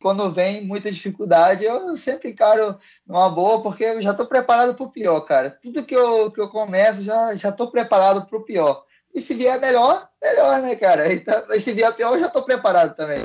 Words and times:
quando 0.00 0.32
vem 0.32 0.64
muita 0.64 0.90
dificuldade, 0.90 1.64
eu 1.64 1.96
sempre 1.96 2.30
encaro 2.30 2.76
numa 3.06 3.28
boa, 3.28 3.62
porque 3.62 3.84
eu 3.84 4.02
já 4.02 4.12
estou 4.12 4.26
preparado 4.26 4.74
para 4.74 4.86
o 4.86 4.90
pior, 4.90 5.20
cara. 5.20 5.50
Tudo 5.62 5.84
que 5.84 5.94
eu, 5.94 6.30
que 6.30 6.40
eu 6.40 6.48
começo, 6.48 7.02
já 7.02 7.34
estou 7.34 7.70
preparado 7.70 8.26
para 8.26 8.38
o 8.38 8.44
pior. 8.44 8.84
E 9.14 9.20
se 9.20 9.34
vier 9.34 9.60
melhor, 9.60 10.08
melhor, 10.22 10.62
né, 10.62 10.76
cara? 10.76 11.12
Então, 11.12 11.42
e 11.50 11.60
se 11.60 11.72
vier 11.72 11.92
pior, 11.94 12.14
eu 12.14 12.20
já 12.20 12.26
estou 12.26 12.42
preparado 12.42 12.94
também. 12.94 13.24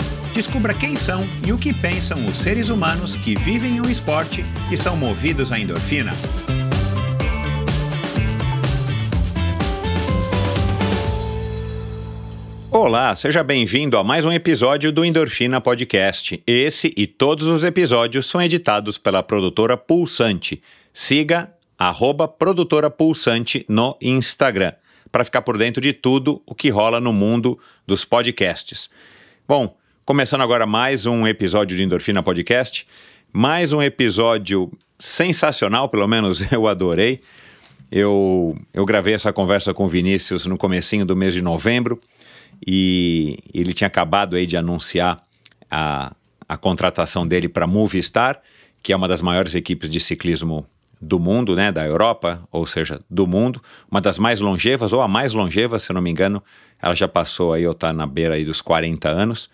Descubra 0.33 0.73
quem 0.73 0.95
são 0.95 1.27
e 1.45 1.51
o 1.51 1.57
que 1.57 1.73
pensam 1.73 2.25
os 2.25 2.35
seres 2.35 2.69
humanos 2.69 3.17
que 3.17 3.35
vivem 3.35 3.81
o 3.81 3.89
esporte 3.89 4.45
e 4.71 4.77
são 4.77 4.95
movidos 4.95 5.51
à 5.51 5.59
endorfina. 5.59 6.11
Olá, 12.71 13.13
seja 13.13 13.43
bem-vindo 13.43 13.97
a 13.97 14.03
mais 14.05 14.23
um 14.23 14.31
episódio 14.31 14.89
do 14.89 15.03
Endorfina 15.03 15.59
Podcast. 15.59 16.41
Esse 16.47 16.93
e 16.95 17.05
todos 17.05 17.47
os 17.47 17.65
episódios 17.65 18.25
são 18.25 18.41
editados 18.41 18.97
pela 18.97 19.21
produtora 19.21 19.75
Pulsante. 19.75 20.63
Siga 20.93 21.53
arroba 21.77 22.25
produtora 22.25 22.89
Pulsante 22.89 23.65
no 23.67 23.97
Instagram 24.01 24.71
para 25.11 25.25
ficar 25.25 25.41
por 25.41 25.57
dentro 25.57 25.81
de 25.81 25.91
tudo 25.91 26.41
o 26.45 26.55
que 26.55 26.69
rola 26.69 27.01
no 27.01 27.11
mundo 27.11 27.59
dos 27.85 28.05
podcasts. 28.05 28.89
Bom, 29.45 29.75
Começando 30.03 30.41
agora 30.41 30.65
mais 30.65 31.05
um 31.05 31.27
episódio 31.27 31.77
de 31.77 31.83
Endorfina 31.83 32.23
Podcast, 32.23 32.87
mais 33.31 33.71
um 33.71 33.83
episódio 33.83 34.71
sensacional, 34.97 35.87
pelo 35.89 36.07
menos 36.07 36.41
eu 36.51 36.67
adorei. 36.67 37.21
Eu, 37.91 38.57
eu 38.73 38.83
gravei 38.83 39.13
essa 39.13 39.31
conversa 39.31 39.75
com 39.75 39.85
o 39.85 39.87
Vinícius 39.87 40.47
no 40.47 40.57
comecinho 40.57 41.05
do 41.05 41.15
mês 41.15 41.35
de 41.35 41.41
novembro 41.43 42.01
e 42.65 43.37
ele 43.53 43.73
tinha 43.75 43.87
acabado 43.87 44.35
aí 44.35 44.47
de 44.47 44.57
anunciar 44.57 45.23
a, 45.69 46.11
a 46.49 46.57
contratação 46.57 47.27
dele 47.27 47.47
para 47.47 47.67
Movistar, 47.67 48.41
que 48.81 48.91
é 48.91 48.95
uma 48.95 49.07
das 49.07 49.21
maiores 49.21 49.53
equipes 49.53 49.87
de 49.87 49.99
ciclismo 49.99 50.65
do 50.99 51.19
mundo, 51.19 51.55
né, 51.55 51.71
da 51.71 51.85
Europa, 51.85 52.41
ou 52.51 52.65
seja, 52.65 52.99
do 53.07 53.27
mundo, 53.27 53.61
uma 53.89 54.01
das 54.01 54.17
mais 54.17 54.41
longevas, 54.41 54.93
ou 54.93 55.01
a 55.01 55.07
mais 55.07 55.33
longeva, 55.33 55.77
se 55.77 55.93
não 55.93 56.01
me 56.01 56.09
engano, 56.09 56.43
ela 56.81 56.95
já 56.95 57.07
passou 57.07 57.53
aí, 57.53 57.67
ou 57.67 57.73
está 57.73 57.93
na 57.93 58.07
beira 58.07 58.33
aí 58.33 58.43
dos 58.43 58.61
40 58.61 59.07
anos. 59.07 59.47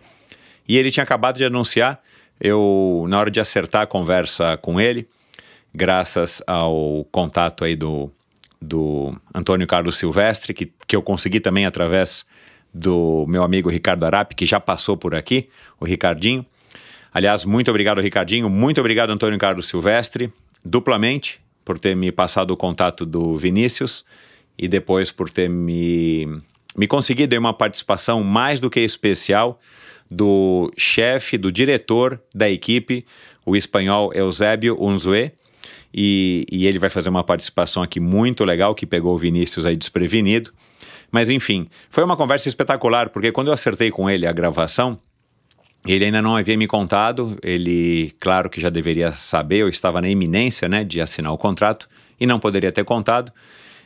E 0.68 0.78
ele 0.78 0.92
tinha 0.92 1.04
acabado 1.04 1.38
de 1.38 1.46
anunciar, 1.46 2.02
eu, 2.40 3.06
na 3.08 3.20
hora 3.20 3.32
de 3.32 3.40
acertar 3.40 3.84
a 3.84 3.88
conversa 3.88 4.58
com 4.58 4.80
ele, 4.80 5.08
graças 5.74 6.42
ao 6.46 7.06
contato 7.12 7.64
aí 7.64 7.76
do, 7.76 8.12
do 8.62 9.16
Antônio 9.34 9.66
Carlos 9.66 9.98
Silvestre, 9.98 10.54
que, 10.54 10.72
que 10.88 10.96
eu 10.96 11.02
consegui 11.02 11.40
também 11.40 11.66
através 11.66 12.26
do 12.74 13.26
meu 13.28 13.44
amigo 13.44 13.70
Ricardo 13.70 14.04
Arapi, 14.04 14.36
que 14.36 14.46
já 14.46 14.60
passou 14.60 14.98
por 14.98 15.16
aqui, 15.16 15.50
o 15.80 15.86
Ricardinho. 15.86 16.46
Aliás, 17.14 17.46
muito 17.46 17.70
obrigado, 17.72 18.02
Ricardinho. 18.02 18.50
Muito 18.50 18.80
obrigado, 18.80 19.10
Antônio 19.10 19.40
Carlos 19.40 19.68
Silvestre, 19.68 20.32
duplamente, 20.64 21.40
por 21.66 21.80
ter 21.80 21.96
me 21.96 22.12
passado 22.12 22.52
o 22.52 22.58
contato 22.58 23.06
do 23.06 23.38
Vinícius 23.38 24.06
e 24.58 24.68
depois 24.68 25.12
por 25.12 25.30
ter 25.30 25.50
me, 25.50 26.42
me 26.76 26.88
conseguido 26.88 27.38
uma 27.38 27.54
participação 27.54 28.24
mais 28.24 28.60
do 28.60 28.70
que 28.70 28.80
especial 28.80 29.60
do 30.10 30.72
chefe, 30.78 31.38
do 31.38 31.52
diretor 31.52 32.22
da 32.34 32.50
equipe, 32.50 33.06
o 33.46 33.56
espanhol 33.56 34.14
Eusébio 34.14 34.78
Unzué. 34.80 35.34
E, 35.94 36.46
e, 36.52 36.68
ele 36.68 36.78
vai 36.78 36.90
fazer 36.90 37.10
uma 37.10 37.24
participação 37.24 37.82
aqui 37.82 38.00
muito 38.00 38.44
legal 38.44 38.76
que 38.76 38.86
pegou 38.86 39.16
o 39.16 39.18
Vinícius 39.18 39.66
aí 39.66 39.76
desprevenido. 39.76 40.52
Mas 41.12 41.30
enfim, 41.30 41.68
foi 41.90 42.04
uma 42.04 42.18
conversa 42.18 42.50
espetacular, 42.50 43.10
porque 43.10 43.32
quando 43.32 43.48
eu 43.48 43.54
acertei 43.54 43.90
com 43.90 44.10
ele 44.10 44.28
a 44.28 44.32
gravação, 44.32 45.00
ele 45.86 46.04
ainda 46.06 46.22
não 46.22 46.36
havia 46.36 46.58
me 46.58 46.68
contado, 46.68 47.38
ele, 47.42 48.14
claro 48.20 48.50
que 48.50 48.60
já 48.60 48.70
deveria 48.70 49.14
saber, 49.14 49.60
eu 49.60 49.70
estava 49.70 50.02
na 50.02 50.10
iminência 50.10 50.68
né, 50.68 50.84
de 50.84 51.00
assinar 51.00 51.32
o 51.32 51.38
contrato 51.38 51.88
e 52.20 52.26
não 52.26 52.40
poderia 52.40 52.72
ter 52.72 52.84
contado. 52.84 53.32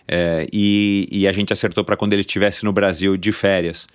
É, 0.07 0.47
e, 0.51 1.07
e 1.11 1.27
a 1.27 1.31
gente 1.31 1.53
acertou 1.53 1.83
para 1.83 1.95
quando 1.95 2.13
ele 2.13 2.21
estivesse 2.21 2.65
no 2.65 2.73
Brasil 2.73 3.15
de 3.15 3.31
férias. 3.31 3.87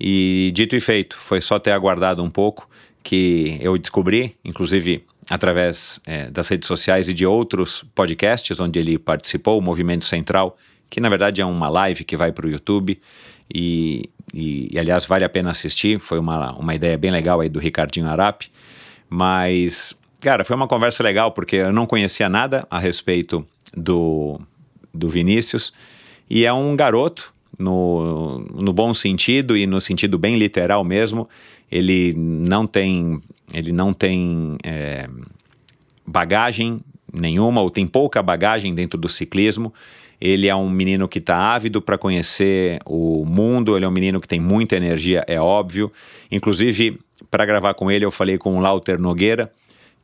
E 0.00 0.50
dito 0.54 0.76
e 0.76 0.80
feito, 0.80 1.16
foi 1.16 1.40
só 1.40 1.58
ter 1.58 1.72
aguardado 1.72 2.22
um 2.22 2.30
pouco 2.30 2.68
que 3.02 3.58
eu 3.60 3.76
descobri, 3.76 4.36
inclusive 4.44 5.04
através 5.28 6.00
é, 6.06 6.30
das 6.30 6.48
redes 6.48 6.66
sociais 6.66 7.08
e 7.08 7.14
de 7.14 7.26
outros 7.26 7.84
podcasts 7.94 8.58
onde 8.60 8.78
ele 8.78 8.98
participou, 8.98 9.58
o 9.58 9.62
Movimento 9.62 10.04
Central, 10.04 10.56
que 10.88 11.00
na 11.00 11.08
verdade 11.08 11.40
é 11.40 11.44
uma 11.44 11.68
live 11.68 12.04
que 12.04 12.16
vai 12.16 12.32
para 12.32 12.46
o 12.46 12.50
YouTube. 12.50 13.00
E, 13.52 14.10
e, 14.34 14.68
e, 14.72 14.78
aliás 14.78 15.04
vale 15.06 15.24
a 15.24 15.28
pena 15.28 15.50
assistir, 15.50 15.98
foi 15.98 16.18
uma, 16.18 16.52
uma 16.52 16.74
ideia 16.74 16.96
bem 16.96 17.10
legal 17.10 17.40
aí 17.40 17.48
do 17.48 17.58
Ricardinho 17.58 18.06
Arapi, 18.06 18.50
mas 19.08 19.96
cara, 20.20 20.44
foi 20.44 20.54
uma 20.54 20.68
conversa 20.68 21.02
legal 21.02 21.32
porque 21.32 21.56
eu 21.56 21.72
não 21.72 21.86
conhecia 21.86 22.28
nada 22.28 22.66
a 22.70 22.78
respeito 22.78 23.46
do, 23.74 24.40
do 24.92 25.08
Vinícius. 25.08 25.72
E 26.28 26.44
é 26.44 26.52
um 26.52 26.76
garoto 26.76 27.32
no, 27.58 28.38
no 28.54 28.72
bom 28.72 28.94
sentido 28.94 29.56
e 29.56 29.66
no 29.66 29.80
sentido 29.80 30.18
bem 30.18 30.36
literal 30.36 30.84
mesmo. 30.84 31.28
Ele 31.70 32.14
não 32.16 32.66
tem, 32.66 33.20
ele 33.52 33.72
não 33.72 33.92
tem 33.92 34.56
é, 34.62 35.08
bagagem 36.06 36.80
nenhuma, 37.12 37.60
ou 37.60 37.70
tem 37.70 37.86
pouca 37.86 38.22
bagagem 38.22 38.74
dentro 38.74 38.98
do 38.98 39.08
ciclismo. 39.08 39.72
Ele 40.20 40.48
é 40.48 40.54
um 40.54 40.68
menino 40.68 41.06
que 41.06 41.18
está 41.18 41.36
ávido 41.54 41.80
para 41.80 41.96
conhecer 41.96 42.80
o 42.84 43.24
mundo, 43.24 43.76
ele 43.76 43.84
é 43.84 43.88
um 43.88 43.92
menino 43.92 44.20
que 44.20 44.26
tem 44.26 44.40
muita 44.40 44.76
energia, 44.76 45.24
é 45.28 45.40
óbvio. 45.40 45.92
Inclusive, 46.30 46.98
para 47.30 47.44
gravar 47.44 47.74
com 47.74 47.90
ele, 47.90 48.04
eu 48.04 48.10
falei 48.10 48.36
com 48.36 48.56
o 48.56 48.60
Lauter 48.60 48.98
Nogueira, 48.98 49.52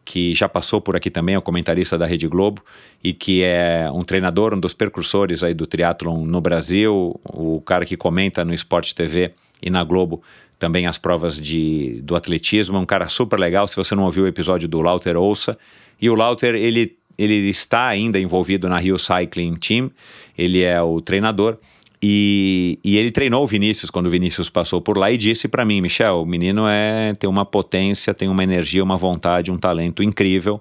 que 0.04 0.34
já 0.34 0.48
passou 0.48 0.80
por 0.80 0.96
aqui 0.96 1.10
também, 1.10 1.34
é 1.34 1.38
o 1.38 1.42
comentarista 1.42 1.96
da 1.96 2.06
Rede 2.06 2.28
Globo, 2.28 2.62
e 3.02 3.12
que 3.12 3.42
é 3.42 3.88
um 3.92 4.02
treinador, 4.02 4.54
um 4.54 4.60
dos 4.60 4.74
percursores 4.74 5.42
aí 5.42 5.54
do 5.54 5.66
triatlon 5.66 6.24
no 6.24 6.40
Brasil, 6.40 7.18
o 7.24 7.60
cara 7.62 7.86
que 7.86 7.96
comenta 7.96 8.44
no 8.44 8.52
Esporte 8.52 8.94
TV 8.94 9.32
e 9.62 9.70
na 9.70 9.82
Globo 9.82 10.22
também 10.58 10.86
as 10.86 10.98
provas 10.98 11.38
de, 11.38 12.00
do 12.02 12.16
atletismo, 12.16 12.76
é 12.76 12.80
um 12.80 12.86
cara 12.86 13.08
super 13.08 13.38
legal, 13.38 13.66
se 13.66 13.76
você 13.76 13.94
não 13.94 14.04
ouviu 14.04 14.24
o 14.24 14.26
episódio 14.26 14.68
do 14.68 14.80
Lauter, 14.80 15.16
ouça. 15.16 15.58
E 16.00 16.08
o 16.08 16.14
Lauter, 16.14 16.54
ele, 16.54 16.96
ele 17.18 17.34
está 17.50 17.86
ainda 17.86 18.18
envolvido 18.18 18.68
na 18.68 18.78
Rio 18.78 18.98
Cycling 18.98 19.56
Team, 19.56 19.90
ele 20.36 20.62
é 20.62 20.80
o 20.80 21.00
treinador, 21.00 21.58
e, 22.06 22.78
e, 22.84 22.98
ele 22.98 23.10
treinou 23.10 23.42
o 23.42 23.46
Vinícius 23.46 23.90
quando 23.90 24.08
o 24.08 24.10
Vinícius 24.10 24.50
passou 24.50 24.78
por 24.78 24.98
lá 24.98 25.10
e 25.10 25.16
disse 25.16 25.48
para 25.48 25.64
mim, 25.64 25.80
Michel, 25.80 26.20
o 26.20 26.26
menino 26.26 26.66
é 26.68 27.14
tem 27.18 27.30
uma 27.30 27.46
potência, 27.46 28.12
tem 28.12 28.28
uma 28.28 28.44
energia, 28.44 28.84
uma 28.84 28.98
vontade, 28.98 29.50
um 29.50 29.56
talento 29.56 30.02
incrível. 30.02 30.60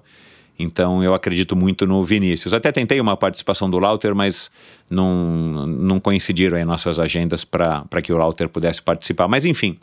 Então 0.58 1.04
eu 1.04 1.12
acredito 1.12 1.54
muito 1.54 1.86
no 1.86 2.02
Vinícius. 2.02 2.54
Até 2.54 2.72
tentei 2.72 2.98
uma 2.98 3.14
participação 3.14 3.68
do 3.68 3.78
Lauter, 3.78 4.14
mas 4.14 4.50
não, 4.88 5.66
não 5.66 6.00
coincidiram 6.00 6.56
aí 6.56 6.64
nossas 6.64 6.98
agendas 6.98 7.44
para 7.44 8.00
que 8.02 8.10
o 8.10 8.16
Lauter 8.16 8.48
pudesse 8.48 8.80
participar. 8.80 9.28
Mas 9.28 9.44
enfim, 9.44 9.76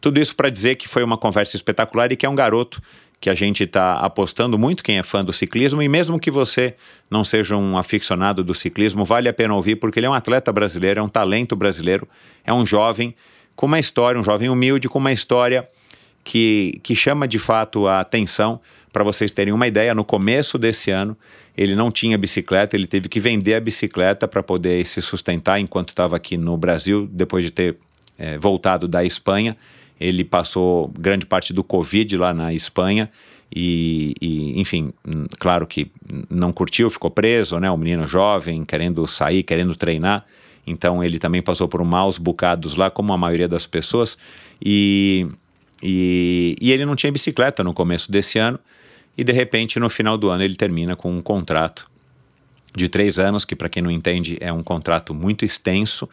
tudo 0.00 0.18
isso 0.18 0.34
para 0.34 0.48
dizer 0.48 0.76
que 0.76 0.88
foi 0.88 1.04
uma 1.04 1.18
conversa 1.18 1.56
espetacular 1.56 2.10
e 2.10 2.16
que 2.16 2.24
é 2.24 2.28
um 2.28 2.34
garoto 2.34 2.80
que 3.22 3.30
a 3.30 3.34
gente 3.34 3.62
está 3.62 4.00
apostando 4.00 4.58
muito 4.58 4.82
quem 4.82 4.98
é 4.98 5.02
fã 5.04 5.24
do 5.24 5.32
ciclismo 5.32 5.80
e 5.80 5.88
mesmo 5.88 6.18
que 6.18 6.28
você 6.28 6.74
não 7.08 7.22
seja 7.22 7.56
um 7.56 7.78
aficionado 7.78 8.42
do 8.42 8.52
ciclismo, 8.52 9.04
vale 9.04 9.28
a 9.28 9.32
pena 9.32 9.54
ouvir 9.54 9.76
porque 9.76 10.00
ele 10.00 10.06
é 10.06 10.10
um 10.10 10.12
atleta 10.12 10.52
brasileiro, 10.52 10.98
é 10.98 11.02
um 11.04 11.08
talento 11.08 11.54
brasileiro, 11.54 12.08
é 12.44 12.52
um 12.52 12.66
jovem 12.66 13.14
com 13.54 13.66
uma 13.66 13.78
história, 13.78 14.20
um 14.20 14.24
jovem 14.24 14.48
humilde 14.48 14.88
com 14.88 14.98
uma 14.98 15.12
história 15.12 15.68
que, 16.24 16.80
que 16.82 16.96
chama 16.96 17.28
de 17.28 17.38
fato 17.38 17.86
a 17.86 18.00
atenção. 18.00 18.60
Para 18.92 19.04
vocês 19.04 19.30
terem 19.30 19.54
uma 19.54 19.68
ideia, 19.68 19.94
no 19.94 20.04
começo 20.04 20.58
desse 20.58 20.90
ano 20.90 21.16
ele 21.56 21.76
não 21.76 21.92
tinha 21.92 22.18
bicicleta, 22.18 22.74
ele 22.74 22.88
teve 22.88 23.08
que 23.08 23.20
vender 23.20 23.54
a 23.54 23.60
bicicleta 23.60 24.26
para 24.26 24.42
poder 24.42 24.84
se 24.84 25.00
sustentar 25.00 25.60
enquanto 25.60 25.90
estava 25.90 26.16
aqui 26.16 26.36
no 26.36 26.56
Brasil, 26.56 27.08
depois 27.08 27.44
de 27.44 27.52
ter 27.52 27.76
é, 28.18 28.36
voltado 28.36 28.88
da 28.88 29.04
Espanha 29.04 29.56
ele 30.02 30.24
passou 30.24 30.88
grande 30.98 31.24
parte 31.24 31.52
do 31.52 31.62
Covid 31.62 32.16
lá 32.16 32.34
na 32.34 32.52
Espanha 32.52 33.08
e, 33.54 34.14
e, 34.20 34.60
enfim, 34.60 34.92
claro 35.38 35.66
que 35.66 35.90
não 36.28 36.52
curtiu, 36.52 36.90
ficou 36.90 37.10
preso, 37.10 37.58
né? 37.60 37.70
Um 37.70 37.76
menino 37.76 38.06
jovem, 38.06 38.64
querendo 38.64 39.06
sair, 39.06 39.42
querendo 39.42 39.76
treinar. 39.76 40.24
então 40.66 41.04
ele 41.04 41.18
também 41.18 41.42
passou 41.42 41.68
por 41.68 41.84
maus 41.84 42.18
bocados 42.18 42.76
lá, 42.76 42.90
como 42.90 43.12
a 43.12 43.18
maioria 43.18 43.48
das 43.48 43.66
pessoas, 43.66 44.16
e, 44.64 45.26
e, 45.82 46.56
e 46.60 46.72
ele 46.72 46.86
não 46.86 46.96
tinha 46.96 47.12
bicicleta 47.12 47.62
no 47.62 47.74
começo 47.74 48.10
desse 48.10 48.38
ano, 48.38 48.58
e 49.16 49.22
de 49.22 49.32
repente 49.32 49.78
no 49.78 49.90
final 49.90 50.16
do 50.16 50.30
ano 50.30 50.42
ele 50.42 50.56
termina 50.56 50.96
com 50.96 51.14
um 51.14 51.20
contrato 51.20 51.90
de 52.74 52.88
três 52.88 53.18
anos, 53.18 53.44
que 53.44 53.54
para 53.54 53.68
quem 53.68 53.82
não 53.82 53.90
entende 53.90 54.38
é 54.40 54.52
um 54.52 54.62
contrato 54.62 55.12
muito 55.12 55.44
extenso 55.44 56.08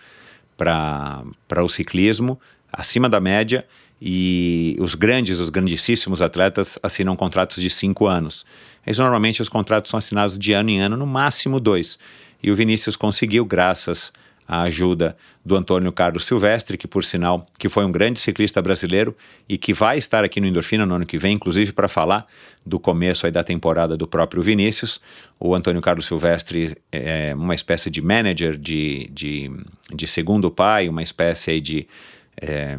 para 0.58 1.24
o 1.64 1.70
ciclismo, 1.70 2.38
acima 2.72 3.08
da 3.08 3.20
média, 3.20 3.66
e 4.02 4.78
os 4.80 4.96
grandes, 4.96 5.40
os 5.40 5.50
grandíssimos 5.50 6.22
atletas 6.22 6.80
assinam 6.82 7.16
contratos 7.16 7.62
de 7.62 7.70
cinco 7.70 8.08
anos. 8.08 8.46
Mas 8.86 8.98
normalmente 8.98 9.42
os 9.42 9.50
contratos 9.50 9.92
são 9.92 9.98
assinados 9.98 10.38
de 10.38 10.54
ano 10.54 10.70
em 10.70 10.80
ano, 10.80 10.96
no 10.96 11.06
máximo 11.06 11.60
dois. 11.60 12.00
E 12.42 12.50
o 12.50 12.56
Vinícius 12.56 12.96
conseguiu, 12.96 13.44
graças 13.46 14.14
à 14.48 14.62
ajuda 14.64 15.16
do 15.46 15.56
Antônio 15.56 15.92
Carlos 15.92 16.26
Silvestre, 16.26 16.76
que 16.76 16.88
por 16.88 17.04
sinal 17.04 17.46
que 17.60 17.70
foi 17.70 17.86
um 17.86 17.92
grande 17.92 18.20
ciclista 18.20 18.60
brasileiro 18.60 19.16
e 19.48 19.60
que 19.60 19.74
vai 19.74 20.00
estar 20.00 20.24
aqui 20.24 20.42
no 20.42 20.48
Endorfina 20.48 20.88
no 20.88 20.96
ano 20.96 21.06
que 21.06 21.20
vem, 21.20 21.36
inclusive 21.36 21.72
para 21.72 21.88
falar 21.88 22.26
do 22.66 22.80
começo 22.80 23.28
aí 23.28 23.32
da 23.32 23.44
temporada 23.44 23.96
do 23.96 24.08
próprio 24.08 24.42
Vinícius. 24.42 25.00
O 25.40 25.54
Antônio 25.54 25.82
Carlos 25.82 26.08
Silvestre 26.08 26.76
é 26.92 27.36
uma 27.36 27.54
espécie 27.54 27.92
de 27.92 28.02
manager 28.02 28.58
de, 28.58 29.08
de, 29.14 29.52
de 29.94 30.08
segundo 30.08 30.50
pai, 30.50 30.90
uma 30.90 31.04
espécie 31.04 31.52
aí 31.52 31.62
de 31.62 31.88
é, 32.42 32.78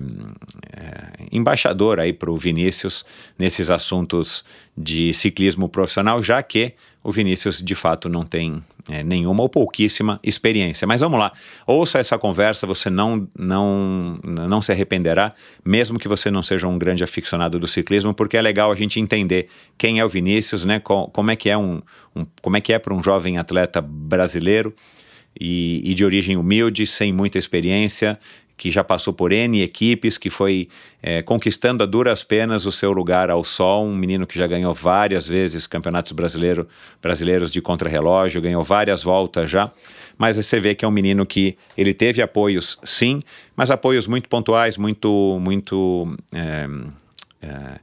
é, 0.77 1.27
embaixador 1.31 2.01
aí 2.01 2.13
para 2.13 2.31
o 2.31 2.37
Vinícius 2.37 3.05
nesses 3.39 3.71
assuntos 3.71 4.45
de 4.77 5.13
ciclismo 5.13 5.69
profissional, 5.69 6.23
já 6.23 6.43
que 6.43 6.75
o 7.03 7.13
Vinícius 7.13 7.63
de 7.63 7.75
fato 7.75 8.09
não 8.09 8.25
tem 8.25 8.63
é, 8.89 9.03
nenhuma 9.03 9.43
ou 9.43 9.49
pouquíssima 9.49 10.19
experiência. 10.23 10.87
Mas 10.87 11.01
vamos 11.01 11.19
lá, 11.19 11.33
ouça 11.67 11.99
essa 11.99 12.19
conversa, 12.19 12.67
você 12.67 12.91
não, 12.91 13.29
não, 13.39 14.19
não 14.23 14.61
se 14.61 14.73
arrependerá, 14.73 15.35
mesmo 15.65 15.99
que 15.99 16.09
você 16.09 16.31
não 16.31 16.43
seja 16.43 16.67
um 16.67 16.79
grande 16.79 17.05
aficionado 17.05 17.59
do 17.59 17.67
ciclismo, 17.67 18.15
porque 18.15 18.37
é 18.37 18.43
legal 18.43 18.71
a 18.71 18.75
gente 18.75 19.01
entender 19.01 19.49
quem 19.79 19.99
é 19.99 20.05
o 20.05 20.09
Vinícius, 20.09 20.65
né? 20.65 20.81
como 20.81 21.31
é 21.31 21.37
que 21.37 21.49
é 21.49 21.57
um, 21.57 21.81
um 22.15 22.27
como 22.43 22.57
é 22.57 22.61
que 22.61 22.73
é 22.73 22.79
para 22.79 22.95
um 22.95 23.03
jovem 23.03 23.39
atleta 23.39 23.81
brasileiro. 23.81 24.75
E, 25.41 25.81
e, 25.85 25.95
de 25.95 26.05
origem 26.05 26.37
humilde, 26.37 26.85
sem 26.89 27.13
muita 27.13 27.39
experiência, 27.39 28.19
que 28.61 28.71
já 28.71 28.85
passou 28.85 29.15
por 29.15 29.33
N 29.33 29.63
equipes, 29.63 30.19
que 30.19 30.29
foi 30.29 30.69
é, 31.03 31.23
conquistando 31.23 31.83
a 31.83 31.87
duras 31.87 32.23
penas 32.23 32.67
o 32.67 32.71
seu 32.71 32.93
lugar 32.93 33.31
ao 33.31 33.43
sol, 33.43 33.87
um 33.87 33.97
menino 33.97 34.27
que 34.27 34.39
já 34.39 34.47
ganhou 34.47 34.75
várias 34.75 35.27
vezes 35.27 35.67
campeonatos 35.67 36.13
brasileiro, 36.13 36.69
brasileiros 37.01 37.51
de 37.51 37.63
contrarrelógio, 37.63 38.39
ganhou 38.43 38.63
várias 38.63 39.03
voltas 39.03 39.51
já, 39.51 39.73
mas 40.19 40.37
você 40.37 40.61
vê 40.61 40.75
que 40.75 40.85
é 40.85 40.89
um 40.89 40.91
menino 40.91 41.25
que 41.25 41.57
ele 41.75 41.95
teve 41.95 42.21
apoios 42.21 42.79
sim, 42.85 43.23
mas 43.57 43.71
apoios 43.71 44.07
muito 44.07 44.29
pontuais, 44.29 44.77
muito, 44.77 45.39
muito... 45.41 46.15
É, 46.31 46.69
é, 47.41 47.81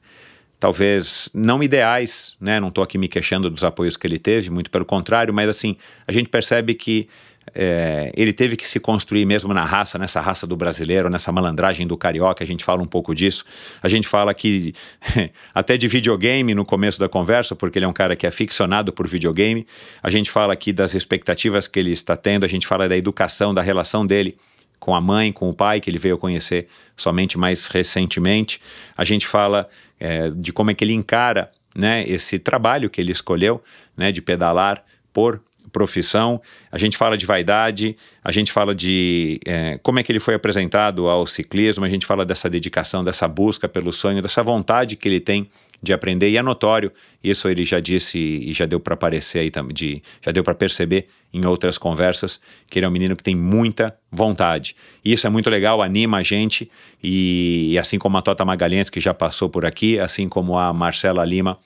talvez 0.59 1.30
não 1.33 1.62
ideais, 1.62 2.35
né? 2.39 2.59
Não 2.59 2.69
estou 2.69 2.83
aqui 2.83 2.97
me 2.97 3.07
queixando 3.07 3.50
dos 3.50 3.63
apoios 3.63 3.95
que 3.97 4.06
ele 4.06 4.18
teve, 4.19 4.50
muito 4.50 4.71
pelo 4.71 4.85
contrário, 4.85 5.33
mas 5.33 5.50
assim, 5.50 5.75
a 6.07 6.12
gente 6.12 6.30
percebe 6.30 6.73
que 6.73 7.07
é, 7.53 8.11
ele 8.15 8.33
teve 8.33 8.55
que 8.55 8.67
se 8.67 8.79
construir 8.79 9.25
mesmo 9.25 9.53
na 9.53 9.63
raça, 9.63 9.97
nessa 9.97 10.19
raça 10.19 10.45
do 10.45 10.55
brasileiro, 10.55 11.09
nessa 11.09 11.31
malandragem 11.31 11.88
do 11.88 11.97
carioca, 11.97 12.44
a 12.44 12.47
gente 12.47 12.63
fala 12.63 12.81
um 12.81 12.88
pouco 12.88 13.15
disso. 13.15 13.45
A 13.81 13.88
gente 13.88 14.07
fala 14.07 14.33
que 14.33 14.73
até 15.53 15.77
de 15.77 15.88
videogame 15.88 16.53
no 16.53 16.65
começo 16.65 16.99
da 16.99 17.07
conversa, 17.07 17.55
porque 17.55 17.79
ele 17.79 17.85
é 17.85 17.88
um 17.88 17.94
cara 17.94 18.15
que 18.15 18.25
é 18.25 18.29
aficionado 18.29 18.91
por 18.91 19.07
videogame. 19.07 19.65
A 20.01 20.09
gente 20.09 20.29
fala 20.29 20.53
aqui 20.53 20.73
das 20.73 20.94
expectativas 20.94 21.67
que 21.67 21.79
ele 21.79 21.91
está 21.91 22.15
tendo, 22.15 22.45
a 22.45 22.49
gente 22.49 22.67
fala 22.67 22.88
da 22.88 22.97
educação, 22.97 23.53
da 23.53 23.61
relação 23.61 24.05
dele 24.05 24.38
com 24.79 24.94
a 24.94 25.01
mãe, 25.01 25.31
com 25.31 25.49
o 25.49 25.53
pai, 25.53 25.79
que 25.79 25.89
ele 25.89 25.97
veio 25.97 26.17
conhecer 26.17 26.67
somente 26.95 27.38
mais 27.38 27.67
recentemente. 27.67 28.61
A 28.95 29.03
gente 29.03 29.25
fala 29.25 29.67
é, 29.99 30.29
de 30.29 30.53
como 30.53 30.69
é 30.69 30.73
que 30.73 30.83
ele 30.83 30.94
encara 30.94 31.51
né, 31.75 32.03
esse 32.07 32.38
trabalho 32.38 32.89
que 32.89 33.01
ele 33.01 33.11
escolheu, 33.11 33.63
né, 33.95 34.11
de 34.11 34.21
pedalar 34.21 34.83
por 35.11 35.41
profissão, 35.72 36.42
a 36.72 36.78
gente 36.78 36.98
fala 36.98 37.18
de 37.18 37.25
vaidade, 37.25 37.96
a 38.24 38.31
gente 38.31 38.52
fala 38.52 38.74
de 38.74 39.40
é, 39.46 39.80
como 39.84 40.00
é 40.00 40.04
que 40.04 40.12
ele 40.12 40.19
foi 40.19 40.34
apresentado 40.34 41.08
ao 41.08 41.25
ciclismo, 41.28 41.84
a 41.86 41.90
gente 41.90 42.06
fala 42.06 42.25
dessa 42.25 42.50
dedicação, 42.50 43.04
dessa 43.04 43.28
busca 43.28 43.68
pelo 43.68 43.92
sonho, 43.92 44.22
dessa 44.22 44.44
vontade 44.44 44.96
que 44.96 45.08
ele 45.08 45.19
tem 45.19 45.50
de 45.81 45.94
aprender, 45.94 46.30
e 46.30 46.38
é 46.38 46.42
notório, 46.42 46.92
isso 47.24 47.48
ele 47.48 47.64
já 47.64 47.80
disse 47.80 48.18
e 48.18 48.52
já 48.52 48.66
deu 48.66 48.80
para 48.80 48.96
aparecer 48.96 49.40
aí, 49.40 49.52
de, 49.72 50.02
já 50.22 50.31
deu 50.31 50.44
para 50.44 50.56
perceber 50.56 51.08
em 51.31 51.46
outras 51.46 51.78
conversas, 51.78 52.40
que 52.69 52.80
ele 52.80 52.86
é 52.86 52.90
um 52.90 52.92
menino 52.92 53.16
que 53.16 53.24
tem 53.24 53.36
muita 53.36 53.96
vontade. 54.12 54.75
E 55.06 55.14
isso 55.14 55.28
é 55.28 55.30
muito 55.30 55.50
legal, 55.50 55.81
anima 55.81 56.18
a 56.18 56.24
gente, 56.24 56.69
e, 57.04 57.74
e 57.74 57.78
assim 57.78 58.00
como 58.00 58.18
a 58.18 58.22
Tota 58.22 58.44
Magalhães, 58.44 58.90
que 58.90 59.00
já 59.00 59.14
passou 59.14 59.50
por 59.50 59.66
aqui, 59.66 60.00
assim 60.00 60.28
como 60.28 60.58
a 60.58 60.74
Marcela 60.74 61.24
Lima, 61.24 61.60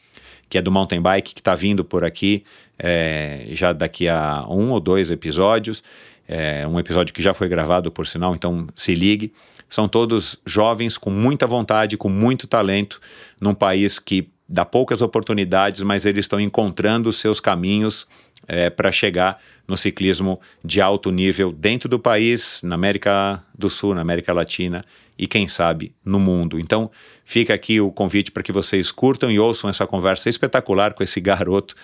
que 0.50 0.57
é 0.57 0.62
do 0.62 0.69
mountain 0.69 1.01
bike, 1.01 1.33
que 1.33 1.39
está 1.39 1.56
vindo 1.56 1.86
por 1.86 2.03
aqui 2.03 2.44
é, 2.83 3.45
já 3.51 3.71
daqui 3.71 4.09
a 4.09 4.43
um 4.49 4.71
ou 4.71 4.79
dois 4.79 5.11
episódios. 5.11 5.83
É, 6.27 6.67
um 6.67 6.79
episódio 6.79 7.13
que 7.13 7.21
já 7.21 7.33
foi 7.33 7.47
gravado, 7.47 7.91
por 7.91 8.07
sinal, 8.07 8.33
então 8.33 8.67
se 8.75 8.95
ligue. 8.95 9.31
São 9.69 9.87
todos 9.87 10.37
jovens 10.45 10.97
com 10.97 11.11
muita 11.11 11.45
vontade, 11.45 11.95
com 11.95 12.09
muito 12.09 12.47
talento, 12.47 12.99
num 13.39 13.53
país 13.53 13.99
que 13.99 14.27
dá 14.49 14.65
poucas 14.65 15.01
oportunidades, 15.01 15.83
mas 15.83 16.05
eles 16.05 16.25
estão 16.25 16.39
encontrando 16.39 17.13
seus 17.13 17.39
caminhos 17.39 18.07
é, 18.47 18.69
para 18.69 18.91
chegar 18.91 19.37
no 19.67 19.77
ciclismo 19.77 20.39
de 20.63 20.81
alto 20.81 21.11
nível 21.11 21.51
dentro 21.51 21.87
do 21.87 21.99
país, 21.99 22.61
na 22.63 22.75
América 22.75 23.41
do 23.57 23.69
Sul, 23.69 23.95
na 23.95 24.01
América 24.01 24.33
Latina 24.33 24.83
e 25.17 25.27
quem 25.27 25.47
sabe 25.47 25.93
no 26.03 26.19
mundo. 26.19 26.59
Então, 26.59 26.89
fica 27.23 27.53
aqui 27.53 27.79
o 27.79 27.91
convite 27.91 28.31
para 28.31 28.43
que 28.43 28.51
vocês 28.51 28.91
curtam 28.91 29.29
e 29.29 29.39
ouçam 29.39 29.69
essa 29.69 29.85
conversa 29.85 30.27
espetacular 30.27 30.93
com 30.93 31.03
esse 31.03 31.21
garoto 31.21 31.75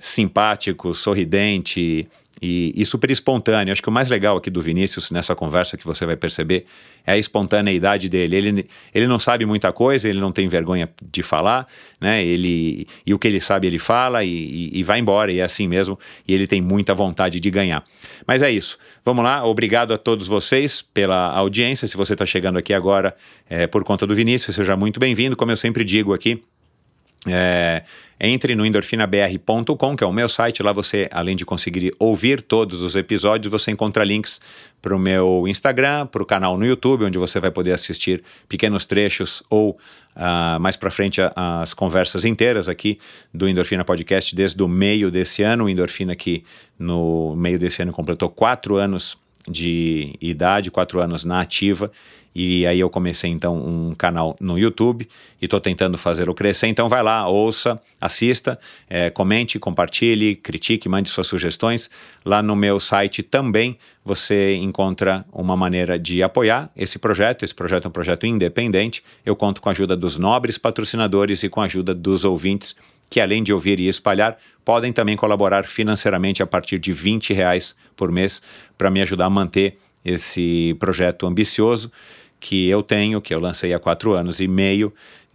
simpático, 0.00 0.94
sorridente, 0.94 2.08
e, 2.42 2.72
e, 2.74 2.86
super 2.86 3.10
espontâneo. 3.10 3.70
Acho 3.70 3.82
que 3.82 3.88
o 3.88 3.92
mais 3.92 4.08
legal 4.08 4.36
aqui 4.36 4.48
do 4.48 4.62
Vinícius, 4.62 5.10
nessa 5.10 5.36
conversa 5.36 5.76
que 5.76 5.84
você 5.84 6.06
vai 6.06 6.16
perceber, 6.16 6.64
é 7.06 7.12
a 7.12 7.18
espontaneidade 7.18 8.08
dele. 8.08 8.36
Ele, 8.36 8.68
ele 8.94 9.06
não 9.06 9.18
sabe 9.18 9.44
muita 9.44 9.72
coisa, 9.72 10.08
ele 10.08 10.20
não 10.20 10.32
tem 10.32 10.48
vergonha 10.48 10.88
de 11.10 11.22
falar, 11.22 11.66
né? 12.00 12.24
Ele, 12.24 12.86
e 13.04 13.12
o 13.12 13.18
que 13.18 13.28
ele 13.28 13.40
sabe, 13.40 13.66
ele 13.66 13.78
fala 13.78 14.24
e, 14.24 14.30
e, 14.30 14.80
e 14.80 14.82
vai 14.82 14.98
embora, 14.98 15.30
e 15.30 15.40
é 15.40 15.42
assim 15.42 15.68
mesmo. 15.68 15.98
E 16.26 16.32
ele 16.32 16.46
tem 16.46 16.62
muita 16.62 16.94
vontade 16.94 17.38
de 17.38 17.50
ganhar. 17.50 17.84
Mas 18.26 18.40
é 18.40 18.50
isso. 18.50 18.78
Vamos 19.04 19.22
lá, 19.22 19.44
obrigado 19.44 19.92
a 19.92 19.98
todos 19.98 20.26
vocês 20.26 20.80
pela 20.80 21.30
audiência. 21.32 21.86
Se 21.86 21.96
você 21.96 22.14
está 22.14 22.24
chegando 22.24 22.58
aqui 22.58 22.72
agora 22.72 23.14
é, 23.50 23.66
por 23.66 23.84
conta 23.84 24.06
do 24.06 24.14
Vinícius, 24.14 24.56
seja 24.56 24.74
muito 24.76 24.98
bem-vindo. 24.98 25.36
Como 25.36 25.52
eu 25.52 25.56
sempre 25.58 25.84
digo 25.84 26.14
aqui, 26.14 26.42
é, 27.26 27.82
entre 28.18 28.54
no 28.54 28.64
endorfinabr.com, 28.64 29.96
que 29.96 30.04
é 30.04 30.06
o 30.06 30.12
meu 30.12 30.28
site. 30.28 30.62
Lá 30.62 30.72
você, 30.72 31.08
além 31.10 31.36
de 31.36 31.44
conseguir 31.44 31.92
ouvir 31.98 32.40
todos 32.40 32.82
os 32.82 32.96
episódios, 32.96 33.50
você 33.50 33.70
encontra 33.70 34.04
links 34.04 34.40
para 34.80 34.94
o 34.94 34.98
meu 34.98 35.46
Instagram, 35.46 36.06
para 36.06 36.22
o 36.22 36.26
canal 36.26 36.56
no 36.56 36.64
YouTube, 36.64 37.04
onde 37.04 37.18
você 37.18 37.38
vai 37.38 37.50
poder 37.50 37.72
assistir 37.72 38.22
pequenos 38.48 38.86
trechos 38.86 39.42
ou 39.50 39.78
uh, 40.16 40.58
mais 40.60 40.76
para 40.76 40.90
frente 40.90 41.20
as 41.36 41.74
conversas 41.74 42.24
inteiras 42.24 42.68
aqui 42.68 42.98
do 43.32 43.46
Endorfina 43.48 43.84
Podcast 43.84 44.34
desde 44.34 44.62
o 44.62 44.68
meio 44.68 45.10
desse 45.10 45.42
ano. 45.42 45.64
O 45.64 45.68
Endorfina 45.68 46.16
que 46.16 46.44
no 46.78 47.34
meio 47.36 47.58
desse 47.58 47.82
ano 47.82 47.92
completou 47.92 48.30
quatro 48.30 48.76
anos 48.76 49.18
de 49.46 50.14
idade, 50.20 50.70
quatro 50.70 51.00
anos 51.00 51.24
na 51.24 51.40
ativa 51.40 51.90
e 52.34 52.64
aí 52.66 52.78
eu 52.78 52.88
comecei 52.88 53.30
então 53.30 53.56
um 53.56 53.94
canal 53.94 54.36
no 54.40 54.58
YouTube 54.58 55.08
e 55.40 55.44
estou 55.44 55.60
tentando 55.60 55.98
fazer 55.98 56.30
o 56.30 56.34
crescer. 56.34 56.68
Então 56.68 56.88
vai 56.88 57.02
lá, 57.02 57.26
ouça, 57.26 57.80
assista, 58.00 58.58
é, 58.88 59.10
comente, 59.10 59.58
compartilhe, 59.58 60.36
critique, 60.36 60.88
mande 60.88 61.08
suas 61.08 61.26
sugestões. 61.26 61.90
Lá 62.24 62.42
no 62.42 62.54
meu 62.54 62.78
site 62.78 63.22
também 63.22 63.76
você 64.04 64.54
encontra 64.56 65.24
uma 65.32 65.56
maneira 65.56 65.98
de 65.98 66.22
apoiar 66.22 66.70
esse 66.76 66.98
projeto. 66.98 67.44
Esse 67.44 67.54
projeto 67.54 67.86
é 67.86 67.88
um 67.88 67.92
projeto 67.92 68.26
independente. 68.26 69.02
Eu 69.26 69.34
conto 69.34 69.60
com 69.60 69.68
a 69.68 69.72
ajuda 69.72 69.96
dos 69.96 70.16
nobres 70.16 70.56
patrocinadores 70.56 71.42
e 71.42 71.48
com 71.48 71.60
a 71.60 71.64
ajuda 71.64 71.94
dos 71.94 72.24
ouvintes 72.24 72.76
que 73.10 73.20
além 73.20 73.42
de 73.42 73.52
ouvir 73.52 73.80
e 73.80 73.88
espalhar, 73.88 74.38
podem 74.64 74.92
também 74.92 75.16
colaborar 75.16 75.64
financeiramente 75.64 76.44
a 76.44 76.46
partir 76.46 76.78
de 76.78 76.92
20 76.92 77.32
reais 77.32 77.74
por 77.96 78.12
mês 78.12 78.40
para 78.78 78.88
me 78.88 79.02
ajudar 79.02 79.26
a 79.26 79.30
manter 79.30 79.76
esse 80.04 80.76
projeto 80.78 81.26
ambicioso 81.26 81.90
que 82.40 82.68
eu 82.68 82.82
tenho, 82.82 83.20
que 83.20 83.34
eu 83.34 83.38
lancei 83.38 83.74
há 83.74 83.78
quatro 83.78 84.14
anos 84.14 84.40
e 84.40 84.48
meio, 84.48 84.92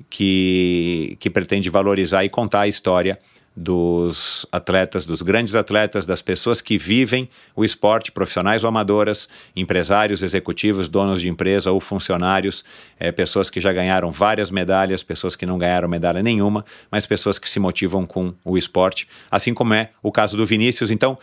que, 0.09 1.15
que 1.19 1.29
pretende 1.29 1.69
valorizar 1.69 2.25
e 2.25 2.29
contar 2.29 2.61
a 2.61 2.67
história 2.67 3.19
dos 3.55 4.45
atletas, 4.51 5.05
dos 5.05 5.21
grandes 5.21 5.55
atletas, 5.55 6.05
das 6.05 6.21
pessoas 6.21 6.59
que 6.59 6.77
vivem 6.77 7.29
o 7.55 7.63
esporte, 7.63 8.11
profissionais 8.11 8.65
ou 8.65 8.67
amadoras, 8.67 9.29
empresários, 9.55 10.21
executivos, 10.21 10.89
donos 10.89 11.21
de 11.21 11.29
empresa 11.29 11.71
ou 11.71 11.79
funcionários, 11.79 12.65
é, 12.99 13.13
pessoas 13.13 13.49
que 13.49 13.61
já 13.61 13.71
ganharam 13.71 14.11
várias 14.11 14.51
medalhas, 14.51 15.03
pessoas 15.03 15.37
que 15.37 15.45
não 15.45 15.57
ganharam 15.57 15.87
medalha 15.87 16.21
nenhuma, 16.21 16.65
mas 16.91 17.05
pessoas 17.05 17.39
que 17.39 17.47
se 17.47 17.59
motivam 17.59 18.05
com 18.05 18.33
o 18.43 18.57
esporte, 18.57 19.07
assim 19.31 19.53
como 19.53 19.73
é 19.73 19.91
o 20.03 20.11
caso 20.11 20.35
do 20.35 20.45
Vinícius. 20.45 20.91
Então, 20.91 21.17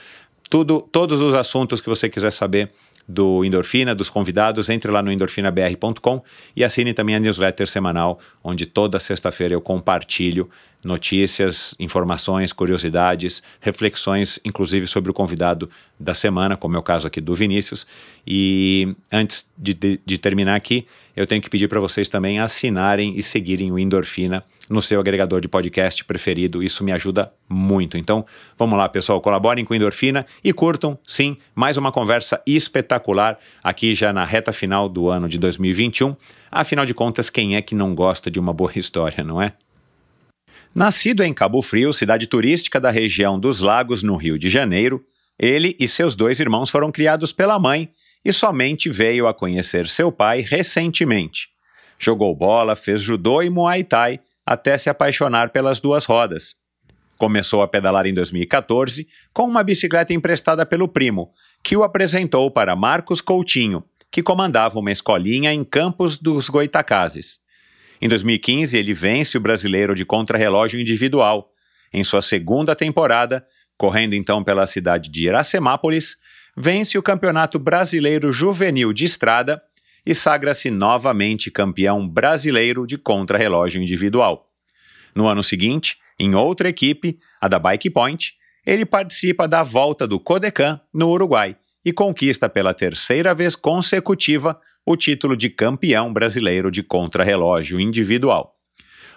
tudo, 0.48 0.80
todos 0.90 1.20
os 1.20 1.34
assuntos 1.34 1.82
que 1.82 1.88
você 1.88 2.08
quiser 2.08 2.30
saber 2.30 2.70
do 3.08 3.44
Endorfina, 3.44 3.94
dos 3.94 4.10
convidados, 4.10 4.68
entre 4.68 4.90
lá 4.90 5.02
no 5.02 5.10
endorfinabr.com 5.10 6.22
e 6.56 6.64
assine 6.64 6.94
também 6.94 7.14
a 7.14 7.20
newsletter 7.20 7.68
semanal, 7.68 8.18
onde 8.42 8.66
toda 8.66 8.98
sexta-feira 8.98 9.54
eu 9.54 9.60
compartilho 9.60 10.48
notícias, 10.84 11.74
informações, 11.78 12.52
curiosidades, 12.52 13.42
reflexões, 13.60 14.38
inclusive 14.44 14.86
sobre 14.86 15.10
o 15.10 15.14
convidado 15.14 15.70
da 15.98 16.14
semana, 16.14 16.56
como 16.56 16.76
é 16.76 16.78
o 16.78 16.82
caso 16.82 17.06
aqui 17.06 17.20
do 17.20 17.34
Vinícius. 17.34 17.86
E 18.26 18.94
antes 19.10 19.48
de, 19.56 19.74
de, 19.74 20.00
de 20.04 20.18
terminar 20.18 20.56
aqui, 20.56 20.86
eu 21.14 21.26
tenho 21.26 21.40
que 21.40 21.50
pedir 21.50 21.68
para 21.68 21.78
vocês 21.78 22.08
também 22.08 22.40
assinarem 22.40 23.16
e 23.16 23.22
seguirem 23.22 23.70
o 23.70 23.78
Endorfina 23.78 24.42
no 24.68 24.80
seu 24.80 24.98
agregador 24.98 25.40
de 25.40 25.48
podcast 25.48 26.04
preferido. 26.04 26.62
Isso 26.62 26.82
me 26.82 26.90
ajuda 26.90 27.32
muito. 27.48 27.96
Então, 27.96 28.24
vamos 28.58 28.78
lá, 28.78 28.88
pessoal, 28.88 29.20
colaborem 29.20 29.64
com 29.64 29.74
o 29.74 29.76
Endorfina 29.76 30.26
e 30.42 30.52
curtam, 30.52 30.98
sim, 31.06 31.36
mais 31.54 31.76
uma 31.76 31.92
conversa 31.92 32.40
espetacular 32.46 33.38
aqui 33.62 33.94
já 33.94 34.12
na 34.12 34.24
reta 34.24 34.52
final 34.52 34.88
do 34.88 35.08
ano 35.08 35.28
de 35.28 35.38
2021. 35.38 36.16
Afinal 36.50 36.84
de 36.86 36.94
contas, 36.94 37.30
quem 37.30 37.56
é 37.56 37.62
que 37.62 37.74
não 37.74 37.94
gosta 37.94 38.30
de 38.30 38.40
uma 38.40 38.52
boa 38.52 38.72
história, 38.76 39.22
não 39.22 39.40
é? 39.40 39.52
Nascido 40.74 41.22
em 41.22 41.34
Cabo 41.34 41.60
Frio, 41.60 41.92
cidade 41.92 42.26
turística 42.26 42.80
da 42.80 42.90
região 42.90 43.38
dos 43.38 43.60
Lagos, 43.60 44.02
no 44.02 44.16
Rio 44.16 44.38
de 44.38 44.48
Janeiro, 44.48 45.04
ele 45.38 45.76
e 45.78 45.86
seus 45.86 46.14
dois 46.14 46.40
irmãos 46.40 46.70
foram 46.70 46.90
criados 46.90 47.30
pela 47.30 47.58
mãe 47.58 47.90
e 48.24 48.32
somente 48.32 48.88
veio 48.88 49.26
a 49.26 49.34
conhecer 49.34 49.86
seu 49.86 50.10
pai 50.10 50.40
recentemente. 50.40 51.50
Jogou 51.98 52.34
bola, 52.34 52.74
fez 52.74 53.02
judô 53.02 53.42
e 53.42 53.50
muay 53.50 53.84
thai 53.84 54.18
até 54.46 54.78
se 54.78 54.88
apaixonar 54.88 55.50
pelas 55.50 55.78
duas 55.78 56.06
rodas. 56.06 56.54
Começou 57.18 57.60
a 57.60 57.68
pedalar 57.68 58.06
em 58.06 58.14
2014 58.14 59.06
com 59.30 59.44
uma 59.44 59.62
bicicleta 59.62 60.14
emprestada 60.14 60.64
pelo 60.64 60.88
primo, 60.88 61.30
que 61.62 61.76
o 61.76 61.84
apresentou 61.84 62.50
para 62.50 62.74
Marcos 62.74 63.20
Coutinho, 63.20 63.84
que 64.10 64.22
comandava 64.22 64.78
uma 64.78 64.90
escolinha 64.90 65.52
em 65.52 65.64
Campos 65.64 66.16
dos 66.16 66.48
Goitacazes. 66.48 67.42
Em 68.02 68.08
2015, 68.08 68.76
ele 68.76 68.92
vence 68.92 69.38
o 69.38 69.40
brasileiro 69.40 69.94
de 69.94 70.04
contrarrelógio 70.04 70.80
individual. 70.80 71.52
Em 71.92 72.02
sua 72.02 72.20
segunda 72.20 72.74
temporada, 72.74 73.44
correndo 73.78 74.14
então 74.14 74.42
pela 74.42 74.66
cidade 74.66 75.08
de 75.08 75.26
Iracemápolis, 75.28 76.16
vence 76.56 76.98
o 76.98 77.02
Campeonato 77.02 77.60
Brasileiro 77.60 78.32
Juvenil 78.32 78.92
de 78.92 79.04
Estrada 79.04 79.62
e 80.04 80.16
sagra-se 80.16 80.68
novamente 80.68 81.48
campeão 81.48 82.08
brasileiro 82.08 82.88
de 82.88 82.98
contrarrelógio 82.98 83.80
individual. 83.80 84.50
No 85.14 85.28
ano 85.28 85.44
seguinte, 85.44 85.96
em 86.18 86.34
outra 86.34 86.68
equipe, 86.68 87.20
a 87.40 87.46
da 87.46 87.60
Bike 87.60 87.88
Point, 87.88 88.34
ele 88.66 88.84
participa 88.84 89.46
da 89.46 89.62
volta 89.62 90.08
do 90.08 90.18
Codecan 90.18 90.80
no 90.92 91.08
Uruguai 91.08 91.56
e 91.84 91.92
conquista 91.92 92.48
pela 92.48 92.74
terceira 92.74 93.32
vez 93.32 93.54
consecutiva 93.54 94.58
o 94.84 94.96
título 94.96 95.36
de 95.36 95.48
campeão 95.48 96.12
brasileiro 96.12 96.70
de 96.70 96.82
contrarrelógio 96.82 97.78
individual. 97.78 98.56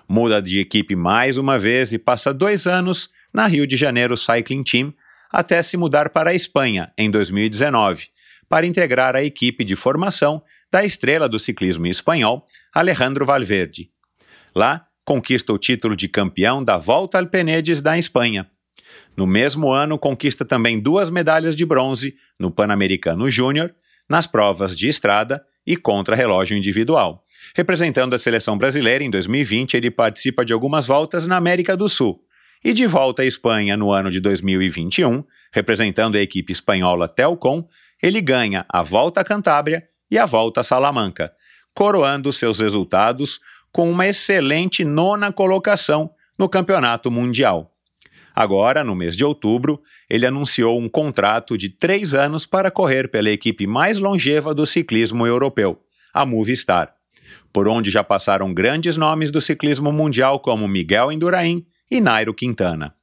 Muda 0.07 0.39
de 0.39 0.60
equipe 0.60 0.95
mais 0.95 1.38
uma 1.38 1.57
vez 1.57 1.91
e 1.91 1.98
passa 1.98 2.31
dois 2.31 2.67
anos 2.67 3.10
na 3.34 3.48
Rio 3.48 3.65
de 3.65 3.75
Janeiro 3.75 4.15
Cycling 4.15 4.63
Team 4.63 4.93
até 5.31 5.62
se 5.63 5.75
mudar 5.75 6.12
para 6.12 6.29
a 6.29 6.36
Espanha 6.36 6.93
em 6.95 7.10
2019, 7.10 8.07
para 8.48 8.67
integrar 8.67 9.15
a 9.15 9.24
equipe 9.24 9.63
de 9.63 9.75
formação 9.75 10.43
da 10.72 10.86
estrela 10.86 11.27
do 11.27 11.39
ciclismo 11.39 11.88
espanhol, 11.88 12.45
Alejandro 12.74 13.25
Valverde. 13.25 13.89
Lá, 14.55 14.86
conquista 15.03 15.51
o 15.51 15.57
título 15.57 15.95
de 15.95 16.07
campeão 16.07 16.63
da 16.63 16.77
Volta 16.77 17.17
al 17.17 17.25
Penedes 17.25 17.81
da 17.81 17.98
Espanha. 17.98 18.50
No 19.17 19.25
mesmo 19.25 19.72
ano, 19.72 19.98
conquista 19.98 20.45
também 20.45 20.79
duas 20.79 21.10
medalhas 21.10 21.55
de 21.55 21.65
bronze 21.65 22.15
no 22.39 22.51
Pan-Americano 22.51 23.29
Júnior, 23.29 23.74
nas 24.07 24.27
provas 24.27 24.77
de 24.77 24.88
estrada 24.88 25.43
e 25.65 25.75
contra-relógio 25.75 26.57
individual. 26.57 27.24
Representando 27.55 28.13
a 28.13 28.19
seleção 28.19 28.57
brasileira 28.57 29.03
em 29.03 29.10
2020, 29.10 29.75
ele 29.75 29.89
participa 29.89 30.45
de 30.45 30.53
algumas 30.53 30.88
voltas 30.88 31.25
na 31.25 31.38
América 31.38 31.75
do 31.75 31.89
Sul. 31.89 32.22
E 32.63 32.74
de 32.74 32.88
volta 32.88 33.22
à 33.22 33.25
Espanha 33.25 33.77
no 33.77 33.91
ano 33.91 34.10
de 34.10 34.19
2021, 34.19 35.24
representando 35.53 36.15
a 36.15 36.22
equipe 36.22 36.51
espanhola 36.51 37.07
Telcom, 37.07 37.67
ele 38.01 38.22
ganha 38.22 38.65
a 38.67 38.81
Volta 38.81 39.22
à 39.22 39.24
Cantábria 39.24 39.84
e 40.10 40.17
a 40.17 40.25
Volta 40.25 40.63
Salamanca, 40.63 41.31
coroando 41.74 42.31
seus 42.34 42.60
resultados 42.60 43.39
com 43.72 43.89
uma 43.89 44.07
excelente 44.07 44.84
nona 44.84 45.31
colocação 45.31 46.10
no 46.38 46.50
Campeonato 46.50 47.12
Mundial. 47.12 47.75
Agora, 48.36 48.84
no 48.84 48.94
mês 48.94 49.15
de 49.15 49.24
outubro, 49.24 49.82
ele 50.10 50.25
anunciou 50.25 50.77
um 50.77 50.89
contrato 50.89 51.58
de 51.58 51.70
três 51.70 52.13
anos 52.13 52.46
para 52.46 52.70
correr 52.70 53.10
pela 53.10 53.30
equipe 53.30 53.65
mais 53.65 53.98
longeva 53.98 54.54
do 54.54 54.65
ciclismo 54.65 55.25
europeu, 55.25 55.80
a 56.13 56.25
Movistar, 56.25 56.94
por 57.54 57.65
onde 57.70 57.89
já 57.89 58.04
passaram 58.04 58.54
grandes 58.54 58.98
nomes 58.98 59.32
do 59.32 59.42
ciclismo 59.42 59.89
mundial 59.89 60.42
como 60.42 60.68
Miguel 60.68 61.13
Indurain 61.13 61.65
e 61.89 62.01
Nairo 62.01 62.34
Quintana. 62.34 62.94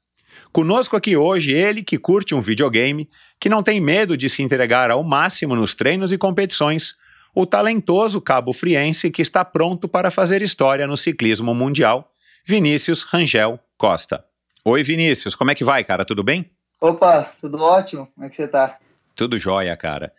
Conosco 0.53 0.97
aqui 0.97 1.17
hoje 1.17 1.53
ele 1.53 1.83
que 1.83 1.99
curte 1.99 2.35
um 2.35 2.41
videogame, 2.43 3.09
que 3.41 3.49
não 3.49 3.62
tem 3.62 3.81
medo 3.81 4.19
de 4.19 4.29
se 4.29 4.43
entregar 4.43 4.91
ao 4.91 5.03
máximo 5.03 5.57
nos 5.57 5.75
treinos 5.75 6.12
e 6.12 6.19
competições, 6.19 6.95
o 7.35 7.47
talentoso 7.47 8.21
cabo 8.21 8.53
friense 8.53 9.11
que 9.11 9.23
está 9.23 9.43
pronto 9.47 9.89
para 9.89 10.11
fazer 10.11 10.43
história 10.43 10.87
no 10.87 10.97
ciclismo 10.99 11.55
mundial, 11.55 12.11
Vinícius 12.47 13.03
Rangel 13.03 13.59
Costa. 13.79 14.23
Oi 14.64 14.85
Vinícius, 14.85 15.35
como 15.35 15.50
é 15.50 15.57
que 15.57 15.64
vai, 15.64 15.83
cara? 15.83 16.04
Tudo 16.04 16.23
bem? 16.23 16.49
Opa, 16.81 17.25
tudo 17.40 17.61
ótimo. 17.61 18.07
Como 18.14 18.25
é 18.25 18.31
que 18.31 18.37
você 18.37 18.47
tá? 18.47 18.78
Tudo 19.16 19.37
jóia, 19.37 19.76
cara. 19.76 20.12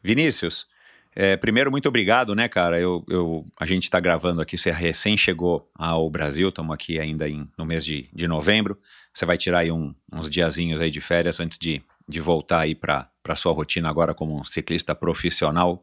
Vinícius, 0.00 0.68
é, 1.16 1.36
primeiro, 1.36 1.68
muito 1.68 1.88
obrigado, 1.88 2.32
né, 2.32 2.48
cara? 2.48 2.78
Eu, 2.78 3.04
eu, 3.08 3.44
a 3.58 3.66
gente 3.66 3.82
está 3.82 3.98
gravando 3.98 4.40
aqui, 4.40 4.56
você 4.56 4.70
recém 4.70 5.16
chegou 5.16 5.68
ao 5.74 6.08
Brasil, 6.08 6.48
estamos 6.48 6.72
aqui 6.72 7.00
ainda 7.00 7.28
em, 7.28 7.50
no 7.58 7.66
mês 7.66 7.84
de, 7.84 8.08
de 8.12 8.28
novembro. 8.28 8.78
Você 9.12 9.26
vai 9.26 9.36
tirar 9.36 9.58
aí 9.58 9.72
um, 9.72 9.92
uns 10.12 10.30
diazinhos 10.30 10.80
aí 10.80 10.92
de 10.92 11.00
férias 11.00 11.40
antes 11.40 11.58
de, 11.58 11.82
de 12.08 12.20
voltar 12.20 12.60
aí 12.60 12.76
para 12.76 13.10
a 13.26 13.34
sua 13.34 13.52
rotina 13.52 13.90
agora 13.90 14.14
como 14.14 14.38
um 14.38 14.44
ciclista 14.44 14.94
profissional. 14.94 15.82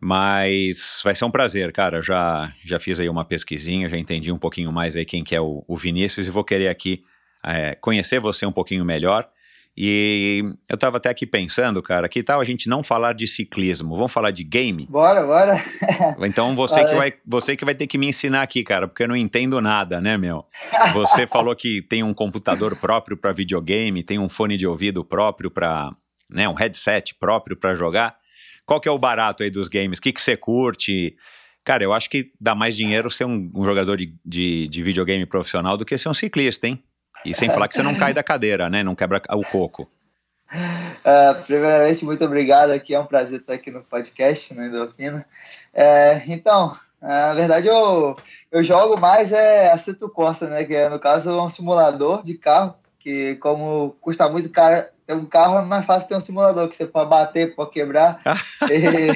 Mas 0.00 1.00
vai 1.02 1.14
ser 1.14 1.24
um 1.24 1.30
prazer, 1.30 1.72
cara. 1.72 2.00
Já, 2.00 2.52
já 2.64 2.78
fiz 2.78 3.00
aí 3.00 3.08
uma 3.08 3.24
pesquisinha, 3.24 3.88
já 3.88 3.98
entendi 3.98 4.30
um 4.30 4.38
pouquinho 4.38 4.72
mais 4.72 4.96
aí 4.96 5.04
quem 5.04 5.24
que 5.24 5.34
é 5.34 5.40
o, 5.40 5.64
o 5.66 5.76
Vinícius 5.76 6.26
e 6.26 6.30
vou 6.30 6.44
querer 6.44 6.68
aqui 6.68 7.02
é, 7.44 7.74
conhecer 7.74 8.20
você 8.20 8.46
um 8.46 8.52
pouquinho 8.52 8.84
melhor. 8.84 9.28
E 9.80 10.42
eu 10.68 10.74
estava 10.74 10.96
até 10.96 11.08
aqui 11.08 11.24
pensando, 11.24 11.80
cara, 11.80 12.08
que 12.08 12.20
tal 12.20 12.40
a 12.40 12.44
gente 12.44 12.68
não 12.68 12.82
falar 12.82 13.12
de 13.12 13.28
ciclismo? 13.28 13.94
Vamos 13.94 14.10
falar 14.10 14.32
de 14.32 14.42
game? 14.42 14.88
Bora, 14.90 15.22
bora. 15.24 15.54
Então 16.26 16.56
você 16.56 16.84
que, 16.84 16.94
vai, 16.96 17.14
você 17.24 17.56
que 17.56 17.64
vai 17.64 17.76
ter 17.76 17.86
que 17.86 17.96
me 17.96 18.08
ensinar 18.08 18.42
aqui, 18.42 18.64
cara, 18.64 18.88
porque 18.88 19.04
eu 19.04 19.08
não 19.08 19.14
entendo 19.16 19.60
nada, 19.60 20.00
né, 20.00 20.16
meu? 20.16 20.44
Você 20.94 21.26
falou 21.28 21.54
que 21.54 21.80
tem 21.82 22.02
um 22.02 22.12
computador 22.12 22.74
próprio 22.74 23.16
para 23.16 23.32
videogame, 23.32 24.02
tem 24.02 24.18
um 24.18 24.28
fone 24.28 24.56
de 24.56 24.66
ouvido 24.66 25.04
próprio 25.04 25.48
para, 25.48 25.92
né, 26.28 26.48
um 26.48 26.54
headset 26.54 27.14
próprio 27.14 27.56
para 27.56 27.76
jogar. 27.76 28.16
Qual 28.68 28.78
que 28.82 28.86
é 28.86 28.92
o 28.92 28.98
barato 28.98 29.42
aí 29.42 29.48
dos 29.48 29.66
games? 29.66 29.98
O 29.98 30.02
que, 30.02 30.12
que 30.12 30.20
você 30.20 30.36
curte? 30.36 31.16
Cara, 31.64 31.82
eu 31.82 31.94
acho 31.94 32.10
que 32.10 32.32
dá 32.38 32.54
mais 32.54 32.76
dinheiro 32.76 33.10
ser 33.10 33.24
um, 33.24 33.50
um 33.54 33.64
jogador 33.64 33.96
de, 33.96 34.14
de, 34.22 34.68
de 34.68 34.82
videogame 34.82 35.24
profissional 35.24 35.74
do 35.74 35.86
que 35.86 35.96
ser 35.96 36.10
um 36.10 36.14
ciclista, 36.14 36.66
hein? 36.66 36.84
E 37.24 37.34
sem 37.34 37.48
falar 37.48 37.66
que 37.66 37.76
você 37.76 37.82
não 37.82 37.94
cai 37.94 38.12
da 38.12 38.22
cadeira, 38.22 38.68
né? 38.68 38.82
Não 38.82 38.94
quebra 38.94 39.22
o 39.30 39.42
coco. 39.42 39.90
Uh, 40.52 41.42
primeiramente, 41.46 42.04
muito 42.04 42.22
obrigado 42.22 42.72
aqui. 42.72 42.94
É 42.94 43.00
um 43.00 43.06
prazer 43.06 43.40
estar 43.40 43.54
aqui 43.54 43.70
no 43.70 43.82
podcast, 43.82 44.52
no 44.52 44.62
Endorfina. 44.62 45.24
É, 45.72 46.22
então, 46.26 46.76
na 47.00 47.32
verdade, 47.32 47.68
eu, 47.68 48.18
eu 48.52 48.62
jogo 48.62 49.00
mais 49.00 49.32
é 49.32 49.72
Aceto 49.72 50.10
Corsa, 50.10 50.46
né? 50.46 50.64
Que 50.64 50.74
é, 50.74 50.90
no 50.90 50.98
caso, 50.98 51.30
é 51.30 51.42
um 51.42 51.48
simulador 51.48 52.22
de 52.22 52.34
carro. 52.34 52.74
Que, 52.98 53.36
como 53.36 53.96
custa 53.98 54.28
muito 54.28 54.50
caro 54.50 54.84
um 55.14 55.24
carro, 55.24 55.58
é 55.58 55.64
mais 55.64 55.86
fácil 55.86 56.08
ter 56.08 56.16
um 56.16 56.20
simulador 56.20 56.68
que 56.68 56.76
você 56.76 56.86
pode 56.86 57.10
bater, 57.10 57.54
pode 57.54 57.70
quebrar. 57.70 58.20
e, 58.70 59.12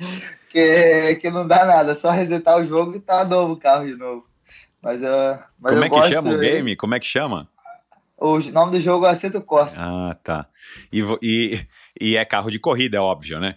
que, 0.50 1.14
que 1.16 1.30
não 1.30 1.46
dá 1.46 1.64
nada, 1.64 1.94
só 1.94 2.10
resetar 2.10 2.58
o 2.58 2.64
jogo 2.64 2.96
e 2.96 3.00
tá 3.00 3.24
novo 3.24 3.54
o 3.54 3.56
carro 3.56 3.86
de 3.86 3.94
novo. 3.94 4.26
Mas, 4.82 5.02
uh, 5.02 5.38
mas 5.58 5.72
Como 5.72 5.84
é 5.84 5.90
que 5.90 6.12
chama 6.12 6.30
o 6.30 6.38
game? 6.38 6.76
Como 6.76 6.94
é 6.94 7.00
que 7.00 7.06
chama? 7.06 7.48
O 8.18 8.38
nome 8.50 8.72
do 8.72 8.80
jogo 8.80 9.06
é 9.06 9.10
Aceto 9.10 9.40
Corsa. 9.40 9.80
Ah, 9.82 10.16
tá. 10.22 10.46
E, 10.92 11.02
e, 11.22 11.66
e 11.98 12.16
é 12.16 12.24
carro 12.24 12.50
de 12.50 12.58
corrida, 12.58 12.98
é 12.98 13.00
óbvio, 13.00 13.40
né? 13.40 13.56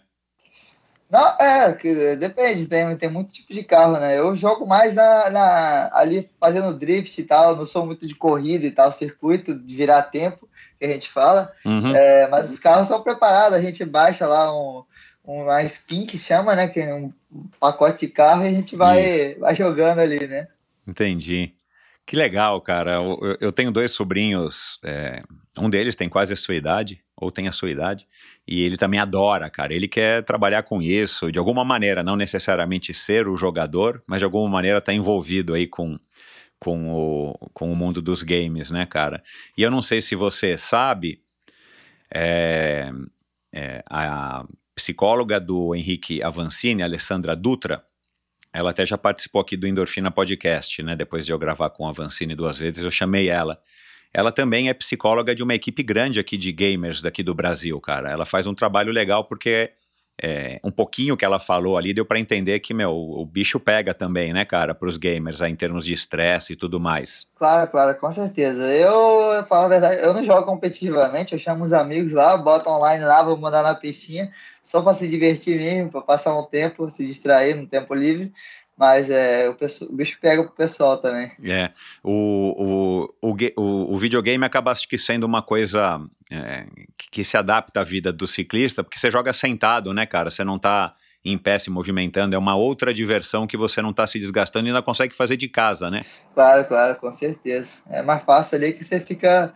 Não, 1.13 1.38
é, 1.39 2.15
depende, 2.15 2.65
tem, 2.65 2.98
tem 2.98 3.08
muito 3.08 3.32
tipo 3.32 3.53
de 3.53 3.63
carro, 3.63 4.00
né? 4.00 4.17
Eu 4.17 4.36
jogo 4.36 4.65
mais 4.65 4.96
na, 4.96 5.29
na, 5.29 5.91
ali 5.93 6.27
fazendo 6.39 6.74
drift 6.74 7.22
e 7.22 7.24
tal, 7.24 7.55
não 7.55 7.67
sou 7.67 7.86
muito 7.86 8.08
de 8.08 8.15
corrida 8.15 8.65
e 8.65 8.72
tal, 8.72 8.91
circuito 8.91 9.53
de 9.53 9.75
virar 9.75 10.01
tempo, 10.01 10.50
que 10.79 10.86
a 10.88 10.89
gente 10.89 11.08
fala. 11.08 11.53
Uhum. 11.63 11.96
É, 11.96 12.27
mas 12.29 12.51
os 12.51 12.58
carros 12.58 12.88
são 12.88 13.03
preparados, 13.03 13.53
a 13.55 13.62
gente 13.62 13.86
baixa 13.86 14.25
lá 14.25 14.51
um, 14.51 14.84
uma 15.24 15.62
skin 15.62 16.08
que 16.08 16.17
chama, 16.17 16.55
né? 16.55 16.67
Que 16.67 16.79
é 16.79 16.96
um 16.96 17.13
pacote 17.60 18.08
de 18.08 18.12
carro 18.12 18.43
e 18.43 18.48
a 18.48 18.51
gente 18.51 18.75
vai, 18.75 19.36
vai 19.36 19.53
jogando 19.53 20.00
ali, 20.00 20.25
né? 20.25 20.48
Entendi. 20.88 21.53
Que 22.08 22.15
legal, 22.15 22.60
cara. 22.60 22.96
Eu, 22.96 23.38
eu 23.39 23.51
tenho 23.51 23.72
dois 23.72 23.91
sobrinhos 23.91 24.79
é, 24.84 25.22
Um 25.55 25.70
deles 25.70 25.96
tem 25.96 26.10
quase 26.10 26.34
a 26.34 26.36
sua 26.36 26.55
idade, 26.55 27.03
ou 27.15 27.32
tem 27.32 27.48
a 27.48 27.51
sua 27.51 27.70
idade, 27.70 28.08
e 28.47 28.62
ele 28.62 28.77
também 28.77 29.00
adora, 29.00 29.50
cara. 29.50 29.73
Ele 29.73 29.88
quer 29.88 30.23
trabalhar 30.23 30.63
com 30.63 30.81
isso, 30.81 31.31
de 31.31 31.39
alguma 31.39 31.63
maneira, 31.63 32.03
não 32.03 32.15
necessariamente 32.15 32.93
ser 32.93 33.27
o 33.27 33.38
jogador, 33.38 34.03
mas 34.05 34.19
de 34.19 34.25
alguma 34.25 34.50
maneira 34.50 34.81
tá 34.81 34.93
envolvido 34.93 35.53
aí 35.53 35.65
com, 35.65 35.97
com, 36.59 36.93
o, 36.93 37.50
com 37.53 37.71
o 37.71 37.75
mundo 37.75 38.01
dos 38.01 38.21
games, 38.21 38.69
né, 38.69 38.85
cara? 38.85 39.23
E 39.57 39.63
eu 39.63 39.71
não 39.71 39.81
sei 39.81 40.01
se 40.01 40.15
você 40.15 40.57
sabe, 40.57 41.21
é, 42.13 42.91
é, 43.53 43.83
a 43.89 44.45
psicóloga 44.75 45.39
do 45.39 45.73
Henrique 45.73 46.21
Avancini, 46.21 46.83
Alessandra 46.83 47.35
Dutra, 47.35 47.83
ela 48.51 48.69
até 48.69 48.85
já 48.85 48.97
participou 48.97 49.41
aqui 49.41 49.57
do 49.57 49.65
Endorfina 49.65 50.12
Podcast, 50.12 50.83
né? 50.83 50.95
Depois 50.95 51.25
de 51.25 51.31
eu 51.31 51.39
gravar 51.39 51.69
com 51.71 51.88
a 51.88 51.89
Avancini 51.89 52.35
duas 52.35 52.59
vezes, 52.59 52.83
eu 52.83 52.91
chamei 52.91 53.29
ela. 53.29 53.59
Ela 54.13 54.32
também 54.32 54.70
é 54.70 54.74
psicóloga 54.74 55.34
de 55.34 55.41
uma 55.41 55.55
equipe 55.55 55.82
grande 55.82 56.20
aqui 56.20 56.38
de 56.38 56.51
gamers 56.51 57.01
daqui 57.01 57.24
do 57.24 57.34
Brasil, 57.34 57.79
cara. 57.82 58.12
Ela 58.12 58.25
faz 58.25 58.46
um 58.46 58.53
trabalho 58.53 58.91
legal 58.91 59.24
porque 59.24 59.72
é, 60.22 60.60
um 60.63 60.70
pouquinho 60.70 61.17
que 61.17 61.25
ela 61.25 61.39
falou 61.39 61.77
ali 61.77 61.93
deu 61.93 62.05
para 62.05 62.20
entender 62.20 62.60
que, 62.60 62.74
meu, 62.74 62.91
o, 62.91 63.25
bicho 63.25 63.60
pega 63.60 63.93
também, 63.93 64.32
né, 64.32 64.46
cara, 64.46 64.75
para 64.75 64.88
os 64.88 64.96
gamers, 64.96 65.41
aí, 65.41 65.51
em 65.51 65.55
termos 65.55 65.86
de 65.86 65.93
estresse 65.93 66.53
e 66.53 66.55
tudo 66.55 66.79
mais. 66.79 67.25
Claro, 67.36 67.70
claro, 67.70 67.96
com 67.96 68.12
certeza. 68.12 68.63
Eu, 68.63 69.43
falo 69.46 69.65
a 69.65 69.70
verdade, 69.70 70.01
eu 70.01 70.13
não 70.13 70.24
jogo 70.24 70.43
competitivamente, 70.43 71.34
eu 71.34 71.39
chamo 71.39 71.63
os 71.63 71.74
amigos 71.74 72.13
lá, 72.13 72.38
boto 72.38 72.70
online 72.70 73.03
lá, 73.03 73.24
vou 73.24 73.38
mandar 73.38 73.63
na 73.63 73.74
pistinha, 73.74 74.32
só 74.63 74.82
para 74.82 74.93
se 74.93 75.08
divertir 75.08 75.58
mesmo, 75.58 75.89
para 75.89 76.01
passar 76.01 76.38
um 76.38 76.43
tempo, 76.43 76.89
se 76.89 77.05
distrair 77.05 77.55
no 77.55 77.65
tempo 77.65 77.93
livre. 77.93 78.32
Mas 78.77 79.09
é, 79.09 79.47
o, 79.47 79.53
pessoal, 79.53 79.91
o 79.91 79.95
bicho 79.95 80.17
pega 80.19 80.43
pro 80.43 80.51
pessoal 80.51 80.97
também. 80.97 81.31
É. 81.43 81.71
O, 82.03 83.07
o, 83.21 83.33
o, 83.55 83.93
o, 83.93 83.97
videogame 83.97 84.43
acaba 84.43 84.73
que 84.73 84.97
sendo 84.97 85.25
uma 85.25 85.41
coisa 85.41 86.01
é, 86.31 86.65
que, 86.97 87.23
se 87.23 87.37
adapta 87.37 87.81
à 87.81 87.83
vida 87.83 88.11
do 88.11 88.27
ciclista, 88.27 88.83
porque 88.83 88.99
você 88.99 89.11
joga 89.11 89.31
sentado, 89.31 89.93
né, 89.93 90.05
cara? 90.05 90.31
Você 90.31 90.43
não 90.43 90.57
tá 90.57 90.95
em 91.23 91.37
pé 91.37 91.57
se 91.57 91.69
movimentando, 91.69 92.35
é 92.35 92.37
uma 92.37 92.55
outra 92.55 92.93
diversão 92.93 93.47
que 93.47 93.55
você 93.55 93.81
não 93.81 93.91
está 93.91 94.05
se 94.05 94.19
desgastando 94.19 94.67
e 94.67 94.69
ainda 94.69 94.81
consegue 94.81 95.15
fazer 95.15 95.37
de 95.37 95.47
casa, 95.47 95.89
né? 95.89 96.01
Claro, 96.33 96.65
claro, 96.65 96.95
com 96.95 97.11
certeza. 97.13 97.77
É 97.89 98.01
mais 98.01 98.23
fácil 98.23 98.57
ali 98.57 98.73
que 98.73 98.83
você 98.83 98.99
fica 98.99 99.53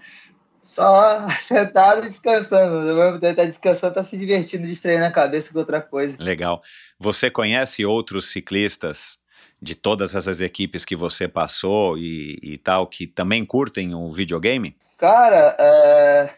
só 0.62 1.30
sentado 1.40 2.00
e 2.00 2.10
descansando. 2.10 2.90
Ao 2.90 2.96
mesmo 2.96 3.20
tempo 3.20 3.36
tá 3.36 3.46
descansando, 3.46 3.96
tá 3.96 4.04
se 4.04 4.18
divertindo, 4.18 4.68
distraindo 4.68 5.06
a 5.06 5.12
cabeça 5.12 5.52
com 5.52 5.60
outra 5.60 5.82
coisa. 5.82 6.18
Legal. 6.20 6.62
Você 7.00 7.30
conhece 7.30 7.86
outros 7.86 8.32
ciclistas 8.32 9.18
de 9.62 9.74
todas 9.76 10.14
essas 10.14 10.40
equipes 10.40 10.86
que 10.86 10.96
você 10.96 11.28
passou 11.28 11.98
e, 11.98 12.40
e 12.42 12.58
tal, 12.58 12.88
que 12.88 13.08
também 13.08 13.46
curtem 13.46 13.94
o 13.94 14.12
videogame? 14.12 14.76
Cara, 14.98 15.56
é... 15.60 16.30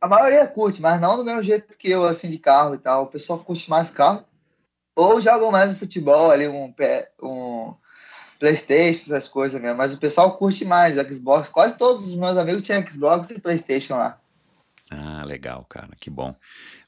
a 0.00 0.08
maioria 0.08 0.46
curte, 0.46 0.82
mas 0.82 1.00
não 1.00 1.16
do 1.16 1.24
mesmo 1.24 1.42
jeito 1.42 1.76
que 1.78 1.90
eu, 1.90 2.04
assim, 2.04 2.28
de 2.28 2.38
carro 2.38 2.74
e 2.74 2.78
tal. 2.78 3.04
O 3.04 3.08
pessoal 3.08 3.38
curte 3.38 3.70
mais 3.70 3.90
carro. 3.90 4.24
Ou 4.96 5.20
jogam 5.20 5.50
mais 5.50 5.76
futebol 5.76 6.30
ali, 6.30 6.46
um, 6.46 6.72
um 7.22 7.74
Playstation, 8.38 9.14
essas 9.14 9.28
coisas 9.28 9.60
mesmo. 9.60 9.76
Mas 9.76 9.92
o 9.92 9.98
pessoal 9.98 10.36
curte 10.36 10.64
mais 10.64 10.96
Xbox. 10.96 11.48
Quase 11.48 11.78
todos 11.78 12.08
os 12.08 12.14
meus 12.16 12.36
amigos 12.36 12.62
tinham 12.62 12.86
Xbox 12.86 13.30
e 13.30 13.40
Playstation 13.40 13.94
lá. 13.94 14.18
Ah, 14.90 15.24
legal, 15.24 15.64
cara. 15.68 15.90
Que 15.98 16.10
bom. 16.10 16.34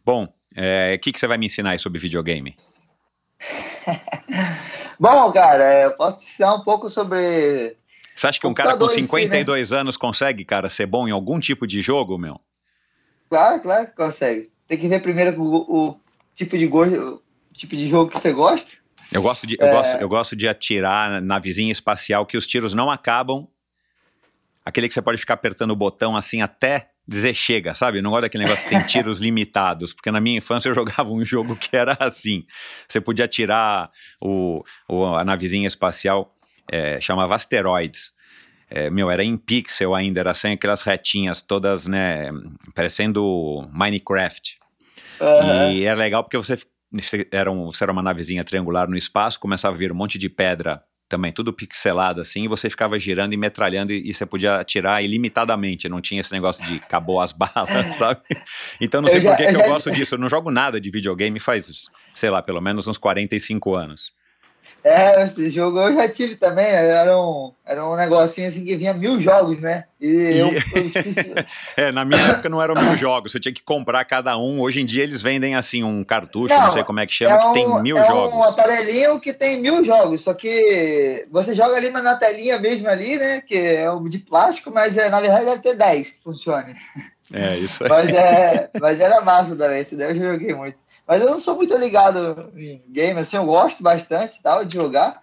Bom, 0.05 0.25
o 0.25 0.29
é, 0.55 0.99
que, 0.99 1.13
que 1.13 1.19
você 1.19 1.27
vai 1.27 1.39
me 1.39 1.47
ensinar 1.47 1.71
aí 1.71 1.79
sobre 1.79 1.99
videogame? 1.99 2.55
Bom, 4.99 5.31
cara, 5.33 5.83
eu 5.83 5.93
posso 5.93 6.19
te 6.19 6.25
ensinar 6.25 6.55
um 6.55 6.61
pouco 6.63 6.89
sobre. 6.89 7.77
Você 8.17 8.27
acha 8.27 8.41
que 8.41 8.47
um 8.47 8.55
cara 8.55 8.79
com 8.79 8.89
52 8.89 9.69
si, 9.69 9.75
né? 9.75 9.81
anos 9.81 9.97
consegue, 9.97 10.45
cara, 10.45 10.71
ser 10.71 10.87
bom 10.87 11.07
em 11.07 11.11
algum 11.11 11.39
tipo 11.39 11.67
de 11.67 11.83
jogo, 11.83 12.17
meu? 12.17 12.41
Claro, 13.29 13.61
claro 13.61 13.87
que 13.87 13.95
consegue. 13.95 14.51
Tem 14.67 14.79
que 14.79 14.89
ver 14.89 15.03
primeiro 15.03 15.39
o, 15.39 15.91
o 15.91 16.01
tipo 16.35 16.57
de 16.57 16.67
gosto, 16.67 17.23
o 17.51 17.53
tipo 17.53 17.77
de 17.77 17.87
jogo 17.87 18.11
que 18.11 18.19
você 18.19 18.33
gosta. 18.33 18.79
Eu 19.13 19.23
gosto 19.23 19.47
de, 19.47 19.57
eu, 19.59 19.67
é... 19.67 19.73
gosto, 19.73 19.97
eu 19.97 20.09
gosto 20.09 20.37
de 20.37 20.49
atirar 20.49 21.21
na 21.21 21.39
vizinha 21.39 21.73
espacial 21.73 22.27
que 22.27 22.37
os 22.37 22.47
tiros 22.47 22.75
não 22.75 22.91
acabam. 22.91 23.47
Aquele 24.65 24.89
que 24.89 24.95
você 24.95 25.03
pode 25.03 25.19
ficar 25.19 25.35
apertando 25.35 25.71
o 25.71 25.77
botão 25.77 26.17
assim 26.17 26.43
até 26.43 26.91
dizer 27.07 27.35
chega, 27.35 27.73
sabe? 27.75 27.99
Eu 27.99 28.03
não 28.03 28.11
gosto 28.11 28.23
daquele 28.23 28.45
negócio 28.45 28.65
que 28.65 28.71
tem 28.71 28.83
tiros 28.87 29.21
limitados, 29.21 29.93
porque 29.93 30.11
na 30.11 30.21
minha 30.21 30.39
infância 30.39 30.69
eu 30.69 30.75
jogava 30.75 31.09
um 31.11 31.25
jogo 31.25 31.55
que 31.55 31.77
era 31.77 31.97
assim. 32.01 32.45
Você 32.89 33.01
podia 33.01 33.29
tirar 33.29 33.91
o, 34.21 34.65
o 34.89 35.05
a 35.05 35.25
navezinha 35.25 35.69
espacial, 35.69 36.35
é, 36.71 37.01
chamava 37.01 37.35
Asteroids. 37.35 38.13
É, 38.69 38.91
meu, 38.91 39.09
era 39.09 39.23
em 39.23 39.37
pixel 39.37 39.95
ainda, 39.95 40.19
era 40.19 40.35
sem 40.35 40.55
aquelas 40.55 40.83
retinhas 40.83 41.41
todas, 41.41 41.87
né, 41.87 42.31
parecendo 42.75 43.69
Minecraft. 43.73 44.59
Uhum. 45.21 45.71
E 45.71 45.85
era 45.85 45.97
legal 45.97 46.25
porque 46.25 46.37
você 46.37 46.59
era, 47.31 47.51
um, 47.51 47.67
você 47.67 47.85
era 47.85 47.93
uma 47.93 48.03
navezinha 48.03 48.45
triangular 48.45 48.89
no 48.89 48.97
espaço, 48.97 49.41
começava 49.41 49.75
a 49.75 49.79
vir 49.79 49.93
um 49.93 49.95
monte 49.95 50.19
de 50.19 50.29
pedra 50.29 50.83
também, 51.09 51.33
tudo 51.33 51.53
pixelado 51.53 52.21
assim, 52.21 52.45
e 52.45 52.49
você 52.49 52.69
ficava 52.69 52.99
girando 52.99 53.33
e 53.33 53.37
metralhando 53.37 53.93
e, 53.93 54.11
e, 54.11 54.15
você 54.15 54.27
podia 54.27 54.57
atirar 54.57 55.03
ilimitadamente, 55.05 55.89
não 55.89 56.01
tinha 56.01 56.21
esse 56.21 56.33
negócio 56.33 56.65
de 56.65 56.77
acabou 56.77 57.21
as 57.21 57.31
balas, 57.33 57.95
sabe? 57.95 58.21
Então 58.81 59.01
não 59.01 59.09
sei 59.09 59.21
por 59.21 59.37
que, 59.37 59.45
eu, 59.45 59.51
que 59.51 59.57
eu 59.57 59.69
gosto 59.69 59.91
disso, 59.93 60.15
eu 60.15 60.19
não 60.19 60.29
jogo 60.29 60.51
nada 60.51 60.81
de 60.81 60.91
videogame 60.91 61.39
faz, 61.39 61.87
sei 62.15 62.31
lá, 62.31 62.43
pelo 62.43 62.61
menos 62.61 62.89
uns 62.89 62.99
45 62.99 63.75
anos. 63.75 64.16
É, 64.85 65.25
esse 65.25 65.51
jogo 65.51 65.81
eu 65.81 65.95
já 65.95 66.09
tive 66.09 66.37
também. 66.37 66.67
Era 66.67 67.19
um, 67.21 67.53
era 67.65 67.85
um 67.85 67.97
negocinho 67.97 68.47
assim 68.47 68.65
que 68.65 68.77
vinha 68.77 68.95
mil 68.95 69.21
jogos, 69.21 69.61
né? 69.61 69.85
E, 70.01 70.07
e... 70.07 70.39
Eu, 70.39 70.53
eu 70.55 71.45
é, 71.77 71.91
na 71.91 72.05
minha 72.05 72.21
época 72.21 72.49
não 72.49 72.63
eram 72.63 72.75
mil 72.81 72.97
jogos, 72.97 73.33
você 73.33 73.41
tinha 73.41 73.53
que 73.53 73.63
comprar 73.63 74.05
cada 74.05 74.39
um. 74.39 74.61
Hoje 74.61 74.81
em 74.81 74.87
dia 74.87 75.03
eles 75.03 75.21
vendem 75.21 75.57
assim 75.57 75.83
um 75.83 76.05
cartucho, 76.05 76.55
não, 76.55 76.67
não 76.67 76.73
sei 76.73 76.85
como 76.85 77.01
é 77.01 77.07
que 77.07 77.13
chama, 77.13 77.33
é 77.33 77.45
um, 77.45 77.53
que 77.53 77.59
tem 77.59 77.83
mil 77.83 77.99
é 77.99 78.07
jogos. 78.07 78.33
É 78.33 78.37
um 78.37 78.45
aparelhinho 78.45 79.19
que 79.19 79.33
tem 79.33 79.61
mil 79.61 79.83
jogos, 79.83 80.23
só 80.23 80.33
que 80.33 81.27
você 81.33 81.53
joga 81.53 81.77
ali 81.77 81.91
na 81.91 82.15
telinha 82.15 82.59
mesmo 82.59 82.89
ali, 82.89 83.19
né? 83.19 83.41
Que 83.41 83.57
é 83.57 83.91
um 83.91 84.05
de 84.05 84.21
plástico, 84.21 84.71
mas 84.71 84.97
é, 84.97 85.09
na 85.11 85.21
verdade 85.21 85.47
deve 85.47 85.63
ter 85.63 85.75
10 85.75 86.11
que 86.13 86.23
funcione. 86.23 86.75
É, 87.33 87.57
isso 87.57 87.83
aí. 87.83 87.91
Mas, 87.91 88.11
é, 88.11 88.71
mas 88.81 89.01
era 89.01 89.21
massa 89.21 89.57
também, 89.57 89.81
esse 89.81 89.97
daí 89.97 90.17
eu 90.17 90.33
joguei 90.33 90.55
muito. 90.55 90.77
Mas 91.07 91.23
eu 91.23 91.31
não 91.31 91.39
sou 91.39 91.57
muito 91.57 91.77
ligado 91.77 92.53
em 92.57 92.83
game, 92.89 93.21
assim, 93.21 93.37
eu 93.37 93.45
gosto 93.45 93.83
bastante 93.83 94.43
tal, 94.43 94.65
de 94.65 94.75
jogar, 94.75 95.21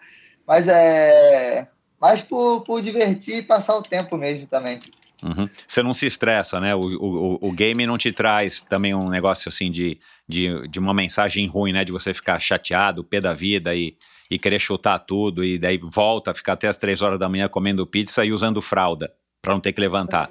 mas 0.47 0.67
é 0.67 1.67
mais 1.99 2.21
por, 2.21 2.63
por 2.63 2.81
divertir 2.81 3.37
e 3.37 3.41
passar 3.41 3.77
o 3.77 3.81
tempo 3.81 4.17
mesmo 4.17 4.47
também. 4.47 4.79
Uhum. 5.23 5.49
Você 5.65 5.81
não 5.81 5.93
se 5.93 6.05
estressa, 6.05 6.59
né? 6.59 6.75
O, 6.75 6.81
o, 6.81 7.49
o 7.49 7.51
game 7.51 7.85
não 7.85 7.97
te 7.97 8.11
traz 8.11 8.61
também 8.61 8.93
um 8.93 9.09
negócio 9.09 9.47
assim 9.47 9.71
de, 9.71 9.97
de, 10.27 10.67
de 10.67 10.79
uma 10.79 10.93
mensagem 10.93 11.47
ruim, 11.47 11.71
né? 11.71 11.85
De 11.85 11.93
você 11.93 12.13
ficar 12.13 12.39
chateado, 12.39 13.05
pé 13.05 13.21
da 13.21 13.33
vida 13.33 13.73
e, 13.73 13.95
e 14.29 14.37
querer 14.37 14.59
chutar 14.59 14.99
tudo 14.99 15.43
e 15.43 15.57
daí 15.57 15.77
volta 15.77 16.33
ficar 16.33 16.53
até 16.53 16.67
as 16.67 16.75
três 16.75 17.01
horas 17.01 17.17
da 17.17 17.29
manhã 17.29 17.47
comendo 17.47 17.87
pizza 17.87 18.25
e 18.25 18.33
usando 18.33 18.61
fralda 18.61 19.13
para 19.41 19.53
não 19.53 19.61
ter 19.61 19.71
que 19.71 19.79
levantar. 19.79 20.29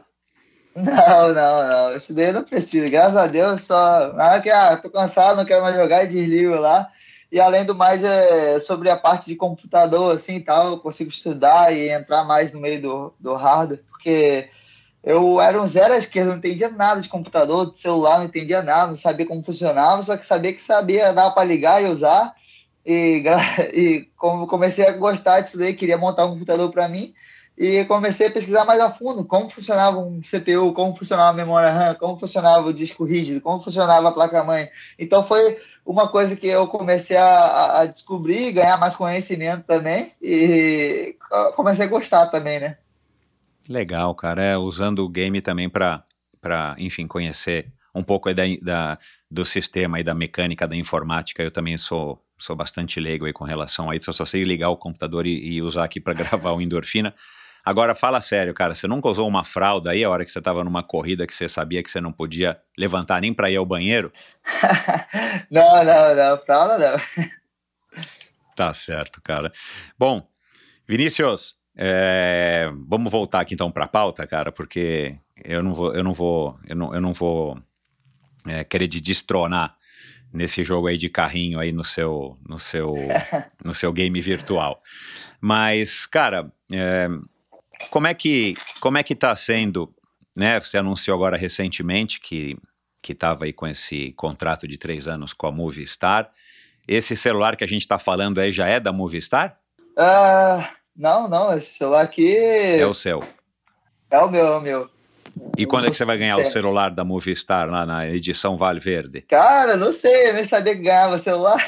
Não, 0.74 1.34
não, 1.34 1.68
não. 1.68 1.96
Isso 1.96 2.14
daí 2.14 2.26
eu 2.28 2.32
não 2.34 2.44
preciso. 2.44 2.90
Graças 2.90 3.16
a 3.16 3.26
Deus, 3.26 3.60
só. 3.62 4.12
Na 4.14 4.30
hora 4.30 4.40
que 4.40 4.50
ah, 4.50 4.76
tô 4.76 4.90
cansado, 4.90 5.36
não 5.36 5.44
quero 5.44 5.62
mais 5.62 5.76
jogar 5.76 6.04
e 6.04 6.08
desligo 6.08 6.54
lá. 6.54 6.88
E 7.30 7.40
além 7.40 7.64
do 7.64 7.74
mais, 7.74 8.02
é 8.04 8.60
sobre 8.60 8.90
a 8.90 8.96
parte 8.96 9.26
de 9.26 9.36
computador, 9.36 10.14
assim 10.14 10.38
tal, 10.38 10.72
eu 10.72 10.78
consigo 10.78 11.08
estudar 11.08 11.72
e 11.72 11.88
entrar 11.88 12.24
mais 12.24 12.52
no 12.52 12.60
meio 12.60 12.82
do, 12.82 13.14
do 13.18 13.34
hardware, 13.34 13.82
porque 13.88 14.50
eu 15.02 15.40
era 15.40 15.60
um 15.60 15.66
zero 15.66 15.94
à 15.94 15.96
esquerda, 15.96 16.30
não 16.30 16.36
entendia 16.36 16.68
nada 16.68 17.00
de 17.00 17.08
computador, 17.08 17.70
de 17.70 17.78
celular, 17.78 18.18
não 18.18 18.26
entendia 18.26 18.60
nada, 18.62 18.88
não 18.88 18.94
sabia 18.94 19.26
como 19.26 19.42
funcionava, 19.42 20.02
só 20.02 20.14
que 20.14 20.26
sabia 20.26 20.52
que 20.52 20.62
sabia 20.62 21.12
dar 21.12 21.30
para 21.30 21.44
ligar 21.44 21.82
e 21.82 21.86
usar. 21.86 22.34
E, 22.84 23.24
e 23.72 24.08
comecei 24.16 24.86
a 24.86 24.92
gostar 24.92 25.40
disso 25.40 25.56
daí, 25.58 25.72
queria 25.72 25.96
montar 25.96 26.26
um 26.26 26.32
computador 26.32 26.70
para 26.70 26.86
mim, 26.86 27.14
e 27.62 27.84
comecei 27.84 28.26
a 28.26 28.30
pesquisar 28.32 28.64
mais 28.64 28.80
a 28.80 28.90
fundo 28.90 29.24
como 29.24 29.48
funcionava 29.48 29.96
um 29.96 30.20
CPU, 30.20 30.72
como 30.72 30.96
funcionava 30.96 31.30
a 31.30 31.32
memória 31.32 31.70
RAM, 31.70 31.94
como 31.94 32.18
funcionava 32.18 32.66
o 32.66 32.72
disco 32.72 33.04
rígido, 33.04 33.40
como 33.40 33.62
funcionava 33.62 34.08
a 34.08 34.12
placa-mãe. 34.12 34.68
Então 34.98 35.22
foi 35.22 35.56
uma 35.86 36.08
coisa 36.08 36.34
que 36.34 36.48
eu 36.48 36.66
comecei 36.66 37.16
a, 37.16 37.82
a 37.82 37.86
descobrir, 37.86 38.50
ganhar 38.50 38.80
mais 38.80 38.96
conhecimento 38.96 39.62
também 39.62 40.10
e 40.20 41.14
comecei 41.54 41.84
a 41.84 41.88
gostar 41.88 42.26
também, 42.26 42.58
né? 42.58 42.78
Legal, 43.68 44.12
cara. 44.16 44.42
É, 44.42 44.58
usando 44.58 45.04
o 45.04 45.08
game 45.08 45.40
também 45.40 45.70
para, 45.70 46.04
enfim, 46.78 47.06
conhecer 47.06 47.72
um 47.94 48.02
pouco 48.02 48.34
da, 48.34 48.42
da, 48.60 48.98
do 49.30 49.44
sistema 49.44 50.00
e 50.00 50.02
da 50.02 50.14
mecânica 50.14 50.66
da 50.66 50.74
informática. 50.74 51.44
Eu 51.44 51.52
também 51.52 51.78
sou 51.78 52.20
sou 52.36 52.56
bastante 52.56 52.98
leigo 52.98 53.24
aí 53.24 53.32
com 53.32 53.44
relação 53.44 53.88
a 53.88 53.94
isso. 53.94 54.10
Eu 54.10 54.14
só 54.14 54.24
sei 54.24 54.42
ligar 54.42 54.68
o 54.68 54.76
computador 54.76 55.28
e, 55.28 55.54
e 55.54 55.62
usar 55.62 55.84
aqui 55.84 56.00
para 56.00 56.12
gravar 56.18 56.50
o 56.50 56.60
endorfina. 56.60 57.14
Agora, 57.64 57.94
fala 57.94 58.20
sério, 58.20 58.52
cara, 58.52 58.74
você 58.74 58.88
nunca 58.88 59.08
usou 59.08 59.28
uma 59.28 59.44
fralda 59.44 59.92
aí 59.92 60.02
a 60.02 60.10
hora 60.10 60.24
que 60.24 60.32
você 60.32 60.40
estava 60.40 60.64
numa 60.64 60.82
corrida 60.82 61.26
que 61.26 61.34
você 61.34 61.48
sabia 61.48 61.82
que 61.82 61.90
você 61.90 62.00
não 62.00 62.12
podia 62.12 62.60
levantar 62.76 63.20
nem 63.20 63.32
para 63.32 63.50
ir 63.50 63.56
ao 63.56 63.64
banheiro? 63.64 64.12
não, 65.50 65.84
não, 65.84 66.14
não, 66.14 66.38
fralda 66.38 66.78
não. 66.78 67.24
Tá 68.56 68.72
certo, 68.72 69.20
cara. 69.22 69.52
Bom, 69.96 70.26
Vinícius, 70.88 71.56
é, 71.76 72.70
vamos 72.88 73.10
voltar 73.10 73.40
aqui 73.40 73.54
então 73.54 73.70
para 73.70 73.84
a 73.84 73.88
pauta, 73.88 74.26
cara, 74.26 74.50
porque 74.50 75.16
eu 75.44 75.62
não 75.62 75.72
vou, 75.72 75.94
eu 75.94 76.02
não 76.02 76.12
vou, 76.12 76.58
eu 76.66 76.76
não, 76.76 76.94
eu 76.94 77.00
não 77.00 77.12
vou 77.12 77.58
é, 78.46 78.64
querer 78.64 78.88
de 78.88 79.00
destronar 79.00 79.76
nesse 80.32 80.64
jogo 80.64 80.86
aí 80.86 80.96
de 80.96 81.08
carrinho 81.08 81.60
aí 81.60 81.72
no 81.72 81.84
seu, 81.84 82.38
no 82.48 82.58
seu, 82.58 82.94
no 83.64 83.74
seu 83.74 83.92
game 83.92 84.20
virtual. 84.20 84.82
Mas, 85.40 86.06
cara, 86.06 86.50
é, 86.70 87.08
como 87.90 88.06
é 88.06 88.14
que, 88.14 88.54
como 88.80 88.98
é 88.98 89.02
que 89.02 89.14
tá 89.14 89.34
sendo, 89.34 89.94
né? 90.34 90.60
Você 90.60 90.78
anunciou 90.78 91.16
agora 91.16 91.36
recentemente 91.36 92.20
que 92.20 92.56
que 93.02 93.12
estava 93.12 93.44
aí 93.44 93.52
com 93.52 93.66
esse 93.66 94.12
contrato 94.12 94.68
de 94.68 94.78
três 94.78 95.08
anos 95.08 95.32
com 95.32 95.48
a 95.48 95.52
Movistar. 95.52 96.30
Esse 96.86 97.16
celular 97.16 97.56
que 97.56 97.64
a 97.64 97.66
gente 97.66 97.82
está 97.82 97.98
falando 97.98 98.40
aí 98.40 98.52
já 98.52 98.68
é 98.68 98.78
da 98.78 98.92
Movistar? 98.92 99.58
Ah, 99.98 100.70
não, 100.96 101.28
não, 101.28 101.56
esse 101.56 101.76
celular 101.78 102.02
aqui. 102.02 102.36
É 102.36 102.86
o 102.86 102.94
seu. 102.94 103.18
É 104.08 104.18
o 104.18 104.30
meu, 104.30 104.46
é 104.46 104.56
o 104.56 104.60
meu. 104.60 104.90
E 105.56 105.66
quando 105.66 105.86
é 105.86 105.90
que 105.90 105.96
você 105.96 106.04
vai 106.04 106.16
ganhar 106.16 106.38
o 106.38 106.50
celular 106.50 106.90
da 106.90 107.04
Movistar 107.04 107.68
lá 107.68 107.84
na 107.84 108.08
edição 108.08 108.56
Vale 108.56 108.80
Verde? 108.80 109.22
Cara, 109.22 109.76
não 109.76 109.92
sei, 109.92 110.30
eu 110.30 110.34
nem 110.34 110.44
sabia 110.44 110.74
que 110.74 110.82
ganhava 110.82 111.18
celular. 111.18 111.58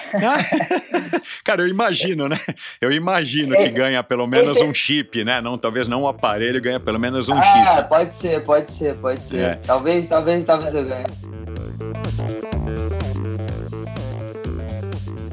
Cara, 1.45 1.63
eu 1.63 1.69
imagino, 1.69 2.29
né? 2.29 2.39
Eu 2.81 2.93
imagino 2.93 3.55
que 3.55 3.69
ganha 3.71 4.03
pelo 4.03 4.27
menos 4.27 4.57
um 4.57 4.73
chip, 4.73 5.23
né? 5.25 5.41
Não, 5.41 5.59
talvez 5.59 5.87
não 5.87 6.03
um 6.03 6.09
aparelho, 6.09 6.61
ganha 6.61 6.81
pelo 6.81 6.99
menos 6.99 7.29
um 7.29 7.35
ah, 7.35 7.43
chip. 7.43 7.79
Ah, 7.79 7.83
pode 7.83 8.15
ser, 8.15 8.43
pode 8.43 8.71
ser, 8.71 8.95
pode 8.97 9.27
ser. 9.27 9.39
É. 9.39 9.55
Talvez, 9.67 10.09
talvez, 10.09 10.45
talvez 10.45 10.75
eu 10.75 10.85
ganhe. 10.85 11.05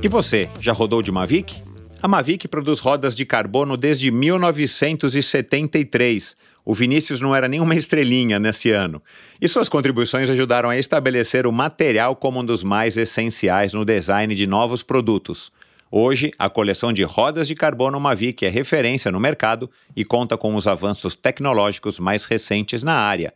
E 0.03 0.07
você, 0.07 0.49
já 0.59 0.73
rodou 0.73 1.01
de 1.01 1.11
Mavic? 1.11 1.61
A 2.01 2.07
Mavic 2.07 2.47
produz 2.47 2.79
rodas 2.79 3.15
de 3.15 3.25
carbono 3.25 3.77
desde 3.77 4.09
1973 4.09 6.35
o 6.63 6.73
Vinícius 6.73 7.19
não 7.19 7.35
era 7.35 7.47
nenhuma 7.47 7.75
estrelinha 7.75 8.39
nesse 8.39 8.71
ano, 8.71 9.01
e 9.41 9.47
suas 9.47 9.67
contribuições 9.67 10.29
ajudaram 10.29 10.69
a 10.69 10.77
estabelecer 10.77 11.47
o 11.47 11.51
material 11.51 12.15
como 12.15 12.39
um 12.39 12.45
dos 12.45 12.63
mais 12.63 12.97
essenciais 12.97 13.73
no 13.73 13.83
design 13.83 14.33
de 14.35 14.45
novos 14.45 14.83
produtos. 14.83 15.51
Hoje, 15.89 16.31
a 16.39 16.49
coleção 16.49 16.93
de 16.93 17.03
rodas 17.03 17.47
de 17.47 17.55
carbono 17.55 17.99
Mavic 17.99 18.45
é 18.45 18.49
referência 18.49 19.11
no 19.11 19.19
mercado 19.19 19.69
e 19.95 20.05
conta 20.05 20.37
com 20.37 20.55
os 20.55 20.65
avanços 20.65 21.15
tecnológicos 21.15 21.99
mais 21.99 22.25
recentes 22.25 22.81
na 22.81 22.93
área. 22.93 23.33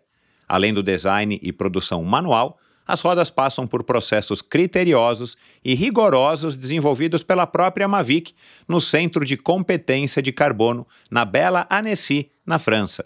Além 0.47 0.73
do 0.73 0.81
design 0.81 1.37
e 1.41 1.51
produção 1.51 2.03
manual, 2.03 2.57
as 2.87 3.01
rodas 3.01 3.29
passam 3.29 3.65
por 3.65 3.83
processos 3.83 4.41
criteriosos 4.41 5.35
e 5.63 5.73
rigorosos 5.73 6.55
desenvolvidos 6.55 7.23
pela 7.23 7.47
própria 7.47 7.87
Mavic 7.87 8.33
no 8.67 8.79
Centro 8.79 9.25
de 9.25 9.35
Competência 9.35 10.21
de 10.21 10.31
Carbono, 10.31 10.87
na 11.09 11.25
bela 11.25 11.67
Annecy, 11.69 12.29
na 12.45 12.59
França. 12.59 13.05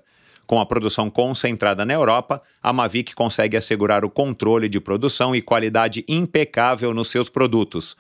Com 0.50 0.60
a 0.60 0.66
produção 0.66 1.12
concentrada 1.12 1.86
na 1.86 1.94
Europa, 1.94 2.42
a 2.60 2.74
Mavic 2.74 3.14
consegue 3.14 3.56
assegurar 3.56 4.04
o 4.04 4.10
controle 4.10 4.68
de 4.68 4.80
produção 4.80 5.36
e 5.36 5.44
qualidade 5.44 6.04
impecável 6.08 6.92
nos 6.92 7.12
seus 7.12 7.30
produtos. 7.30 7.96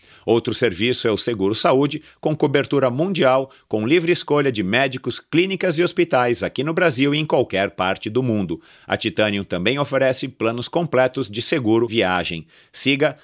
Outro 0.25 0.53
serviço 0.53 1.07
é 1.07 1.11
o 1.11 1.17
Seguro 1.17 1.55
Saúde, 1.55 2.01
com 2.19 2.35
cobertura 2.35 2.89
mundial, 2.89 3.49
com 3.67 3.85
livre 3.85 4.11
escolha 4.11 4.51
de 4.51 4.63
médicos, 4.63 5.19
clínicas 5.19 5.77
e 5.79 5.83
hospitais 5.83 6.43
aqui 6.43 6.63
no 6.63 6.73
Brasil 6.73 7.15
e 7.15 7.17
em 7.17 7.25
qualquer 7.25 7.71
parte 7.71 8.09
do 8.09 8.21
mundo. 8.21 8.61
A 8.85 8.97
Titanium 8.97 9.43
também 9.43 9.79
oferece 9.79 10.27
planos 10.27 10.67
completos 10.67 11.29
de 11.29 11.41
seguro 11.41 11.87
viagem. 11.87 12.45
Siga 12.71 13.17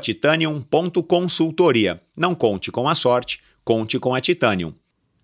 titanium.consultoria. 0.00 2.00
Não 2.16 2.34
conte 2.34 2.70
com 2.70 2.88
a 2.88 2.94
sorte, 2.94 3.42
conte 3.64 3.98
com 3.98 4.14
a 4.14 4.20
Titanium. 4.20 4.72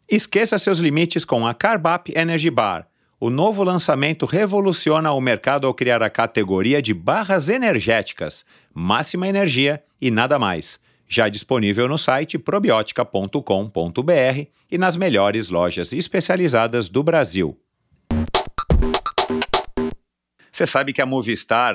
Esqueça 0.09 0.57
seus 0.59 0.79
limites 0.79 1.24
com 1.24 1.46
a 1.46 1.55
Carbap 1.55 2.12
Energy 2.14 2.50
Bar. 2.50 2.87
O 3.18 3.31
novo 3.31 3.64
lançamento 3.64 4.26
revoluciona 4.26 5.11
o 5.12 5.20
mercado 5.20 5.66
ao 5.66 5.72
criar 5.72 6.02
a 6.02 6.11
categoria 6.11 6.83
de 6.83 6.92
barras 6.92 7.48
energéticas, 7.48 8.44
máxima 8.74 9.26
energia 9.26 9.83
e 10.00 10.11
nada 10.11 10.38
mais 10.38 10.79
já 11.09 11.29
disponível 11.29 11.88
no 11.88 11.97
site 11.97 12.38
probiotica.com.br 12.38 13.40
e 14.71 14.79
nas 14.79 14.97
melhores 14.97 15.49
lojas 15.49 15.92
especializadas 15.92 16.88
do 16.88 17.03
Brasil. 17.03 17.59
Você 20.51 20.66
sabe 20.66 20.92
que 20.92 21.03
a 21.03 21.07
Movistar 21.07 21.75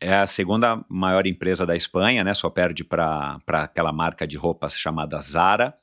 é 0.00 0.14
a 0.14 0.26
segunda 0.26 0.82
maior 0.88 1.26
empresa 1.26 1.64
da 1.64 1.76
Espanha, 1.76 2.24
né? 2.24 2.34
Só 2.34 2.50
perde 2.50 2.82
para 2.82 3.38
aquela 3.46 3.92
marca 3.92 4.26
de 4.26 4.36
roupas 4.36 4.74
chamada 4.74 5.20
Zara. 5.20 5.74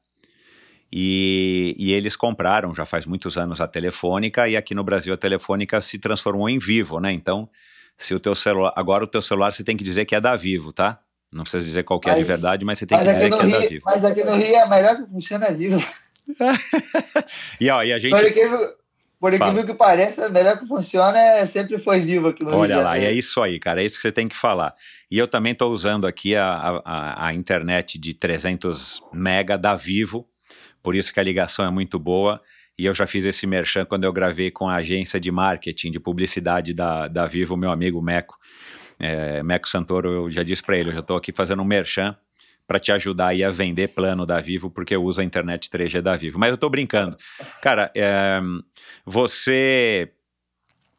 E, 0.91 1.75
e, 1.80 1.93
eles 1.93 2.17
compraram 2.17 2.75
já 2.75 2.86
faz 2.86 3.06
muitos 3.06 3.38
anos 3.38 3.62
a 3.62 3.67
Telefônica 3.67 4.49
e 4.49 4.58
aqui 4.58 4.75
no 4.75 4.84
Brasil 4.84 5.13
a 5.13 5.17
Telefônica 5.17 5.80
se 5.80 5.97
transformou 5.97 6.49
em 6.49 6.60
Vivo, 6.60 6.99
né? 6.99 7.13
Então, 7.13 7.49
se 7.97 8.13
o 8.13 8.19
teu 8.19 8.36
celular 8.36 8.73
agora 8.75 9.06
o 9.06 9.08
teu 9.08 9.21
celular 9.21 9.54
você 9.54 9.63
tem 9.63 9.77
que 9.77 9.86
dizer 9.86 10.04
que 10.04 10.13
é 10.13 10.19
da 10.19 10.36
Vivo, 10.36 10.73
tá? 10.73 10.99
Não 11.32 11.44
precisa 11.44 11.63
dizer 11.63 11.84
qual 11.84 12.02
é 12.06 12.15
de 12.15 12.24
verdade, 12.24 12.65
mas 12.65 12.78
você 12.80 12.86
tem 12.86 12.98
que 12.98 13.04
dizer 13.04 13.30
que 13.30 13.34
é 13.34 13.44
Rio, 13.44 13.52
da 13.52 13.67
Vivo. 13.67 13.82
Mas 13.86 14.06
aqui 14.06 14.24
no 14.24 14.36
Rio 14.36 14.56
é 14.56 14.62
a 14.62 14.67
melhor 14.67 14.96
que 14.98 15.06
funciona 15.06 15.52
Vivo. 15.52 15.82
e, 17.60 17.70
ó, 17.70 17.84
e 17.84 17.94
a 17.94 18.00
gente... 18.00 18.12
Por 18.12 18.28
incrível, 18.28 18.76
por 19.20 19.34
incrível 19.34 19.65
que 19.65 19.74
pareça, 19.74 20.26
a 20.26 20.30
melhor 20.30 20.60
que 20.60 20.65
funciona 20.65 21.17
é, 21.17 21.46
sempre 21.46 21.80
foi 21.80 22.00
Vivo 22.00 22.30
aqui 22.30 22.44
no 22.44 22.50
Olha 22.50 22.76
Rio. 22.76 22.78
Olha 22.78 22.84
lá, 22.84 23.00
e 23.00 23.06
é 23.06 23.13
isso 23.13 23.41
aí, 23.41 23.60
cara, 23.60 23.82
é 23.82 23.86
isso 23.86 23.96
que 23.96 24.02
você 24.02 24.12
tem 24.12 24.28
que 24.28 24.36
falar. 24.36 24.76
E 25.10 25.17
eu 25.17 25.28
também 25.28 25.54
estou 25.54 25.72
usando 25.72 26.06
aqui 26.06 26.36
a, 26.36 26.82
a, 26.84 27.28
a 27.28 27.34
internet 27.34 27.98
de 27.98 28.13
300 28.13 29.02
mega 29.13 29.58
da 29.58 29.74
Vivo, 29.76 30.28
por 30.84 30.96
isso 30.96 31.13
que 31.13 31.20
a 31.20 31.24
ligação 31.24 31.63
é 31.65 31.70
muito 31.70 31.98
boa. 31.98 32.41
E 32.78 32.86
eu 32.86 32.94
já 32.94 33.06
fiz 33.06 33.24
esse 33.24 33.46
merchan 33.46 33.86
quando 33.86 34.06
eu 34.06 34.12
gravei 34.12 34.50
com 34.50 34.67
a 34.67 34.76
agência 34.76 35.20
de 35.20 35.30
marketing, 35.30 35.91
de 35.91 36.00
publicidade 36.00 36.74
da, 36.74 37.08
da 37.08 37.28
Vivo, 37.28 37.56
meu 37.56 37.70
amigo 37.70 38.02
Meco. 38.02 38.39
É, 39.01 39.41
Meco 39.41 39.67
Santoro, 39.67 40.11
eu 40.11 40.31
já 40.31 40.43
disse 40.43 40.61
para 40.61 40.77
ele, 40.77 40.89
eu 40.89 40.93
já 40.93 40.99
estou 40.99 41.17
aqui 41.17 41.31
fazendo 41.31 41.61
um 41.61 41.65
merchan 41.65 42.15
para 42.67 42.79
te 42.79 42.91
ajudar 42.91 43.29
aí 43.29 43.43
a 43.43 43.49
vender 43.49 43.89
plano 43.89 44.25
da 44.25 44.39
Vivo, 44.39 44.69
porque 44.69 44.95
eu 44.95 45.03
uso 45.03 45.19
a 45.19 45.23
internet 45.23 45.69
3G 45.69 46.01
da 46.01 46.15
Vivo. 46.15 46.39
Mas 46.39 46.49
eu 46.49 46.55
estou 46.55 46.69
brincando. 46.69 47.17
Cara, 47.61 47.91
é, 47.95 48.39
você 49.05 50.13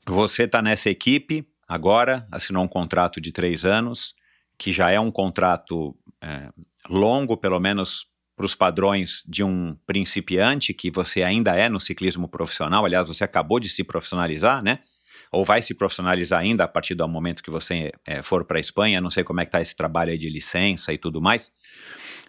Você 0.06 0.42
está 0.42 0.60
nessa 0.60 0.90
equipe 0.90 1.46
agora, 1.66 2.26
assinou 2.30 2.64
um 2.64 2.68
contrato 2.68 3.20
de 3.20 3.30
três 3.32 3.64
anos, 3.64 4.14
que 4.58 4.72
já 4.72 4.90
é 4.90 4.98
um 4.98 5.10
contrato 5.10 5.96
é, 6.20 6.50
longo, 6.90 7.36
pelo 7.36 7.58
menos 7.60 8.06
para 8.36 8.44
os 8.44 8.54
padrões 8.54 9.22
de 9.28 9.44
um 9.44 9.76
principiante, 9.86 10.74
que 10.74 10.90
você 10.90 11.22
ainda 11.22 11.54
é 11.56 11.68
no 11.68 11.78
ciclismo 11.78 12.26
profissional. 12.28 12.84
Aliás, 12.84 13.06
você 13.06 13.22
acabou 13.22 13.60
de 13.60 13.68
se 13.68 13.84
profissionalizar, 13.84 14.62
né? 14.62 14.80
Ou 15.32 15.44
vai 15.44 15.62
se 15.62 15.74
profissionalizar 15.74 16.40
ainda 16.40 16.64
a 16.64 16.68
partir 16.68 16.94
do 16.94 17.08
momento 17.08 17.42
que 17.42 17.50
você 17.50 17.90
é, 18.04 18.20
for 18.20 18.44
para 18.44 18.58
a 18.58 18.60
Espanha. 18.60 19.00
Não 19.00 19.10
sei 19.10 19.24
como 19.24 19.40
é 19.40 19.44
que 19.44 19.48
está 19.48 19.60
esse 19.60 19.74
trabalho 19.74 20.16
de 20.16 20.28
licença 20.28 20.92
e 20.92 20.98
tudo 20.98 21.22
mais. 21.22 21.50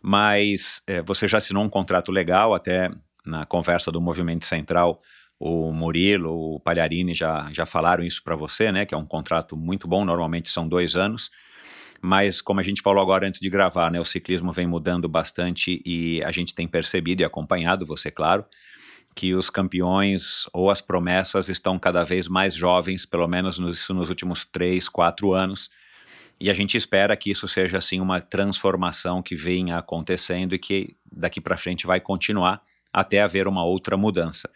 Mas 0.01 0.81
é, 0.87 1.01
você 1.01 1.27
já 1.27 1.37
assinou 1.37 1.63
um 1.63 1.69
contrato 1.69 2.11
legal, 2.11 2.53
até 2.53 2.89
na 3.25 3.45
conversa 3.45 3.91
do 3.91 4.01
Movimento 4.01 4.45
Central, 4.45 5.01
o 5.39 5.73
Murilo, 5.73 6.55
o 6.55 6.59
Palharini 6.59 7.13
já, 7.13 7.49
já 7.51 7.65
falaram 7.65 8.03
isso 8.03 8.23
para 8.23 8.35
você, 8.35 8.71
né? 8.71 8.85
Que 8.85 8.95
é 8.95 8.97
um 8.97 9.05
contrato 9.05 9.57
muito 9.57 9.87
bom, 9.87 10.05
normalmente 10.05 10.47
são 10.49 10.67
dois 10.67 10.95
anos. 10.95 11.29
Mas, 12.01 12.41
como 12.41 12.59
a 12.59 12.63
gente 12.63 12.81
falou 12.81 13.01
agora 13.01 13.25
antes 13.25 13.39
de 13.39 13.49
gravar, 13.49 13.89
né, 13.89 13.97
o 13.97 14.03
ciclismo 14.03 14.51
vem 14.51 14.67
mudando 14.67 15.07
bastante 15.07 15.81
e 15.85 16.21
a 16.23 16.31
gente 16.31 16.53
tem 16.53 16.67
percebido 16.67 17.21
e 17.21 17.25
acompanhado, 17.25 17.85
você, 17.85 18.11
claro, 18.11 18.45
que 19.15 19.33
os 19.33 19.49
campeões 19.49 20.47
ou 20.53 20.71
as 20.71 20.81
promessas 20.81 21.49
estão 21.49 21.77
cada 21.77 22.03
vez 22.03 22.27
mais 22.27 22.55
jovens, 22.55 23.05
pelo 23.05 23.27
menos 23.27 23.59
nos, 23.59 23.87
nos 23.89 24.09
últimos 24.09 24.45
três, 24.45 24.89
quatro 24.89 25.33
anos. 25.33 25.69
E 26.39 26.49
a 26.49 26.53
gente 26.53 26.75
espera 26.75 27.15
que 27.15 27.31
isso 27.31 27.47
seja, 27.47 27.77
assim, 27.77 27.99
uma 27.99 28.19
transformação 28.19 29.21
que 29.21 29.35
venha 29.35 29.77
acontecendo 29.77 30.55
e 30.55 30.59
que 30.59 30.95
daqui 31.11 31.39
para 31.39 31.57
frente 31.57 31.85
vai 31.85 31.99
continuar 31.99 32.61
até 32.91 33.21
haver 33.21 33.47
uma 33.47 33.63
outra 33.63 33.95
mudança. 33.95 34.49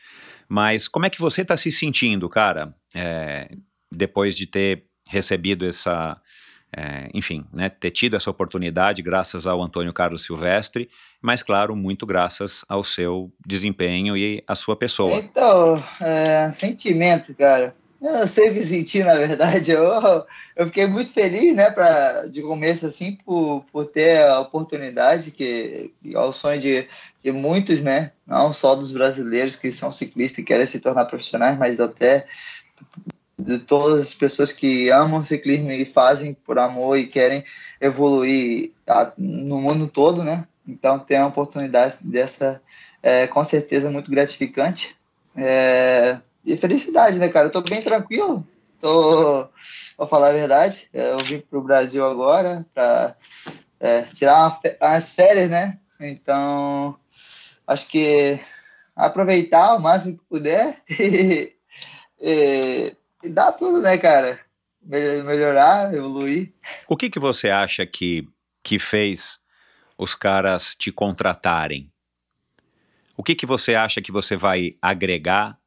Mas 0.50 0.88
como 0.88 1.06
é 1.06 1.10
que 1.10 1.20
você 1.20 1.42
está 1.42 1.56
se 1.56 1.72
sentindo, 1.72 2.28
cara, 2.30 2.76
é, 2.94 3.50
depois 3.92 4.36
de 4.36 4.48
ter 4.48 4.86
recebido 5.06 5.66
essa, 5.66 6.20
é, 6.76 7.10
enfim, 7.14 7.46
né, 7.52 7.70
ter 7.70 7.92
tido 7.92 8.16
essa 8.16 8.30
oportunidade 8.30 9.02
graças 9.02 9.48
ao 9.48 9.62
Antônio 9.62 9.94
Carlos 9.94 10.24
Silvestre, 10.24 10.90
mas, 11.22 11.42
claro, 11.42 11.76
muito 11.76 12.06
graças 12.06 12.64
ao 12.68 12.84
seu 12.84 13.32
desempenho 13.46 14.18
e 14.18 14.44
à 14.48 14.54
sua 14.54 14.76
pessoa. 14.76 15.18
Então, 15.18 15.82
é, 16.02 16.52
sentimento, 16.52 17.34
cara. 17.36 17.76
Eu 18.00 18.14
não 18.14 18.28
sei 18.28 18.52
me 18.52 18.64
sentir, 18.64 19.04
na 19.04 19.16
verdade. 19.16 19.72
Eu, 19.78 20.26
eu 20.56 20.66
fiquei 20.68 20.86
muito 20.86 21.12
feliz, 21.12 21.56
né, 21.56 21.72
pra, 21.72 22.26
de 22.26 22.44
começo, 22.44 22.86
assim, 22.86 23.18
por, 23.26 23.66
por 23.72 23.86
ter 23.86 24.22
a 24.28 24.40
oportunidade, 24.40 25.32
que, 25.32 25.92
que 26.02 26.16
é 26.16 26.20
o 26.20 26.32
sonho 26.32 26.62
de, 26.62 26.88
de 27.24 27.32
muitos, 27.32 27.82
né, 27.82 28.12
não 28.26 28.54
só 28.54 28.76
dos 28.76 28.92
brasileiros 28.92 29.56
que 29.56 29.72
são 29.72 29.92
ciclistas 29.92 30.40
e 30.40 30.44
querem 30.44 30.68
se 30.68 30.80
tornar 30.80 31.06
profissionais, 31.06 31.58
mas 31.58 31.80
até 31.80 32.28
de 33.48 33.60
todas 33.60 34.02
as 34.02 34.14
pessoas 34.14 34.52
que 34.52 34.90
amam 34.90 35.24
ciclismo 35.24 35.72
e 35.72 35.86
fazem 35.86 36.34
por 36.34 36.60
amor 36.60 36.98
e 36.98 37.08
querem 37.08 37.42
evoluir 37.80 38.74
no 39.18 39.62
mundo 39.62 39.88
todo, 39.88 40.22
né? 40.22 40.46
Então, 40.68 41.00
ter 41.00 41.18
uma 41.18 41.28
oportunidade 41.28 42.00
dessa 42.04 42.62
é 43.02 43.26
com 43.26 43.42
certeza 43.46 43.90
muito 43.90 44.12
gratificante. 44.12 44.98
É, 45.34 46.20
e 46.46 46.58
felicidade, 46.58 47.18
né, 47.20 47.30
cara? 47.30 47.48
Eu 47.48 47.52
tô 47.52 47.62
bem 47.62 47.82
tranquilo, 47.82 48.46
tô, 48.82 49.48
vou 49.98 50.08
falar 50.08 50.30
a 50.30 50.34
verdade. 50.34 50.90
É, 50.94 51.14
eu 51.14 51.20
vim 51.20 51.40
pro 51.40 51.62
Brasil 51.62 52.06
agora 52.06 52.66
para 52.74 53.16
é, 53.80 54.02
tirar 54.02 54.40
uma, 54.40 54.60
umas 54.82 55.12
férias, 55.12 55.50
né? 55.50 55.80
Então, 56.02 57.00
acho 57.66 57.88
que 57.88 58.38
aproveitar 58.94 59.76
o 59.76 59.80
máximo 59.80 60.18
que 60.18 60.24
puder 60.26 60.76
e 61.00 61.58
e 62.20 62.96
dá 63.30 63.52
tudo, 63.52 63.82
né, 63.82 63.98
cara? 63.98 64.40
Melhorar, 64.82 65.94
evoluir. 65.94 66.54
O 66.88 66.96
que, 66.96 67.10
que 67.10 67.20
você 67.20 67.50
acha 67.50 67.86
que, 67.86 68.28
que 68.64 68.80
fez 68.80 69.40
os 69.98 70.16
caras 70.16 70.76
te 70.76 70.92
contratarem? 70.92 71.92
O 73.16 73.24
que, 73.24 73.36
que 73.36 73.46
você 73.46 73.74
acha 73.76 74.02
que 74.02 74.12
você 74.12 74.36
vai 74.36 74.76
agregar? 74.82 75.58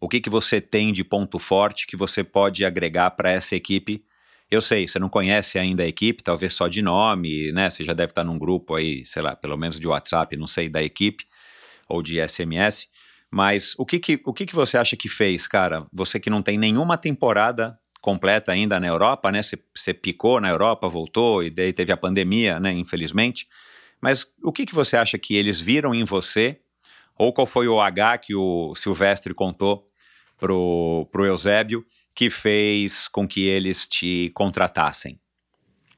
O 0.00 0.08
que, 0.08 0.20
que 0.20 0.30
você 0.30 0.60
tem 0.60 0.92
de 0.92 1.04
ponto 1.04 1.38
forte 1.38 1.86
que 1.86 1.96
você 1.96 2.24
pode 2.24 2.64
agregar 2.64 3.10
para 3.12 3.30
essa 3.30 3.54
equipe? 3.54 4.04
Eu 4.50 4.62
sei, 4.62 4.88
você 4.88 4.98
não 4.98 5.08
conhece 5.08 5.58
ainda 5.58 5.82
a 5.82 5.86
equipe, 5.86 6.22
talvez 6.22 6.54
só 6.54 6.68
de 6.68 6.80
nome, 6.82 7.52
né? 7.52 7.70
Você 7.70 7.84
já 7.84 7.92
deve 7.92 8.12
estar 8.12 8.24
num 8.24 8.38
grupo 8.38 8.74
aí, 8.74 9.04
sei 9.04 9.22
lá, 9.22 9.34
pelo 9.36 9.56
menos 9.56 9.78
de 9.78 9.86
WhatsApp, 9.86 10.36
não 10.36 10.46
sei, 10.46 10.68
da 10.68 10.82
equipe, 10.82 11.26
ou 11.88 12.02
de 12.02 12.20
SMS. 12.26 12.88
Mas 13.34 13.74
o 13.76 13.84
que 13.84 13.98
que, 13.98 14.20
o 14.24 14.32
que 14.32 14.46
que 14.46 14.54
você 14.54 14.78
acha 14.78 14.96
que 14.96 15.08
fez, 15.08 15.48
cara? 15.48 15.88
Você 15.92 16.20
que 16.20 16.30
não 16.30 16.40
tem 16.40 16.56
nenhuma 16.56 16.96
temporada 16.96 17.76
completa 18.00 18.52
ainda 18.52 18.78
na 18.78 18.86
Europa, 18.86 19.32
né? 19.32 19.40
Você, 19.42 19.92
picou 19.92 20.40
na 20.40 20.50
Europa, 20.50 20.88
voltou 20.88 21.42
e 21.42 21.50
daí 21.50 21.72
teve 21.72 21.90
a 21.90 21.96
pandemia, 21.96 22.60
né? 22.60 22.70
Infelizmente. 22.70 23.48
Mas 24.00 24.24
o 24.40 24.52
que 24.52 24.64
que 24.64 24.72
você 24.72 24.96
acha 24.96 25.18
que 25.18 25.34
eles 25.34 25.60
viram 25.60 25.92
em 25.92 26.04
você? 26.04 26.60
Ou 27.18 27.32
qual 27.32 27.44
foi 27.44 27.66
o 27.66 27.80
H 27.80 28.18
que 28.18 28.36
o 28.36 28.72
Silvestre 28.76 29.34
contou 29.34 29.88
pro, 30.38 31.08
pro 31.10 31.26
Eusébio 31.26 31.84
que 32.14 32.30
fez 32.30 33.08
com 33.08 33.26
que 33.26 33.48
eles 33.48 33.88
te 33.88 34.30
contratassem? 34.32 35.18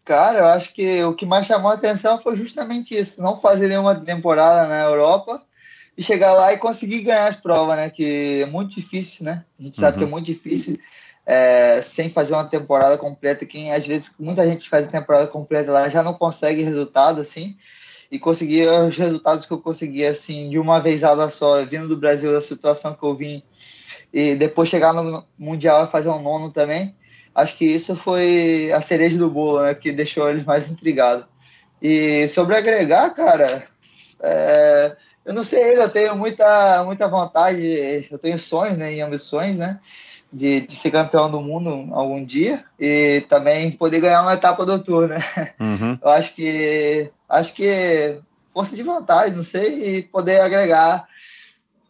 Cara, 0.07 0.39
eu 0.39 0.47
acho 0.47 0.73
que 0.73 1.05
o 1.05 1.13
que 1.13 1.27
mais 1.27 1.45
chamou 1.45 1.71
a 1.71 1.75
atenção 1.75 2.19
foi 2.19 2.35
justamente 2.35 2.97
isso, 2.97 3.23
não 3.23 3.39
fazer 3.39 3.69
nenhuma 3.69 3.95
temporada 3.95 4.67
na 4.69 4.85
Europa 4.85 5.46
e 5.97 6.03
chegar 6.03 6.35
lá 6.35 6.53
e 6.53 6.59
conseguir 6.59 7.03
ganhar 7.03 7.27
as 7.27 7.37
provas, 7.37 7.77
né? 7.77 7.91
Que 7.91 8.43
é 8.43 8.47
muito 8.47 8.75
difícil, 8.75 9.25
né? 9.25 9.45
A 9.59 9.63
gente 9.63 9.77
sabe 9.77 9.97
uhum. 9.97 9.99
que 9.99 10.05
é 10.05 10.11
muito 10.11 10.27
difícil 10.27 10.79
é, 11.25 11.81
sem 11.83 12.11
fazer 12.11 12.35
uma 12.35 12.45
temporada 12.45 12.99
completa. 12.99 13.47
Quem 13.47 13.73
às 13.73 13.87
vezes 13.87 14.13
muita 14.19 14.47
gente 14.47 14.69
faz 14.69 14.87
a 14.87 14.91
temporada 14.91 15.27
completa 15.27 15.73
lá 15.73 15.89
já 15.89 16.03
não 16.03 16.15
consegue 16.15 16.63
resultado 16.63 17.21
assim. 17.21 17.57
E 18.09 18.21
conseguir 18.21 18.69
os 18.69 18.97
resultados 18.97 19.47
que 19.47 19.53
eu 19.53 19.59
consegui 19.59 20.07
assim 20.07 20.49
de 20.49 20.61
uma 20.61 20.79
vez 20.79 21.01
só, 21.33 21.65
vindo 21.65 21.89
do 21.89 21.97
Brasil 21.97 22.31
da 22.31 22.41
situação 22.41 22.95
que 22.95 23.03
eu 23.03 23.17
vim 23.17 23.43
e 24.13 24.37
depois 24.37 24.69
chegar 24.69 24.93
no 24.93 25.25
mundial 25.37 25.85
e 25.85 25.91
fazer 25.91 26.11
um 26.11 26.23
nono 26.23 26.53
também. 26.53 26.95
Acho 27.35 27.57
que 27.57 27.65
isso 27.65 27.97
foi 27.97 28.71
a 28.73 28.81
cereja 28.81 29.19
do 29.19 29.29
bolo, 29.29 29.63
né? 29.63 29.75
Que 29.75 29.91
deixou 29.91 30.29
eles 30.29 30.45
mais 30.45 30.71
intrigados. 30.71 31.27
E 31.83 32.29
sobre 32.29 32.57
agregar, 32.57 33.11
cara, 33.11 33.67
é, 34.21 34.97
eu 35.27 35.35
não 35.35 35.43
sei, 35.43 35.77
eu 35.77 35.89
tenho 35.89 36.15
muita, 36.15 36.85
muita 36.85 37.09
vontade, 37.09 38.07
eu 38.09 38.17
tenho 38.17 38.39
sonhos 38.39 38.79
né, 38.79 38.95
e 38.95 39.01
ambições, 39.01 39.57
né? 39.57 39.81
De, 40.33 40.61
de, 40.61 40.73
ser 40.73 40.91
campeão 40.91 41.31
do 41.31 41.41
mundo 41.41 41.89
algum 41.93 42.25
dia 42.25 42.65
e 42.79 43.25
também 43.29 43.71
poder 43.73 44.01
ganhar 44.01 44.23
uma 44.23 44.35
etapa 44.35 44.65
do 44.65 44.79
Tour, 44.79 45.09
né? 45.09 45.19
Uhum. 45.59 45.99
Eu 46.01 46.11
acho 46.11 46.35
que 46.35 47.11
acho 47.29 47.55
que 47.55 48.19
força 48.47 48.77
de 48.77 48.83
vontade, 48.83 49.35
não 49.35 49.43
sei, 49.43 49.99
e 49.99 50.03
poder 50.03 50.41
agregar 50.41 51.09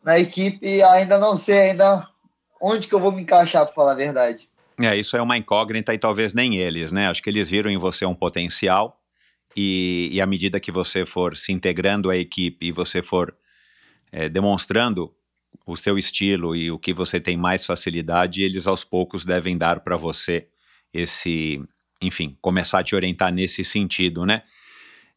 na 0.03 0.19
equipe, 0.19 0.83
ainda 0.83 1.19
não 1.19 1.37
sei 1.37 1.71
ainda 1.71 2.07
onde 2.61 2.89
que 2.89 2.95
eu 2.95 3.01
vou 3.01 3.13
me 3.13 3.23
encaixar, 3.23 3.65
para 3.67 3.75
falar 3.75 3.93
a 3.93 3.97
verdade. 3.97 4.49
É, 4.81 4.97
isso 4.97 5.17
é 5.17 5.23
uma 5.23 5.37
incógnita 5.37 5.93
e 5.93 5.99
talvez 5.99 6.33
nem 6.33 6.57
eles, 6.57 6.91
né? 6.91 7.09
Acho 7.09 7.23
que 7.23 7.31
eles 7.31 7.51
viram 7.51 7.71
em 7.71 7.79
você 7.79 8.07
um 8.07 8.15
potencial 8.15 8.96
e, 9.57 10.11
e 10.13 10.21
à 10.21 10.27
medida 10.27 10.61
que 10.61 10.71
você 10.71 11.07
for 11.07 11.37
se 11.37 11.51
integrando 11.51 12.11
à 12.11 12.17
equipe 12.17 12.67
e 12.67 12.73
você 12.73 13.03
for 13.03 13.35
é, 14.13 14.29
demonstrando 14.29 15.15
o 15.67 15.77
seu 15.77 15.99
estilo 15.99 16.55
e 16.55 16.71
o 16.71 16.79
que 16.79 16.93
você 16.93 17.19
tem 17.19 17.37
mais 17.37 17.65
facilidade, 17.65 18.43
eles 18.43 18.67
aos 18.67 18.85
poucos 18.85 19.25
devem 19.25 19.57
dar 19.57 19.81
para 19.81 19.97
você 19.97 20.49
esse, 20.93 21.61
enfim, 22.01 22.37
começar 22.41 22.81
a 22.81 22.85
te 22.85 22.95
orientar 22.95 23.33
nesse 23.33 23.65
sentido, 23.65 24.27
né? 24.27 24.43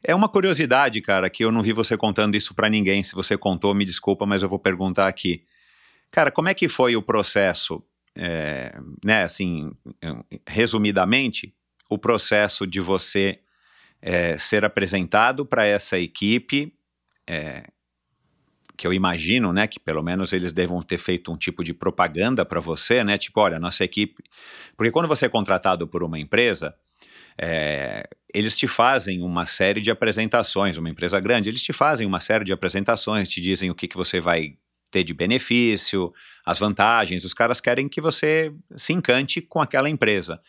É 0.02 0.16
uma 0.16 0.30
curiosidade, 0.30 1.02
cara, 1.02 1.30
que 1.30 1.44
eu 1.44 1.52
não 1.52 1.62
vi 1.62 1.74
você 1.74 1.98
contando 1.98 2.36
isso 2.36 2.56
para 2.56 2.70
ninguém. 2.70 3.04
Se 3.04 3.14
você 3.14 3.38
contou, 3.38 3.76
me 3.76 3.84
desculpa, 3.84 4.26
mas 4.26 4.42
eu 4.42 4.48
vou 4.48 4.58
perguntar 4.58 5.08
aqui. 5.08 5.44
Cara, 6.10 6.32
como 6.32 6.48
é 6.48 6.54
que 6.54 6.70
foi 6.70 6.96
o 6.96 7.02
processo, 7.02 7.84
é, 8.16 8.80
né, 9.04 9.24
assim, 9.24 9.70
resumidamente, 10.48 11.54
o 11.90 11.98
processo 11.98 12.66
de 12.66 12.80
você 12.80 13.40
é, 14.02 14.38
ser 14.38 14.64
apresentado 14.66 15.46
para 15.46 15.66
essa 15.66 15.98
equipe, 15.98 16.74
é, 17.28 17.64
que 18.78 18.88
eu 18.88 18.94
imagino, 18.94 19.52
né, 19.52 19.68
que 19.68 19.80
pelo 19.80 20.02
menos 20.02 20.32
eles 20.32 20.54
devam 20.54 20.82
ter 20.82 20.98
feito 20.98 21.32
um 21.32 21.38
tipo 21.38 21.64
de 21.64 21.74
propaganda 21.74 22.46
para 22.46 22.62
você, 22.62 23.04
né, 23.04 23.18
tipo, 23.18 23.40
olha, 23.42 23.60
nossa 23.60 23.84
equipe, 23.84 24.24
porque 24.78 24.92
quando 24.92 25.08
você 25.08 25.26
é 25.26 25.30
contratado 25.30 25.88
por 25.88 26.02
uma 26.02 26.18
empresa, 26.18 26.74
é, 27.38 28.08
eles 28.34 28.56
te 28.56 28.68
fazem 28.68 29.22
uma 29.22 29.46
série 29.46 29.82
de 29.82 29.92
apresentações, 29.92 30.78
uma 30.78 30.90
empresa 30.90 31.20
grande, 31.20 31.50
eles 31.50 31.62
te 31.62 31.74
fazem 31.74 32.08
uma 32.08 32.20
série 32.20 32.46
de 32.46 32.54
apresentações, 32.54 33.30
te 33.30 33.42
dizem 33.42 33.70
o 33.70 33.76
que, 33.76 33.88
que 33.88 33.98
você 33.98 34.22
vai 34.22 34.56
ter 34.92 35.04
de 35.04 35.14
benefício, 35.14 36.14
as 36.46 36.58
vantagens, 36.58 37.24
os 37.24 37.34
caras 37.34 37.62
querem 37.62 37.88
que 37.88 38.02
você 38.02 38.54
se 38.76 38.94
encante 38.94 39.42
com 39.42 39.62
aquela 39.62 39.90
empresa. 39.90 40.42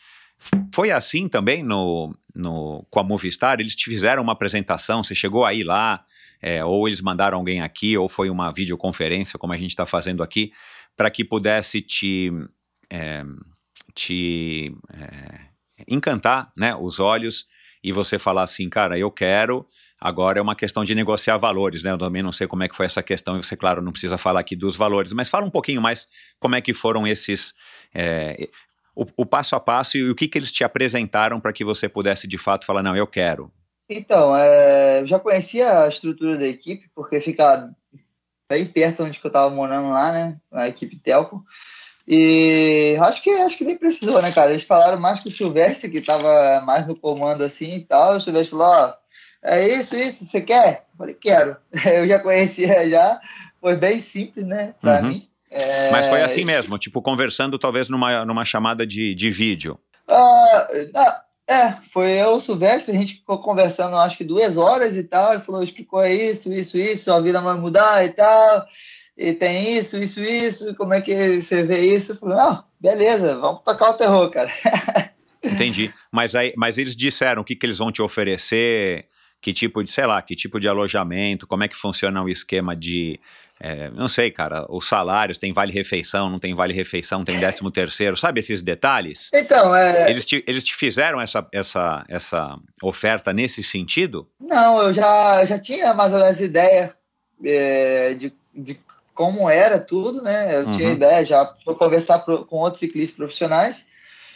Foi 0.75 0.91
assim 0.91 1.29
também 1.29 1.63
no, 1.63 2.15
no, 2.35 2.87
com 2.91 3.01
a 3.01 3.03
Movistar? 3.03 3.61
Eles 3.61 3.77
te 3.77 3.85
fizeram 3.91 4.23
uma 4.23 4.33
apresentação, 4.33 5.05
você 5.05 5.15
chegou 5.15 5.45
aí 5.45 5.63
lá, 5.63 6.05
é, 6.41 6.65
ou 6.65 6.89
eles 6.89 7.01
mandaram 7.01 7.39
alguém 7.39 7.61
aqui, 7.61 7.97
ou 7.97 8.09
foi 8.09 8.31
uma 8.31 8.53
videoconferência, 8.53 9.39
como 9.39 9.53
a 9.53 9.59
gente 9.59 9.71
está 9.71 9.85
fazendo 9.85 10.23
aqui, 10.23 10.53
para 10.97 11.11
que 11.11 11.25
pudesse 11.25 11.81
te, 11.81 12.33
é, 12.89 13.25
te 13.95 14.75
é, 14.93 15.41
encantar 15.87 16.53
né, 16.57 16.75
os 16.75 16.99
olhos 16.99 17.47
e 17.83 17.93
você 17.93 18.19
falar 18.19 18.43
assim, 18.43 18.69
cara, 18.69 18.99
eu 18.99 19.11
quero, 19.11 19.67
agora 19.99 20.39
é 20.39 20.43
uma 20.43 20.55
questão 20.55 20.85
de 20.85 20.95
negociar 20.95 21.39
valores, 21.39 21.83
né? 21.83 21.91
Eu 21.91 21.99
também 21.99 22.23
não 22.23 22.33
sei 22.33 22.47
como 22.47 22.63
é 22.63 22.69
que 22.69 22.77
foi 22.77 22.87
essa 22.87 23.03
questão, 23.03 23.39
e 23.39 23.43
você, 23.43 23.57
claro, 23.57 23.81
não 23.81 23.93
precisa 23.93 24.19
falar 24.19 24.41
aqui 24.41 24.55
dos 24.55 24.77
valores, 24.77 25.13
mas 25.13 25.29
fala 25.29 25.47
um 25.47 25.51
pouquinho 25.51 25.81
mais 25.81 26.07
como 26.39 26.55
é 26.55 26.61
que 26.61 26.75
foram 26.75 27.07
esses. 27.07 27.55
É, 27.95 28.49
o, 28.95 29.07
o, 29.17 29.27
passo 29.27 29.57
a 29.57 29.61
passo 29.61 29.97
e 29.97 30.11
o 30.11 30.15
que, 30.15 30.29
que 30.29 30.39
eles 30.39 30.53
te 30.53 30.65
apresentaram 30.65 31.41
para 31.41 31.53
que 31.53 31.65
você 31.65 31.89
pudesse 31.89 32.27
de 32.27 32.39
fato 32.39 32.67
falar, 32.67 32.83
não, 32.83 32.97
eu 32.97 33.07
quero. 33.07 33.51
Então, 33.89 34.37
é, 34.37 35.01
eu 35.01 35.07
já 35.07 35.19
conhecia 35.19 35.85
a 35.85 35.89
estrutura 35.89 36.37
da 36.37 36.47
equipe, 36.47 36.89
porque 36.95 37.21
fica 37.21 37.71
bem 38.49 38.67
perto 38.67 39.03
onde 39.03 39.21
eu 39.23 39.29
estava 39.29 39.51
morando 39.51 39.91
lá, 39.91 40.13
né? 40.13 40.37
Na 40.51 40.69
equipe 40.69 40.97
Telco. 40.97 41.45
E 42.07 42.97
acho 43.01 43.23
que 43.23 43.31
acho 43.31 43.57
que 43.57 43.65
nem 43.65 43.77
precisou, 43.77 44.21
né, 44.21 44.33
cara? 44.33 44.51
Eles 44.51 44.65
falaram 44.65 44.99
mais 44.99 45.21
que 45.21 45.29
o 45.29 45.31
Silvestre, 45.31 45.91
que 45.91 45.99
estava 45.99 46.61
mais 46.63 46.87
no 46.87 46.97
comando 46.97 47.45
assim 47.45 47.77
e 47.77 47.85
tal. 47.85 48.17
O 48.17 48.21
Silvestre 48.21 48.59
falou: 48.59 48.67
ó, 48.67 48.95
é 49.43 49.69
isso, 49.69 49.95
isso, 49.97 50.25
você 50.25 50.41
quer? 50.41 50.87
Eu 50.93 50.99
falei: 50.99 51.15
quero. 51.15 51.57
Eu 51.87 52.07
já 52.09 52.19
conhecia 52.19 52.89
já. 52.89 53.21
Foi 53.61 53.77
bem 53.77 54.01
simples, 54.01 54.45
né, 54.45 54.75
para 54.81 55.03
uhum. 55.03 55.09
mim. 55.09 55.30
É... 55.51 55.91
Mas 55.91 56.07
foi 56.07 56.23
assim 56.23 56.45
mesmo, 56.45 56.79
tipo, 56.79 57.03
conversando 57.03 57.59
talvez 57.59 57.89
numa, 57.89 58.25
numa 58.25 58.45
chamada 58.45 58.87
de, 58.87 59.15
de 59.15 59.31
vídeo. 59.31 59.79
Ah, 60.09 60.69
é, 61.49 61.73
foi 61.93 62.13
eu, 62.13 62.31
o 62.31 62.41
Silvestre, 62.41 62.95
a 62.95 62.99
gente 62.99 63.15
ficou 63.15 63.39
conversando 63.41 63.97
acho 63.97 64.17
que 64.17 64.25
duas 64.25 64.57
horas 64.57 64.97
e 64.97 65.05
tal. 65.05 65.33
Ele 65.33 65.43
falou: 65.43 65.63
explicou 65.63 66.05
isso, 66.05 66.53
isso, 66.53 66.79
isso, 66.79 67.13
a 67.13 67.21
vida 67.21 67.41
vai 67.41 67.57
mudar 67.57 68.05
e 68.05 68.11
tal 68.11 68.67
e 69.21 69.35
tem 69.35 69.77
isso, 69.77 69.99
isso, 69.99 70.23
isso, 70.23 70.75
como 70.77 70.95
é 70.95 71.01
que 71.03 71.43
você 71.43 71.63
vê 71.63 71.79
isso? 71.95 72.13
Eu 72.13 72.17
falei, 72.17 72.39
ah, 72.39 72.65
beleza, 72.81 73.39
vamos 73.39 73.61
tocar 73.63 73.91
o 73.91 73.95
terror, 73.95 74.31
cara. 74.31 74.51
Entendi. 75.45 75.93
Mas, 76.11 76.35
aí, 76.35 76.55
mas 76.57 76.79
eles 76.79 76.97
disseram 76.97 77.43
o 77.43 77.45
que, 77.45 77.55
que 77.55 77.67
eles 77.67 77.77
vão 77.77 77.93
te 77.93 78.01
oferecer, 78.01 79.07
que 79.39 79.53
tipo 79.53 79.85
de, 79.85 79.93
sei 79.93 80.07
lá, 80.07 80.23
que 80.23 80.35
tipo 80.35 80.59
de 80.59 80.69
alojamento, 80.69 81.47
como 81.47 81.63
é 81.63 81.69
que 81.69 81.77
funciona 81.77 82.23
o 82.23 82.31
esquema 82.31 82.75
de. 82.75 83.21
É, 83.63 83.91
não 83.91 84.09
sei, 84.09 84.31
cara, 84.31 84.65
os 84.71 84.89
salários, 84.89 85.37
tem 85.37 85.53
vale-refeição, 85.53 86.31
não 86.31 86.39
tem 86.39 86.55
vale-refeição, 86.55 87.25
tem 87.25 87.39
décimo 87.39 87.71
terceiro, 87.71 88.17
sabe 88.17 88.41
esses 88.41 88.63
detalhes? 88.63 89.29
Então, 89.35 89.77
é... 89.77 90.11
Eles 90.11 90.25
te, 90.25 90.43
eles 90.47 90.65
te 90.65 90.75
fizeram 90.75 91.21
essa, 91.21 91.47
essa, 91.53 92.05
essa 92.09 92.59
oferta 92.83 93.35
nesse 93.35 93.63
sentido? 93.63 94.27
Não, 94.41 94.81
eu 94.83 94.95
já, 94.95 95.45
já 95.45 95.59
tinha 95.59 95.93
mais 95.93 96.15
ou 96.15 96.21
menos 96.21 96.41
ideia 96.41 96.95
é, 97.45 98.15
de, 98.15 98.33
de 98.55 98.81
como 99.15 99.51
era 99.51 99.79
tudo, 99.79 100.23
né? 100.23 100.57
Eu 100.57 100.65
uhum. 100.65 100.71
tinha 100.71 100.91
ideia 100.93 101.23
já 101.23 101.45
para 101.45 101.75
conversar 101.75 102.21
pro, 102.21 102.47
com 102.47 102.57
outros 102.57 102.81
ciclistas 102.81 103.17
profissionais 103.17 103.89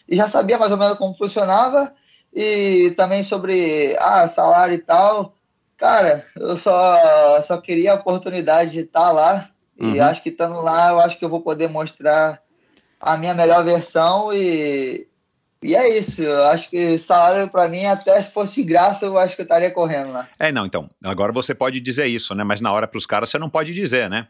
e 0.07 0.17
já 0.17 0.29
sabia 0.29 0.59
mais 0.59 0.71
ou 0.71 0.77
menos 0.77 0.99
como 0.99 1.17
funcionava 1.17 1.91
e 2.35 2.93
também 2.97 3.23
sobre 3.23 3.97
ah, 3.99 4.29
salário 4.29 4.75
e 4.75 4.83
tal. 4.83 5.35
Cara, 5.77 6.27
eu 6.37 6.57
só, 6.57 7.41
só 7.43 7.61
queria 7.61 7.93
a 7.93 7.97
oportunidade 7.97 8.73
de 8.73 8.81
estar 8.81 9.11
lá 9.11 9.49
uhum. 9.81 9.95
e 9.95 10.01
acho 10.01 10.23
que 10.23 10.29
estando 10.29 10.61
lá, 10.61 10.91
eu 10.91 11.01
acho 11.01 11.19
que 11.19 11.25
eu 11.25 11.29
vou 11.29 11.43
poder 11.43 11.69
mostrar 11.69 12.41
a 13.01 13.17
minha 13.17 13.35
melhor 13.35 13.65
versão 13.65 14.33
e, 14.33 15.07
e 15.63 15.75
é 15.75 15.99
isso. 15.99 16.23
Eu 16.23 16.45
acho 16.47 16.71
que 16.71 16.97
salário 16.97 17.49
para 17.49 17.69
mim, 17.69 17.85
até 17.85 18.21
se 18.23 18.31
fosse 18.31 18.63
graça, 18.63 19.05
eu 19.07 19.19
acho 19.19 19.35
que 19.35 19.43
eu 19.43 19.45
estaria 19.45 19.71
correndo 19.71 20.13
lá. 20.13 20.29
É, 20.39 20.53
não, 20.53 20.65
então. 20.65 20.89
Agora 21.05 21.33
você 21.33 21.55
pode 21.55 21.81
dizer 21.81 22.07
isso, 22.07 22.35
né? 22.35 22.45
Mas 22.45 22.61
na 22.61 22.73
hora 22.73 22.87
para 22.87 22.99
os 22.99 23.07
caras 23.07 23.29
você 23.29 23.39
não 23.39 23.51
pode 23.51 23.73
dizer, 23.73 24.09
né? 24.09 24.29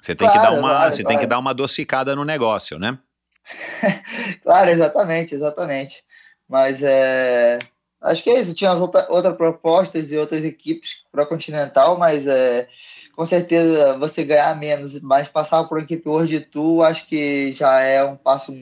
Você 0.00 0.14
tem, 0.14 0.28
claro, 0.28 0.40
que, 0.40 0.46
dar 0.46 0.58
uma, 0.58 0.68
claro, 0.68 0.92
você 0.92 1.02
claro. 1.02 1.16
tem 1.16 1.18
que 1.18 1.26
dar 1.26 1.38
uma 1.38 1.50
adocicada 1.50 2.14
no 2.14 2.24
negócio, 2.24 2.78
né? 2.78 2.98
claro, 4.42 4.68
exatamente, 4.68 5.34
exatamente. 5.34 6.04
Mas 6.46 6.82
é, 6.82 7.58
acho 8.04 8.22
que 8.22 8.30
é 8.30 8.40
isso. 8.40 8.54
Tinha 8.54 8.72
outra, 8.72 9.06
outras 9.08 9.36
propostas 9.36 10.12
e 10.12 10.16
outras 10.16 10.44
equipes 10.44 11.02
para 11.10 11.26
Continental, 11.26 11.98
mas 11.98 12.26
é, 12.26 12.68
com 13.16 13.24
certeza 13.24 13.98
você 13.98 14.24
ganhar 14.24 14.56
menos, 14.58 15.00
mas 15.00 15.28
passar 15.28 15.64
por 15.64 15.78
uma 15.78 15.84
equipe 15.84 16.08
World 16.08 16.40
Tour, 16.40 16.84
acho 16.84 17.06
que 17.06 17.52
já 17.52 17.80
é 17.80 18.04
um 18.04 18.16
passo 18.16 18.52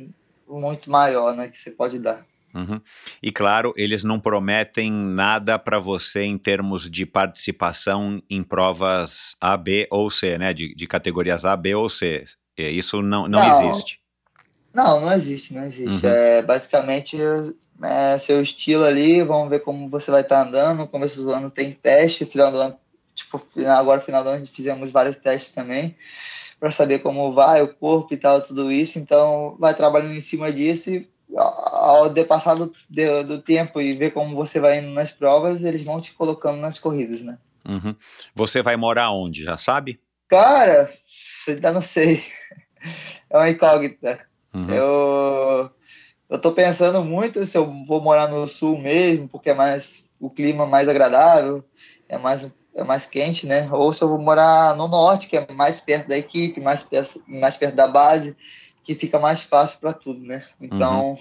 muito 0.49 0.91
maior 0.91 1.35
né, 1.35 1.49
que 1.49 1.59
você 1.59 1.71
pode 1.71 1.99
dar. 1.99 2.25
Uhum. 2.55 2.81
E 3.23 3.33
claro, 3.33 3.73
eles 3.77 4.05
não 4.05 4.21
prometem 4.21 4.93
nada 4.93 5.59
para 5.59 5.79
você 5.79 6.23
em 6.23 6.37
termos 6.37 6.91
de 6.91 7.07
participação 7.07 8.23
em 8.29 8.43
provas 8.43 9.35
A, 9.41 9.57
B 9.57 9.89
ou 9.91 10.11
C, 10.11 10.37
né? 10.37 10.53
De, 10.53 10.75
de 10.75 10.87
categorias 10.87 11.47
A, 11.47 11.57
B 11.57 11.75
ou 11.75 11.89
C. 11.89 12.25
Isso 12.57 13.01
não, 13.01 13.27
não, 13.27 13.41
não 13.41 13.71
existe. 13.71 14.01
Não, 14.75 15.01
não 15.01 15.13
existe, 15.13 15.55
não 15.55 15.65
existe. 15.65 16.07
Uhum. 16.07 16.13
É 16.13 16.43
basicamente 16.43 17.17
é, 17.83 18.19
seu 18.19 18.43
estilo 18.43 18.85
ali, 18.85 19.23
vamos 19.23 19.49
ver 19.49 19.61
como 19.61 19.89
você 19.89 20.11
vai 20.11 20.23
estar 20.23 20.43
tá 20.43 20.49
andando. 20.49 20.79
No 20.79 20.89
começo 20.89 21.23
do 21.23 21.31
ano 21.31 21.51
tem 21.51 21.73
teste, 21.73 22.25
final 22.25 22.51
do 22.51 22.59
ano, 22.59 22.77
tipo, 23.15 23.41
agora 23.69 24.01
final 24.01 24.23
do 24.23 24.31
ano 24.31 24.47
fizemos 24.47 24.91
vários 24.91 25.17
testes 25.17 25.55
também 25.55 25.97
para 26.63 26.71
saber 26.71 27.01
como 27.01 27.33
vai 27.33 27.61
o 27.61 27.75
corpo 27.75 28.15
e 28.15 28.17
tal, 28.17 28.41
tudo 28.41 28.71
isso. 28.71 28.97
Então, 28.97 29.57
vai 29.59 29.75
trabalhando 29.75 30.15
em 30.15 30.21
cima 30.21 30.53
disso 30.53 30.91
e 30.91 31.09
ao 31.37 32.09
depassar 32.09 32.57
do, 32.57 32.73
do, 32.89 33.25
do, 33.25 33.39
tempo 33.41 33.81
e 33.81 33.93
ver 33.95 34.13
como 34.13 34.37
você 34.37 34.61
vai 34.61 34.79
indo 34.79 34.91
nas 34.91 35.11
provas, 35.11 35.65
eles 35.65 35.83
vão 35.83 36.01
te 36.01 36.13
colocando 36.13 36.61
nas 36.61 36.79
corridas, 36.79 37.23
né? 37.23 37.39
Uhum. 37.67 37.97
Você 38.35 38.63
vai 38.63 38.77
morar 38.77 39.11
onde, 39.11 39.43
já 39.43 39.57
sabe? 39.57 40.01
Cara, 40.29 40.89
ainda 41.49 41.73
não 41.73 41.83
sei. 41.83 42.23
É 43.31 43.37
uma 43.37 43.49
incógnita. 43.49 44.21
Uhum. 44.53 44.69
Eu, 44.69 45.71
eu 46.33 46.38
tô 46.38 46.51
pensando 46.51 47.05
muito 47.05 47.45
se 47.45 47.59
eu 47.59 47.71
vou 47.87 48.01
morar 48.01 48.27
no 48.27 48.49
sul 48.49 48.79
mesmo, 48.79 49.29
porque 49.29 49.51
é 49.51 49.55
mais 49.55 50.11
o 50.18 50.31
clima 50.31 50.64
mais 50.66 50.88
agradável, 50.88 51.62
é 52.09 52.16
mais, 52.16 52.51
é 52.75 52.83
mais 52.83 53.05
quente, 53.05 53.47
né? 53.47 53.68
Ou 53.71 53.92
se 53.92 54.03
eu 54.03 54.09
vou 54.09 54.18
morar 54.18 54.75
no 54.75 54.88
norte, 54.88 55.27
que 55.27 55.37
é 55.37 55.47
mais 55.53 55.79
perto 55.79 56.09
da 56.09 56.16
equipe, 56.16 56.59
mais 56.59 56.83
perto, 56.83 57.23
mais 57.29 57.59
perto 57.59 57.75
da 57.75 57.87
base 57.87 58.35
que 58.83 58.95
fica 58.95 59.18
mais 59.18 59.42
fácil 59.42 59.79
para 59.79 59.92
tudo, 59.92 60.21
né? 60.21 60.42
Então. 60.59 61.11
Uhum. 61.11 61.18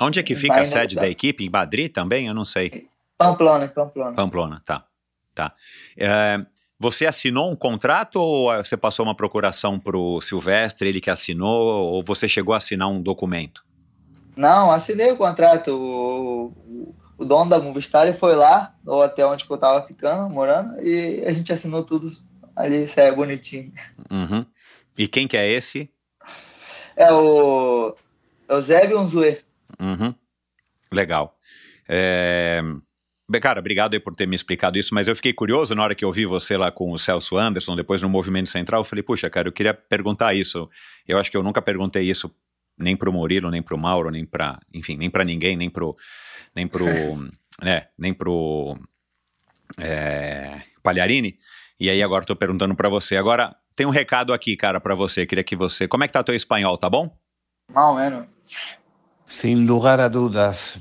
Onde 0.00 0.18
é 0.18 0.22
que 0.24 0.34
fica 0.34 0.60
a 0.60 0.66
sede 0.66 0.96
da 0.96 1.08
equipe? 1.08 1.44
Em 1.44 1.48
Madrid 1.48 1.92
também? 1.92 2.26
Eu 2.26 2.34
não 2.34 2.44
sei. 2.44 2.88
Pamplona, 3.16 3.68
Pamplona. 3.68 4.16
Pamplona, 4.16 4.62
tá. 4.66 4.84
tá. 5.32 5.54
É, 5.96 6.44
você 6.80 7.06
assinou 7.06 7.48
um 7.48 7.54
contrato 7.54 8.16
ou 8.16 8.52
você 8.56 8.76
passou 8.76 9.06
uma 9.06 9.14
procuração 9.14 9.78
para 9.78 9.96
o 9.96 10.20
Silvestre, 10.20 10.88
ele 10.88 11.00
que 11.00 11.10
assinou, 11.10 11.92
ou 11.92 12.02
você 12.02 12.26
chegou 12.26 12.54
a 12.54 12.56
assinar 12.56 12.88
um 12.88 13.00
documento? 13.00 13.64
Não, 14.36 14.70
assinei 14.70 15.10
o 15.12 15.16
contrato. 15.16 15.68
O, 15.70 16.94
o 17.18 17.24
dono 17.24 17.50
da 17.50 17.58
Movistar 17.58 18.12
foi 18.14 18.34
lá, 18.34 18.72
no 18.84 18.94
hotel 18.94 19.30
onde 19.30 19.46
eu 19.48 19.54
estava 19.54 19.82
ficando, 19.86 20.32
morando, 20.32 20.82
e 20.82 21.24
a 21.24 21.32
gente 21.32 21.52
assinou 21.52 21.84
tudo 21.84 22.08
ali, 22.56 22.86
saiu 22.88 23.16
bonitinho. 23.16 23.72
Uhum. 24.10 24.44
E 24.96 25.08
quem 25.08 25.26
que 25.26 25.36
é 25.36 25.48
esse? 25.48 25.88
É 26.96 27.10
o 27.12 27.96
Eusébio 28.48 29.00
Unzuê. 29.00 29.40
Uhum. 29.80 30.14
Legal. 30.90 31.36
É... 31.88 32.60
Cara, 33.40 33.60
obrigado 33.60 33.94
aí 33.94 34.00
por 34.00 34.14
ter 34.14 34.26
me 34.26 34.36
explicado 34.36 34.78
isso, 34.78 34.94
mas 34.94 35.08
eu 35.08 35.16
fiquei 35.16 35.32
curioso 35.32 35.74
na 35.74 35.82
hora 35.82 35.94
que 35.94 36.04
eu 36.04 36.12
vi 36.12 36.26
você 36.26 36.54
lá 36.54 36.70
com 36.70 36.92
o 36.92 36.98
Celso 36.98 37.38
Anderson, 37.38 37.74
depois 37.74 38.02
no 38.02 38.08
Movimento 38.08 38.50
Central, 38.50 38.82
eu 38.82 38.84
falei, 38.84 39.02
puxa, 39.02 39.30
cara, 39.30 39.48
eu 39.48 39.52
queria 39.52 39.72
perguntar 39.72 40.34
isso. 40.34 40.68
Eu 41.08 41.18
acho 41.18 41.30
que 41.30 41.36
eu 41.36 41.42
nunca 41.42 41.62
perguntei 41.62 42.02
isso 42.02 42.30
nem 42.82 42.96
pro 42.96 43.12
Murilo, 43.12 43.50
nem 43.50 43.62
pro 43.62 43.78
Mauro, 43.78 44.10
nem 44.10 44.26
para, 44.26 44.60
enfim, 44.72 44.96
nem 44.96 45.08
para 45.08 45.24
ninguém, 45.24 45.56
nem 45.56 45.70
pro, 45.70 45.96
nem 46.54 46.66
pro, 46.66 46.86
né, 47.62 47.86
nem 47.96 48.12
pro 48.12 48.76
é, 49.78 50.62
Palharini. 50.82 51.38
E 51.80 51.88
aí 51.88 52.02
agora 52.02 52.22
estou 52.22 52.36
perguntando 52.36 52.74
para 52.74 52.88
você. 52.88 53.16
Agora, 53.16 53.56
tem 53.74 53.86
um 53.86 53.90
recado 53.90 54.32
aqui, 54.32 54.56
cara, 54.56 54.80
para 54.80 54.94
você. 54.94 55.24
Queria 55.24 55.42
que 55.42 55.56
você. 55.56 55.88
Como 55.88 56.04
é 56.04 56.06
que 56.06 56.12
tá 56.12 56.22
teu 56.22 56.34
espanhol, 56.34 56.76
tá 56.76 56.90
bom? 56.90 57.16
Mal 57.72 57.94
menos. 57.94 58.28
Sin 59.26 59.66
lugar 59.66 59.98
a 60.00 60.08
dudas, 60.08 60.78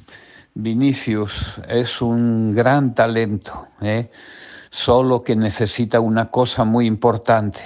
Vinicius 0.54 1.60
es 1.70 2.02
un 2.02 2.52
gran 2.52 2.94
talento, 2.94 3.68
¿eh? 3.82 4.10
solo 4.72 5.22
que 5.24 5.36
necesita 5.36 6.00
una 6.00 6.28
cosa 6.28 6.64
muy 6.64 6.86
importante, 6.86 7.62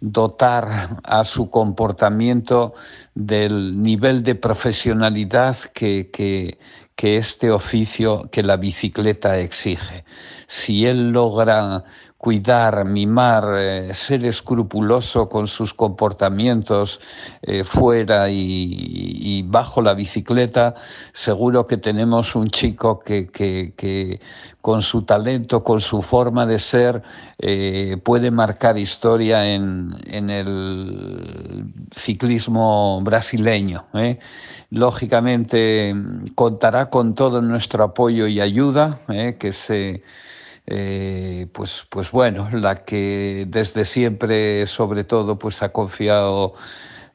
dotar 0.00 0.98
a 1.04 1.24
su 1.24 1.50
comportamiento 1.50 2.74
del 3.14 3.82
nivel 3.82 4.22
de 4.22 4.34
profesionalidad 4.34 5.56
que, 5.74 6.10
que, 6.10 6.58
que 6.96 7.16
este 7.16 7.50
oficio, 7.50 8.28
que 8.30 8.42
la 8.42 8.56
bicicleta 8.56 9.38
exige. 9.38 10.04
Si 10.48 10.86
él 10.86 11.12
logra 11.12 11.84
cuidar, 12.20 12.84
mimar, 12.84 13.54
eh, 13.56 13.94
ser 13.94 14.26
escrupuloso 14.26 15.30
con 15.30 15.46
sus 15.46 15.72
comportamientos 15.72 17.00
eh, 17.40 17.64
fuera 17.64 18.28
y, 18.28 19.42
bajo 19.46 19.80
la 19.80 19.94
bicicleta, 19.94 20.74
seguro 21.14 21.66
que 21.66 21.78
tenemos 21.78 22.36
un 22.36 22.50
chico 22.50 23.00
que, 23.00 24.20
con 24.60 24.82
su 24.82 25.02
talento, 25.04 25.64
con 25.64 25.80
su 25.80 26.02
forma 26.02 26.44
de 26.44 26.58
ser, 26.58 27.02
eh, 27.38 27.96
puede 28.04 28.30
marcar 28.30 28.76
historia 28.76 29.54
en, 29.54 29.94
el 30.28 31.72
ciclismo 31.90 33.00
brasileño. 33.00 33.86
Lógicamente 34.68 35.94
contará 36.34 36.90
con 36.90 37.14
todo 37.14 37.40
nuestro 37.40 37.82
apoyo 37.82 38.26
y 38.26 38.42
ayuda, 38.42 39.00
que 39.38 39.52
se 39.52 40.02
eh, 40.72 41.48
pues, 41.52 41.84
pues 41.90 42.12
bueno, 42.12 42.48
la 42.52 42.84
que 42.84 43.44
desde 43.48 43.84
siempre, 43.84 44.68
sobre 44.68 45.02
todo, 45.02 45.36
pues 45.36 45.62
ha 45.62 45.70
confiado 45.70 46.54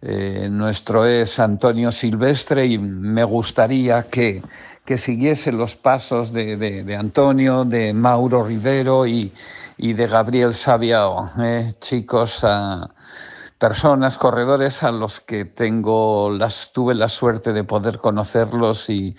eh, 0.02 0.50
nuestro 0.52 1.06
es 1.06 1.40
Antonio 1.40 1.94
Silvestre 1.94 2.66
y 2.66 2.78
me 2.78 3.24
gustaría 3.24 4.04
que, 4.04 4.44
que 4.84 4.98
siguiese 4.98 5.54
los 5.54 5.78
pasos 5.78 6.34
de, 6.34 6.98
Antonio, 7.00 7.64
de 7.64 7.94
Mauro 7.94 8.44
Rivero 8.44 9.08
y, 9.08 9.32
y 9.78 9.94
de 9.94 10.08
Gabriel 10.08 10.54
Sabiao, 10.54 11.32
eh, 11.42 11.72
chicos, 11.80 12.46
personas, 13.58 14.18
corredores 14.18 14.84
a 14.84 14.92
los 14.92 15.22
que 15.22 15.46
tengo 15.46 16.30
las, 16.30 16.74
tuve 16.74 16.94
la 16.94 17.08
suerte 17.08 17.54
de 17.54 17.64
poder 17.64 18.00
conocerlos 18.00 18.90
y, 18.90 19.16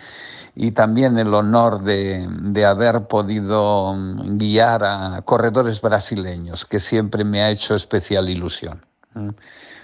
y 0.58 0.72
también 0.72 1.18
el 1.18 1.34
honor 1.34 1.82
de, 1.82 2.26
de, 2.30 2.64
haber 2.64 3.02
podido 3.02 3.92
mm, 3.94 4.38
guiar 4.38 4.84
a 4.84 5.20
corredores 5.22 5.82
brasileños, 5.82 6.64
que 6.64 6.80
siempre 6.80 7.24
me 7.24 7.42
ha 7.42 7.50
hecho 7.50 7.74
especial 7.74 8.30
ilusión. 8.30 8.84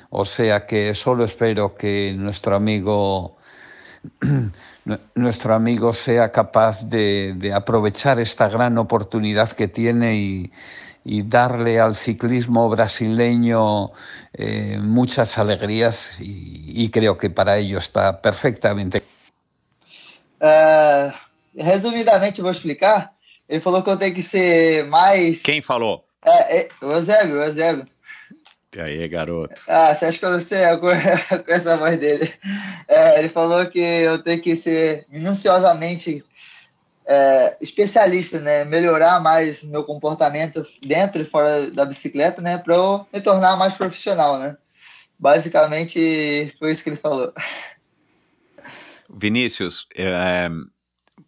O 0.08 0.24
sea 0.24 0.66
que 0.66 0.94
solo 0.94 1.24
espero 1.24 1.74
que 1.74 2.14
nuestro 2.16 2.56
amigo, 2.56 3.36
nuestro 5.14 5.54
amigo 5.54 5.92
sea 5.92 6.32
capaz 6.32 6.88
de, 6.88 7.34
de 7.36 7.52
aprovechar 7.52 8.18
esta 8.18 8.48
gran 8.48 8.78
oportunidad 8.78 9.50
que 9.50 9.68
tiene 9.68 10.16
y, 10.16 10.52
y 11.04 11.22
darle 11.22 11.80
al 11.80 11.96
ciclismo 11.96 12.70
brasileño 12.70 13.90
eh, 14.32 14.80
muchas 14.82 15.36
alegrías 15.36 16.18
y, 16.18 16.82
y 16.82 16.90
creo 16.90 17.18
que 17.18 17.28
para 17.28 17.58
ello 17.58 17.76
está 17.76 18.22
perfectamente 18.22 19.11
Uh, 20.42 21.12
resumidamente, 21.56 22.42
vou 22.42 22.50
explicar. 22.50 23.12
Ele 23.48 23.60
falou 23.60 23.82
que 23.82 23.90
eu 23.90 23.96
tenho 23.96 24.14
que 24.14 24.22
ser 24.22 24.86
mais. 24.86 25.42
Quem 25.42 25.62
falou? 25.62 26.04
É, 26.24 26.58
é, 26.58 26.68
o 26.80 26.92
Eusébio, 26.92 27.38
o 27.38 27.42
Eusébio. 27.42 27.86
E 28.74 28.80
aí, 28.80 29.06
garoto? 29.08 29.60
Ah, 29.68 29.94
você 29.94 30.06
acha 30.06 30.18
que 30.18 30.24
eu 30.24 30.30
não 30.30 30.40
sei 30.40 30.64
com, 30.78 30.88
com 31.44 31.52
essa 31.52 31.76
voz 31.76 31.98
dele? 31.98 32.32
É, 32.88 33.18
ele 33.18 33.28
falou 33.28 33.66
que 33.66 33.78
eu 33.78 34.22
tenho 34.22 34.40
que 34.40 34.56
ser 34.56 35.06
minuciosamente 35.10 36.24
é, 37.04 37.56
especialista, 37.60 38.40
né? 38.40 38.64
Melhorar 38.64 39.20
mais 39.20 39.62
meu 39.64 39.84
comportamento 39.84 40.64
dentro 40.82 41.20
e 41.20 41.24
fora 41.26 41.70
da 41.70 41.84
bicicleta, 41.84 42.40
né? 42.40 42.56
Para 42.58 42.74
eu 42.74 43.06
me 43.12 43.20
tornar 43.20 43.56
mais 43.56 43.74
profissional, 43.74 44.38
né? 44.38 44.56
Basicamente, 45.18 46.54
foi 46.58 46.72
isso 46.72 46.82
que 46.82 46.90
ele 46.90 46.96
falou. 46.96 47.32
Vinícius, 49.14 49.86
é, 49.96 50.48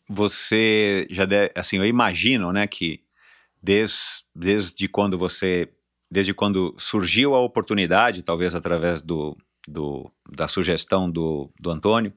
você 0.08 1.06
já 1.10 1.24
deve, 1.24 1.52
assim, 1.56 1.76
eu 1.76 1.86
imagino, 1.86 2.52
né, 2.52 2.66
que 2.66 3.02
desde, 3.62 3.96
desde 4.34 4.88
quando 4.88 5.18
você, 5.18 5.68
desde 6.10 6.34
quando 6.34 6.74
surgiu 6.78 7.34
a 7.34 7.40
oportunidade, 7.40 8.22
talvez 8.22 8.54
através 8.54 9.02
do, 9.02 9.36
do 9.66 10.10
da 10.30 10.48
sugestão 10.48 11.10
do, 11.10 11.50
do 11.58 11.70
Antônio, 11.70 12.12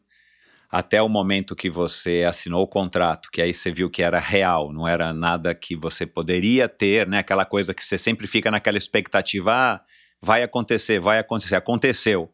até 0.70 1.02
o 1.02 1.08
momento 1.08 1.56
que 1.56 1.70
você 1.70 2.26
assinou 2.28 2.64
o 2.64 2.68
contrato, 2.68 3.30
que 3.32 3.42
aí 3.42 3.54
você 3.54 3.72
viu 3.72 3.90
que 3.90 4.04
era 4.04 4.20
real, 4.20 4.74
não 4.74 4.88
era 4.88 5.14
nada 5.14 5.56
que 5.56 5.76
você 5.76 6.06
poderia 6.06 6.68
ter, 6.68 7.08
né? 7.08 7.20
Aquela 7.20 7.46
coisa 7.46 7.74
que 7.74 7.84
você 7.84 7.98
sempre 7.98 8.28
fica 8.28 8.52
naquela 8.52 8.78
expectativa, 8.78 9.54
ah, 9.54 9.82
vai 10.22 10.44
acontecer, 10.44 11.00
vai 11.00 11.20
acontecer, 11.20 11.56
aconteceu. 11.56 12.30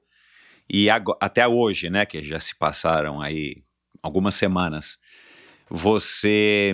E 0.70 0.90
até 0.90 1.48
hoje, 1.48 1.90
né, 1.90 2.06
que 2.06 2.22
já 2.22 2.40
se 2.40 2.56
passaram 2.56 3.22
aí 3.22 3.64
algumas 4.02 4.36
semanas, 4.36 4.98
você 5.70 6.74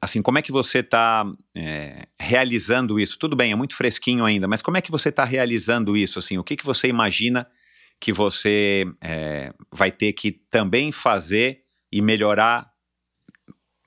assim, 0.00 0.22
como 0.22 0.38
é 0.38 0.42
que 0.42 0.52
você 0.52 0.78
está 0.78 1.24
é, 1.54 2.06
realizando 2.18 3.00
isso? 3.00 3.18
Tudo 3.18 3.34
bem, 3.34 3.52
é 3.52 3.56
muito 3.56 3.74
fresquinho 3.74 4.24
ainda, 4.24 4.46
mas 4.46 4.62
como 4.62 4.76
é 4.76 4.80
que 4.80 4.90
você 4.90 5.08
está 5.08 5.24
realizando 5.24 5.96
isso? 5.96 6.18
Assim, 6.18 6.38
o 6.38 6.44
que, 6.44 6.56
que 6.56 6.64
você 6.64 6.88
imagina 6.88 7.48
que 8.00 8.12
você 8.12 8.86
é, 9.00 9.52
vai 9.72 9.90
ter 9.90 10.12
que 10.12 10.30
também 10.30 10.92
fazer 10.92 11.62
e 11.90 12.00
melhorar 12.00 12.70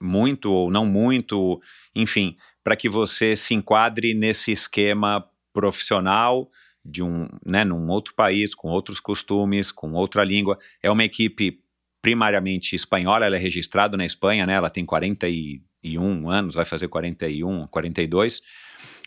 muito 0.01 0.51
ou 0.51 0.69
não 0.69 0.85
muito, 0.85 1.61
enfim, 1.95 2.35
para 2.63 2.75
que 2.75 2.89
você 2.89 3.35
se 3.35 3.53
enquadre 3.53 4.13
nesse 4.13 4.51
esquema 4.51 5.25
profissional 5.53 6.49
de 6.83 7.03
um, 7.03 7.27
né, 7.45 7.63
num 7.63 7.87
outro 7.89 8.13
país, 8.13 8.55
com 8.55 8.69
outros 8.69 8.99
costumes, 8.99 9.71
com 9.71 9.93
outra 9.93 10.23
língua. 10.23 10.57
É 10.81 10.89
uma 10.89 11.03
equipe 11.03 11.59
primariamente 12.01 12.75
espanhola, 12.75 13.25
ela 13.25 13.35
é 13.35 13.39
registrada 13.39 13.95
na 13.95 14.05
Espanha, 14.05 14.45
né? 14.45 14.53
Ela 14.53 14.69
tem 14.69 14.85
41 14.85 16.29
anos, 16.29 16.55
vai 16.55 16.65
fazer 16.65 16.87
41, 16.87 17.67
42, 17.67 18.41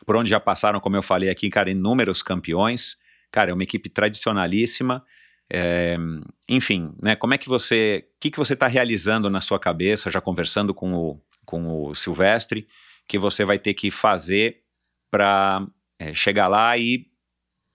por 0.06 0.16
onde 0.16 0.30
já 0.30 0.38
passaram, 0.38 0.78
como 0.80 0.96
eu 0.96 1.02
falei 1.02 1.28
aqui, 1.28 1.50
cara, 1.50 1.70
inúmeros 1.70 2.22
campeões. 2.22 2.96
Cara, 3.32 3.50
é 3.50 3.54
uma 3.54 3.64
equipe 3.64 3.88
tradicionalíssima. 3.88 5.04
É, 5.52 5.96
enfim, 6.48 6.94
né? 7.02 7.16
Como 7.16 7.34
é 7.34 7.38
que 7.38 7.48
você, 7.48 8.06
o 8.16 8.20
que, 8.20 8.30
que 8.30 8.38
você 8.38 8.54
está 8.54 8.66
realizando 8.66 9.28
na 9.28 9.40
sua 9.40 9.58
cabeça, 9.58 10.10
já 10.10 10.20
conversando 10.20 10.72
com 10.72 10.94
o, 10.94 11.20
com 11.44 11.66
o 11.66 11.94
Silvestre, 11.94 12.66
que 13.08 13.18
você 13.18 13.44
vai 13.44 13.58
ter 13.58 13.74
que 13.74 13.90
fazer 13.90 14.62
para 15.10 15.66
é, 15.98 16.14
chegar 16.14 16.48
lá 16.48 16.76
e 16.78 17.06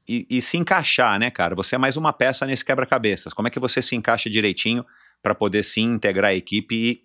e, 0.09 0.25
e, 0.27 0.41
se 0.41 0.57
encaixar, 0.57 1.19
né, 1.19 1.29
cara? 1.29 1.53
Você 1.53 1.75
é 1.75 1.77
mais 1.77 1.95
uma 1.95 2.11
peça 2.11 2.43
nesse 2.43 2.65
quebra-cabeças. 2.65 3.31
Como 3.31 3.47
é 3.47 3.51
que 3.51 3.59
você 3.59 3.79
se 3.79 3.95
encaixa 3.95 4.27
direitinho 4.27 4.83
para 5.21 5.35
poder 5.35 5.61
sim 5.63 5.83
integrar 5.83 6.31
a 6.31 6.33
equipe 6.33 6.75
e 6.75 7.03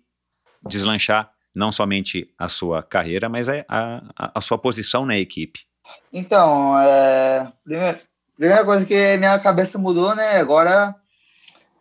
deslanchar 0.67 1.29
não 1.53 1.71
somente 1.71 2.33
a 2.35 2.47
sua 2.47 2.81
carreira, 2.81 3.29
mas 3.29 3.47
a, 3.47 3.63
a, 3.69 4.31
a 4.33 4.41
sua 4.41 4.57
posição 4.57 5.05
na 5.05 5.15
equipe? 5.15 5.59
Então, 6.11 6.75
é, 6.79 7.53
primeira, 7.63 7.99
primeira 8.35 8.65
coisa 8.65 8.83
que 8.83 9.17
minha 9.17 9.37
cabeça 9.37 9.77
mudou, 9.77 10.15
né? 10.15 10.37
Agora 10.37 10.95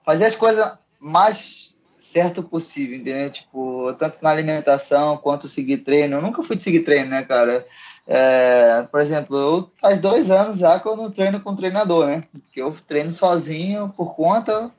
fazer 0.05 0.27
as 0.27 0.37
coisas 0.37 0.79
mais 1.01 1.75
certo 1.99 2.43
possível, 2.43 2.99
entendeu? 2.99 3.31
Tipo, 3.31 3.95
tanto 3.95 4.19
na 4.21 4.29
alimentação 4.29 5.17
quanto 5.17 5.49
seguir 5.49 5.79
treino. 5.79 6.17
Eu 6.19 6.23
nunca 6.23 6.43
fui 6.43 6.55
de 6.55 6.63
seguir 6.63 6.81
treino, 6.81 7.09
né, 7.09 7.23
cara? 7.23 7.67
É, 8.07 8.83
por 8.83 9.01
exemplo, 9.01 9.37
eu, 9.37 9.71
faz 9.81 9.99
dois 9.99 10.31
anos 10.31 10.59
já 10.59 10.79
que 10.79 10.87
eu 10.87 10.97
não 10.97 11.11
treino 11.11 11.41
com 11.41 11.57
treinador, 11.57 12.07
né? 12.07 12.25
Porque 12.33 12.61
eu 12.61 12.75
treino 12.87 13.13
sozinho 13.13 13.93
por 13.97 14.15
conta. 14.15 14.71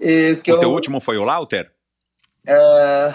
E, 0.00 0.32
o 0.32 0.50
eu, 0.50 0.58
teu 0.58 0.70
último 0.70 1.00
foi 1.00 1.16
o 1.16 1.24
Lauter? 1.24 1.70
É, 2.46 3.14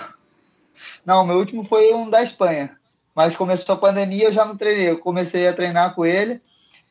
não, 1.05 1.25
meu 1.25 1.37
último 1.37 1.63
foi 1.63 1.93
um 1.93 2.09
da 2.09 2.23
Espanha. 2.23 2.77
Mas 3.13 3.35
começou 3.35 3.75
a 3.75 3.77
pandemia, 3.77 4.25
eu 4.25 4.31
já 4.31 4.45
não 4.45 4.55
treinei. 4.55 4.89
Eu 4.89 4.99
comecei 4.99 5.45
a 5.45 5.53
treinar 5.53 5.93
com 5.93 6.05
ele, 6.05 6.41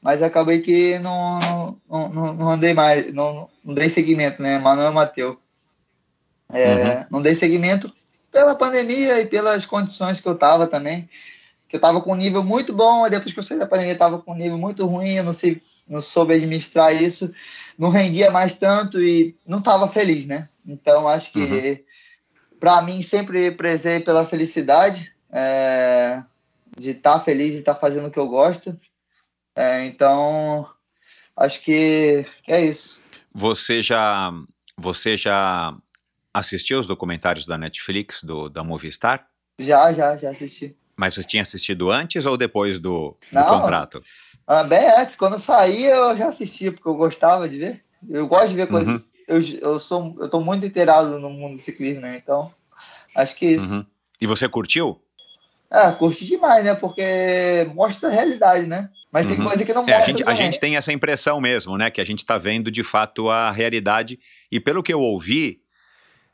mas 0.03 0.23
acabei 0.23 0.61
que 0.61 0.99
não, 0.99 1.79
não, 1.89 2.09
não, 2.11 2.33
não 2.35 2.51
andei 2.51 2.75
mais, 2.75 3.12
não, 3.14 3.49
não 3.64 3.73
dei 3.73 3.89
seguimento, 3.89 4.43
né? 4.43 4.59
Manuel 4.59 4.93
Mateu. 4.93 5.39
É, 6.53 6.75
uhum. 6.75 7.05
Não 7.12 7.23
dei 7.23 7.35
seguimento 7.35 7.91
pela 8.31 8.55
pandemia 8.55 9.21
e 9.21 9.27
pelas 9.27 9.64
condições 9.64 10.21
que 10.21 10.29
eu 10.29 10.35
tava 10.35 10.66
também 10.66 11.09
que 11.69 11.77
eu 11.77 11.79
estava 11.79 12.01
com 12.01 12.12
um 12.12 12.16
nível 12.16 12.43
muito 12.43 12.73
bom, 12.73 13.07
e 13.07 13.11
depois 13.11 13.33
que 13.33 13.39
eu 13.39 13.43
saí 13.43 13.59
da 13.59 13.66
pandemia 13.66 13.93
estava 13.93 14.19
com 14.19 14.33
um 14.33 14.37
nível 14.37 14.57
muito 14.57 14.87
ruim, 14.87 15.16
eu 15.16 15.25
não, 15.25 15.35
sei, 15.35 15.61
não 15.87 16.01
soube 16.01 16.33
administrar 16.33 16.95
isso, 16.95 17.31
não 17.79 17.91
rendia 17.91 18.31
mais 18.31 18.55
tanto 18.55 19.01
e 19.01 19.37
não 19.47 19.59
estava 19.59 19.87
feliz, 19.87 20.25
né? 20.25 20.49
Então, 20.66 21.07
acho 21.07 21.31
que, 21.31 21.39
uhum. 21.39 21.79
para 22.59 22.81
mim, 22.81 23.03
sempre 23.03 23.51
prezei 23.51 24.01
pela 24.01 24.25
felicidade, 24.25 25.14
é, 25.31 26.23
de 26.77 26.91
estar 26.91 27.19
tá 27.19 27.21
feliz 27.21 27.55
e 27.55 27.59
estar 27.59 27.75
tá 27.75 27.81
fazendo 27.81 28.09
o 28.09 28.11
que 28.11 28.19
eu 28.19 28.29
gosto. 28.29 28.75
É, 29.55 29.85
então, 29.85 30.66
acho 31.37 31.61
que, 31.62 32.25
que 32.45 32.53
é 32.53 32.64
isso. 32.64 33.03
Você 33.35 33.83
já, 33.83 34.33
você 34.77 35.19
já 35.19 35.77
assistiu 36.33 36.81
os 36.81 36.87
documentários 36.87 37.45
da 37.45 37.59
Netflix, 37.59 38.23
do, 38.23 38.49
da 38.49 38.64
Movistar? 38.64 39.29
Já, 39.59 39.93
já, 39.93 40.16
já 40.16 40.31
assisti. 40.31 40.75
Mas 40.99 41.14
você 41.14 41.22
tinha 41.22 41.42
assistido 41.42 41.92
antes 41.92 42.26
ou 42.26 42.36
depois 42.36 42.80
do, 42.80 43.11
do 43.11 43.16
Não, 43.30 43.46
contrato? 43.61 44.03
Ah, 44.44 44.64
bem 44.64 44.84
antes, 44.90 45.14
quando 45.14 45.38
saí 45.38 45.84
eu 45.84 46.16
já 46.16 46.26
assistia, 46.28 46.72
porque 46.72 46.88
eu 46.88 46.96
gostava 46.96 47.49
de 47.49 47.57
ver. 47.57 47.84
Eu 48.11 48.26
gosto 48.26 48.49
de 48.49 48.57
ver 48.57 48.66
coisas. 48.66 49.12
Uhum. 49.28 49.36
Eu, 49.36 49.40
eu 49.61 49.78
sou 49.78 50.16
eu 50.20 50.28
tô 50.28 50.40
muito 50.40 50.66
inteirado 50.66 51.20
no 51.20 51.30
mundo 51.30 51.53
do 51.53 51.61
ciclismo, 51.61 52.01
né? 52.01 52.20
Então, 52.20 52.53
acho 53.14 53.36
que 53.36 53.46
é 53.46 53.51
isso. 53.53 53.74
Uhum. 53.74 53.86
E 54.20 54.26
você 54.26 54.49
curtiu? 54.49 55.01
Ah, 55.70 55.92
curti 55.92 56.24
demais, 56.24 56.64
né? 56.64 56.74
Porque 56.74 57.03
mostra 57.74 58.09
a 58.09 58.12
realidade, 58.12 58.66
né? 58.66 58.88
Mas 59.12 59.26
tem 59.26 59.38
Uhum. 59.38 59.44
coisa 59.44 59.64
que 59.64 59.72
não 59.72 59.82
É, 59.88 59.99
mostra 59.99 60.03
a, 60.03 60.07
gente, 60.07 60.28
a 60.28 60.34
gente 60.34 60.59
tem 60.61 60.76
essa 60.76 60.92
impressão 60.92 61.40
mesmo, 61.40 61.76
né? 61.78 61.90
Que 61.90 62.01
a 62.01 62.05
gente 62.05 62.18
está 62.20 62.36
vendo 62.38 62.70
de 62.70 62.82
fato 62.82 63.30
a 63.30 63.51
realidade. 63.53 64.18
E 64.51 64.59
pelo 64.59 64.82
que 64.82 64.92
eu 64.92 65.01
ouvi, 65.01 65.61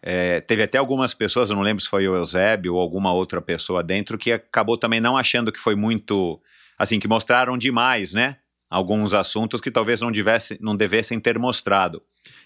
é, 0.07 0.39
teve 0.43 0.63
até 0.63 0.77
algumas 0.77 1.15
pessoas, 1.15 1.49
eu 1.49 1.57
não 1.57 1.63
lembro 1.63 1.83
se 1.83 1.89
foi 1.89 2.07
o 2.07 2.15
Eusébio 2.15 2.75
ou 2.75 2.81
alguma 2.81 3.11
outra 3.11 3.41
pessoa 3.41 3.83
dentro, 3.83 4.19
que 4.19 4.33
acabou 4.33 4.77
também 4.77 5.01
não 5.01 5.17
achando 5.17 5.51
que 5.51 5.59
foi 5.59 5.75
muito. 5.75 6.39
Assim, 6.79 7.01
que 7.01 7.09
mostraram 7.09 7.57
demais, 7.57 8.13
né? 8.13 8.37
Alguns 8.69 9.15
assuntos 9.15 9.61
que 9.63 9.71
talvez 9.71 10.01
não, 10.03 10.13
tivesse, 10.13 10.59
não 10.61 10.77
devessem 10.77 11.19
ter 11.19 11.39
mostrado. 11.39 12.03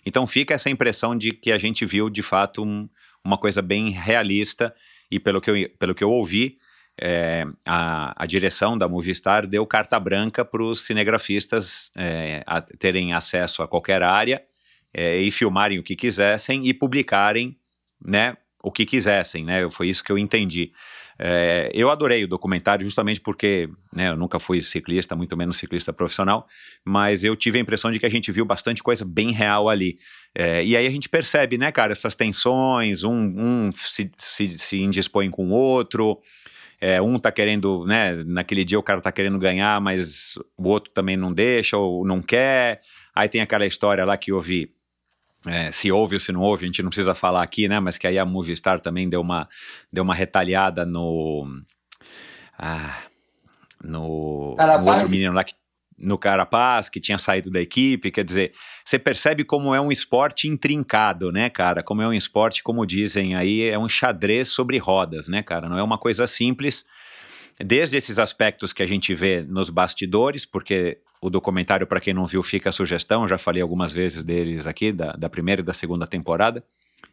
Então 0.06 0.24
fica 0.24 0.54
essa 0.54 0.70
impressão 0.70 1.16
de 1.16 1.32
que 1.32 1.50
a 1.50 1.59
gente 1.59 1.84
viu 1.84 2.09
de 2.09 2.22
fato 2.22 2.62
um- 2.62 2.88
uma 3.24 3.36
coisa 3.36 3.61
bem 3.61 3.90
realista. 3.90 4.72
E 5.11 5.18
pelo 5.18 5.40
que 5.40 5.50
eu, 5.50 5.70
pelo 5.78 5.94
que 5.94 6.04
eu 6.04 6.11
ouvi, 6.11 6.59
é, 7.00 7.44
a, 7.66 8.22
a 8.22 8.26
direção 8.26 8.78
da 8.78 8.86
Movistar 8.86 9.46
deu 9.46 9.66
carta 9.66 9.98
branca 9.98 10.44
para 10.44 10.62
os 10.62 10.84
cinegrafistas 10.86 11.90
é, 11.96 12.44
a- 12.46 12.61
terem 12.61 13.14
acesso 13.14 13.62
a 13.62 13.68
qualquer 13.68 14.02
área 14.02 14.42
é, 14.99 15.16
e 15.16 15.30
filmarem 15.30 15.78
o 15.78 15.82
que 15.84 15.94
quisessem 15.94 16.66
e 16.66 16.74
publicarem 16.74 17.57
né, 18.05 18.36
o 18.61 18.72
que 18.72 18.84
quisessem. 18.84 19.44
Né? 19.44 19.70
Foi 19.70 19.88
isso 19.88 20.03
que 20.03 20.11
eu 20.11 20.18
entendi. 20.18 20.72
É, 21.16 21.70
eu 21.72 21.88
adorei 21.88 22.24
o 22.24 22.28
documentário 22.28 22.84
justamente 22.84 23.20
porque 23.20 23.68
né, 23.92 24.09
eu 24.09 24.16
nunca 24.16 24.40
fui 24.40 24.61
ciclista, 24.61 25.14
muito 25.14 25.36
menos 25.36 25.57
ciclista 25.57 25.92
profissional, 25.92 26.49
mas 26.84 27.22
eu 27.22 27.36
tive 27.36 27.59
a 27.59 27.61
impressão 27.61 27.92
de 27.92 28.01
que 28.01 28.07
a 28.07 28.11
gente 28.11 28.32
viu 28.32 28.44
bastante 28.44 28.82
coisa 28.82 29.05
bem 29.05 29.30
real 29.30 29.68
ali. 29.68 29.99
É, 30.34 30.64
e 30.64 30.76
aí 30.76 30.84
a 30.84 30.90
gente 30.90 31.09
percebe, 31.09 31.57
né, 31.57 31.70
cara, 31.70 31.92
essas 31.92 32.16
tensões, 32.16 33.05
um, 33.05 33.12
um 33.14 33.70
se, 33.72 34.11
se, 34.16 34.59
se 34.59 34.80
indispõe 34.80 35.30
com 35.30 35.46
o 35.46 35.53
outro, 35.53 36.18
é, 36.80 37.01
um 37.01 37.20
tá 37.20 37.30
querendo, 37.30 37.84
né, 37.86 38.16
naquele 38.24 38.64
dia 38.64 38.78
o 38.78 38.82
cara 38.82 39.01
tá 39.01 39.12
querendo 39.12 39.38
ganhar, 39.38 39.80
mas 39.80 40.34
o 40.57 40.68
outro 40.68 40.92
também 40.92 41.16
não 41.16 41.32
deixa 41.32 41.76
ou 41.76 42.05
não 42.05 42.20
quer. 42.20 42.80
Aí 43.14 43.28
tem 43.28 43.40
aquela 43.40 43.66
história 43.66 44.05
lá 44.05 44.16
que 44.16 44.32
houve, 44.32 44.72
é, 45.47 45.70
se 45.72 45.91
houve 45.93 46.16
ou 46.16 46.20
se 46.20 46.32
não 46.32 46.41
houve, 46.41 46.64
a 46.64 46.66
gente 46.66 46.82
não 46.82 46.91
precisa 46.91 47.14
falar 47.14 47.43
aqui, 47.43 47.68
né, 47.68 47.80
mas 47.80 47.97
que 47.97 48.07
aí 48.07 48.18
a 48.18 48.24
Movistar 48.24 48.80
também 48.80 49.09
deu 49.09 49.20
uma, 49.20 49.49
deu 49.93 50.05
uma 50.05 50.14
retalhada 50.14 50.84
no... 50.84 51.47
Ah, 52.59 52.99
no, 53.82 54.51
no 54.51 54.57
Carapaz? 54.57 54.97
outro 54.97 55.11
menino 55.11 55.32
lá 55.32 55.45
que 55.45 55.55
no 55.99 56.16
Carapaz, 56.16 56.89
que 56.89 57.01
tinha 57.01 57.18
saído 57.18 57.51
da 57.51 57.61
equipe, 57.61 58.11
quer 58.11 58.24
dizer, 58.24 58.53
você 58.84 58.99
percebe 58.99 59.45
como 59.45 59.74
é 59.74 59.80
um 59.80 59.91
esporte 59.91 60.47
intrincado, 60.47 61.32
né, 61.32 61.51
cara? 61.51 61.82
Como 61.82 62.01
é 62.01 62.07
um 62.07 62.12
esporte, 62.12 62.62
como 62.62 62.86
dizem 62.86 63.34
aí, 63.34 63.62
é 63.62 63.78
um 63.78 63.89
xadrez 63.89 64.49
sobre 64.49 64.78
rodas, 64.78 65.26
né, 65.26 65.43
cara? 65.43 65.68
Não 65.68 65.76
é 65.76 65.82
uma 65.82 65.99
coisa 65.99 66.26
simples. 66.26 66.84
Desde 67.64 67.96
esses 67.96 68.18
aspectos 68.18 68.72
que 68.72 68.82
a 68.82 68.86
gente 68.86 69.14
vê 69.14 69.42
nos 69.42 69.68
bastidores, 69.70 70.46
porque 70.46 70.98
o 71.20 71.28
documentário, 71.28 71.86
para 71.86 72.00
quem 72.00 72.14
não 72.14 72.26
viu, 72.26 72.42
fica 72.42 72.68
a 72.68 72.72
sugestão, 72.72 73.26
já 73.26 73.36
falei 73.38 73.61
algumas 73.61 73.92
vezes 73.92 74.22
deles 74.22 74.66
aqui, 74.66 74.92
da, 74.92 75.12
da 75.12 75.28
primeira 75.28 75.61
e 75.61 75.64
da 75.64 75.74
segunda 75.74 76.06
temporada, 76.06 76.62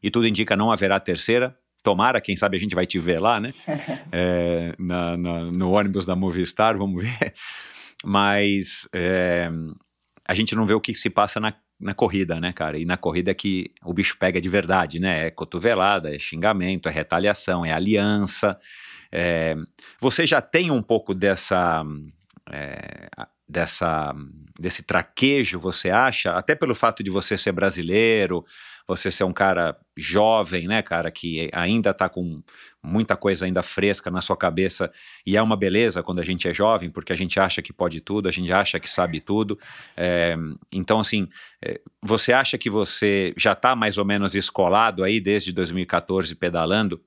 e 0.04 0.12
tudo 0.12 0.28
indica 0.28 0.56
não 0.56 0.72
haverá 0.72 1.00
terceira. 1.00 1.58
Tomara, 1.82 2.20
quem 2.22 2.36
sabe 2.36 2.58
a 2.58 2.60
gente 2.60 2.76
vai 2.76 2.86
te 2.86 3.00
ver 3.00 3.20
lá, 3.20 3.40
né? 3.40 3.50
É, 4.12 4.74
na- 4.80 5.18
na- 5.18 5.52
no 5.52 5.72
ônibus 5.72 6.06
da 6.06 6.16
Movistar, 6.16 6.78
vamos 6.78 7.04
ver. 7.04 7.34
Mas 8.04 8.88
é, 8.94 9.50
a 10.28 10.34
gente 10.34 10.56
não 10.56 10.66
vê 10.66 10.74
o 10.74 10.82
que 10.82 10.94
se 10.94 11.10
passa 11.10 11.40
na, 11.40 11.54
na 11.80 11.94
corrida, 11.94 12.40
né, 12.40 12.54
cara? 12.54 12.78
E 12.78 12.86
na 12.86 12.98
corrida 12.98 13.32
é 13.32 13.34
que 13.34 13.72
o 13.84 13.94
bicho 13.94 14.16
pega 14.20 14.40
de 14.40 14.48
verdade, 14.50 15.00
né? 15.00 15.28
É 15.28 15.32
cotovelada, 15.32 16.14
é 16.14 16.20
xingamento, 16.20 16.88
é 16.88 16.92
retaliação, 16.92 17.66
é 17.66 17.72
aliança. 17.72 18.60
É, 19.18 19.56
você 20.02 20.28
já 20.28 20.42
tem 20.42 20.70
um 20.72 20.82
pouco 20.82 21.14
dessa. 21.14 21.84
é, 22.52 23.08
dessa 23.48 24.14
desse 24.60 24.84
traquejo, 24.84 25.60
você 25.60 25.90
acha? 25.90 26.32
Até 26.32 26.56
pelo 26.56 26.74
fato 26.74 27.04
de 27.04 27.12
você 27.12 27.38
ser 27.38 27.52
brasileiro, 27.52 28.46
você 28.88 29.12
ser 29.12 29.26
um 29.26 29.34
cara 29.34 29.78
jovem, 29.98 30.68
né, 30.68 30.82
cara, 30.82 31.12
que 31.12 31.50
ainda 31.54 31.94
tá 31.94 32.08
com 32.08 32.42
muita 32.82 33.18
coisa 33.18 33.46
ainda 33.46 33.62
fresca 33.62 34.10
na 34.10 34.22
sua 34.22 34.38
cabeça 34.38 34.92
e 35.26 35.36
é 35.36 35.42
uma 35.42 35.58
beleza 35.58 36.02
quando 36.02 36.20
a 36.20 36.24
gente 36.24 36.48
é 36.48 36.54
jovem, 36.54 36.90
porque 36.90 37.12
a 37.12 37.16
gente 37.16 37.40
acha 37.40 37.62
que 37.62 37.74
pode 37.74 38.00
tudo, 38.00 38.30
a 38.30 38.32
gente 38.32 38.52
acha 38.52 38.80
que 38.80 38.90
sabe 38.90 39.20
tudo. 39.20 39.60
É, 39.98 40.36
então, 40.72 41.02
assim, 41.02 41.28
é, 41.62 41.82
você 42.02 42.32
acha 42.32 42.58
que 42.58 42.70
você 42.70 43.34
já 43.36 43.52
está 43.52 43.76
mais 43.76 43.98
ou 43.98 44.06
menos 44.06 44.36
escolado 44.36 45.04
aí 45.04 45.20
desde 45.20 45.52
2014 45.52 46.34
pedalando 46.36 47.02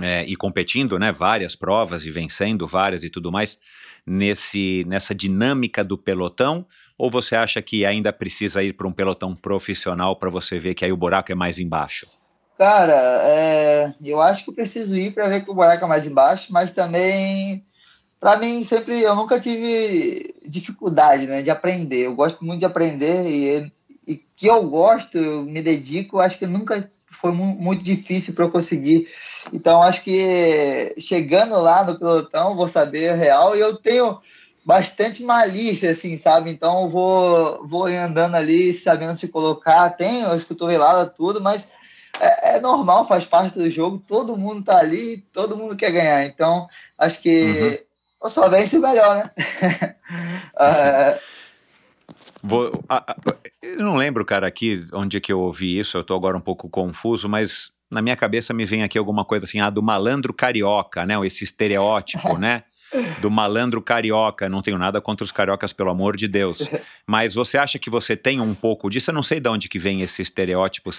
é, 0.00 0.24
e 0.24 0.36
competindo, 0.36 0.98
né? 0.98 1.12
Várias 1.12 1.54
provas 1.54 2.04
e 2.04 2.10
vencendo 2.10 2.66
várias 2.66 3.02
e 3.02 3.10
tudo 3.10 3.30
mais 3.30 3.58
nesse 4.06 4.84
nessa 4.86 5.14
dinâmica 5.14 5.84
do 5.84 5.98
pelotão? 5.98 6.66
Ou 6.98 7.10
você 7.10 7.34
acha 7.34 7.60
que 7.60 7.84
ainda 7.84 8.12
precisa 8.12 8.62
ir 8.62 8.74
para 8.74 8.86
um 8.86 8.92
pelotão 8.92 9.34
profissional 9.34 10.16
para 10.16 10.30
você 10.30 10.58
ver 10.58 10.74
que 10.74 10.84
aí 10.84 10.92
o 10.92 10.96
buraco 10.96 11.32
é 11.32 11.34
mais 11.34 11.58
embaixo? 11.58 12.06
Cara, 12.58 12.94
é, 13.24 13.94
eu 14.04 14.20
acho 14.20 14.44
que 14.44 14.50
eu 14.50 14.54
preciso 14.54 14.96
ir 14.96 15.12
para 15.12 15.26
ver 15.26 15.44
que 15.44 15.50
o 15.50 15.54
buraco 15.54 15.84
é 15.84 15.88
mais 15.88 16.06
embaixo, 16.06 16.52
mas 16.52 16.70
também, 16.70 17.64
para 18.20 18.36
mim, 18.36 18.62
sempre, 18.62 19.00
eu 19.00 19.16
nunca 19.16 19.40
tive 19.40 20.32
dificuldade, 20.46 21.26
né, 21.26 21.42
de 21.42 21.50
aprender. 21.50 22.06
Eu 22.06 22.14
gosto 22.14 22.44
muito 22.44 22.60
de 22.60 22.66
aprender 22.66 23.26
e, 23.26 23.72
e 24.06 24.14
que 24.36 24.46
eu 24.46 24.62
gosto, 24.68 25.18
eu 25.18 25.42
me 25.42 25.60
dedico, 25.60 26.20
acho 26.20 26.38
que 26.38 26.46
nunca 26.46 26.88
foi 27.22 27.32
mu- 27.32 27.54
muito 27.56 27.82
difícil 27.82 28.34
para 28.34 28.44
eu 28.44 28.50
conseguir. 28.50 29.08
Então, 29.52 29.80
acho 29.82 30.02
que 30.02 30.94
chegando 30.98 31.58
lá 31.62 31.84
no 31.84 31.98
pelotão, 31.98 32.56
vou 32.56 32.68
saber 32.68 33.10
a 33.10 33.14
real 33.14 33.56
e 33.56 33.60
eu 33.60 33.76
tenho 33.76 34.18
bastante 34.64 35.22
malícia, 35.22 35.90
assim, 35.92 36.16
sabe? 36.16 36.50
Então, 36.50 36.82
eu 36.82 36.90
vou, 36.90 37.66
vou 37.66 37.86
andando 37.86 38.34
ali, 38.34 38.74
sabendo 38.74 39.16
se 39.16 39.28
colocar. 39.28 39.90
Tenho 39.90 40.26
as 40.30 40.44
cotoveladas, 40.44 41.12
tudo, 41.16 41.40
mas 41.40 41.68
é, 42.20 42.56
é 42.56 42.60
normal, 42.60 43.06
faz 43.06 43.24
parte 43.24 43.58
do 43.58 43.70
jogo. 43.70 43.98
Todo 44.06 44.36
mundo 44.36 44.64
tá 44.64 44.78
ali, 44.78 45.18
todo 45.32 45.56
mundo 45.56 45.76
quer 45.76 45.92
ganhar. 45.92 46.26
Então, 46.26 46.66
acho 46.98 47.20
que 47.22 47.84
eu 48.22 48.28
só 48.30 48.48
venço 48.48 48.78
o 48.78 48.82
melhor, 48.82 49.16
né? 49.16 49.94
Ah, 50.56 51.18
Vou- 52.44 52.72
a- 52.88 53.14
eu 53.62 53.78
não 53.78 53.96
lembro, 53.96 54.24
cara, 54.24 54.46
aqui 54.46 54.84
onde 54.92 55.16
é 55.16 55.20
que 55.20 55.32
eu 55.32 55.40
ouvi 55.40 55.78
isso, 55.78 55.96
eu 55.96 56.04
tô 56.04 56.14
agora 56.14 56.36
um 56.36 56.40
pouco 56.40 56.68
confuso, 56.68 57.28
mas 57.28 57.70
na 57.90 58.00
minha 58.00 58.16
cabeça 58.16 58.54
me 58.54 58.64
vem 58.64 58.82
aqui 58.82 58.96
alguma 58.96 59.24
coisa 59.24 59.44
assim, 59.44 59.60
ah, 59.60 59.68
do 59.68 59.82
malandro 59.82 60.32
carioca, 60.32 61.04
né? 61.04 61.14
Esse 61.26 61.44
estereótipo, 61.44 62.36
né? 62.40 62.64
Do 63.20 63.30
malandro 63.30 63.80
carioca. 63.82 64.48
Não 64.48 64.62
tenho 64.62 64.78
nada 64.78 65.00
contra 65.00 65.24
os 65.24 65.32
cariocas, 65.32 65.72
pelo 65.72 65.90
amor 65.90 66.16
de 66.16 66.26
Deus. 66.26 66.68
Mas 67.06 67.34
você 67.34 67.58
acha 67.58 67.78
que 67.78 67.90
você 67.90 68.16
tem 68.16 68.40
um 68.40 68.54
pouco 68.54 68.88
disso? 68.88 69.10
Eu 69.10 69.14
não 69.14 69.22
sei 69.22 69.40
de 69.40 69.48
onde 69.48 69.68
que 69.68 69.78
vem 69.78 70.00
esse 70.00 70.22
estereótipo. 70.22 70.90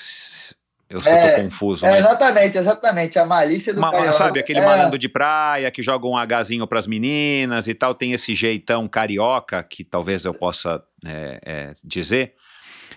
Eu 0.94 1.00
É, 1.12 1.42
confuso, 1.42 1.86
é, 1.86 1.90
mas. 1.90 2.02
exatamente, 2.02 2.58
exatamente. 2.58 3.18
A 3.18 3.26
malícia 3.26 3.74
do 3.74 3.82
Ma- 3.82 3.92
carioca. 3.92 4.14
sabe, 4.14 4.40
aquele 4.40 4.60
é, 4.60 4.66
malandro 4.66 4.98
de 4.98 5.10
praia 5.10 5.72
que 5.72 5.82
joga 5.82 6.06
um 6.08 6.16
agazinho 6.16 6.68
pras 6.68 6.86
meninas 6.86 7.68
e 7.68 7.74
tal, 7.74 7.96
tem 7.96 8.14
esse 8.14 8.36
jeitão 8.36 8.88
carioca, 8.88 9.64
que 9.64 9.84
talvez 9.84 10.24
eu 10.24 10.34
possa 10.34 10.84
é, 11.04 11.40
é, 11.44 11.74
dizer, 11.84 12.36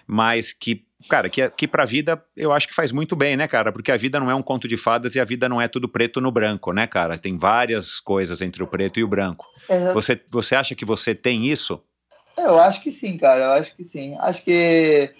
mas 0.06 0.52
que, 0.52 0.84
cara, 1.08 1.30
que, 1.30 1.48
que 1.50 1.66
pra 1.66 1.86
vida 1.86 2.22
eu 2.36 2.52
acho 2.52 2.68
que 2.68 2.74
faz 2.74 2.92
muito 2.92 3.16
bem, 3.16 3.34
né, 3.34 3.48
cara? 3.48 3.72
Porque 3.72 3.90
a 3.90 3.96
vida 3.96 4.20
não 4.20 4.30
é 4.30 4.34
um 4.34 4.42
conto 4.42 4.68
de 4.68 4.76
fadas 4.76 5.14
e 5.14 5.20
a 5.20 5.24
vida 5.24 5.48
não 5.48 5.60
é 5.60 5.66
tudo 5.66 5.88
preto 5.88 6.20
no 6.20 6.30
branco, 6.30 6.72
né, 6.72 6.86
cara? 6.86 7.16
Tem 7.16 7.38
várias 7.38 7.98
coisas 7.98 8.42
entre 8.42 8.62
o 8.62 8.66
preto 8.66 9.00
e 9.00 9.04
o 9.04 9.08
branco. 9.08 9.46
Você, 9.94 10.20
você 10.30 10.54
acha 10.54 10.74
que 10.74 10.84
você 10.84 11.14
tem 11.14 11.46
isso? 11.46 11.82
Eu 12.36 12.60
acho 12.60 12.82
que 12.82 12.92
sim, 12.92 13.16
cara. 13.16 13.44
Eu 13.44 13.50
acho 13.52 13.74
que 13.74 13.82
sim. 13.82 14.14
Acho 14.20 14.44
que 14.44 15.10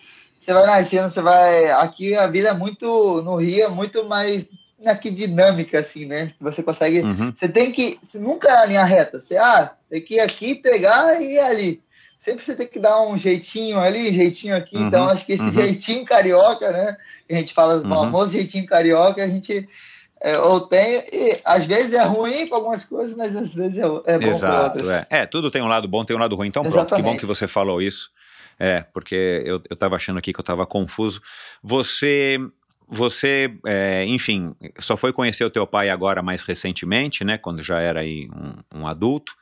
você 0.47 0.53
vai 0.53 0.67
nascendo, 0.67 1.09
você 1.11 1.21
vai. 1.21 1.71
Aqui 1.73 2.15
a 2.15 2.29
vida 2.29 2.51
é 2.51 2.55
muito. 2.55 3.21
No 3.23 3.35
Rio 3.37 3.65
é 3.65 3.69
muito 3.69 4.05
mais 4.07 4.51
aqui 4.85 5.11
dinâmica, 5.11 5.81
assim, 5.81 6.07
né? 6.07 6.33
Você 6.41 6.63
consegue. 6.63 7.01
Uhum. 7.01 7.33
Você 7.35 7.49
tem 7.49 7.73
que. 7.73 7.99
Você 8.01 8.21
nunca 8.21 8.49
é 8.49 8.57
a 8.59 8.67
linha 8.67 8.85
reta. 8.85 9.21
Você, 9.21 9.37
ah, 9.37 9.73
tem 9.91 10.01
que 10.01 10.15
ir 10.15 10.21
aqui, 10.21 10.55
pegar 10.55 11.21
e 11.21 11.35
ir 11.35 11.39
ali. 11.41 11.83
Sempre 12.17 12.45
você 12.45 12.55
tem 12.55 12.67
que 12.69 12.79
dar 12.79 13.01
um 13.03 13.17
jeitinho 13.19 13.79
ali, 13.81 14.13
jeitinho 14.13 14.57
aqui. 14.57 14.77
Uhum, 14.77 14.87
Então, 14.87 15.09
acho 15.09 15.27
que 15.27 15.33
esse 15.33 15.43
uhum. 15.43 15.53
jeitinho 15.53 16.05
carioca, 16.05 16.71
né? 16.71 16.97
Que 17.29 17.35
a 17.35 17.39
gente 17.39 17.53
fala, 17.53 17.77
o 17.77 17.83
Uhum. 17.85 17.91
famoso 17.91 18.33
jeitinho 18.33 18.67
carioca, 18.67 19.23
a 19.23 19.29
gente. 19.29 19.69
É, 20.21 20.39
ou 20.39 20.61
tem, 20.61 21.05
e 21.13 21.41
às 21.45 21.67
vezes 21.67 21.93
é 21.93 22.03
ruim 22.05 22.47
para 22.47 22.57
algumas 22.57 22.85
coisas, 22.85 23.15
mas 23.17 23.37
às 23.37 23.55
vezes 23.55 23.77
é, 23.79 23.85
é 24.07 24.19
bom 24.19 24.39
para 24.39 24.65
outras. 24.65 24.89
é. 24.89 25.07
É, 25.11 25.27
tudo 25.27 25.51
tem 25.51 25.61
um 25.61 25.67
lado 25.67 25.87
bom, 25.87 26.05
tem 26.05 26.17
um 26.17 26.21
lado 26.21 26.35
ruim. 26.35 26.49
Então, 26.49 26.63
pronto, 26.63 26.75
que 26.75 26.79
bom 26.91 26.97
Exatamente. 26.97 27.21
que 27.21 27.27
você 27.27 27.47
falou 27.47 27.83
isso. 27.83 28.11
É, 28.59 28.83
porque 28.93 29.43
eu, 29.45 29.63
eu 29.69 29.77
tava 29.77 29.97
achando 29.97 30.19
aqui 30.19 30.33
que 30.33 30.41
eu 30.41 30.45
tava 30.45 30.67
confuso. 30.67 31.21
Você, 31.63 32.39
você, 32.89 33.55
é, 33.67 34.05
enfim, 34.07 34.55
só 34.79 34.97
foi 34.97 35.13
conhecer 35.13 35.45
o 35.45 35.51
teu 35.51 35.67
pai 35.67 35.91
agora 35.91 36.23
mais 36.23 36.43
recentemente, 36.43 37.25
né? 37.25 37.37
Quando 37.37 37.63
já 37.63 37.81
era 37.81 38.01
aí 38.01 38.29
um, 38.33 38.81
um 38.81 38.87
adulto. 38.87 39.35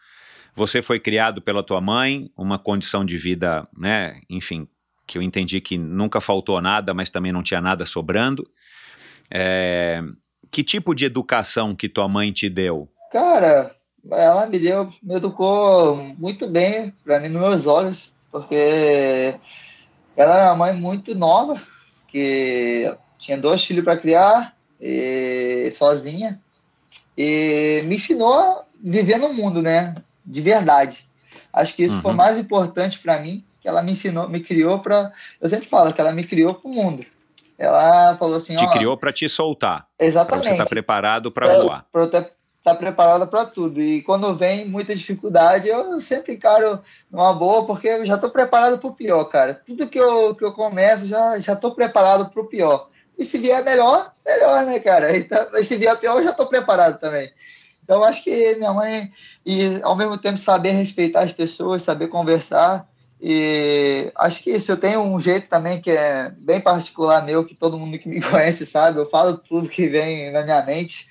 Você 0.56 0.82
foi 0.82 1.00
criado 1.00 1.42
pela 1.42 1.62
tua 1.62 1.80
mãe, 1.80 2.30
uma 2.36 2.58
condição 2.58 3.04
de 3.04 3.18
vida, 3.18 3.66
né? 3.76 4.20
Enfim, 4.30 4.68
que 5.06 5.18
eu 5.18 5.22
entendi 5.22 5.60
que 5.60 5.76
nunca 5.76 6.20
faltou 6.20 6.60
nada, 6.60 6.94
mas 6.94 7.10
também 7.10 7.32
não 7.32 7.42
tinha 7.42 7.60
nada 7.60 7.84
sobrando. 7.84 8.48
É, 9.30 10.02
que 10.50 10.62
tipo 10.62 10.94
de 10.94 11.04
educação 11.04 11.74
que 11.74 11.88
tua 11.88 12.08
mãe 12.08 12.32
te 12.32 12.48
deu? 12.48 12.88
Cara, 13.10 13.74
ela 14.10 14.46
me 14.46 14.58
deu, 14.58 14.92
me 15.02 15.16
educou 15.16 15.96
muito 16.18 16.46
bem 16.46 16.92
para 17.04 17.20
mim 17.20 17.28
nos 17.28 17.42
meus 17.42 17.66
olhos, 17.66 18.14
porque 18.35 19.37
ela 20.16 20.35
era 20.35 20.45
uma 20.47 20.57
mãe 20.57 20.72
muito 20.72 21.14
nova, 21.14 21.57
que 22.09 22.93
tinha 23.16 23.39
dois 23.39 23.64
filhos 23.64 23.85
para 23.85 23.97
criar, 23.97 24.57
e, 24.80 25.70
sozinha, 25.70 26.41
e 27.16 27.85
me 27.85 27.95
ensinou 27.95 28.35
a 28.35 28.64
viver 28.82 29.18
no 29.18 29.32
mundo, 29.32 29.62
né? 29.62 29.95
De 30.26 30.41
verdade. 30.41 31.09
Acho 31.53 31.76
que 31.76 31.85
isso 31.85 31.95
uhum. 31.95 32.03
foi 32.03 32.12
mais 32.12 32.37
importante 32.37 32.99
para 32.99 33.20
mim, 33.20 33.45
que 33.61 33.68
ela 33.68 33.82
me 33.82 33.93
ensinou, 33.93 34.28
me 34.28 34.41
criou 34.41 34.80
para. 34.80 35.12
Eu 35.41 35.49
sempre 35.49 35.68
falo 35.68 35.93
que 35.93 36.01
ela 36.01 36.12
me 36.12 36.24
criou 36.24 36.55
para 36.55 36.68
o 36.68 36.74
mundo. 36.74 37.07
Ela 37.57 38.16
falou 38.16 38.39
assim: 38.39 38.57
Te 38.57 38.64
ó, 38.64 38.72
criou 38.72 38.97
para 38.97 39.12
te 39.12 39.28
soltar. 39.28 39.87
Exatamente. 39.97 40.43
Pra 40.43 40.51
você 40.51 40.55
estar 40.55 40.64
tá 40.64 40.70
preparado 40.70 41.30
para 41.30 41.61
voar. 41.61 41.87
Para 41.93 42.03
eu 42.03 42.07
estar 42.07 42.26
tá 42.64 42.74
preparada 42.74 43.26
para 43.26 43.44
tudo. 43.44 43.80
E 43.80 44.00
quando 44.02 44.34
vem 44.34 44.64
muita 44.64 44.96
dificuldade, 44.96 45.68
eu 45.68 46.00
sempre 46.00 46.32
encaro 46.32 46.80
numa 47.10 47.34
boa, 47.34 47.66
porque 47.66 47.86
eu 47.86 48.06
já 48.06 48.14
estou 48.14 48.30
preparado 48.30 48.78
para 48.78 48.88
o 48.88 48.94
pior, 48.94 49.24
cara. 49.26 49.54
Tudo 49.66 49.86
que 49.86 50.00
eu, 50.00 50.34
que 50.34 50.42
eu 50.42 50.52
começo, 50.52 51.06
já 51.06 51.36
estou 51.36 51.74
preparado 51.74 52.30
para 52.30 52.42
o 52.42 52.46
pior. 52.46 52.88
E 53.18 53.24
se 53.24 53.38
vier 53.38 53.62
melhor, 53.62 54.10
melhor, 54.26 54.64
né, 54.64 54.80
cara? 54.80 55.14
Então, 55.16 55.46
e 55.54 55.64
se 55.64 55.76
vier 55.76 55.94
pior, 55.98 56.16
eu 56.18 56.24
já 56.24 56.30
estou 56.30 56.46
preparado 56.46 56.98
também. 56.98 57.30
Então, 57.84 58.02
acho 58.02 58.24
que 58.24 58.54
minha 58.56 58.72
mãe, 58.72 59.12
e 59.44 59.78
ao 59.82 59.94
mesmo 59.94 60.16
tempo 60.16 60.38
saber 60.38 60.70
respeitar 60.70 61.20
as 61.20 61.32
pessoas, 61.32 61.82
saber 61.82 62.08
conversar, 62.08 62.88
e 63.20 64.10
acho 64.16 64.42
que 64.42 64.50
isso, 64.50 64.72
eu 64.72 64.76
tenho 64.78 65.00
um 65.02 65.20
jeito 65.20 65.50
também 65.50 65.80
que 65.82 65.90
é 65.90 66.30
bem 66.38 66.60
particular 66.60 67.24
meu, 67.24 67.44
que 67.44 67.54
todo 67.54 67.78
mundo 67.78 67.98
que 67.98 68.08
me 68.08 68.20
conhece 68.24 68.64
sabe, 68.64 68.98
eu 68.98 69.08
falo 69.08 69.36
tudo 69.36 69.68
que 69.68 69.86
vem 69.86 70.32
na 70.32 70.42
minha 70.42 70.62
mente, 70.62 71.06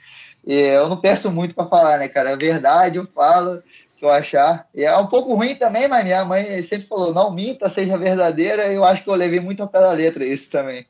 eu 0.46 0.90
não 0.90 0.98
peço 0.98 1.32
muito 1.32 1.56
para 1.56 1.68
falar, 1.68 1.98
né, 1.98 2.08
cara? 2.08 2.32
É 2.32 2.38
verdade, 2.38 2.98
eu 2.98 3.08
falo 3.08 3.62
que 3.98 4.04
eu 4.04 4.10
achar. 4.10 4.68
E 4.74 4.84
é 4.84 4.98
um 4.98 5.08
pouco 5.08 5.36
ruim 5.36 5.56
também, 5.56 5.88
mas 5.88 6.04
minha 6.04 6.26
mãe 6.26 6.62
sempre 6.62 6.88
falou: 6.88 7.14
não 7.14 7.32
minta, 7.32 7.70
seja 7.70 7.98
verdadeira. 7.98 8.68
E 8.68 8.76
eu 8.76 8.84
acho 8.84 9.04
que 9.04 9.10
eu 9.10 9.16
levei 9.16 9.40
muito 9.40 9.62
ao 9.62 9.70
pé 9.70 9.80
da 9.80 9.92
letra 9.92 10.26
isso 10.26 10.52
também. 10.52 10.86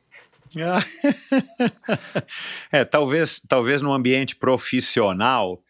é, 2.70 2.84
talvez, 2.84 3.40
talvez 3.48 3.82
no 3.82 3.92
ambiente 3.92 4.36
profissional 4.36 5.60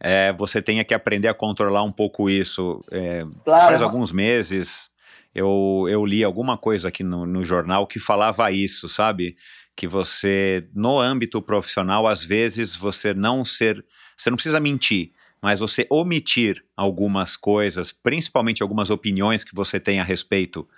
é, 0.00 0.32
você 0.32 0.62
tenha 0.62 0.82
que 0.82 0.94
aprender 0.94 1.28
a 1.28 1.34
controlar 1.34 1.82
um 1.82 1.92
pouco 1.92 2.30
isso. 2.30 2.80
É, 2.90 3.22
claro. 3.44 3.68
Faz 3.68 3.82
alguns 3.82 4.12
meses 4.12 4.90
eu, 5.34 5.86
eu 5.88 6.04
li 6.04 6.24
alguma 6.24 6.58
coisa 6.58 6.88
aqui 6.88 7.04
no, 7.04 7.24
no 7.24 7.44
jornal 7.44 7.86
que 7.86 7.98
falava 7.98 8.50
isso, 8.50 8.88
sabe? 8.88 9.36
Que 9.76 9.86
você, 9.86 10.68
no 10.74 10.98
âmbito 11.00 11.40
profissional, 11.40 12.06
às 12.06 12.24
vezes 12.24 12.76
você 12.76 13.14
não 13.14 13.44
ser. 13.44 13.84
Você 14.16 14.30
não 14.30 14.36
precisa 14.36 14.60
mentir, 14.60 15.12
mas 15.42 15.60
você 15.60 15.86
omitir 15.90 16.62
algumas 16.76 17.36
coisas, 17.36 17.90
principalmente 17.90 18.62
algumas 18.62 18.90
opiniões 18.90 19.42
que 19.42 19.54
você 19.54 19.80
tem 19.80 19.98
a 19.98 20.04
respeito 20.04 20.68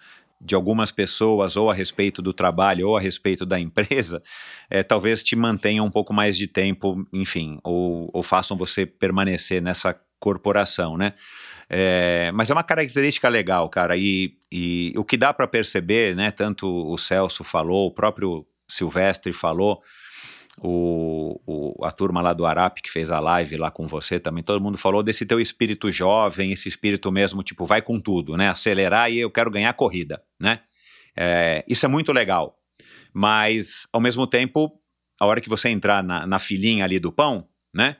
de 0.45 0.55
algumas 0.57 0.91
pessoas, 0.91 1.57
ou 1.57 1.71
a 1.71 1.75
respeito 1.75 2.21
do 2.21 2.33
trabalho, 2.33 2.89
ou 2.89 2.97
a 2.97 3.01
respeito 3.01 3.47
da 3.47 3.61
empresa, 3.61 4.23
é, 4.69 4.83
talvez 4.83 5.23
te 5.23 5.37
mantenha 5.37 5.83
um 5.83 5.91
pouco 5.91 6.13
mais 6.13 6.37
de 6.37 6.49
tempo, 6.49 7.07
enfim, 7.13 7.59
ou, 7.63 8.11
ou 8.13 8.23
façam 8.23 8.57
você 8.57 8.85
permanecer 8.85 9.63
nessa 9.63 9.99
corporação, 10.19 10.97
né? 10.97 11.15
É, 11.69 12.31
mas 12.33 12.51
é 12.51 12.53
uma 12.53 12.63
característica 12.63 13.29
legal, 13.29 13.69
cara, 13.69 13.97
e, 13.97 14.37
e 14.51 14.93
o 14.97 15.05
que 15.05 15.17
dá 15.17 15.33
para 15.33 15.47
perceber, 15.47 16.15
né? 16.15 16.31
Tanto 16.31 16.69
o 16.69 16.99
Celso 16.99 17.45
falou, 17.45 17.87
o 17.89 17.91
próprio 17.91 18.47
Silvestre 18.73 19.33
falou, 19.33 19.83
o, 20.59 21.41
o, 21.47 21.85
a 21.85 21.91
turma 21.91 22.21
lá 22.21 22.33
do 22.33 22.45
Arap 22.45 22.81
que 22.83 22.91
fez 22.91 23.11
a 23.11 23.19
live 23.19 23.57
lá 23.57 23.71
com 23.71 23.87
você 23.87 24.21
também, 24.21 24.43
todo 24.43 24.63
mundo 24.63 24.77
falou 24.77 25.03
desse 25.03 25.25
teu 25.25 25.41
espírito 25.41 25.91
jovem, 25.91 26.53
esse 26.53 26.69
espírito 26.69 27.11
mesmo, 27.11 27.43
tipo, 27.43 27.65
vai 27.67 27.81
com 27.81 27.99
tudo, 27.99 28.37
né? 28.37 28.49
Acelerar 28.49 29.11
e 29.11 29.19
eu 29.19 29.31
quero 29.31 29.51
ganhar 29.51 29.73
corrida, 29.75 30.23
né? 30.39 30.61
É, 31.17 31.65
isso 31.69 31.85
é 31.87 31.89
muito 31.89 32.13
legal. 32.13 32.59
Mas, 33.13 33.87
ao 33.93 34.01
mesmo 34.01 34.27
tempo, 34.27 34.73
a 35.21 35.27
hora 35.27 35.41
que 35.41 35.49
você 35.49 35.69
entrar 35.69 36.03
na, 36.03 36.27
na 36.27 36.39
filinha 36.39 36.85
ali 36.85 36.99
do 36.99 37.13
pão, 37.13 37.47
né? 37.73 37.97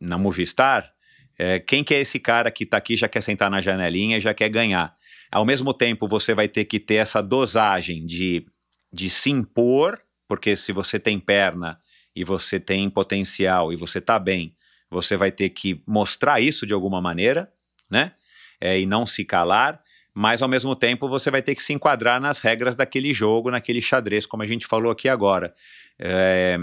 Na 0.00 0.18
Movistar, 0.18 0.92
é, 1.38 1.58
quem 1.58 1.82
que 1.82 1.94
é 1.94 2.00
esse 2.00 2.18
cara 2.18 2.50
que 2.50 2.64
está 2.64 2.76
aqui 2.76 2.96
já 2.96 3.08
quer 3.08 3.20
sentar 3.20 3.50
na 3.50 3.60
janelinha 3.60 4.20
já 4.20 4.32
quer 4.32 4.48
ganhar? 4.48 4.94
Ao 5.30 5.44
mesmo 5.44 5.74
tempo, 5.74 6.06
você 6.06 6.34
vai 6.34 6.48
ter 6.48 6.64
que 6.64 6.78
ter 6.78 6.96
essa 6.96 7.20
dosagem 7.20 8.06
de, 8.06 8.46
de 8.94 9.10
se 9.10 9.28
impor, 9.28 10.00
porque 10.28 10.54
se 10.54 10.72
você 10.72 11.00
tem 11.00 11.18
perna 11.18 11.80
e 12.14 12.22
você 12.22 12.60
tem 12.60 12.88
potencial 12.88 13.72
e 13.72 13.76
você 13.76 13.98
está 13.98 14.18
bem, 14.20 14.54
você 14.88 15.16
vai 15.16 15.32
ter 15.32 15.50
que 15.50 15.82
mostrar 15.84 16.40
isso 16.40 16.64
de 16.64 16.72
alguma 16.72 17.00
maneira, 17.00 17.52
né? 17.90 18.12
É, 18.60 18.78
e 18.78 18.86
não 18.86 19.04
se 19.04 19.24
calar, 19.24 19.82
mas 20.14 20.40
ao 20.40 20.48
mesmo 20.48 20.76
tempo 20.76 21.08
você 21.08 21.28
vai 21.28 21.42
ter 21.42 21.56
que 21.56 21.62
se 21.62 21.72
enquadrar 21.72 22.20
nas 22.20 22.38
regras 22.38 22.76
daquele 22.76 23.12
jogo, 23.12 23.50
naquele 23.50 23.82
xadrez, 23.82 24.24
como 24.26 24.44
a 24.44 24.46
gente 24.46 24.64
falou 24.64 24.92
aqui 24.92 25.08
agora. 25.08 25.52
É, 25.98 26.56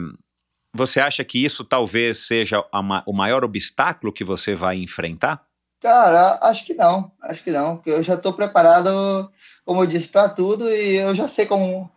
você 0.73 1.01
acha 1.01 1.23
que 1.25 1.43
isso 1.43 1.65
talvez 1.65 2.19
seja 2.19 2.65
a, 2.71 3.03
o 3.05 3.11
maior 3.11 3.43
obstáculo 3.43 4.13
que 4.13 4.23
você 4.23 4.55
vai 4.55 4.77
enfrentar? 4.77 5.45
Cara, 5.82 6.39
acho 6.43 6.65
que 6.65 6.73
não, 6.73 7.11
acho 7.23 7.43
que 7.43 7.51
não, 7.51 7.75
porque 7.75 7.89
eu 7.89 8.01
já 8.01 8.13
estou 8.13 8.32
preparado, 8.32 9.29
como 9.65 9.82
eu 9.82 9.88
disse, 9.88 10.07
para 10.07 10.29
tudo 10.29 10.69
e 10.69 10.95
eu 10.95 11.13
já 11.13 11.27
sei 11.27 11.45
como 11.45 11.91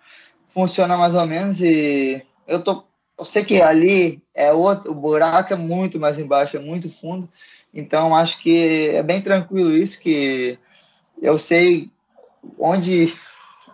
funciona 0.54 0.96
mais 0.96 1.14
ou 1.14 1.26
menos 1.26 1.60
e 1.60 2.24
eu 2.46 2.62
tô, 2.62 2.84
eu 3.18 3.24
sei 3.24 3.44
que 3.44 3.60
ali 3.60 4.22
é 4.34 4.52
outro, 4.52 4.92
o 4.92 4.94
buraco 4.94 5.52
é 5.52 5.56
muito 5.56 5.98
mais 5.98 6.18
embaixo, 6.18 6.56
é 6.56 6.60
muito 6.60 6.88
fundo, 6.88 7.28
então 7.74 8.14
acho 8.14 8.38
que 8.38 8.88
é 8.90 9.02
bem 9.02 9.20
tranquilo 9.20 9.76
isso 9.76 10.00
que 10.00 10.56
eu 11.20 11.36
sei 11.38 11.90
onde 12.58 13.12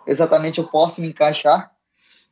exatamente 0.07 0.57
eu 0.57 0.65
posso 0.65 0.99
me 0.99 1.07
encaixar, 1.07 1.71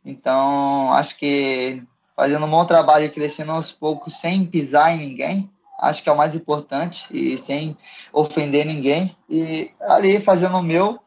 então 0.03 0.91
acho 0.93 1.15
que 1.17 1.81
fazendo 2.19 2.45
um 2.45 2.49
bom 2.49 2.65
trabalho 2.65 3.05
e 3.05 3.09
crescendo 3.09 3.53
aos 3.53 3.71
poucos 3.71 4.19
sem 4.19 4.45
pisar 4.45 4.93
em 4.93 4.97
ninguém. 4.97 5.49
Acho 5.79 6.03
que 6.03 6.09
é 6.09 6.11
o 6.11 6.17
mais 6.17 6.35
importante 6.35 7.05
e 7.11 7.37
sem 7.37 7.77
ofender 8.11 8.65
ninguém. 8.65 9.15
E 9.29 9.71
ali 9.79 10.19
fazendo 10.19 10.57
o 10.57 10.61
meu, 10.61 10.99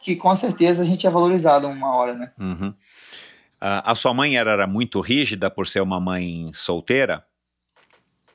que 0.00 0.16
com 0.16 0.34
certeza 0.34 0.82
a 0.82 0.86
gente 0.86 1.06
é 1.06 1.10
valorizado 1.10 1.68
uma 1.68 1.94
hora, 1.94 2.14
né? 2.14 2.32
Uhum. 2.38 2.68
Uh, 2.68 3.82
a 3.84 3.94
sua 3.94 4.14
mãe 4.14 4.36
era, 4.36 4.52
era 4.52 4.66
muito 4.66 5.00
rígida 5.00 5.50
por 5.50 5.66
ser 5.66 5.80
uma 5.80 6.00
mãe 6.00 6.50
solteira? 6.54 7.24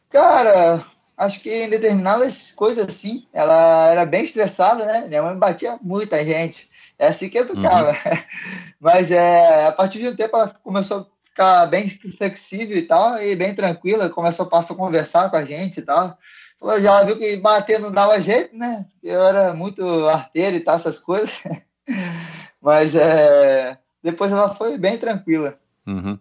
Cara, 0.09 0.83
acho 1.17 1.39
que 1.39 1.49
em 1.49 1.69
determinadas 1.69 2.51
coisas 2.51 2.87
assim, 2.87 3.25
ela 3.33 3.89
era 3.89 4.05
bem 4.05 4.23
estressada, 4.23 4.85
né? 4.85 5.05
Minha 5.07 5.23
mãe 5.23 5.35
batia 5.35 5.79
muita 5.81 6.23
gente. 6.23 6.69
É 6.97 7.07
assim 7.07 7.27
que 7.27 7.39
educava. 7.39 7.89
Uhum. 7.89 8.17
Mas 8.79 9.11
é, 9.11 9.67
a 9.67 9.71
partir 9.71 9.99
de 9.99 10.09
um 10.09 10.15
tempo 10.15 10.37
ela 10.37 10.49
começou 10.63 11.09
ficar 11.35 11.65
bem 11.65 11.89
flexível 11.89 12.77
e 12.77 12.83
tal, 12.83 13.21
e 13.21 13.35
bem 13.35 13.53
tranquila, 13.53 14.09
começou 14.09 14.49
a, 14.49 14.59
a 14.59 14.75
conversar 14.75 15.29
com 15.29 15.35
a 15.35 15.43
gente 15.43 15.79
e 15.79 15.81
tal. 15.81 16.17
Falou, 16.59 16.81
já 16.81 17.03
viu 17.03 17.17
que 17.17 17.37
bater 17.37 17.79
não 17.79 17.91
dava 17.91 18.21
jeito, 18.21 18.57
né? 18.57 18.85
Eu 19.03 19.21
era 19.21 19.53
muito 19.53 19.83
arteiro 20.07 20.55
e 20.55 20.59
tal, 20.59 20.75
essas 20.75 20.99
coisas. 20.99 21.43
Mas 22.61 22.95
é, 22.95 23.77
depois 24.01 24.31
ela 24.31 24.53
foi 24.53 24.77
bem 24.77 24.97
tranquila. 24.97 25.55
Uhum. 25.85 26.17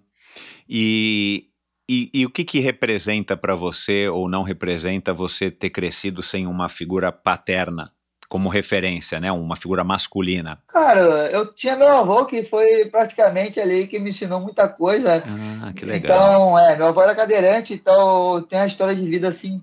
E, 0.68 1.48
e, 1.88 2.10
e, 2.12 2.26
o 2.26 2.30
que, 2.30 2.44
que 2.44 2.60
representa 2.60 3.36
para 3.36 3.54
você 3.54 4.08
ou 4.08 4.28
não 4.28 4.42
representa 4.42 5.12
você 5.12 5.50
ter 5.50 5.70
crescido 5.70 6.22
sem 6.22 6.46
uma 6.46 6.68
figura 6.68 7.12
paterna 7.12 7.92
como 8.28 8.48
referência, 8.48 9.20
né? 9.20 9.30
Uma 9.30 9.54
figura 9.54 9.84
masculina? 9.84 10.58
Cara, 10.66 11.00
eu 11.30 11.52
tinha 11.54 11.76
meu 11.76 11.88
avô 11.88 12.24
que 12.26 12.42
foi 12.42 12.86
praticamente 12.86 13.60
ali 13.60 13.86
que 13.86 13.98
me 13.98 14.10
ensinou 14.10 14.40
muita 14.40 14.68
coisa. 14.68 15.22
Ah, 15.62 15.72
que 15.72 15.84
legal. 15.84 15.98
Então, 15.98 16.58
é, 16.58 16.76
meu 16.76 16.86
avô 16.86 17.02
era 17.02 17.14
cadeirante, 17.14 17.74
então 17.74 18.42
tem 18.42 18.58
a 18.58 18.66
história 18.66 18.94
de 18.94 19.06
vida 19.08 19.28
assim, 19.28 19.62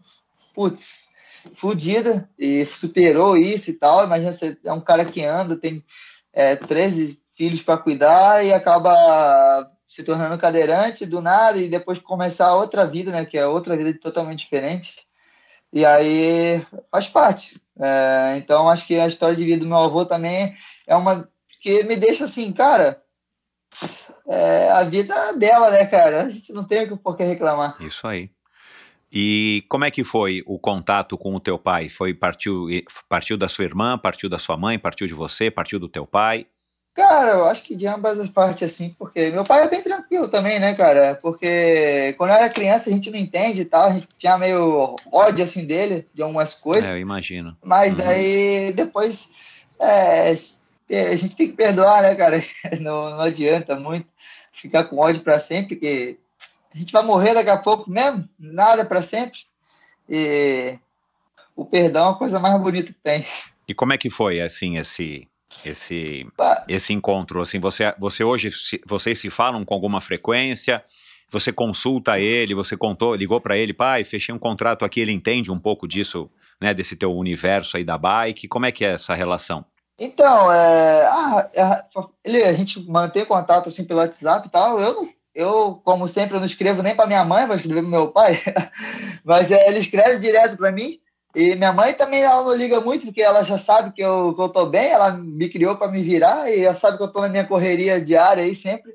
putz, 0.53 1.03
fodida 1.55 2.29
e 2.37 2.65
superou 2.65 3.37
isso 3.37 3.69
e 3.71 3.73
tal. 3.73 4.05
Imagina 4.05 4.31
você 4.31 4.57
é 4.63 4.73
um 4.73 4.81
cara 4.81 5.05
que 5.05 5.23
anda, 5.23 5.55
tem 5.55 5.83
é, 6.33 6.55
13 6.55 7.21
filhos 7.31 7.61
para 7.61 7.77
cuidar 7.77 8.45
e 8.45 8.53
acaba 8.53 8.93
se 9.87 10.03
tornando 10.03 10.37
cadeirante 10.37 11.05
do 11.05 11.21
nada 11.21 11.57
e 11.57 11.67
depois 11.67 11.99
começar 11.99 12.55
outra 12.55 12.85
vida, 12.85 13.11
né? 13.11 13.25
Que 13.25 13.37
é 13.37 13.45
outra 13.45 13.75
vida 13.75 13.93
totalmente 13.99 14.39
diferente. 14.39 15.07
E 15.73 15.85
aí 15.85 16.65
faz 16.89 17.07
parte. 17.07 17.61
É, 17.79 18.35
então, 18.37 18.69
acho 18.69 18.85
que 18.85 18.99
a 18.99 19.07
história 19.07 19.35
de 19.35 19.43
vida 19.43 19.61
do 19.61 19.67
meu 19.67 19.77
avô 19.77 20.05
também 20.05 20.55
é 20.87 20.95
uma 20.95 21.27
que 21.59 21.83
me 21.83 21.95
deixa 21.95 22.25
assim, 22.25 22.51
cara. 22.51 23.01
É, 24.27 24.69
a 24.71 24.83
vida 24.83 25.13
é 25.13 25.33
bela, 25.33 25.71
né, 25.71 25.85
cara? 25.85 26.23
A 26.23 26.29
gente 26.29 26.51
não 26.53 26.63
tem 26.63 26.87
por 26.97 27.15
que 27.15 27.23
reclamar. 27.23 27.77
Isso 27.81 28.05
aí. 28.07 28.29
E 29.11 29.65
como 29.67 29.83
é 29.83 29.91
que 29.91 30.03
foi 30.03 30.41
o 30.45 30.57
contato 30.57 31.17
com 31.17 31.35
o 31.35 31.39
teu 31.39 31.59
pai? 31.59 31.89
Foi 31.89 32.13
partiu, 32.13 32.67
partiu 33.09 33.37
da 33.37 33.49
sua 33.49 33.65
irmã, 33.65 33.97
partiu 33.97 34.29
da 34.29 34.39
sua 34.39 34.55
mãe, 34.55 34.79
partiu 34.79 35.05
de 35.05 35.13
você, 35.13 35.51
partiu 35.51 35.79
do 35.79 35.89
teu 35.89 36.07
pai? 36.07 36.47
Cara, 36.93 37.31
eu 37.31 37.45
acho 37.45 37.63
que 37.63 37.75
de 37.75 37.87
ambas 37.87 38.19
as 38.19 38.29
partes, 38.29 38.69
assim, 38.69 38.93
porque 38.97 39.29
meu 39.29 39.45
pai 39.45 39.63
é 39.63 39.69
bem 39.69 39.81
tranquilo 39.81 40.27
também, 40.27 40.59
né, 40.59 40.73
cara? 40.73 41.17
Porque 41.21 42.13
quando 42.17 42.31
eu 42.31 42.35
era 42.35 42.49
criança 42.49 42.89
a 42.89 42.93
gente 42.93 43.09
não 43.09 43.17
entende 43.17 43.61
e 43.61 43.65
tal, 43.65 43.89
a 43.89 43.93
gente 43.93 44.07
tinha 44.17 44.37
meio 44.37 44.95
ódio, 45.11 45.43
assim, 45.43 45.65
dele, 45.65 46.05
de 46.13 46.21
algumas 46.21 46.53
coisas. 46.53 46.89
É, 46.89 46.93
eu 46.93 46.97
imagino. 46.97 47.57
Mas 47.63 47.93
uhum. 47.93 47.99
daí, 47.99 48.73
depois, 48.73 49.29
é, 49.79 50.31
a 51.11 51.15
gente 51.15 51.35
tem 51.35 51.47
que 51.47 51.55
perdoar, 51.55 52.01
né, 52.01 52.15
cara? 52.15 52.41
Não, 52.81 53.09
não 53.09 53.21
adianta 53.21 53.75
muito 53.77 54.05
ficar 54.51 54.83
com 54.83 54.97
ódio 54.97 55.21
para 55.21 55.39
sempre, 55.39 55.75
porque 55.75 56.17
a 56.73 56.77
gente 56.77 56.93
vai 56.93 57.03
morrer 57.03 57.33
daqui 57.33 57.49
a 57.49 57.57
pouco 57.57 57.89
mesmo, 57.89 58.25
nada 58.39 58.85
para 58.85 59.01
sempre. 59.01 59.39
E 60.09 60.77
o 61.55 61.65
perdão 61.65 62.07
é 62.07 62.11
a 62.11 62.15
coisa 62.15 62.39
mais 62.39 62.59
bonita 62.61 62.91
que 62.91 62.99
tem. 62.99 63.25
E 63.67 63.73
como 63.73 63.93
é 63.93 63.97
que 63.97 64.09
foi, 64.09 64.41
assim, 64.41 64.77
esse 64.77 65.27
esse 65.65 66.25
esse 66.67 66.93
encontro? 66.93 67.41
Assim 67.41 67.59
você 67.59 67.93
você 67.99 68.23
hoje 68.23 68.49
vocês 68.85 69.19
se 69.19 69.29
falam 69.29 69.65
com 69.65 69.73
alguma 69.73 70.01
frequência? 70.01 70.83
Você 71.29 71.51
consulta 71.51 72.19
ele? 72.19 72.53
Você 72.53 72.75
contou 72.75 73.15
ligou 73.15 73.39
para 73.39 73.57
ele 73.57 73.73
pai 73.73 74.03
fechei 74.03 74.33
um 74.33 74.39
contrato 74.39 74.83
aqui. 74.83 74.99
Ele 74.99 75.11
entende 75.11 75.51
um 75.51 75.59
pouco 75.59 75.87
disso 75.87 76.29
né 76.59 76.73
desse 76.73 76.95
teu 76.95 77.13
universo 77.15 77.77
aí 77.77 77.83
da 77.83 77.97
bike? 77.97 78.47
Como 78.47 78.65
é 78.65 78.71
que 78.71 78.83
é 78.85 78.93
essa 78.93 79.13
relação? 79.13 79.65
Então 79.99 80.51
é, 80.51 81.05
a, 81.05 81.49
a, 81.57 82.07
ele, 82.23 82.43
a 82.43 82.53
gente 82.53 82.81
mantém 82.89 83.25
contato 83.25 83.67
assim 83.67 83.85
pelo 83.85 83.99
WhatsApp 83.99 84.47
e 84.47 84.51
tal. 84.51 84.79
Eu 84.79 84.93
não 84.95 85.20
eu, 85.33 85.81
como 85.83 86.07
sempre, 86.07 86.35
eu 86.35 86.39
não 86.39 86.45
escrevo 86.45 86.83
nem 86.83 86.95
para 86.95 87.07
minha 87.07 87.23
mãe, 87.23 87.45
vou 87.45 87.55
escrever 87.55 87.81
para 87.81 87.89
meu 87.89 88.07
pai, 88.09 88.39
mas 89.23 89.51
é, 89.51 89.67
ele 89.67 89.79
escreve 89.79 90.19
direto 90.19 90.57
para 90.57 90.71
mim. 90.71 90.99
E 91.33 91.55
minha 91.55 91.71
mãe 91.71 91.93
também 91.93 92.21
ela 92.21 92.43
não 92.43 92.53
liga 92.53 92.81
muito, 92.81 93.05
porque 93.05 93.21
ela 93.21 93.41
já 93.43 93.57
sabe 93.57 93.93
que 93.93 94.01
eu, 94.01 94.33
que 94.33 94.41
eu 94.41 94.65
bem, 94.65 94.89
ela 94.89 95.11
me 95.13 95.47
criou 95.47 95.77
para 95.77 95.89
me 95.89 96.01
virar 96.01 96.51
e 96.51 96.65
ela 96.65 96.75
sabe 96.75 96.97
que 96.97 97.03
eu 97.03 97.07
tô 97.07 97.21
na 97.21 97.29
minha 97.29 97.47
correria 97.47 98.01
diária 98.01 98.43
aí 98.43 98.53
sempre. 98.53 98.91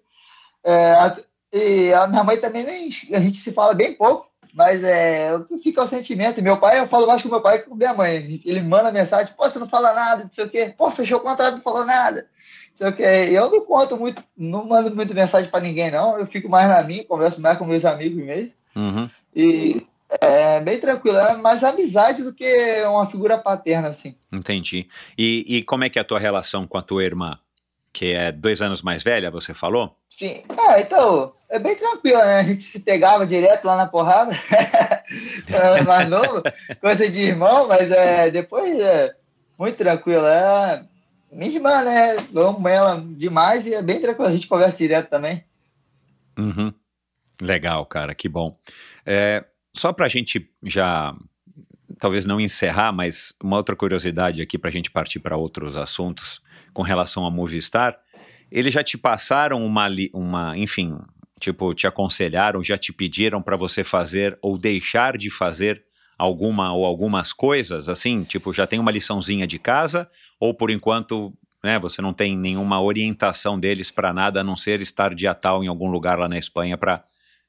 É, 0.63 1.17
e 1.53 1.93
a 1.95 2.07
minha 2.07 2.23
mãe 2.23 2.37
também 2.37 2.65
nem. 2.65 2.91
A 3.15 3.21
gente 3.21 3.39
se 3.39 3.53
fala 3.53 3.73
bem 3.73 3.95
pouco, 3.95 4.29
mas 4.57 4.83
é, 4.83 5.39
fica 5.63 5.83
o 5.83 5.87
sentimento. 5.87 6.43
Meu 6.43 6.57
pai, 6.57 6.81
eu 6.81 6.89
falo 6.89 7.07
mais 7.07 7.21
com 7.21 7.29
meu 7.29 7.43
pai 7.43 7.59
que 7.59 7.69
com 7.69 7.75
minha 7.75 7.93
mãe. 7.93 8.41
Ele 8.43 8.63
manda 8.63 8.91
mensagem: 8.91 9.35
pô, 9.37 9.45
você 9.45 9.59
não 9.59 9.69
fala 9.69 9.93
nada, 9.93 10.25
não 10.25 10.33
sei 10.33 10.47
o 10.47 10.49
quê. 10.49 10.75
Pô, 10.75 10.91
fechou 10.91 11.19
o 11.19 11.21
contrato, 11.21 11.57
não 11.57 11.61
falou 11.61 11.85
nada. 11.85 12.23
Não 12.23 12.77
sei 12.77 12.89
o 12.89 12.93
quê. 12.95 13.03
Eu 13.03 13.51
não 13.51 13.67
conto 13.67 13.99
muito, 13.99 14.25
não 14.35 14.67
mando 14.67 14.97
muito 14.97 15.15
mensagem 15.15 15.51
para 15.51 15.63
ninguém, 15.63 15.91
não. 15.91 16.19
Eu 16.19 16.27
fico 16.27 16.49
mais 16.49 16.69
na 16.71 16.83
minha, 16.83 17.05
converso 17.05 17.43
mais 17.43 17.59
com 17.59 17.67
meus 17.67 17.85
amigos 17.85 18.25
mesmo. 18.25 18.53
Uhum. 18.75 19.11
E 19.35 19.87
é 20.23 20.61
bem 20.61 20.81
tranquilo, 20.81 21.19
é 21.19 21.37
mais 21.37 21.63
amizade 21.63 22.23
do 22.23 22.33
que 22.33 22.83
uma 22.87 23.05
figura 23.05 23.37
paterna, 23.37 23.89
assim. 23.89 24.17
Entendi. 24.33 24.89
E, 25.19 25.45
e 25.47 25.63
como 25.65 25.85
é 25.85 25.91
que 25.91 25.99
é 25.99 26.03
a 26.03 26.05
tua 26.05 26.19
relação 26.19 26.67
com 26.67 26.79
a 26.79 26.83
tua 26.83 27.05
irmã? 27.05 27.39
Que 27.97 28.13
é 28.13 28.31
dois 28.31 28.61
anos 28.61 28.83
mais 28.83 29.03
velha, 29.03 29.31
você 29.31 29.55
falou? 29.55 29.97
Sim. 30.11 30.43
Ah, 30.51 30.79
então, 30.79 31.33
é 31.49 31.59
bem 31.59 31.75
tranquilo, 31.75 32.19
né? 32.19 32.41
A 32.41 32.43
gente 32.43 32.63
se 32.63 32.81
pegava 32.81 33.27
direto 33.27 33.65
lá 33.65 33.75
na 33.75 33.87
porrada. 33.87 34.33
mais 35.87 36.07
novo, 36.07 36.43
coisa 36.79 37.09
de 37.11 37.23
irmão, 37.23 37.67
mas 37.67 37.91
é, 37.91 38.31
depois 38.31 38.79
é 38.79 39.17
muito 39.59 39.79
tranquilo. 39.79 40.27
É 40.27 40.85
minha 41.33 41.51
irmã, 41.51 41.85
né? 41.85 42.17
Eu 42.35 42.49
amo 42.49 42.69
ela 42.69 43.03
demais 43.17 43.67
e 43.67 43.73
é 43.73 43.81
bem 43.81 43.99
tranquilo. 43.99 44.29
A 44.29 44.35
gente 44.35 44.47
conversa 44.47 44.77
direto 44.77 45.09
também. 45.09 45.43
Uhum. 46.39 46.75
Legal, 47.41 47.87
cara, 47.87 48.15
que 48.15 48.29
bom. 48.29 48.59
É, 49.07 49.43
só 49.75 49.91
para 49.91 50.05
a 50.05 50.11
gente 50.11 50.51
já, 50.63 51.17
talvez 51.99 52.27
não 52.27 52.39
encerrar, 52.39 52.93
mas 52.93 53.33
uma 53.43 53.57
outra 53.57 53.75
curiosidade 53.75 54.43
aqui 54.43 54.59
para 54.59 54.69
a 54.69 54.73
gente 54.73 54.91
partir 54.91 55.19
para 55.19 55.39
outros 55.39 55.79
assuntos 55.79 56.45
com 56.77 56.83
relação 56.83 57.25
a 57.25 57.31
Movistar. 57.31 57.99
Eles 58.53 58.75
já 58.75 58.85
te 58.85 58.99
passaram 58.99 59.65
uma, 59.65 59.89
uma, 60.13 60.59
enfim, 60.59 60.99
tipo, 61.41 61.75
te 61.75 61.87
aconselharam, 61.87 62.63
já 62.63 62.77
te 62.77 62.93
pediram 62.93 63.41
para 63.41 63.57
você 63.57 63.83
fazer 63.83 64.39
ou 64.43 64.59
deixar 64.59 65.17
de 65.17 65.31
fazer 65.31 65.83
alguma 66.19 66.75
ou 66.75 66.85
algumas 66.85 67.33
coisas, 67.33 67.89
assim, 67.89 68.25
tipo, 68.25 68.53
já 68.53 68.67
tem 68.67 68.79
uma 68.79 68.91
liçãozinha 68.91 69.47
de 69.47 69.59
casa 69.59 70.07
ou 70.39 70.53
por 70.53 70.71
enquanto, 70.71 71.33
né, 71.65 71.79
você 71.79 72.03
não 72.03 72.13
tem 72.13 72.37
nenhuma 72.37 72.81
orientação 72.81 73.59
deles 73.59 73.91
para 73.91 74.13
nada 74.13 74.41
a 74.41 74.45
não 74.45 74.57
ser 74.57 74.83
estar 74.83 75.15
dia 75.15 75.35
tal 75.35 75.65
em 75.65 75.69
algum 75.69 75.89
lugar 75.89 76.19
lá 76.19 76.29
na 76.29 76.39
Espanha 76.39 76.77
para 76.77 77.03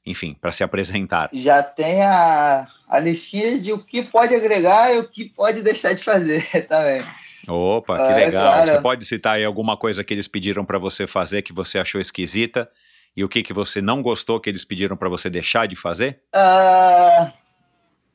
enfim, 0.06 0.34
para 0.40 0.52
se 0.52 0.64
apresentar? 0.64 1.28
Já 1.34 1.62
tem 1.62 2.00
a, 2.02 2.66
a 2.88 2.98
listinha 2.98 3.58
de 3.58 3.74
o 3.74 3.78
que 3.78 4.00
pode 4.02 4.34
agregar 4.34 4.94
e 4.94 4.98
o 4.98 5.04
que 5.04 5.26
pode 5.26 5.60
deixar 5.60 5.92
de 5.92 6.02
fazer 6.02 6.42
também. 6.66 7.04
Opa, 7.48 7.96
que 7.96 8.12
ah, 8.12 8.16
legal. 8.16 8.52
Cara, 8.52 8.74
você 8.74 8.80
pode 8.82 9.04
citar 9.06 9.36
aí 9.36 9.44
alguma 9.44 9.76
coisa 9.76 10.04
que 10.04 10.12
eles 10.12 10.28
pediram 10.28 10.64
para 10.64 10.78
você 10.78 11.06
fazer 11.06 11.42
que 11.42 11.52
você 11.52 11.78
achou 11.78 12.00
esquisita 12.00 12.70
e 13.16 13.24
o 13.24 13.28
que, 13.28 13.42
que 13.42 13.52
você 13.52 13.80
não 13.80 14.02
gostou 14.02 14.38
que 14.38 14.50
eles 14.50 14.64
pediram 14.64 14.96
para 14.96 15.08
você 15.08 15.30
deixar 15.30 15.66
de 15.66 15.74
fazer? 15.74 16.20
Uh, 16.34 17.32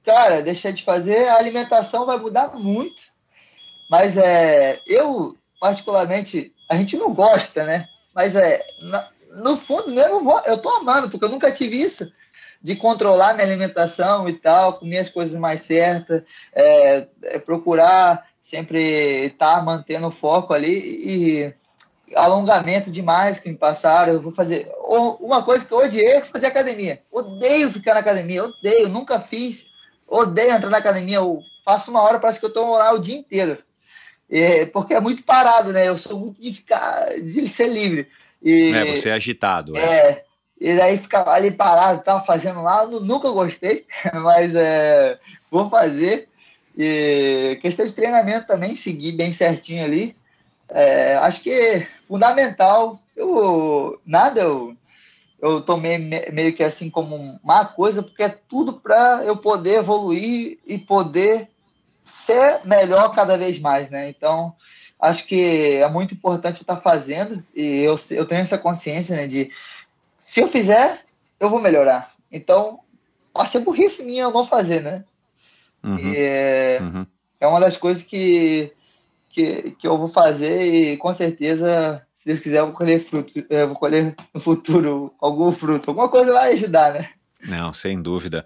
cara, 0.04 0.42
deixar 0.42 0.72
de 0.72 0.84
fazer, 0.84 1.28
a 1.30 1.38
alimentação 1.38 2.06
vai 2.06 2.18
mudar 2.18 2.54
muito, 2.54 3.04
mas 3.90 4.18
é, 4.18 4.80
eu, 4.86 5.36
particularmente, 5.60 6.54
a 6.70 6.76
gente 6.78 6.96
não 6.96 7.14
gosta, 7.14 7.64
né? 7.64 7.88
Mas 8.16 8.36
é, 8.36 8.64
na, 8.82 9.10
no 9.44 9.58
fundo 9.58 9.90
mesmo, 9.90 10.40
eu 10.46 10.58
tô 10.62 10.70
amando, 10.70 11.10
porque 11.10 11.26
eu 11.26 11.30
nunca 11.30 11.52
tive 11.52 11.82
isso 11.82 12.12
de 12.64 12.76
controlar 12.78 13.34
minha 13.34 13.45
alimentação 13.45 14.30
e 14.30 14.34
tal, 14.34 14.80
comer 14.80 14.99
as 14.99 15.09
coisas 15.09 15.36
mais 15.39 15.61
certas, 15.61 16.24
é, 16.53 17.07
é 17.24 17.39
procurar 17.39 18.26
sempre 18.41 19.26
estar 19.26 19.57
tá 19.57 19.61
mantendo 19.61 20.07
o 20.07 20.11
foco 20.11 20.53
ali 20.53 20.72
e 20.72 21.53
alongamento 22.16 22.89
demais 22.89 23.39
que 23.39 23.49
me 23.49 23.57
passaram. 23.57 24.14
Eu 24.14 24.22
vou 24.22 24.34
fazer. 24.34 24.72
Uma 25.20 25.43
coisa 25.43 25.66
que 25.66 25.74
eu 25.74 25.80
odiei 25.80 26.14
é 26.14 26.22
fazer 26.22 26.47
academia. 26.47 27.01
Odeio 27.11 27.70
ficar 27.72 27.93
na 27.93 27.99
academia, 27.99 28.45
odeio, 28.45 28.88
nunca 28.88 29.20
fiz. 29.20 29.72
Odeio 30.07 30.51
entrar 30.51 30.70
na 30.70 30.78
academia. 30.78 31.18
Eu 31.18 31.41
faço 31.66 31.91
uma 31.91 32.01
hora, 32.01 32.20
parece 32.20 32.39
que 32.39 32.45
eu 32.45 32.49
estou 32.49 32.72
lá 32.72 32.93
o 32.93 32.99
dia 32.99 33.16
inteiro. 33.16 33.57
É, 34.30 34.66
porque 34.66 34.93
é 34.93 34.99
muito 35.01 35.24
parado, 35.24 35.74
né? 35.74 35.88
Eu 35.88 35.97
sou 35.97 36.18
muito 36.18 36.41
de 36.41 36.53
ficar, 36.53 37.09
de 37.22 37.47
ser 37.47 37.68
livre. 37.68 38.07
E, 38.41 38.72
é, 38.74 38.86
você 38.86 39.09
é 39.09 39.14
agitado. 39.14 39.78
É. 39.78 39.82
é. 39.82 40.26
E 40.64 40.78
daí 40.78 40.97
ficava 40.97 41.32
ali 41.32 41.51
parado, 41.51 42.05
tava 42.05 42.24
fazendo 42.24 42.61
lá, 42.64 42.86
nunca 42.88 43.30
gostei, 43.32 43.86
mas 44.24 44.55
é, 44.55 45.20
vou 45.51 45.70
fazer. 45.70 46.30
E 46.78 47.59
questão 47.61 47.86
de 47.86 47.93
treinamento 47.93 48.47
também, 48.47 48.74
seguir 48.74 49.11
bem 49.11 49.34
certinho 49.34 49.84
ali. 49.84 50.16
É, 50.70 51.16
acho 51.16 51.41
que 51.41 51.51
é 51.51 51.86
fundamental. 52.07 52.97
Eu, 53.14 53.99
nada 54.05 54.39
eu, 54.39 54.74
eu 55.41 55.59
tomei 55.59 55.97
meio 55.97 56.53
que 56.53 56.64
assim 56.64 56.89
como 56.89 57.18
uma 57.43 57.66
coisa, 57.66 58.01
porque 58.01 58.24
é 58.24 58.30
tudo 58.30 58.72
para 58.72 59.22
eu 59.26 59.36
poder 59.36 59.80
evoluir 59.80 60.59
e 60.66 60.78
poder 60.78 61.49
ser 62.05 62.61
melhor 62.64 63.14
cada 63.14 63.38
vez 63.38 63.59
mais, 63.59 63.89
né? 63.89 64.07
Então, 64.07 64.55
acho 64.97 65.26
que 65.26 65.76
é 65.76 65.89
muito 65.89 66.14
importante 66.14 66.61
estar 66.61 66.78
fazendo 66.78 67.45
e 67.53 67.84
eu, 67.84 67.99
eu 68.11 68.26
tenho 68.26 68.39
essa 68.39 68.57
consciência 68.57 69.18
né, 69.18 69.28
de 69.28 69.51
se 70.24 70.40
eu 70.40 70.48
fizer, 70.48 71.04
eu 71.38 71.50
vou 71.50 71.60
melhorar. 71.60 72.14
Então, 72.32 72.80
pode 73.34 73.50
ser 73.50 73.60
burrice 73.60 74.06
minha 74.06 74.24
eu 74.24 74.32
não 74.32 74.48
fazer, 74.48 74.82
né? 74.82 75.04
Uhum. 75.84 75.98
E 75.98 76.16
é, 76.16 76.80
uhum. 76.82 77.06
é 77.42 77.46
uma 77.46 77.60
das 77.60 77.76
coisas 77.76 78.02
que, 78.02 78.72
que, 79.28 79.72
que 79.72 79.86
eu 79.86 79.98
vou 79.98 80.08
fazer 80.08 80.64
e 80.64 80.96
com 80.96 81.14
certeza, 81.14 82.08
se 82.14 82.28
Deus 82.28 82.40
quiser, 82.40 82.60
eu 82.60 82.68
vou 82.68 82.74
colher 82.74 83.02
fruto, 83.02 83.34
eu 83.50 83.68
vou 83.68 83.76
colher 83.76 84.16
no 84.34 84.40
futuro 84.40 85.14
algum 85.20 85.52
fruto, 85.52 85.90
alguma 85.90 86.08
coisa 86.08 86.32
vai 86.32 86.54
ajudar, 86.54 86.94
né? 86.94 87.10
Não, 87.42 87.74
sem 87.74 88.02
dúvida. 88.02 88.46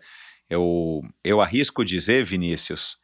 Eu, 0.50 1.04
eu 1.24 1.40
arrisco 1.40 1.86
dizer, 1.86 2.26
Vinícius, 2.26 2.98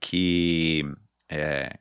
que 0.00 0.82
é, 1.28 1.74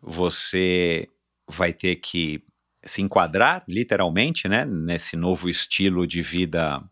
você 0.00 1.08
vai 1.48 1.72
ter 1.72 1.96
que 1.96 2.44
se 2.84 3.02
enquadrar, 3.02 3.62
literalmente, 3.68 4.48
né, 4.48 4.64
nesse 4.64 5.16
novo 5.16 5.48
estilo 5.48 6.06
de 6.06 6.22
vida 6.22 6.82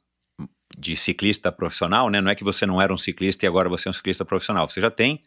de 0.77 0.97
ciclista 0.97 1.51
profissional, 1.51 2.11
né? 2.11 2.21
Não 2.21 2.31
é 2.31 2.35
que 2.35 2.45
você 2.45 2.67
não 2.67 2.81
era 2.81 2.93
um 2.93 2.99
ciclista 2.99 3.45
e 3.45 3.49
agora 3.49 3.69
você 3.69 3.89
é 3.89 3.91
um 3.91 3.95
ciclista 3.95 4.25
profissional. 4.25 4.69
Você 4.69 4.81
já 4.81 4.91
tem 4.91 5.23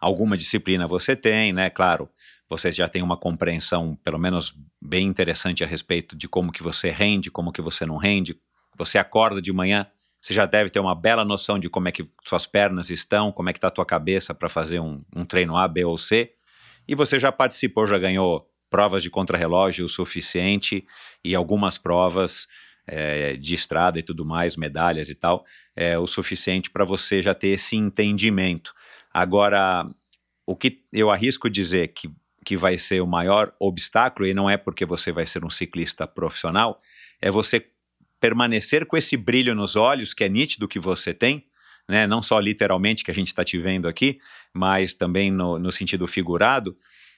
alguma 0.00 0.36
disciplina, 0.36 0.86
você 0.86 1.16
tem, 1.16 1.52
né? 1.52 1.68
Claro, 1.68 2.08
você 2.48 2.72
já 2.72 2.88
tem 2.88 3.02
uma 3.02 3.16
compreensão, 3.16 3.98
pelo 4.04 4.18
menos 4.18 4.54
bem 4.80 5.06
interessante 5.06 5.64
a 5.64 5.66
respeito 5.66 6.16
de 6.16 6.28
como 6.28 6.52
que 6.52 6.62
você 6.62 6.90
rende, 6.90 7.30
como 7.30 7.52
que 7.52 7.60
você 7.60 7.84
não 7.84 7.96
rende. 7.96 8.38
Você 8.76 8.98
acorda 8.98 9.42
de 9.42 9.52
manhã, 9.52 9.86
você 10.20 10.32
já 10.32 10.46
deve 10.46 10.70
ter 10.70 10.80
uma 10.80 10.94
bela 10.94 11.24
noção 11.24 11.58
de 11.58 11.68
como 11.68 11.88
é 11.88 11.92
que 11.92 12.08
suas 12.24 12.46
pernas 12.46 12.88
estão, 12.90 13.32
como 13.32 13.50
é 13.50 13.52
que 13.52 13.58
está 13.58 13.68
a 13.68 13.72
tua 13.72 13.84
cabeça 13.84 14.34
para 14.34 14.48
fazer 14.48 14.80
um, 14.80 15.04
um 15.14 15.24
treino 15.24 15.56
A, 15.56 15.66
B 15.68 15.84
ou 15.84 15.98
C. 15.98 16.32
E 16.86 16.94
você 16.94 17.18
já 17.18 17.32
participou, 17.32 17.86
já 17.86 17.98
ganhou 17.98 18.48
provas 18.74 19.04
de 19.04 19.08
contrarrelógio 19.08 19.84
o 19.84 19.88
suficiente 19.88 20.84
e 21.22 21.32
algumas 21.32 21.78
provas 21.78 22.48
é, 22.88 23.36
de 23.36 23.54
estrada 23.54 24.00
e 24.00 24.02
tudo 24.02 24.26
mais, 24.26 24.56
medalhas 24.56 25.08
e 25.08 25.14
tal, 25.14 25.44
é 25.76 25.96
o 25.96 26.08
suficiente 26.08 26.68
para 26.70 26.84
você 26.84 27.22
já 27.22 27.32
ter 27.36 27.50
esse 27.50 27.76
entendimento. 27.76 28.74
Agora, 29.12 29.88
o 30.44 30.56
que 30.56 30.82
eu 30.92 31.08
arrisco 31.08 31.48
dizer 31.48 31.88
que 31.88 32.10
que 32.44 32.56
vai 32.56 32.76
ser 32.76 33.00
o 33.00 33.06
maior 33.06 33.54
obstáculo, 33.58 34.26
e 34.26 34.34
não 34.34 34.50
é 34.50 34.58
porque 34.58 34.84
você 34.84 35.10
vai 35.10 35.24
ser 35.24 35.44
um 35.44 35.50
ciclista 35.50 36.06
profissional, 36.06 36.78
é 37.18 37.30
você 37.30 37.64
permanecer 38.20 38.84
com 38.84 38.98
esse 38.98 39.16
brilho 39.16 39.54
nos 39.54 39.76
olhos, 39.76 40.12
que 40.12 40.24
é 40.24 40.28
nítido 40.28 40.68
que 40.68 40.78
você 40.78 41.14
tem, 41.14 41.46
né? 41.88 42.06
não 42.06 42.20
só 42.20 42.38
literalmente 42.38 43.02
que 43.02 43.10
a 43.10 43.14
gente 43.14 43.28
está 43.28 43.42
te 43.42 43.56
vendo 43.56 43.88
aqui, 43.88 44.18
mas 44.52 44.92
também 44.92 45.30
no, 45.30 45.58
no 45.58 45.72
sentido 45.72 46.06
figurado, 46.06 46.76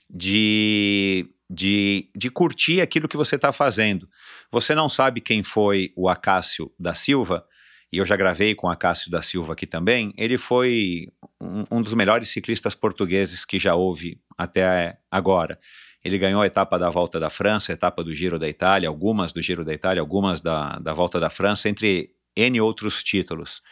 de, 0.08 1.28
de, 1.48 2.08
de 2.14 2.30
curtir 2.30 2.80
aquilo 2.80 3.08
que 3.08 3.16
você 3.16 3.36
está 3.36 3.52
fazendo. 3.52 4.08
Você 4.50 4.74
não 4.74 4.88
sabe 4.88 5.20
quem 5.20 5.42
foi 5.42 5.92
o 5.96 6.08
Acácio 6.08 6.72
da 6.78 6.94
Silva, 6.94 7.44
e 7.92 7.98
eu 7.98 8.06
já 8.06 8.16
gravei 8.16 8.54
com 8.54 8.68
Acácio 8.68 9.10
da 9.10 9.22
Silva 9.22 9.52
aqui 9.52 9.66
também. 9.66 10.12
Ele 10.16 10.36
foi 10.36 11.08
um, 11.40 11.64
um 11.70 11.82
dos 11.82 11.94
melhores 11.94 12.28
ciclistas 12.28 12.74
portugueses 12.74 13.44
que 13.44 13.58
já 13.58 13.74
houve 13.74 14.20
até 14.36 14.98
agora. 15.10 15.58
Ele 16.04 16.18
ganhou 16.18 16.42
a 16.42 16.46
etapa 16.46 16.78
da 16.78 16.90
Volta 16.90 17.18
da 17.18 17.30
França, 17.30 17.72
a 17.72 17.74
etapa 17.74 18.02
do 18.02 18.14
Giro 18.14 18.38
da 18.38 18.48
Itália, 18.48 18.88
algumas 18.88 19.32
do 19.32 19.42
Giro 19.42 19.64
da 19.64 19.72
Itália, 19.72 20.00
algumas 20.00 20.40
da, 20.40 20.78
da 20.78 20.92
Volta 20.92 21.18
da 21.18 21.30
França, 21.30 21.68
entre 21.68 22.10
N 22.36 22.60
outros 22.60 23.02
títulos. 23.02 23.62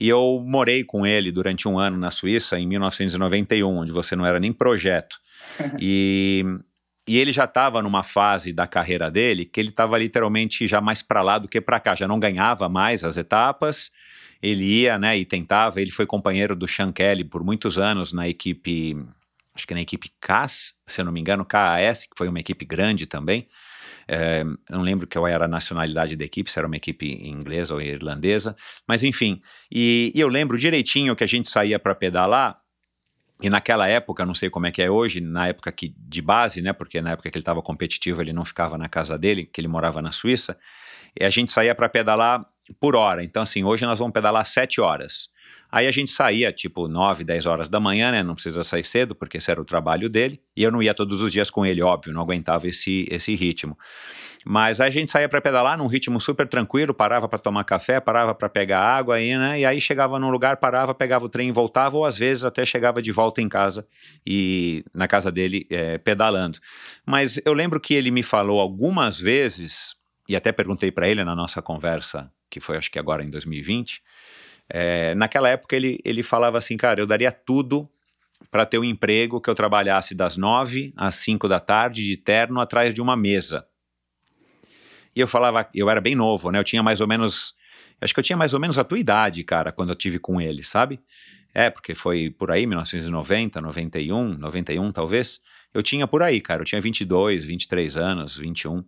E 0.00 0.08
eu 0.08 0.42
morei 0.44 0.82
com 0.82 1.06
ele 1.06 1.30
durante 1.30 1.68
um 1.68 1.78
ano 1.78 1.96
na 1.98 2.10
Suíça, 2.10 2.58
em 2.58 2.66
1991, 2.66 3.76
onde 3.76 3.92
você 3.92 4.16
não 4.16 4.24
era 4.24 4.40
nem 4.40 4.52
projeto. 4.52 5.16
E, 5.80 6.44
e 7.06 7.18
ele 7.18 7.32
já 7.32 7.44
estava 7.44 7.82
numa 7.82 8.02
fase 8.02 8.52
da 8.52 8.66
carreira 8.66 9.10
dele 9.10 9.44
que 9.44 9.60
ele 9.60 9.70
estava 9.70 9.98
literalmente 9.98 10.66
já 10.66 10.80
mais 10.80 11.02
para 11.02 11.22
lá 11.22 11.38
do 11.38 11.48
que 11.48 11.60
para 11.60 11.80
cá, 11.80 11.94
já 11.94 12.06
não 12.06 12.20
ganhava 12.20 12.68
mais 12.68 13.04
as 13.04 13.16
etapas. 13.16 13.90
Ele 14.42 14.64
ia, 14.64 14.98
né, 14.98 15.18
e 15.18 15.24
tentava. 15.24 15.80
Ele 15.80 15.90
foi 15.90 16.06
companheiro 16.06 16.56
do 16.56 16.66
Sean 16.66 16.92
Kelly 16.92 17.24
por 17.24 17.44
muitos 17.44 17.78
anos 17.78 18.12
na 18.12 18.28
equipe, 18.28 18.96
acho 19.54 19.66
que 19.66 19.74
na 19.74 19.82
equipe 19.82 20.10
CAS, 20.18 20.74
se 20.86 21.00
eu 21.00 21.04
não 21.04 21.12
me 21.12 21.20
engano, 21.20 21.44
KAS, 21.44 22.04
que 22.04 22.16
foi 22.16 22.28
uma 22.28 22.40
equipe 22.40 22.64
grande 22.64 23.06
também. 23.06 23.46
É, 24.08 24.42
não 24.68 24.82
lembro 24.82 25.06
qual 25.06 25.26
era 25.26 25.44
a 25.44 25.48
nacionalidade 25.48 26.16
da 26.16 26.24
equipe, 26.24 26.50
se 26.50 26.58
era 26.58 26.66
uma 26.66 26.76
equipe 26.76 27.06
inglesa 27.06 27.74
ou 27.74 27.80
irlandesa, 27.80 28.56
mas 28.86 29.04
enfim. 29.04 29.40
E, 29.70 30.10
e 30.14 30.20
eu 30.20 30.28
lembro 30.28 30.58
direitinho 30.58 31.14
que 31.14 31.22
a 31.22 31.28
gente 31.28 31.48
saía 31.48 31.78
para 31.78 31.94
pedalar 31.94 32.58
e 33.42 33.48
naquela 33.48 33.88
época, 33.88 34.26
não 34.26 34.34
sei 34.34 34.50
como 34.50 34.66
é 34.66 34.72
que 34.72 34.82
é 34.82 34.90
hoje, 34.90 35.20
na 35.20 35.48
época 35.48 35.72
que, 35.72 35.94
de 35.96 36.20
base, 36.20 36.60
né, 36.60 36.72
porque 36.72 37.00
na 37.00 37.12
época 37.12 37.30
que 37.30 37.36
ele 37.36 37.42
estava 37.42 37.62
competitivo 37.62 38.20
ele 38.20 38.32
não 38.32 38.44
ficava 38.44 38.76
na 38.76 38.88
casa 38.88 39.16
dele, 39.16 39.46
que 39.46 39.60
ele 39.60 39.68
morava 39.68 40.02
na 40.02 40.12
Suíça, 40.12 40.58
e 41.18 41.24
a 41.24 41.30
gente 41.30 41.50
saía 41.50 41.74
para 41.74 41.88
pedalar 41.88 42.44
por 42.78 42.94
hora. 42.94 43.24
Então, 43.24 43.42
assim, 43.42 43.64
hoje 43.64 43.84
nós 43.84 43.98
vamos 43.98 44.12
pedalar 44.12 44.44
sete 44.44 44.80
horas. 44.80 45.28
Aí 45.72 45.86
a 45.86 45.90
gente 45.90 46.10
saía 46.10 46.52
tipo 46.52 46.88
9, 46.88 47.22
10 47.22 47.46
horas 47.46 47.68
da 47.68 47.78
manhã, 47.78 48.10
né? 48.10 48.22
Não 48.22 48.34
precisa 48.34 48.64
sair 48.64 48.82
cedo, 48.82 49.14
porque 49.14 49.38
esse 49.38 49.50
era 49.50 49.60
o 49.60 49.64
trabalho 49.64 50.08
dele. 50.08 50.40
E 50.56 50.64
eu 50.64 50.72
não 50.72 50.82
ia 50.82 50.92
todos 50.92 51.20
os 51.20 51.30
dias 51.30 51.48
com 51.48 51.64
ele, 51.64 51.80
óbvio, 51.80 52.12
não 52.12 52.22
aguentava 52.22 52.66
esse, 52.66 53.06
esse 53.08 53.36
ritmo. 53.36 53.78
Mas 54.44 54.80
aí 54.80 54.88
a 54.88 54.90
gente 54.90 55.12
saía 55.12 55.28
para 55.28 55.40
pedalar 55.40 55.78
num 55.78 55.86
ritmo 55.86 56.20
super 56.20 56.48
tranquilo, 56.48 56.92
parava 56.92 57.28
para 57.28 57.38
tomar 57.38 57.62
café, 57.62 58.00
parava 58.00 58.34
para 58.34 58.48
pegar 58.48 58.80
água, 58.80 59.16
aí, 59.16 59.36
né? 59.36 59.60
E 59.60 59.64
aí 59.64 59.80
chegava 59.80 60.18
num 60.18 60.30
lugar, 60.30 60.56
parava, 60.56 60.92
pegava 60.92 61.26
o 61.26 61.28
trem 61.28 61.48
e 61.48 61.52
voltava, 61.52 61.96
ou 61.96 62.04
às 62.04 62.18
vezes 62.18 62.44
até 62.44 62.64
chegava 62.64 63.00
de 63.00 63.12
volta 63.12 63.40
em 63.40 63.48
casa 63.48 63.86
e 64.26 64.84
na 64.92 65.06
casa 65.06 65.30
dele 65.30 65.66
é, 65.70 65.98
pedalando. 65.98 66.58
Mas 67.06 67.40
eu 67.44 67.52
lembro 67.52 67.78
que 67.78 67.94
ele 67.94 68.10
me 68.10 68.24
falou 68.24 68.60
algumas 68.60 69.20
vezes, 69.20 69.94
e 70.28 70.34
até 70.34 70.50
perguntei 70.50 70.90
para 70.90 71.08
ele 71.08 71.22
na 71.22 71.36
nossa 71.36 71.62
conversa, 71.62 72.28
que 72.48 72.58
foi 72.58 72.76
acho 72.76 72.90
que 72.90 72.98
agora 72.98 73.22
em 73.22 73.30
2020 73.30 74.02
é, 74.70 75.14
naquela 75.14 75.48
época 75.48 75.74
ele, 75.74 75.98
ele 76.04 76.22
falava 76.22 76.56
assim, 76.56 76.76
cara, 76.76 77.00
eu 77.00 77.06
daria 77.06 77.32
tudo 77.32 77.88
para 78.50 78.64
ter 78.64 78.78
um 78.78 78.84
emprego 78.84 79.40
que 79.40 79.50
eu 79.50 79.54
trabalhasse 79.54 80.14
das 80.14 80.36
nove 80.36 80.92
às 80.96 81.16
cinco 81.16 81.48
da 81.48 81.60
tarde 81.60 82.04
de 82.04 82.16
terno 82.16 82.60
atrás 82.60 82.94
de 82.94 83.02
uma 83.02 83.16
mesa. 83.16 83.66
E 85.14 85.20
eu 85.20 85.26
falava, 85.26 85.68
eu 85.74 85.90
era 85.90 86.00
bem 86.00 86.14
novo, 86.14 86.50
né? 86.50 86.58
Eu 86.58 86.64
tinha 86.64 86.82
mais 86.82 87.00
ou 87.00 87.06
menos, 87.06 87.54
acho 88.00 88.14
que 88.14 88.20
eu 88.20 88.24
tinha 88.24 88.36
mais 88.36 88.54
ou 88.54 88.60
menos 88.60 88.78
a 88.78 88.84
tua 88.84 88.98
idade, 88.98 89.42
cara, 89.42 89.72
quando 89.72 89.90
eu 89.90 89.96
tive 89.96 90.18
com 90.18 90.40
ele, 90.40 90.62
sabe? 90.62 91.00
É, 91.52 91.68
porque 91.68 91.94
foi 91.94 92.30
por 92.30 92.50
aí, 92.50 92.64
1990, 92.64 93.60
91, 93.60 94.38
91 94.38 94.92
talvez. 94.92 95.40
Eu 95.74 95.82
tinha 95.82 96.06
por 96.06 96.22
aí, 96.22 96.40
cara, 96.40 96.62
eu 96.62 96.64
tinha 96.64 96.80
22, 96.80 97.44
23 97.44 97.96
anos, 97.96 98.36
21. 98.36 98.84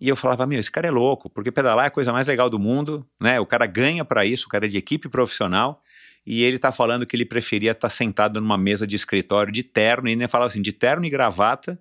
E 0.00 0.08
eu 0.08 0.14
falava, 0.14 0.46
meu, 0.46 0.60
esse 0.60 0.70
cara 0.70 0.86
é 0.86 0.90
louco, 0.90 1.28
porque 1.28 1.50
pedalar 1.50 1.86
é 1.86 1.88
a 1.88 1.90
coisa 1.90 2.12
mais 2.12 2.28
legal 2.28 2.48
do 2.48 2.58
mundo, 2.58 3.06
né? 3.20 3.40
O 3.40 3.46
cara 3.46 3.66
ganha 3.66 4.04
para 4.04 4.24
isso, 4.24 4.46
o 4.46 4.48
cara 4.48 4.66
é 4.66 4.68
de 4.68 4.76
equipe 4.76 5.08
profissional, 5.08 5.82
e 6.24 6.42
ele 6.44 6.58
tá 6.58 6.70
falando 6.70 7.06
que 7.06 7.16
ele 7.16 7.24
preferia 7.24 7.72
estar 7.72 7.88
tá 7.88 7.88
sentado 7.88 8.40
numa 8.40 8.56
mesa 8.56 8.86
de 8.86 8.94
escritório 8.94 9.52
de 9.52 9.62
terno, 9.62 10.08
e 10.08 10.12
ele 10.12 10.28
falava 10.28 10.50
assim, 10.50 10.62
de 10.62 10.72
terno 10.72 11.04
e 11.04 11.10
gravata, 11.10 11.78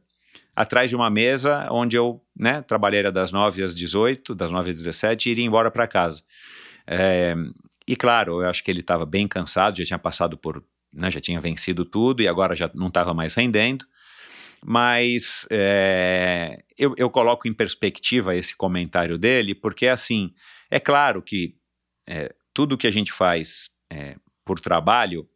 atrás 0.55 0.89
de 0.89 0.95
uma 0.95 1.07
mesa 1.07 1.68
onde 1.70 1.95
eu, 1.95 2.20
né, 2.36 2.63
trabalharia 2.63 3.11
das 3.11 3.32
9 3.32 3.61
às 3.61 3.76
18, 3.76 4.34
das 4.34 4.51
9 4.51 4.72
às 4.72 4.78
17 4.80 5.30
e 5.30 5.32
iria 5.34 5.45
embora 5.45 5.70
para 5.70 5.86
casa. 5.86 6.24
É, 6.88 7.36
e 7.88 7.95
claro, 7.95 8.41
eu 8.41 8.49
acho 8.49 8.63
que 8.63 8.72
ele 8.72 8.80
estava 8.80 9.05
bem 9.05 9.28
cansado, 9.28 9.78
já 9.78 9.86
tinha 9.86 9.99
passado 9.99 10.36
por, 10.36 10.63
né, 10.91 11.11
já 11.11 11.22
tinha 11.22 11.39
vencido 11.39 11.86
tudo 11.86 12.24
e 12.24 12.28
agora 12.28 12.55
já 12.55 12.72
não 12.74 12.88
estava 12.88 13.13
mais 13.13 13.36
rendendo. 13.36 13.86
Mas 14.66 15.47
é, 15.51 16.64
eu, 16.78 16.93
eu, 16.97 17.10
coloco 17.10 17.47
em 17.47 17.53
perspectiva 17.53 18.36
esse 18.36 18.55
comentário 18.55 19.18
dele, 19.18 19.53
porque 19.53 19.88
assim, 19.88 20.34
é 20.70 20.80
claro 20.80 21.22
que 21.22 21.55
é, 22.08 22.34
tudo 22.53 22.78
que 22.78 22.88
a 22.88 22.91
gente 22.91 23.12
faz 23.12 23.70
é, 23.91 24.16
por 24.43 24.60
trabalho 24.60 25.28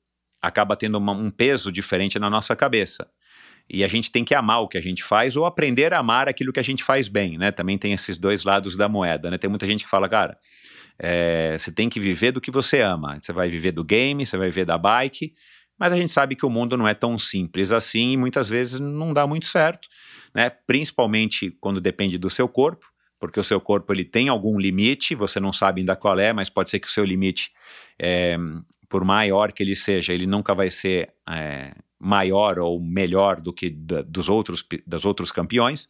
acaba 0.41 0.75
tendo 0.75 0.97
uma, 0.97 1.11
um 1.11 1.29
peso 1.29 1.71
diferente 1.71 2.17
na 2.17 2.29
nossa 2.29 2.55
cabeça. 2.55 3.09
E 3.69 3.83
a 3.83 3.87
gente 3.87 4.11
tem 4.11 4.25
que 4.25 4.35
amar 4.35 4.61
o 4.61 4.67
que 4.67 4.77
a 4.77 4.81
gente 4.81 5.03
faz 5.03 5.37
ou 5.37 5.45
aprender 5.45 5.93
a 5.93 5.99
amar 5.99 6.27
aquilo 6.27 6.51
que 6.51 6.59
a 6.59 6.63
gente 6.63 6.83
faz 6.83 7.07
bem, 7.07 7.37
né? 7.37 7.51
Também 7.51 7.77
tem 7.77 7.93
esses 7.93 8.17
dois 8.17 8.43
lados 8.43 8.75
da 8.75 8.89
moeda, 8.89 9.29
né? 9.29 9.37
Tem 9.37 9.49
muita 9.49 9.65
gente 9.65 9.83
que 9.83 9.89
fala, 9.89 10.09
cara, 10.09 10.37
é, 10.99 11.55
você 11.57 11.71
tem 11.71 11.89
que 11.89 11.99
viver 11.99 12.31
do 12.31 12.41
que 12.41 12.51
você 12.51 12.81
ama. 12.81 13.17
Você 13.21 13.31
vai 13.31 13.49
viver 13.49 13.71
do 13.71 13.83
game, 13.83 14.25
você 14.25 14.35
vai 14.35 14.47
viver 14.49 14.65
da 14.65 14.77
bike, 14.77 15.33
mas 15.81 15.91
a 15.91 15.97
gente 15.97 16.11
sabe 16.11 16.35
que 16.35 16.45
o 16.45 16.49
mundo 16.49 16.77
não 16.77 16.87
é 16.87 16.93
tão 16.93 17.17
simples 17.17 17.71
assim 17.71 18.11
e 18.11 18.17
muitas 18.17 18.47
vezes 18.47 18.79
não 18.79 19.11
dá 19.11 19.25
muito 19.25 19.47
certo, 19.47 19.89
né? 20.31 20.47
Principalmente 20.47 21.49
quando 21.59 21.81
depende 21.81 22.19
do 22.19 22.29
seu 22.29 22.47
corpo, 22.47 22.85
porque 23.19 23.39
o 23.39 23.43
seu 23.43 23.59
corpo 23.59 23.91
ele 23.91 24.05
tem 24.05 24.29
algum 24.29 24.59
limite, 24.59 25.15
você 25.15 25.39
não 25.39 25.51
sabe 25.51 25.81
ainda 25.81 25.95
qual 25.95 26.19
é, 26.19 26.31
mas 26.33 26.51
pode 26.51 26.69
ser 26.69 26.77
que 26.79 26.87
o 26.87 26.91
seu 26.91 27.03
limite, 27.03 27.51
é, 27.97 28.37
por 28.87 29.03
maior 29.03 29.51
que 29.51 29.63
ele 29.63 29.75
seja, 29.75 30.13
ele 30.13 30.27
nunca 30.27 30.53
vai 30.53 30.69
ser 30.69 31.15
é, 31.27 31.73
maior 31.99 32.59
ou 32.59 32.79
melhor 32.79 33.41
do 33.41 33.51
que 33.51 33.71
da, 33.71 34.03
dos 34.03 34.29
outros 34.29 34.63
dos 34.85 35.03
outros 35.03 35.31
campeões. 35.31 35.89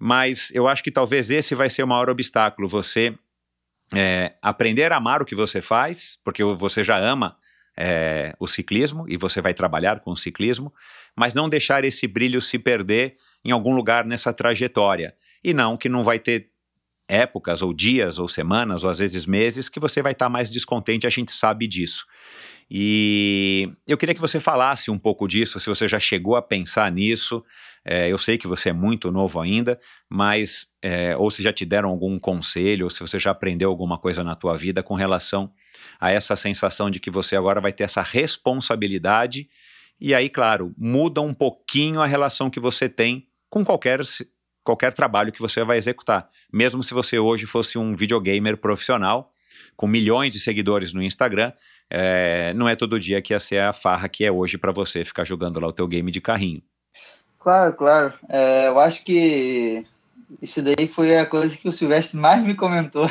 Mas 0.00 0.50
eu 0.54 0.66
acho 0.66 0.82
que 0.82 0.90
talvez 0.90 1.30
esse 1.30 1.54
vai 1.54 1.68
ser 1.68 1.82
o 1.82 1.86
maior 1.86 2.08
obstáculo, 2.08 2.66
você 2.66 3.14
é, 3.94 4.32
aprender 4.40 4.90
a 4.90 4.96
amar 4.96 5.20
o 5.20 5.26
que 5.26 5.34
você 5.34 5.60
faz, 5.60 6.18
porque 6.24 6.42
você 6.42 6.82
já 6.82 6.96
ama 6.96 7.36
é, 7.76 8.34
o 8.38 8.46
ciclismo 8.46 9.04
e 9.08 9.16
você 9.16 9.40
vai 9.40 9.54
trabalhar 9.54 10.00
com 10.00 10.12
o 10.12 10.16
ciclismo, 10.16 10.72
mas 11.16 11.34
não 11.34 11.48
deixar 11.48 11.84
esse 11.84 12.06
brilho 12.06 12.40
se 12.40 12.58
perder 12.58 13.16
em 13.44 13.50
algum 13.50 13.74
lugar 13.74 14.04
nessa 14.04 14.32
trajetória. 14.32 15.14
E 15.42 15.52
não 15.52 15.76
que 15.76 15.88
não 15.88 16.02
vai 16.02 16.18
ter 16.18 16.50
épocas 17.08 17.62
ou 17.62 17.72
dias 17.74 18.18
ou 18.18 18.28
semanas 18.28 18.84
ou 18.84 18.90
às 18.90 18.98
vezes 18.98 19.26
meses 19.26 19.68
que 19.68 19.80
você 19.80 20.00
vai 20.00 20.12
estar 20.12 20.26
tá 20.26 20.30
mais 20.30 20.48
descontente, 20.48 21.06
a 21.06 21.10
gente 21.10 21.32
sabe 21.32 21.66
disso. 21.66 22.06
E 22.74 23.70
eu 23.86 23.98
queria 23.98 24.14
que 24.14 24.20
você 24.20 24.40
falasse 24.40 24.90
um 24.90 24.98
pouco 24.98 25.28
disso, 25.28 25.60
se 25.60 25.68
você 25.68 25.86
já 25.86 26.00
chegou 26.00 26.36
a 26.36 26.40
pensar 26.40 26.90
nisso. 26.90 27.44
É, 27.84 28.08
eu 28.10 28.16
sei 28.16 28.38
que 28.38 28.46
você 28.46 28.70
é 28.70 28.72
muito 28.72 29.12
novo 29.12 29.38
ainda, 29.38 29.78
mas 30.08 30.68
é, 30.80 31.14
ou 31.14 31.30
se 31.30 31.42
já 31.42 31.52
te 31.52 31.66
deram 31.66 31.90
algum 31.90 32.18
conselho, 32.18 32.86
ou 32.86 32.90
se 32.90 33.00
você 33.00 33.18
já 33.18 33.30
aprendeu 33.30 33.68
alguma 33.68 33.98
coisa 33.98 34.24
na 34.24 34.34
tua 34.34 34.56
vida 34.56 34.82
com 34.82 34.94
relação 34.94 35.52
a 36.00 36.10
essa 36.10 36.34
sensação 36.34 36.90
de 36.90 36.98
que 36.98 37.10
você 37.10 37.36
agora 37.36 37.60
vai 37.60 37.74
ter 37.74 37.84
essa 37.84 38.00
responsabilidade. 38.00 39.50
E 40.00 40.14
aí, 40.14 40.30
claro, 40.30 40.72
muda 40.78 41.20
um 41.20 41.34
pouquinho 41.34 42.00
a 42.00 42.06
relação 42.06 42.48
que 42.48 42.58
você 42.58 42.88
tem 42.88 43.26
com 43.50 43.62
qualquer, 43.62 44.00
qualquer 44.64 44.94
trabalho 44.94 45.30
que 45.30 45.40
você 45.40 45.62
vai 45.62 45.76
executar. 45.76 46.26
Mesmo 46.50 46.82
se 46.82 46.94
você 46.94 47.18
hoje 47.18 47.44
fosse 47.44 47.76
um 47.76 47.94
videogamer 47.94 48.56
profissional, 48.56 49.30
com 49.82 49.88
milhões 49.88 50.32
de 50.32 50.38
seguidores 50.38 50.92
no 50.92 51.02
Instagram, 51.02 51.52
é, 51.90 52.54
não 52.54 52.68
é 52.68 52.76
todo 52.76 53.00
dia 53.00 53.20
que 53.20 53.32
ia 53.32 53.40
ser 53.40 53.58
a 53.58 53.72
farra 53.72 54.08
que 54.08 54.24
é 54.24 54.30
hoje 54.30 54.56
para 54.56 54.70
você 54.70 55.04
ficar 55.04 55.24
jogando 55.24 55.58
lá 55.58 55.66
o 55.66 55.72
teu 55.72 55.88
game 55.88 56.08
de 56.12 56.20
carrinho. 56.20 56.62
Claro, 57.40 57.72
claro. 57.72 58.14
É, 58.28 58.68
eu 58.68 58.78
acho 58.78 59.04
que 59.04 59.84
isso 60.40 60.62
daí 60.62 60.86
foi 60.86 61.18
a 61.18 61.26
coisa 61.26 61.58
que 61.58 61.68
o 61.68 61.72
Silvestre 61.72 62.16
mais 62.16 62.44
me 62.44 62.54
comentou. 62.54 63.10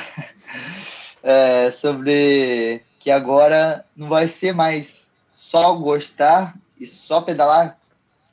é, 1.22 1.70
sobre 1.72 2.82
que 3.00 3.12
agora 3.12 3.84
não 3.94 4.08
vai 4.08 4.30
ser 4.30 4.54
mais 4.54 5.14
só 5.36 5.76
gostar 5.76 6.56
e 6.80 6.88
só 6.88 7.20
pedalar 7.20 7.78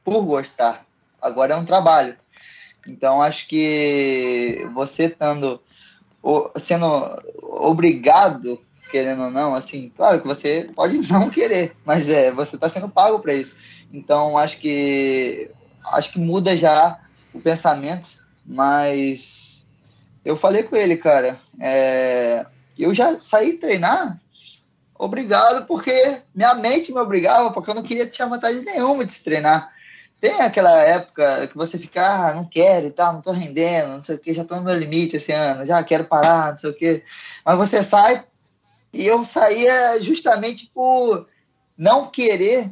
por 0.05 0.25
gostar. 0.25 0.87
Agora 1.21 1.55
é 1.55 1.57
um 1.57 1.65
trabalho. 1.65 2.17
Então 2.87 3.21
acho 3.21 3.49
que 3.49 4.65
você 4.73 5.07
estando 5.07 5.61
sendo 6.57 6.87
obrigado, 7.43 8.61
querendo 8.91 9.25
ou 9.25 9.31
não, 9.31 9.55
assim, 9.55 9.93
claro 9.95 10.21
que 10.21 10.27
você 10.27 10.69
pode 10.75 10.99
não 11.11 11.31
querer, 11.31 11.77
mas 11.85 12.09
é, 12.09 12.31
você 12.31 12.57
está 12.57 12.69
sendo 12.69 12.89
pago 12.89 13.19
para 13.19 13.35
isso. 13.35 13.57
Então 13.93 14.37
acho 14.37 14.59
que 14.59 15.51
acho 15.93 16.13
que 16.13 16.19
muda 16.19 16.57
já 16.57 16.99
o 17.33 17.41
pensamento, 17.41 18.21
mas 18.45 19.67
eu 20.25 20.37
falei 20.37 20.63
com 20.63 20.77
ele, 20.77 20.97
cara, 20.97 21.39
é, 21.61 22.45
eu 22.79 22.93
já 22.93 23.19
saí 23.19 23.55
treinar 23.55 24.21
obrigado 24.99 25.67
porque 25.67 26.19
minha 26.35 26.55
mente 26.55 26.93
me 26.93 26.99
obrigava, 26.99 27.51
porque 27.53 27.71
eu 27.71 27.75
não 27.75 27.83
queria 27.83 28.07
ter 28.07 28.27
vantagem 28.27 28.63
nenhuma 28.65 29.05
de 29.05 29.13
se 29.13 29.25
treinar. 29.25 29.73
Tem 30.21 30.41
aquela 30.41 30.81
época 30.83 31.47
que 31.47 31.57
você 31.57 31.79
fica, 31.79 32.03
ah, 32.03 32.35
não 32.35 32.45
quero 32.45 32.87
e 32.87 32.91
tal, 32.91 33.13
não 33.13 33.23
tô 33.23 33.31
rendendo, 33.31 33.91
não 33.91 34.01
sei 34.01 34.17
o 34.17 34.19
que, 34.19 34.35
já 34.35 34.45
tô 34.45 34.57
no 34.57 34.65
meu 34.65 34.77
limite 34.77 35.17
esse 35.17 35.31
ano, 35.31 35.65
já 35.65 35.83
quero 35.85 36.05
parar, 36.05 36.51
não 36.51 36.59
sei 36.59 36.71
o 36.71 36.75
que. 36.75 37.05
Mas 37.45 37.57
você 37.57 37.83
sai, 37.83 38.25
e 38.93 39.07
eu 39.07 39.23
saía 39.25 40.03
justamente 40.03 40.67
por 40.75 41.29
não 41.77 42.07
querer 42.07 42.69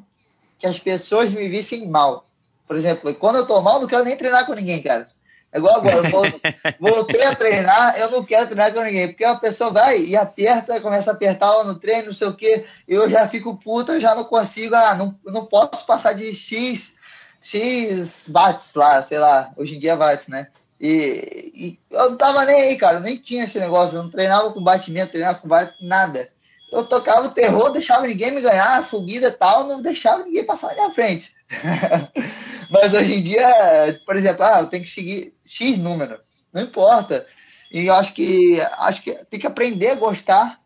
que 0.59 0.67
as 0.67 0.79
pessoas 0.79 1.31
me 1.31 1.49
vissem 1.49 1.87
mal. 1.87 2.27
Por 2.67 2.75
exemplo, 2.75 3.15
quando 3.15 3.37
eu 3.37 3.47
tô 3.47 3.61
mal, 3.61 3.81
não 3.81 3.87
quero 3.87 4.05
nem 4.05 4.17
treinar 4.17 4.45
com 4.45 4.55
ninguém, 4.55 4.83
cara. 4.83 5.09
É 5.53 5.59
igual 5.59 5.77
agora, 5.77 5.97
eu 5.97 6.11
voltei 6.81 7.23
a 7.23 7.35
treinar, 7.35 7.97
eu 7.99 8.11
não 8.11 8.25
quero 8.25 8.47
treinar 8.47 8.75
com 8.75 8.83
ninguém, 8.83 9.09
porque 9.09 9.25
a 9.25 9.37
pessoa 9.37 9.71
vai 9.71 10.01
e 10.01 10.17
aperta, 10.17 10.81
começa 10.81 11.13
a 11.13 11.15
apertar 11.15 11.51
lá 11.51 11.65
no 11.65 11.77
treino, 11.77 12.07
não 12.07 12.13
sei 12.13 12.27
o 12.27 12.35
que, 12.35 12.65
eu 12.89 13.09
já 13.09 13.29
fico 13.29 13.57
puta, 13.57 13.93
eu 13.93 14.01
já 14.01 14.15
não 14.15 14.25
consigo, 14.25 14.75
ah, 14.75 14.97
não, 14.97 15.15
não 15.25 15.47
posso 15.47 15.87
passar 15.87 16.13
de 16.13 16.35
X, 16.35 16.97
X 17.41 18.29
watts 18.31 18.75
lá, 18.75 19.03
sei 19.03 19.19
lá, 19.19 19.53
hoje 19.57 19.77
em 19.77 19.79
dia 19.79 19.97
watts, 19.97 20.29
né? 20.29 20.49
E, 20.81 21.53
e, 21.55 21.79
eu 21.91 22.11
não 22.11 22.17
tava 22.17 22.45
nem 22.45 22.63
aí, 22.63 22.77
cara, 22.77 23.01
nem 23.01 23.17
tinha 23.17 23.45
esse 23.45 23.59
negócio, 23.59 23.97
eu 23.97 24.03
não 24.03 24.11
treinava 24.11 24.53
com 24.53 24.63
batimento, 24.63 25.13
treinava 25.13 25.39
com 25.39 25.49
bate, 25.49 25.75
nada. 25.81 26.31
Eu 26.71 26.85
tocava 26.85 27.27
o 27.27 27.31
terror, 27.31 27.71
deixava 27.71 28.07
ninguém 28.07 28.33
me 28.33 28.41
ganhar, 28.41 28.83
subida 28.83 29.29
e 29.29 29.33
tal, 29.33 29.67
não 29.67 29.81
deixava 29.81 30.25
ninguém 30.25 30.45
passar 30.45 30.69
na 30.69 30.75
minha 30.75 30.91
frente. 30.91 31.35
Mas 32.71 32.93
hoje 32.93 33.15
em 33.15 33.23
dia, 33.23 34.01
por 34.05 34.17
exemplo, 34.17 34.45
ah, 34.45 34.61
eu 34.61 34.67
tenho 34.67 34.83
que 34.83 34.91
seguir 34.91 35.33
X 35.45 35.79
número, 35.79 36.21
não 36.53 36.63
importa. 36.63 37.25
E 37.71 37.87
eu 37.87 37.95
acho 37.95 38.13
que 38.13 38.61
acho 38.79 39.03
que 39.03 39.13
tem 39.27 39.41
que 39.41 39.47
aprender 39.47 39.91
a 39.91 39.95
gostar 39.95 40.61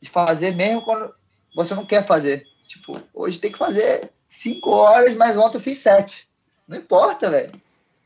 de 0.00 0.10
fazer 0.10 0.54
mesmo 0.54 0.82
quando 0.82 1.14
você 1.54 1.74
não 1.74 1.86
quer 1.86 2.04
fazer. 2.04 2.44
Tipo, 2.66 3.00
hoje 3.14 3.38
tem 3.38 3.52
que 3.52 3.58
fazer 3.58 4.10
cinco 4.28 4.70
horas, 4.70 5.14
mas 5.14 5.36
ontem 5.36 5.56
eu 5.56 5.60
fiz 5.60 5.78
sete. 5.78 6.28
Não 6.66 6.78
importa, 6.78 7.30
velho. 7.30 7.52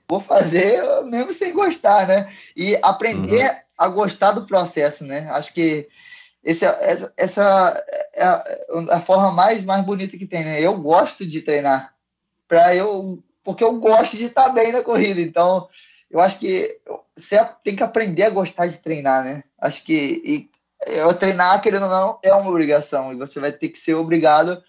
Vou 0.08 0.20
fazer 0.20 0.82
mesmo 1.04 1.32
sem 1.32 1.52
gostar, 1.52 2.06
né? 2.06 2.30
E 2.56 2.76
aprender 2.82 3.48
uhum. 3.48 3.56
a 3.78 3.88
gostar 3.88 4.32
do 4.32 4.44
processo, 4.44 5.04
né? 5.04 5.28
Acho 5.30 5.54
que 5.54 5.88
esse, 6.42 6.64
essa, 6.64 7.12
essa 7.16 7.84
é 8.14 8.24
a, 8.24 8.44
a, 8.90 9.00
forma 9.00 9.30
mais, 9.30 9.64
mais 9.64 9.84
bonita 9.84 10.16
que 10.16 10.26
tem, 10.26 10.42
né? 10.44 10.60
Eu 10.60 10.76
gosto 10.78 11.24
de 11.26 11.42
treinar 11.42 11.94
para 12.48 12.74
eu 12.74 13.22
porque 13.42 13.64
eu 13.64 13.78
gosto 13.78 14.16
de 14.16 14.24
estar 14.24 14.50
bem 14.50 14.72
na 14.72 14.82
corrida. 14.82 15.20
Então, 15.20 15.68
eu 16.10 16.20
acho 16.20 16.38
que 16.38 16.80
você 17.16 17.42
tem 17.64 17.76
que 17.76 17.82
aprender 17.82 18.24
a 18.24 18.30
gostar 18.30 18.66
de 18.66 18.78
treinar, 18.78 19.24
né? 19.24 19.44
Acho 19.60 19.82
que 19.84 20.22
e, 20.24 20.50
eu 20.98 21.12
treinar, 21.14 21.60
querendo 21.60 21.84
ou 21.84 21.90
não, 21.90 22.18
é 22.22 22.32
uma 22.34 22.50
obrigação. 22.50 23.12
E 23.12 23.16
você 23.16 23.38
vai 23.38 23.52
ter 23.52 23.68
que 23.68 23.78
ser 23.78 23.94
obrigado 23.94 24.62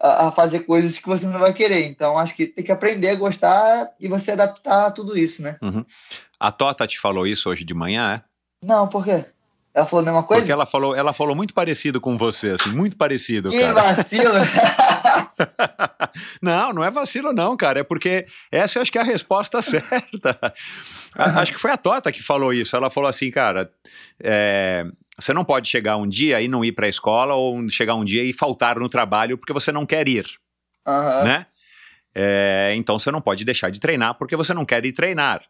a, 0.00 0.28
a, 0.28 0.32
fazer 0.32 0.60
coisas 0.60 0.98
que 0.98 1.08
você 1.08 1.26
não 1.26 1.38
vai 1.38 1.52
querer. 1.52 1.86
Então, 1.86 2.18
acho 2.18 2.34
que 2.34 2.46
tem 2.46 2.64
que 2.64 2.72
aprender 2.72 3.10
a 3.10 3.14
gostar 3.16 3.90
e 3.98 4.08
você 4.08 4.32
adaptar 4.32 4.86
a 4.86 4.90
tudo 4.90 5.16
isso, 5.16 5.42
né? 5.42 5.56
Uhum. 5.62 5.84
A 6.38 6.52
Tota 6.52 6.86
te 6.86 6.98
falou 6.98 7.26
isso 7.26 7.50
hoje 7.50 7.64
de 7.64 7.74
manhã, 7.74 8.14
é? 8.14 8.66
Não, 8.66 8.88
por 8.88 9.04
quê? 9.04 9.24
Ela 9.74 9.86
falou 9.86 10.02
a 10.02 10.06
mesma 10.06 10.22
coisa? 10.24 10.42
Porque 10.42 10.52
ela 10.52 10.66
falou, 10.66 10.94
ela 10.94 11.12
falou 11.12 11.36
muito 11.36 11.54
parecido 11.54 12.00
com 12.00 12.18
você, 12.18 12.50
assim, 12.50 12.70
muito 12.70 12.96
parecido. 12.96 13.48
Que 13.48 13.60
cara. 13.60 13.74
vacilo! 13.74 14.32
não, 16.42 16.72
não 16.72 16.82
é 16.84 16.90
vacilo, 16.90 17.32
não, 17.32 17.56
cara. 17.56 17.80
É 17.80 17.84
porque 17.84 18.26
essa 18.50 18.78
eu 18.78 18.82
acho 18.82 18.90
que 18.90 18.98
é 18.98 19.02
a 19.02 19.04
resposta 19.04 19.60
certa. 19.62 20.52
acho 21.14 21.52
que 21.52 21.60
foi 21.60 21.70
a 21.70 21.76
Tota 21.76 22.10
que 22.10 22.22
falou 22.22 22.52
isso. 22.52 22.74
Ela 22.74 22.90
falou 22.90 23.08
assim, 23.08 23.30
cara. 23.30 23.70
É, 24.20 24.84
você 25.18 25.32
não 25.32 25.44
pode 25.44 25.68
chegar 25.68 25.96
um 25.96 26.08
dia 26.08 26.40
e 26.40 26.46
não 26.46 26.64
ir 26.64 26.72
para 26.72 26.86
a 26.86 26.88
escola, 26.88 27.34
ou 27.34 27.68
chegar 27.68 27.94
um 27.94 28.04
dia 28.04 28.22
e 28.22 28.32
faltar 28.32 28.78
no 28.78 28.88
trabalho 28.88 29.36
porque 29.36 29.52
você 29.52 29.72
não 29.72 29.84
quer 29.84 30.06
ir. 30.06 30.26
Uhum. 30.86 31.24
Né? 31.24 31.46
É, 32.14 32.72
então 32.76 32.98
você 32.98 33.10
não 33.10 33.20
pode 33.20 33.44
deixar 33.44 33.70
de 33.70 33.80
treinar 33.80 34.14
porque 34.14 34.36
você 34.36 34.54
não 34.54 34.64
quer 34.64 34.84
ir 34.84 34.92
treinar. 34.92 35.42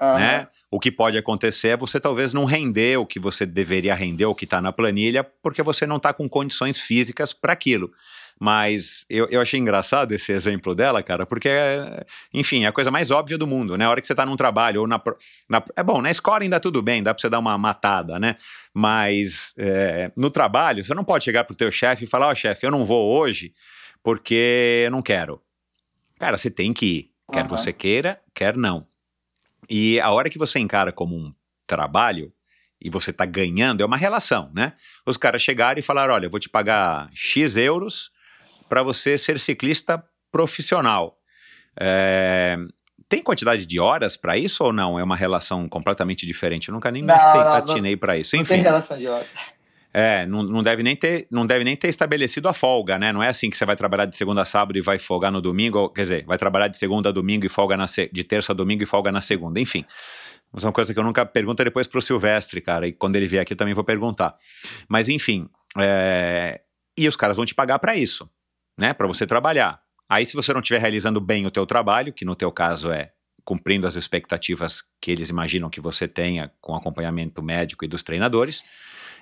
Uhum. 0.00 0.18
Né? 0.18 0.48
O 0.70 0.78
que 0.78 0.92
pode 0.92 1.18
acontecer 1.18 1.68
é 1.68 1.76
você 1.76 1.98
talvez 1.98 2.32
não 2.32 2.44
render 2.44 2.98
o 2.98 3.06
que 3.06 3.18
você 3.18 3.44
deveria 3.44 3.94
render, 3.94 4.26
o 4.26 4.34
que 4.34 4.44
está 4.44 4.60
na 4.60 4.72
planilha, 4.72 5.24
porque 5.42 5.62
você 5.62 5.86
não 5.86 5.96
está 5.96 6.12
com 6.12 6.28
condições 6.28 6.78
físicas 6.78 7.32
para 7.32 7.52
aquilo. 7.52 7.90
Mas 8.38 9.06
eu, 9.08 9.26
eu 9.30 9.40
achei 9.40 9.58
engraçado 9.58 10.12
esse 10.12 10.30
exemplo 10.30 10.74
dela, 10.74 11.02
cara, 11.02 11.24
porque, 11.24 11.48
enfim, 12.34 12.64
é 12.64 12.66
a 12.66 12.72
coisa 12.72 12.90
mais 12.90 13.10
óbvia 13.10 13.38
do 13.38 13.46
mundo, 13.46 13.78
né? 13.78 13.86
A 13.86 13.90
hora 13.90 14.00
que 14.00 14.06
você 14.06 14.12
está 14.12 14.26
num 14.26 14.36
trabalho 14.36 14.82
ou 14.82 14.86
na, 14.86 15.00
na, 15.48 15.64
É 15.74 15.82
bom, 15.82 16.02
na 16.02 16.10
escola 16.10 16.42
ainda 16.42 16.60
tudo 16.60 16.82
bem, 16.82 17.02
dá 17.02 17.14
para 17.14 17.20
você 17.20 17.30
dar 17.30 17.38
uma 17.38 17.56
matada, 17.56 18.18
né? 18.18 18.36
Mas 18.74 19.54
é, 19.56 20.12
no 20.14 20.30
trabalho, 20.30 20.84
você 20.84 20.92
não 20.92 21.02
pode 21.04 21.24
chegar 21.24 21.44
pro 21.44 21.56
teu 21.56 21.72
chefe 21.72 22.04
e 22.04 22.06
falar: 22.06 22.28
Ó, 22.28 22.32
oh, 22.32 22.34
chefe, 22.34 22.66
eu 22.66 22.70
não 22.70 22.84
vou 22.84 23.18
hoje 23.18 23.54
porque 24.02 24.82
eu 24.84 24.90
não 24.90 25.00
quero. 25.00 25.40
Cara, 26.18 26.36
você 26.36 26.50
tem 26.50 26.74
que 26.74 26.86
ir. 26.86 27.10
Quer 27.32 27.42
uhum. 27.42 27.48
você 27.48 27.72
queira, 27.72 28.20
quer 28.34 28.56
não. 28.56 28.86
E 29.68 29.98
a 29.98 30.10
hora 30.10 30.30
que 30.30 30.38
você 30.38 30.58
encara 30.58 30.92
como 30.92 31.16
um 31.16 31.34
trabalho 31.66 32.32
e 32.80 32.90
você 32.90 33.10
está 33.10 33.24
ganhando, 33.24 33.82
é 33.82 33.86
uma 33.86 33.96
relação, 33.96 34.50
né? 34.54 34.74
Os 35.06 35.16
caras 35.16 35.40
chegaram 35.40 35.78
e 35.78 35.82
falaram: 35.82 36.12
olha, 36.12 36.26
eu 36.26 36.30
vou 36.30 36.38
te 36.38 36.50
pagar 36.50 37.08
X 37.14 37.56
euros 37.56 38.14
para 38.68 38.82
você 38.82 39.16
ser 39.16 39.40
ciclista 39.40 40.02
profissional. 40.30 41.18
É, 41.78 42.56
tem 43.08 43.22
quantidade 43.22 43.66
de 43.66 43.78
horas 43.78 44.16
para 44.16 44.36
isso 44.36 44.64
ou 44.64 44.72
não? 44.72 44.98
É 44.98 45.04
uma 45.04 45.16
relação 45.16 45.68
completamente 45.68 46.26
diferente. 46.26 46.68
Eu 46.68 46.74
nunca 46.74 46.90
nem 46.90 47.02
não, 47.02 47.14
me 47.14 47.44
patinei 47.44 47.96
para 47.96 48.18
isso. 48.18 48.36
Enfim, 48.36 48.42
não 48.42 48.48
tem 48.48 48.62
relação 48.62 48.98
de 48.98 49.06
horas. 49.06 49.56
É, 49.98 50.26
não, 50.26 50.42
não, 50.42 50.62
deve 50.62 50.82
nem 50.82 50.94
ter, 50.94 51.26
não 51.30 51.46
deve 51.46 51.64
nem 51.64 51.74
ter 51.74 51.88
estabelecido 51.88 52.48
a 52.48 52.52
folga, 52.52 52.98
né? 52.98 53.14
Não 53.14 53.22
é 53.22 53.28
assim 53.28 53.48
que 53.48 53.56
você 53.56 53.64
vai 53.64 53.76
trabalhar 53.76 54.04
de 54.04 54.14
segunda 54.14 54.42
a 54.42 54.44
sábado 54.44 54.76
e 54.76 54.82
vai 54.82 54.98
folgar 54.98 55.32
no 55.32 55.40
domingo, 55.40 55.88
quer 55.88 56.02
dizer, 56.02 56.24
vai 56.26 56.36
trabalhar 56.36 56.68
de 56.68 56.76
segunda 56.76 57.08
a 57.08 57.12
domingo 57.12 57.46
e 57.46 57.48
folga 57.48 57.78
na 57.78 57.86
de 57.86 58.22
terça 58.24 58.52
a 58.52 58.54
domingo 58.54 58.82
e 58.82 58.86
folga 58.86 59.10
na 59.10 59.22
segunda, 59.22 59.58
enfim. 59.58 59.86
Isso 60.54 60.66
é 60.66 60.68
uma 60.68 60.72
coisa 60.72 60.92
que 60.92 61.00
eu 61.00 61.04
nunca 61.04 61.24
pergunto 61.24 61.64
depois 61.64 61.86
pro 61.86 62.02
Silvestre, 62.02 62.60
cara, 62.60 62.86
e 62.86 62.92
quando 62.92 63.16
ele 63.16 63.26
vier 63.26 63.40
aqui 63.40 63.54
eu 63.54 63.56
também 63.56 63.72
vou 63.72 63.84
perguntar. 63.84 64.36
Mas 64.86 65.08
enfim, 65.08 65.48
é... 65.78 66.60
e 66.94 67.08
os 67.08 67.16
caras 67.16 67.36
vão 67.36 67.46
te 67.46 67.54
pagar 67.54 67.78
para 67.78 67.96
isso, 67.96 68.28
né? 68.76 68.92
Para 68.92 69.06
você 69.06 69.26
trabalhar. 69.26 69.80
Aí 70.08 70.24
se 70.24 70.34
você 70.34 70.52
não 70.52 70.60
estiver 70.60 70.80
realizando 70.80 71.20
bem 71.20 71.46
o 71.46 71.50
teu 71.50 71.66
trabalho, 71.66 72.12
que 72.12 72.24
no 72.24 72.36
teu 72.36 72.52
caso 72.52 72.90
é 72.90 73.12
cumprindo 73.44 73.86
as 73.86 73.94
expectativas 73.94 74.82
que 75.00 75.10
eles 75.10 75.30
imaginam 75.30 75.70
que 75.70 75.80
você 75.80 76.08
tenha 76.08 76.50
com 76.60 76.74
acompanhamento 76.74 77.42
médico 77.42 77.84
e 77.84 77.88
dos 77.88 78.02
treinadores, 78.02 78.64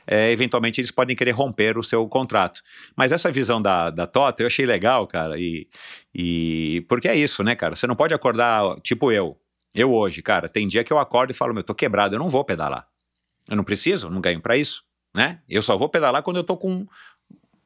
é, 0.06 0.30
eventualmente 0.30 0.80
eles 0.80 0.90
podem 0.90 1.14
querer 1.14 1.32
romper 1.32 1.78
o 1.78 1.82
seu 1.82 2.06
contrato. 2.08 2.62
Mas 2.96 3.12
essa 3.12 3.30
visão 3.30 3.60
da, 3.60 3.90
da 3.90 4.06
Tota 4.06 4.42
eu 4.42 4.46
achei 4.46 4.66
legal, 4.66 5.06
cara, 5.06 5.38
e, 5.38 5.68
e 6.14 6.84
porque 6.88 7.08
é 7.08 7.14
isso, 7.14 7.42
né, 7.42 7.54
cara? 7.54 7.76
Você 7.76 7.86
não 7.86 7.96
pode 7.96 8.14
acordar, 8.14 8.80
tipo 8.80 9.12
eu, 9.12 9.38
eu 9.74 9.92
hoje, 9.92 10.22
cara, 10.22 10.48
tem 10.48 10.66
dia 10.66 10.84
que 10.84 10.92
eu 10.92 10.98
acordo 10.98 11.30
e 11.30 11.34
falo, 11.34 11.52
meu, 11.54 11.62
tô 11.62 11.74
quebrado, 11.74 12.14
eu 12.14 12.18
não 12.18 12.28
vou 12.28 12.44
pedalar. 12.44 12.86
Eu 13.48 13.56
não 13.56 13.64
preciso, 13.64 14.08
não 14.08 14.20
ganho 14.20 14.40
para 14.40 14.56
isso, 14.56 14.82
né? 15.14 15.40
Eu 15.48 15.60
só 15.62 15.76
vou 15.76 15.88
pedalar 15.88 16.22
quando 16.22 16.38
eu 16.38 16.44
tô 16.44 16.56
com 16.56 16.86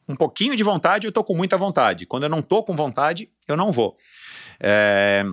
um 0.09 0.17
pouquinho 0.17 0.57
de 0.57 0.63
vontade, 0.63 1.07
eu 1.07 1.13
tô 1.13 1.23
com 1.23 1.37
muita 1.37 1.57
vontade. 1.57 2.07
Quando 2.07 2.23
eu 2.25 2.29
não 2.29 2.43
tô 2.43 2.63
com 2.63 2.75
vontade, 2.75 3.31
eu 3.47 3.57
não 3.57 3.71
vou. 3.71 3.97
É, 4.59 5.25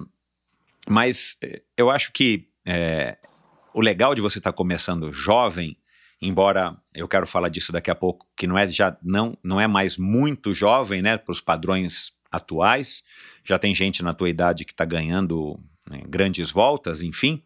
mas 0.87 1.37
eh, 1.41 1.61
eu 1.77 1.89
acho 1.89 2.11
que 2.11 2.47
é, 2.65 3.17
o 3.73 3.81
legal 3.81 4.13
de 4.13 4.21
você 4.21 4.37
estar 4.37 4.51
tá 4.51 4.57
começando 4.57 5.13
jovem 5.13 5.77
embora 6.21 6.75
eu 6.93 7.07
quero 7.07 7.27
falar 7.27 7.49
disso 7.49 7.71
daqui 7.71 7.91
a 7.91 7.95
pouco, 7.95 8.25
que 8.35 8.47
não 8.47 8.57
é 8.57 8.67
já 8.67 8.97
não, 9.01 9.37
não 9.43 9.59
é 9.59 9.67
mais 9.67 9.97
muito 9.97 10.53
jovem, 10.53 11.01
né, 11.01 11.17
para 11.17 11.31
os 11.31 11.41
padrões 11.41 12.13
atuais. 12.31 13.03
Já 13.43 13.59
tem 13.59 13.73
gente 13.75 14.03
na 14.03 14.13
tua 14.13 14.29
idade 14.29 14.65
que 14.65 14.73
está 14.73 14.85
ganhando 14.85 15.59
né, 15.89 16.01
grandes 16.07 16.51
voltas, 16.51 17.01
enfim, 17.01 17.43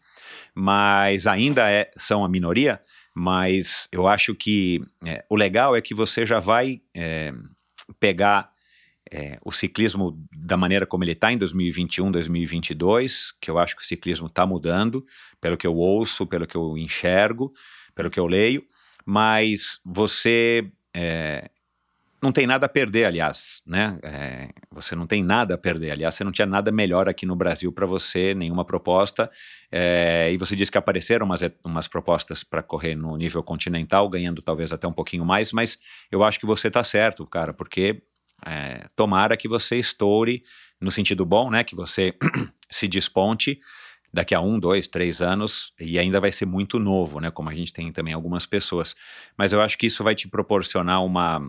mas 0.53 1.27
ainda 1.27 1.69
é, 1.69 1.91
são 1.97 2.23
a 2.23 2.30
minoria. 2.30 2.82
Mas 3.20 3.89
eu 3.91 4.07
acho 4.07 4.34
que 4.34 4.82
é, 5.05 5.26
o 5.30 5.36
legal 5.36 5.76
é 5.76 5.82
que 5.82 5.93
você 5.93 6.26
já 6.26 6.39
vai 6.39 6.82
é, 6.95 7.34
pegar 7.99 8.49
é, 9.11 9.38
o 9.43 9.51
ciclismo 9.51 10.24
da 10.32 10.55
maneira 10.55 10.86
como 10.86 11.03
ele 11.03 11.11
está 11.11 11.32
em 11.32 11.38
2021, 11.38 12.11
2022, 12.11 13.34
que 13.41 13.51
eu 13.51 13.57
acho 13.57 13.76
que 13.76 13.82
o 13.82 13.86
ciclismo 13.86 14.28
está 14.28 14.45
mudando, 14.45 15.05
pelo 15.41 15.57
que 15.57 15.67
eu 15.67 15.76
ouço, 15.76 16.26
pelo 16.26 16.47
que 16.47 16.55
eu 16.55 16.78
enxergo 16.78 17.51
pelo 17.99 18.09
que 18.09 18.20
eu 18.20 18.28
leio, 18.28 18.63
mas 19.05 19.82
você 19.84 20.72
é, 20.95 21.51
não 22.22 22.32
tem 22.32 22.45
nada 22.45 22.65
a 22.65 22.70
perder, 22.70 23.05
aliás, 23.05 23.61
né? 23.65 23.97
É, 24.03 24.49
você 24.72 24.95
não 24.95 25.07
tem 25.07 25.24
nada 25.24 25.55
a 25.55 25.57
perder, 25.57 25.91
aliás, 25.91 26.15
você 26.15 26.24
não 26.24 26.32
tinha 26.32 26.45
nada 26.45 26.72
melhor 26.72 27.07
aqui 27.07 27.26
no 27.26 27.36
Brasil 27.36 27.72
para 27.72 27.86
você, 27.86 28.34
nenhuma 28.34 28.65
proposta, 28.65 29.30
é, 29.72 30.30
e 30.32 30.38
você 30.38 30.55
disse 30.55 30.72
que 30.72 30.78
apareceram 30.78 31.26
umas, 31.26 31.41
umas 31.63 31.88
propostas 31.88 32.43
para 32.43 32.61
correr 32.61 32.95
no 32.95 33.15
nível 33.15 33.41
continental, 33.41 34.09
ganhando 34.09 34.41
talvez 34.41 34.74
até 34.74 34.88
um 34.88 34.93
pouquinho 34.93 35.24
mais, 35.24 35.51
mas 35.53 35.78
eu 36.11 36.24
acho 36.24 36.39
que 36.39 36.45
você 36.45 36.67
está 36.67 36.84
certo, 36.84 37.26
cara, 37.26 37.53
porque 37.53 38.01
é, 38.45 38.88
tomara 38.95 39.36
que 39.38 39.47
você 39.47 39.78
estoure 39.78 40.43
no 40.80 40.91
sentido 40.91 41.26
bom, 41.26 41.49
né? 41.49 41.63
Que 41.63 41.76
você 41.76 42.13
se 42.70 42.88
desponte 42.88 43.59
daqui 44.13 44.34
a 44.34 44.41
um, 44.41 44.59
dois, 44.59 44.88
três 44.88 45.22
anos 45.22 45.74
e 45.80 45.99
ainda 45.99 46.20
vai 46.20 46.32
ser 46.32 46.45
muito 46.45 46.80
novo, 46.80 47.20
né? 47.20 47.30
Como 47.32 47.49
a 47.49 47.53
gente 47.53 47.74
tem 47.74 47.91
também 47.91 48.13
algumas 48.13 48.45
pessoas. 48.45 48.95
Mas 49.38 49.51
eu 49.51 49.61
acho 49.61 49.78
que 49.78 49.88
isso 49.88 50.03
vai 50.03 50.15
te 50.15 50.28
proporcionar 50.28 51.03
uma 51.03 51.41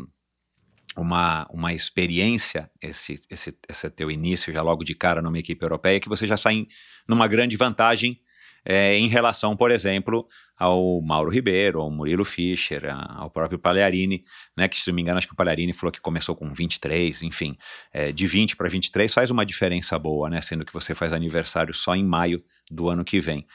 uma, 0.96 1.46
uma 1.50 1.72
experiência, 1.72 2.70
esse, 2.80 3.20
esse, 3.30 3.56
esse 3.68 3.90
teu 3.90 4.10
início 4.10 4.52
já 4.52 4.62
logo 4.62 4.84
de 4.84 4.94
cara 4.94 5.22
numa 5.22 5.38
equipe 5.38 5.62
europeia, 5.62 6.00
que 6.00 6.08
você 6.08 6.26
já 6.26 6.36
sai 6.36 6.66
numa 7.08 7.26
grande 7.26 7.56
vantagem 7.56 8.20
é, 8.64 8.96
em 8.96 9.08
relação, 9.08 9.56
por 9.56 9.70
exemplo, 9.70 10.26
ao 10.56 11.00
Mauro 11.00 11.30
Ribeiro, 11.30 11.80
ao 11.80 11.90
Murilo 11.90 12.24
Fischer, 12.24 12.94
ao 13.16 13.30
próprio 13.30 13.58
Pagliarini, 13.58 14.24
né, 14.56 14.68
que 14.68 14.78
se 14.78 14.88
não 14.88 14.94
me 14.94 15.02
engano, 15.02 15.18
acho 15.18 15.26
que 15.26 15.32
o 15.32 15.36
Pagliarini 15.36 15.72
falou 15.72 15.90
que 15.90 16.00
começou 16.00 16.36
com 16.36 16.52
23, 16.52 17.22
enfim, 17.22 17.56
é, 17.92 18.12
de 18.12 18.26
20 18.26 18.56
para 18.56 18.68
23 18.68 19.12
faz 19.12 19.30
uma 19.30 19.46
diferença 19.46 19.98
boa, 19.98 20.28
né, 20.28 20.40
sendo 20.42 20.64
que 20.64 20.72
você 20.72 20.94
faz 20.94 21.12
aniversário 21.12 21.74
só 21.74 21.94
em 21.94 22.04
maio 22.04 22.42
do 22.70 22.88
ano 22.88 23.04
que 23.04 23.20
vem. 23.20 23.46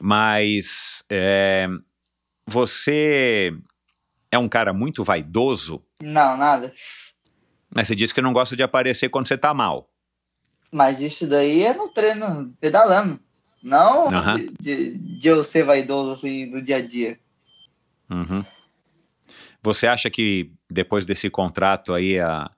Mas 0.00 1.04
é, 1.10 1.66
você 2.46 3.52
é 4.30 4.38
um 4.38 4.48
cara 4.48 4.72
muito 4.72 5.02
vaidoso? 5.02 5.84
Não, 6.04 6.36
nada. 6.36 6.72
Mas 7.70 7.88
você 7.88 7.96
disse 7.96 8.14
que 8.14 8.20
não 8.20 8.32
gosta 8.32 8.54
de 8.54 8.62
aparecer 8.62 9.08
quando 9.08 9.26
você 9.26 9.38
tá 9.38 9.54
mal. 9.54 9.88
Mas 10.70 11.00
isso 11.00 11.26
daí 11.26 11.62
é 11.62 11.72
no 11.72 11.88
treino, 11.88 12.54
pedalando. 12.60 13.18
Não 13.62 14.08
Aham. 14.08 14.36
de, 14.36 14.50
de, 14.60 14.98
de 14.98 15.28
eu 15.28 15.42
ser 15.42 15.64
vaidoso 15.64 16.12
assim 16.12 16.44
no 16.46 16.60
dia 16.60 16.76
a 16.76 16.80
dia. 16.82 17.18
Uhum. 18.10 18.44
Você 19.62 19.86
acha 19.86 20.10
que 20.10 20.52
depois 20.70 21.06
desse 21.06 21.30
contrato 21.30 21.94
aí 21.94 22.20
a, 22.20 22.50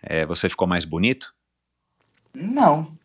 é, 0.00 0.24
você 0.24 0.48
ficou 0.48 0.68
mais 0.68 0.84
bonito? 0.84 1.34
Não. 2.32 2.96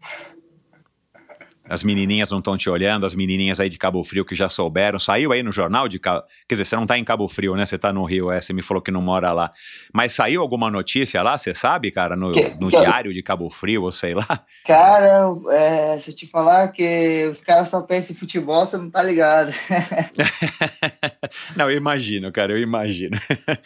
As 1.70 1.84
menininhas 1.84 2.32
não 2.32 2.40
estão 2.40 2.58
te 2.58 2.70
olhando, 2.70 3.06
as 3.06 3.14
menininhas 3.14 3.60
aí 3.60 3.70
de 3.70 3.78
Cabo 3.78 4.04
Frio 4.04 4.26
que 4.26 4.36
já 4.36 4.50
souberam. 4.50 5.00
Saiu 5.00 5.32
aí 5.32 5.44
no 5.44 5.52
jornal 5.52 5.88
de 5.88 6.00
Cabo... 6.00 6.24
Quer 6.48 6.56
dizer, 6.56 6.66
você 6.66 6.76
não 6.76 6.88
tá 6.88 6.98
em 6.98 7.04
Cabo 7.04 7.28
Frio, 7.28 7.56
né? 7.56 7.66
Você 7.66 7.78
tá 7.78 7.92
no 7.92 8.04
Rio, 8.06 8.32
é, 8.32 8.40
você 8.42 8.54
me 8.54 8.62
falou 8.62 8.82
que 8.82 8.92
não 8.92 9.02
mora 9.02 9.32
lá. 9.34 9.52
Mas 9.94 10.14
saiu 10.14 10.42
alguma 10.42 10.70
notícia 10.72 11.22
lá, 11.22 11.38
você 11.38 11.54
sabe, 11.54 11.92
cara? 11.92 12.16
No, 12.16 12.32
Que- 12.32 12.56
no 12.60 12.70
que- 12.70 12.80
diário 12.80 13.14
de 13.14 13.22
Cabo 13.22 13.50
Frio, 13.50 13.84
ou 13.84 13.92
sei 13.92 14.14
lá. 14.14 14.28
Cara, 14.66 15.28
é, 15.52 15.98
se 16.00 16.12
eu 16.12 16.16
te 16.16 16.28
falar 16.28 16.70
que 16.70 17.28
os 17.32 17.42
caras 17.42 17.70
só 17.70 17.82
pensam 17.82 18.16
em 18.16 18.20
futebol, 18.20 18.66
você 18.66 18.78
não 18.78 18.90
tá 18.90 19.02
ligado. 19.04 19.52
não, 21.56 21.70
eu 21.70 21.78
imagino, 21.78 22.32
cara, 22.32 22.54
eu 22.54 22.60
imagino. 22.60 23.18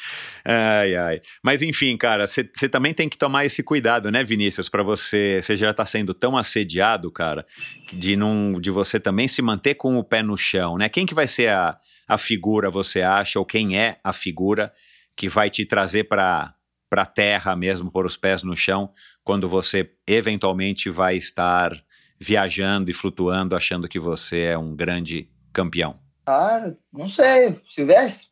ai, 0.45 0.95
ai. 0.95 1.21
Mas 1.43 1.61
enfim, 1.61 1.95
cara, 1.97 2.27
você 2.27 2.43
também 2.69 2.93
tem 2.93 3.09
que 3.09 3.17
tomar 3.17 3.45
esse 3.45 3.61
cuidado, 3.63 4.11
né, 4.11 4.23
Vinícius, 4.23 4.69
para 4.69 4.83
você. 4.83 5.39
Você 5.41 5.57
já 5.57 5.73
tá 5.73 5.85
sendo 5.85 6.13
tão 6.13 6.37
assediado, 6.37 7.11
cara, 7.11 7.45
de 7.91 8.15
não, 8.15 8.59
de 8.59 8.71
você 8.71 8.99
também 8.99 9.27
se 9.27 9.41
manter 9.41 9.75
com 9.75 9.97
o 9.97 10.03
pé 10.03 10.23
no 10.23 10.37
chão, 10.37 10.77
né? 10.77 10.89
Quem 10.89 11.05
que 11.05 11.13
vai 11.13 11.27
ser 11.27 11.49
a, 11.49 11.77
a 12.07 12.17
figura, 12.17 12.69
você 12.69 13.01
acha, 13.01 13.39
ou 13.39 13.45
quem 13.45 13.77
é 13.77 13.99
a 14.03 14.13
figura 14.13 14.71
que 15.15 15.27
vai 15.29 15.49
te 15.49 15.65
trazer 15.65 16.05
para 16.05 16.53
para 16.89 17.05
terra 17.05 17.55
mesmo, 17.55 17.89
pôr 17.89 18.05
os 18.05 18.17
pés 18.17 18.43
no 18.43 18.53
chão, 18.53 18.91
quando 19.23 19.47
você 19.47 19.89
eventualmente 20.05 20.89
vai 20.89 21.15
estar 21.15 21.71
viajando 22.19 22.91
e 22.91 22.93
flutuando, 22.93 23.55
achando 23.55 23.87
que 23.87 23.97
você 23.97 24.41
é 24.41 24.57
um 24.57 24.75
grande 24.75 25.29
campeão? 25.53 25.97
Cara, 26.25 26.77
não 26.91 27.07
sei, 27.07 27.61
Silvestre? 27.65 28.27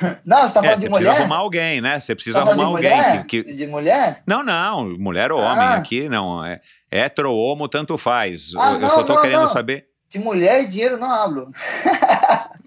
Não, 0.24 0.48
você 0.48 0.54
tá 0.54 0.60
É, 0.60 0.62
falando 0.62 0.80
você 0.80 0.80
de 0.80 0.88
precisa 0.88 0.90
mulher? 0.90 1.10
arrumar 1.20 1.36
alguém, 1.36 1.80
né? 1.80 2.00
Você 2.00 2.14
precisa 2.14 2.42
Tá 2.42 2.50
arrumar 2.50 2.64
alguém 2.66 2.90
mulher? 2.90 3.24
que, 3.26 3.42
que- 3.44 3.52
De 3.52 3.66
mulher? 3.66 4.22
Não, 4.26 4.42
não, 4.42 4.88
mulher 4.98 5.30
ou 5.32 5.40
homem 5.40 5.64
Ah. 5.66 5.74
aqui 5.74 6.08
não. 6.08 6.44
É 6.44 6.60
hétero 6.90 7.32
ou 7.32 7.52
homo, 7.52 7.68
tanto 7.68 7.96
faz. 7.98 8.52
Ah, 8.58 8.68
eu, 8.70 8.74
eu 8.74 8.80
não, 8.80 8.88
só 8.90 9.02
tô 9.04 9.14
não, 9.14 9.22
querendo 9.22 9.42
não. 9.42 9.48
saber. 9.48 9.86
De 10.10 10.18
mulher 10.20 10.62
e 10.62 10.66
dinheiro 10.68 10.96
não 10.96 11.10
hablo. 11.10 11.50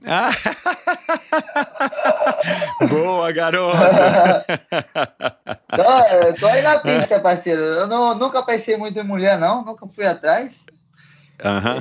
Ah. 0.05 0.29
Boa, 2.89 3.31
garoto! 3.31 3.77
Tô, 5.75 6.15
eu 6.25 6.35
tô 6.35 6.47
aí 6.47 6.61
na 6.61 6.79
pista, 6.79 7.19
parceiro. 7.19 7.61
Eu 7.61 7.87
não- 7.87 8.15
nunca 8.15 8.41
pensei 8.43 8.77
muito 8.77 8.99
em 8.99 9.03
mulher, 9.03 9.37
não. 9.37 9.63
Nunca 9.65 9.85
fui 9.87 10.05
atrás. 10.05 10.65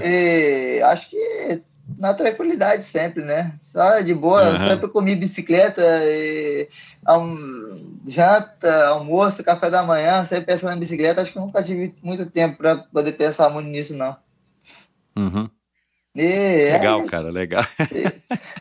E 0.04 0.80
acho 0.84 1.10
que 1.10 1.62
na 1.98 2.12
tranquilidade 2.14 2.82
sempre, 2.82 3.24
né? 3.24 3.54
Só 3.60 4.00
de 4.00 4.14
boa. 4.14 4.42
Eu 4.42 4.48
Aham. 4.56 4.58
sempre 4.70 4.88
comi 4.88 5.14
bicicleta, 5.14 5.82
e, 6.04 6.68
alm- 7.04 7.36
janta, 8.06 8.88
almoço, 8.88 9.44
café 9.44 9.70
da 9.70 9.82
manhã, 9.82 10.24
sempre 10.24 10.46
pensando 10.46 10.76
em 10.76 10.80
bicicleta. 10.80 11.22
Acho 11.22 11.32
que 11.32 11.38
eu 11.38 11.42
nunca 11.46 11.62
tive 11.62 11.94
muito 12.02 12.26
tempo 12.26 12.58
para 12.58 12.76
poder 12.76 13.12
pensar 13.12 13.50
muito 13.50 13.68
nisso, 13.68 13.94
não. 13.94 14.16
Uhum. 15.16 15.48
E 16.14 16.22
é 16.22 16.72
Legal, 16.78 17.02
isso. 17.02 17.10
cara, 17.10 17.30
legal. 17.30 17.64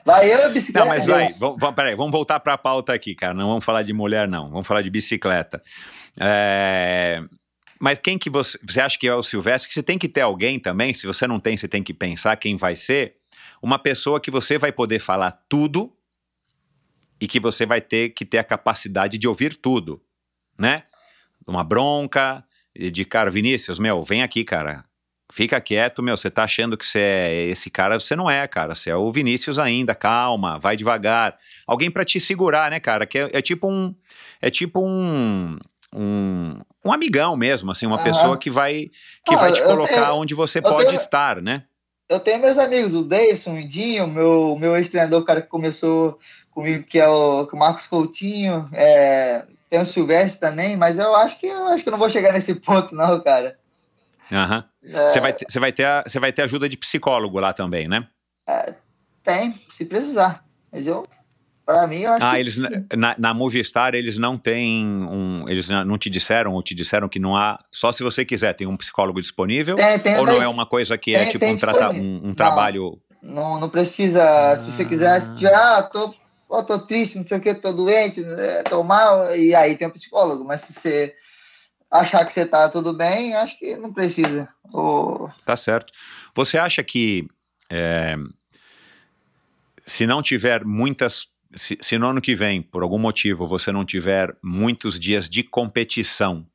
Vai 0.04 0.32
eu 0.34 0.50
e 0.50 0.54
bicicleta. 0.54 0.86
Não, 0.86 0.94
mas 0.94 1.06
vai, 1.06 1.26
vamos, 1.40 1.74
peraí, 1.76 1.96
vamos 1.96 2.12
voltar 2.12 2.38
para 2.42 2.54
a 2.54 2.58
pauta 2.58 2.94
aqui, 2.94 3.16
cara. 3.16 3.34
Não 3.34 3.48
vamos 3.48 3.64
falar 3.64 3.82
de 3.82 3.94
mulher, 3.94 4.28
não. 4.28 4.50
Vamos 4.50 4.68
falar 4.68 4.82
de 4.82 4.90
bicicleta. 4.90 5.62
É, 6.20 7.24
Mas 7.80 8.00
quem 8.00 8.18
que 8.18 8.30
você, 8.30 8.58
você 8.64 8.82
acha 8.82 8.98
que 8.98 9.08
é 9.08 9.14
o 9.14 9.24
Silvestre? 9.24 9.68
Que 9.68 9.74
você 9.74 9.84
tem 9.84 9.98
que 9.98 10.08
ter 10.08 10.22
alguém 10.22 10.60
também, 10.60 10.94
se 10.94 11.06
você 11.06 11.28
não 11.28 11.40
tem, 11.40 11.58
você 11.58 11.68
tem 11.68 11.84
que 11.84 11.94
pensar 11.94 12.36
quem 12.38 12.56
vai 12.56 12.76
ser. 12.76 13.18
Uma 13.62 13.78
pessoa 13.78 14.20
que 14.20 14.32
você 14.32 14.58
vai 14.58 14.72
poder 14.72 15.00
falar 15.00 15.32
tudo 15.50 15.96
e 17.20 17.28
que 17.28 17.40
você 17.40 17.66
vai 17.66 17.82
ter 17.82 18.10
que 18.10 18.26
ter 18.26 18.38
a 18.38 18.44
capacidade 18.44 19.18
de 19.18 19.28
ouvir 19.28 19.56
tudo, 19.56 20.02
né? 20.58 20.84
Uma 21.48 21.64
bronca, 21.64 22.44
de 22.76 23.06
cara, 23.06 23.30
Vinícius, 23.30 23.80
meu, 23.80 24.04
vem 24.04 24.22
aqui, 24.22 24.44
cara. 24.44 24.86
Fica 25.32 25.60
quieto, 25.60 26.04
meu. 26.04 26.16
Você 26.16 26.30
tá 26.30 26.44
achando 26.44 26.78
que 26.78 26.86
você 26.86 27.00
é 27.00 27.46
esse 27.48 27.70
cara, 27.70 28.00
você 28.00 28.16
não 28.16 28.30
é, 28.30 28.48
cara. 28.48 28.76
Você 28.76 28.92
é 28.92 28.96
o 28.96 29.12
Vinícius 29.12 29.58
ainda. 29.58 29.96
Calma, 29.96 30.60
vai 30.60 30.76
devagar. 30.76 31.38
Alguém 31.66 31.90
pra 31.90 32.06
te 32.06 32.20
segurar, 32.20 32.70
né, 32.70 32.80
cara? 32.80 33.08
Que 33.08 33.20
é, 33.20 33.30
é 33.34 33.42
tipo 33.42 33.70
um. 33.70 33.96
É 34.40 34.52
tipo 34.52 34.86
um. 34.86 35.58
Um, 35.98 36.60
um 36.84 36.92
amigão 36.92 37.38
mesmo, 37.38 37.72
assim, 37.72 37.86
uma 37.86 37.96
Aham. 37.96 38.04
pessoa 38.04 38.38
que 38.38 38.50
vai 38.50 38.90
que 39.26 39.34
Ah, 39.34 39.38
vai 39.38 39.52
te 39.54 39.64
colocar 39.64 39.94
tenho- 40.08 40.16
onde 40.16 40.36
você 40.36 40.62
pode 40.62 40.88
tenho- 40.90 41.00
estar, 41.00 41.42
né? 41.42 41.64
Eu 42.10 42.20
tenho 42.20 42.40
meus 42.40 42.58
amigos, 42.60 42.94
o 42.94 43.04
Deison, 43.04 43.56
o 43.58 43.68
Dinho, 43.68 44.06
meu, 44.08 44.56
meu 44.60 44.76
ex-treinador, 44.76 45.22
o 45.22 45.26
cara 45.26 45.42
que 45.42 45.48
começou 45.48 46.20
comigo, 46.52 46.84
que 46.84 47.00
é 47.00 47.08
o, 47.08 47.48
que 47.48 47.56
é 47.56 47.58
o 47.58 47.60
Marcos 47.60 47.88
Coutinho. 47.88 48.66
É, 48.74 49.44
tem 49.70 49.80
o 49.80 49.86
Silvestre 49.86 50.40
também, 50.50 50.78
mas 50.78 51.00
eu 51.00 51.16
acho 51.16 51.40
que 51.40 51.48
eu 51.48 51.66
acho 51.68 51.82
que 51.82 51.90
eu 51.90 51.92
não 51.92 51.98
vou 51.98 52.10
chegar 52.10 52.32
nesse 52.34 52.54
ponto, 52.62 52.94
não, 52.94 53.20
cara. 53.24 53.58
Aham. 54.32 54.64
É, 54.84 55.10
Você 55.12 55.20
vai, 55.20 55.34
ter- 55.34 55.46
você 55.50 55.60
vai 55.60 55.72
ter 55.72 55.86
a- 55.86 56.04
você 56.06 56.20
vai 56.20 56.32
ter 56.34 56.42
ajuda 56.44 56.68
de 56.70 56.78
psicólogo 56.78 57.40
lá 57.40 57.54
também, 57.54 57.88
né? 57.88 58.08
Tem, 59.24 59.52
se 59.70 59.86
precisar. 59.86 60.46
Mas 60.72 60.86
eu, 60.86 61.06
pra 61.66 61.88
mim, 61.88 62.02
eu 62.02 62.12
acho 62.14 62.26
Ah, 62.26 62.34
que. 62.36 62.40
eles 62.40 62.58
na, 62.96 63.16
na 63.18 63.34
Movistar 63.34 63.96
eles 63.96 64.18
não 64.18 64.38
têm 64.38 64.86
um, 64.86 65.50
eles 65.50 65.70
não 65.70 65.98
te 65.98 66.10
disseram 66.10 66.54
ou 66.54 66.62
te 66.64 66.76
disseram 66.76 67.10
que 67.10 67.20
não 67.20 67.36
há, 67.36 67.60
só 67.72 67.92
se 67.92 68.04
você 68.04 68.24
quiser 68.24 68.54
tem 68.54 68.68
um 68.68 68.78
psicólogo 68.78 69.20
disponível 69.20 69.76
Tem, 69.76 70.00
tem, 70.00 70.18
ou 70.18 70.26
não 70.26 70.42
é 70.42 70.48
uma 70.48 70.66
coisa 70.66 70.98
que 70.98 71.16
é 71.16 71.24
tem- 71.24 71.32
tipo 71.32 71.40
tem 71.46 71.56
um, 71.56 72.02
um, 72.04 72.30
um 72.30 72.34
trabalho 72.34 73.02
Não, 73.24 73.60
não 73.60 73.70
precisa, 73.70 74.56
se 74.56 74.72
você 74.72 74.86
quiser, 74.86 75.20
se 75.22 75.38
tiver, 75.38 75.56
ah, 75.56 75.82
tô, 75.84 76.14
ó, 76.50 76.62
tô 76.62 76.78
triste, 76.80 77.18
não 77.18 77.26
sei 77.26 77.38
o 77.38 77.42
que, 77.42 77.56
tô 77.56 77.74
doente, 77.74 78.22
né, 78.22 78.64
tô 78.70 78.84
mal, 78.84 79.36
e 79.36 79.56
aí 79.56 79.76
tem 79.76 79.88
um 79.88 79.92
psicólogo. 79.92 80.46
Mas 80.46 80.62
se 80.62 80.74
você 80.74 81.16
achar 81.92 82.24
que 82.26 82.32
você 82.34 82.46
tá 82.46 82.70
tudo 82.70 82.94
bem, 82.94 83.34
acho 83.36 83.58
que 83.58 83.76
não 83.78 83.92
precisa. 83.92 84.48
Ou- 84.72 85.30
Tá 85.46 85.58
certo. 85.58 85.92
Você 86.36 86.58
acha 86.60 86.84
que 86.84 87.26
é, 87.72 88.16
se 89.86 90.06
não 90.06 90.22
tiver 90.22 90.64
muitas. 90.66 91.28
Se, 91.56 91.78
se 91.82 91.98
no 91.98 92.08
ano 92.08 92.22
que 92.22 92.36
vem, 92.36 92.62
por 92.62 92.84
algum 92.84 93.00
motivo, 93.00 93.48
você 93.48 93.72
não 93.72 93.86
tiver 93.86 94.36
muitos 94.44 95.00
dias 95.00 95.30
de 95.30 95.42
competição, 95.42 96.46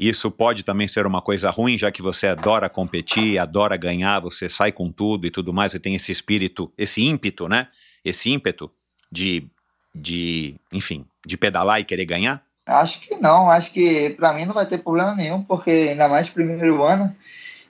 isso 0.00 0.30
pode 0.30 0.62
também 0.62 0.88
ser 0.88 1.04
uma 1.06 1.20
coisa 1.20 1.50
ruim, 1.50 1.76
já 1.76 1.92
que 1.92 2.00
você 2.00 2.28
adora 2.28 2.70
competir, 2.70 3.38
adora 3.38 3.76
ganhar, 3.76 4.18
você 4.18 4.48
sai 4.48 4.72
com 4.72 4.90
tudo 4.90 5.26
e 5.26 5.30
tudo 5.30 5.52
mais, 5.52 5.72
você 5.72 5.78
tem 5.78 5.94
esse 5.94 6.10
espírito, 6.10 6.72
esse 6.78 7.02
ímpeto, 7.02 7.46
né? 7.46 7.68
Esse 8.02 8.30
ímpeto 8.30 8.70
de, 9.12 9.46
de 9.94 10.54
enfim, 10.72 11.04
de 11.26 11.36
pedalar 11.36 11.80
e 11.80 11.84
querer 11.84 12.06
ganhar? 12.06 12.42
Acho 12.66 13.00
que 13.00 13.14
não, 13.16 13.50
acho 13.50 13.72
que 13.72 14.10
pra 14.10 14.32
mim 14.32 14.46
não 14.46 14.54
vai 14.54 14.64
ter 14.64 14.78
problema 14.78 15.14
nenhum, 15.14 15.42
porque 15.42 15.70
ainda 15.70 16.08
mais 16.08 16.30
primeiro 16.30 16.82
ano, 16.82 17.14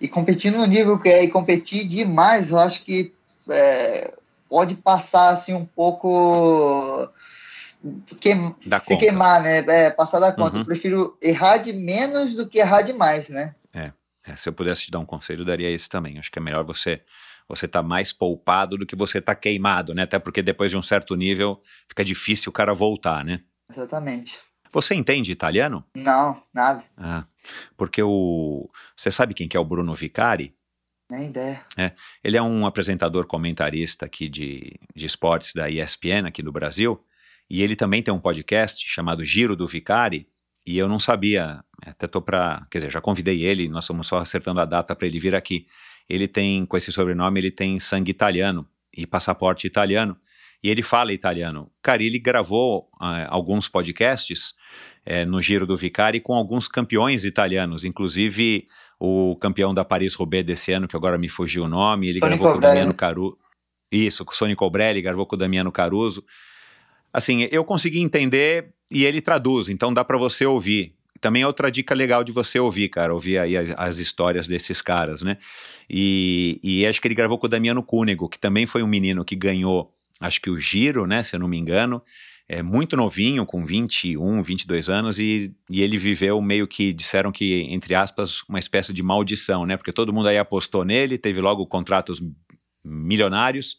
e 0.00 0.06
competindo 0.06 0.58
no 0.58 0.66
nível 0.66 1.00
que 1.00 1.08
é, 1.08 1.24
e 1.24 1.28
competir 1.28 1.84
demais, 1.84 2.50
eu 2.50 2.60
acho 2.60 2.82
que 2.82 3.12
é, 3.50 4.14
pode 4.50 4.74
passar 4.74 5.30
assim 5.30 5.54
um 5.54 5.64
pouco 5.64 7.08
queim- 8.20 8.54
se 8.60 8.68
conta. 8.68 8.96
queimar, 8.96 9.40
né? 9.42 9.58
É, 9.66 9.90
passar 9.90 10.18
da 10.18 10.32
conta. 10.32 10.56
Uhum. 10.56 10.60
Eu 10.60 10.66
prefiro 10.66 11.16
errar 11.22 11.56
de 11.58 11.72
menos 11.72 12.34
do 12.34 12.48
que 12.48 12.58
errar 12.58 12.82
demais, 12.82 13.28
né? 13.30 13.54
É, 14.22 14.36
se 14.36 14.48
eu 14.48 14.52
pudesse 14.52 14.82
te 14.82 14.90
dar 14.90 14.98
um 14.98 15.06
conselho, 15.06 15.40
eu 15.40 15.46
daria 15.46 15.70
esse 15.70 15.88
também. 15.88 16.18
Acho 16.18 16.30
que 16.30 16.38
é 16.38 16.42
melhor 16.42 16.62
você 16.62 17.00
você 17.48 17.66
tá 17.66 17.82
mais 17.82 18.12
poupado 18.12 18.76
do 18.76 18.86
que 18.86 18.94
você 18.94 19.20
tá 19.20 19.34
queimado, 19.34 19.92
né? 19.92 20.02
Até 20.02 20.18
porque 20.20 20.40
depois 20.42 20.70
de 20.70 20.76
um 20.76 20.82
certo 20.82 21.16
nível 21.16 21.60
fica 21.88 22.04
difícil 22.04 22.50
o 22.50 22.52
cara 22.52 22.72
voltar, 22.74 23.24
né? 23.24 23.40
Exatamente. 23.68 24.38
Você 24.70 24.94
entende 24.94 25.32
italiano? 25.32 25.84
Não, 25.96 26.40
nada. 26.54 26.84
Ah, 26.96 27.24
porque 27.76 28.00
o. 28.02 28.70
Você 28.96 29.10
sabe 29.10 29.34
quem 29.34 29.48
que 29.48 29.56
é 29.56 29.60
o 29.60 29.64
Bruno 29.64 29.94
Vicari? 29.94 30.54
Nem 31.10 31.26
ideia. 31.26 31.60
É, 31.76 31.92
ele 32.22 32.36
é 32.36 32.42
um 32.42 32.64
apresentador 32.64 33.26
comentarista 33.26 34.06
aqui 34.06 34.28
de, 34.28 34.78
de 34.94 35.06
esportes 35.06 35.52
da 35.52 35.68
ESPN 35.68 36.26
aqui 36.26 36.42
no 36.42 36.52
Brasil. 36.52 37.04
E 37.48 37.62
ele 37.62 37.74
também 37.74 38.00
tem 38.00 38.14
um 38.14 38.20
podcast 38.20 38.88
chamado 38.88 39.24
Giro 39.24 39.56
do 39.56 39.66
Vicari. 39.66 40.28
E 40.64 40.78
eu 40.78 40.88
não 40.88 41.00
sabia, 41.00 41.64
até 41.84 42.06
tô 42.06 42.22
para, 42.22 42.64
quer 42.70 42.78
dizer, 42.78 42.92
já 42.92 43.00
convidei 43.00 43.42
ele, 43.42 43.68
nós 43.68 43.84
estamos 43.84 44.06
só 44.06 44.18
acertando 44.18 44.60
a 44.60 44.64
data 44.64 44.94
para 44.94 45.06
ele 45.06 45.18
vir 45.18 45.34
aqui. 45.34 45.66
Ele 46.08 46.28
tem, 46.28 46.64
com 46.64 46.76
esse 46.76 46.92
sobrenome, 46.92 47.40
ele 47.40 47.50
tem 47.50 47.80
sangue 47.80 48.10
italiano 48.10 48.64
e 48.96 49.04
passaporte 49.04 49.66
italiano. 49.66 50.16
E 50.62 50.68
ele 50.68 50.82
fala 50.82 51.12
italiano. 51.12 51.70
Cara, 51.82 52.02
ele 52.02 52.18
gravou 52.18 52.90
uh, 53.00 53.26
alguns 53.28 53.68
podcasts 53.68 54.54
uh, 55.06 55.26
no 55.26 55.40
Giro 55.40 55.66
do 55.66 55.76
Vicari 55.76 56.20
com 56.20 56.34
alguns 56.34 56.68
campeões 56.68 57.24
italianos, 57.24 57.84
inclusive 57.84 58.66
o 58.98 59.34
campeão 59.36 59.72
da 59.72 59.84
Paris-Roubaix 59.84 60.44
desse 60.44 60.72
ano, 60.72 60.86
que 60.86 60.94
agora 60.94 61.16
me 61.16 61.28
fugiu 61.28 61.64
o 61.64 61.68
nome, 61.68 62.08
ele 62.08 62.18
Sonico 62.18 62.42
gravou 62.42 62.52
com 62.52 62.58
o. 62.58 62.60
Damiano 62.60 62.94
Caruso. 62.94 63.38
Isso, 63.90 64.24
com 64.24 64.32
o 64.32 64.34
Sônico 64.34 64.64
Cobrelli, 64.64 65.02
gravou 65.02 65.26
com 65.26 65.34
o 65.34 65.38
Damiano 65.38 65.72
Caruso. 65.72 66.24
Assim, 67.12 67.48
eu 67.50 67.64
consegui 67.64 68.00
entender 68.00 68.72
e 68.90 69.04
ele 69.04 69.20
traduz, 69.20 69.68
então 69.68 69.92
dá 69.92 70.04
para 70.04 70.16
você 70.16 70.46
ouvir. 70.46 70.94
Também 71.20 71.42
é 71.42 71.46
outra 71.46 71.70
dica 71.70 71.94
legal 71.94 72.22
de 72.22 72.32
você 72.32 72.58
ouvir, 72.58 72.88
cara, 72.88 73.12
ouvir 73.12 73.38
aí 73.38 73.56
as, 73.56 73.70
as 73.76 73.98
histórias 73.98 74.46
desses 74.46 74.80
caras, 74.80 75.22
né? 75.22 75.36
E, 75.88 76.60
e 76.62 76.86
acho 76.86 77.00
que 77.00 77.08
ele 77.08 77.14
gravou 77.14 77.36
com 77.36 77.46
o 77.46 77.48
Damiano 77.48 77.82
Cúnego, 77.82 78.28
que 78.28 78.38
também 78.38 78.64
foi 78.64 78.82
um 78.82 78.86
menino 78.86 79.24
que 79.24 79.34
ganhou, 79.34 79.92
acho 80.20 80.40
que 80.40 80.50
o 80.50 80.60
Giro, 80.60 81.06
né, 81.06 81.22
se 81.22 81.34
eu 81.34 81.40
não 81.40 81.48
me 81.48 81.56
engano, 81.56 82.02
é 82.52 82.64
muito 82.64 82.96
novinho, 82.96 83.46
com 83.46 83.64
21, 83.64 84.42
22 84.42 84.88
anos, 84.88 85.20
e, 85.20 85.54
e 85.70 85.82
ele 85.82 85.96
viveu 85.96 86.40
meio 86.42 86.66
que, 86.66 86.92
disseram 86.92 87.30
que, 87.30 87.62
entre 87.70 87.94
aspas, 87.94 88.42
uma 88.48 88.58
espécie 88.58 88.92
de 88.92 89.04
maldição, 89.04 89.64
né? 89.64 89.76
Porque 89.76 89.92
todo 89.92 90.12
mundo 90.12 90.28
aí 90.28 90.36
apostou 90.36 90.84
nele, 90.84 91.16
teve 91.16 91.40
logo 91.40 91.64
contratos 91.64 92.20
milionários, 92.82 93.76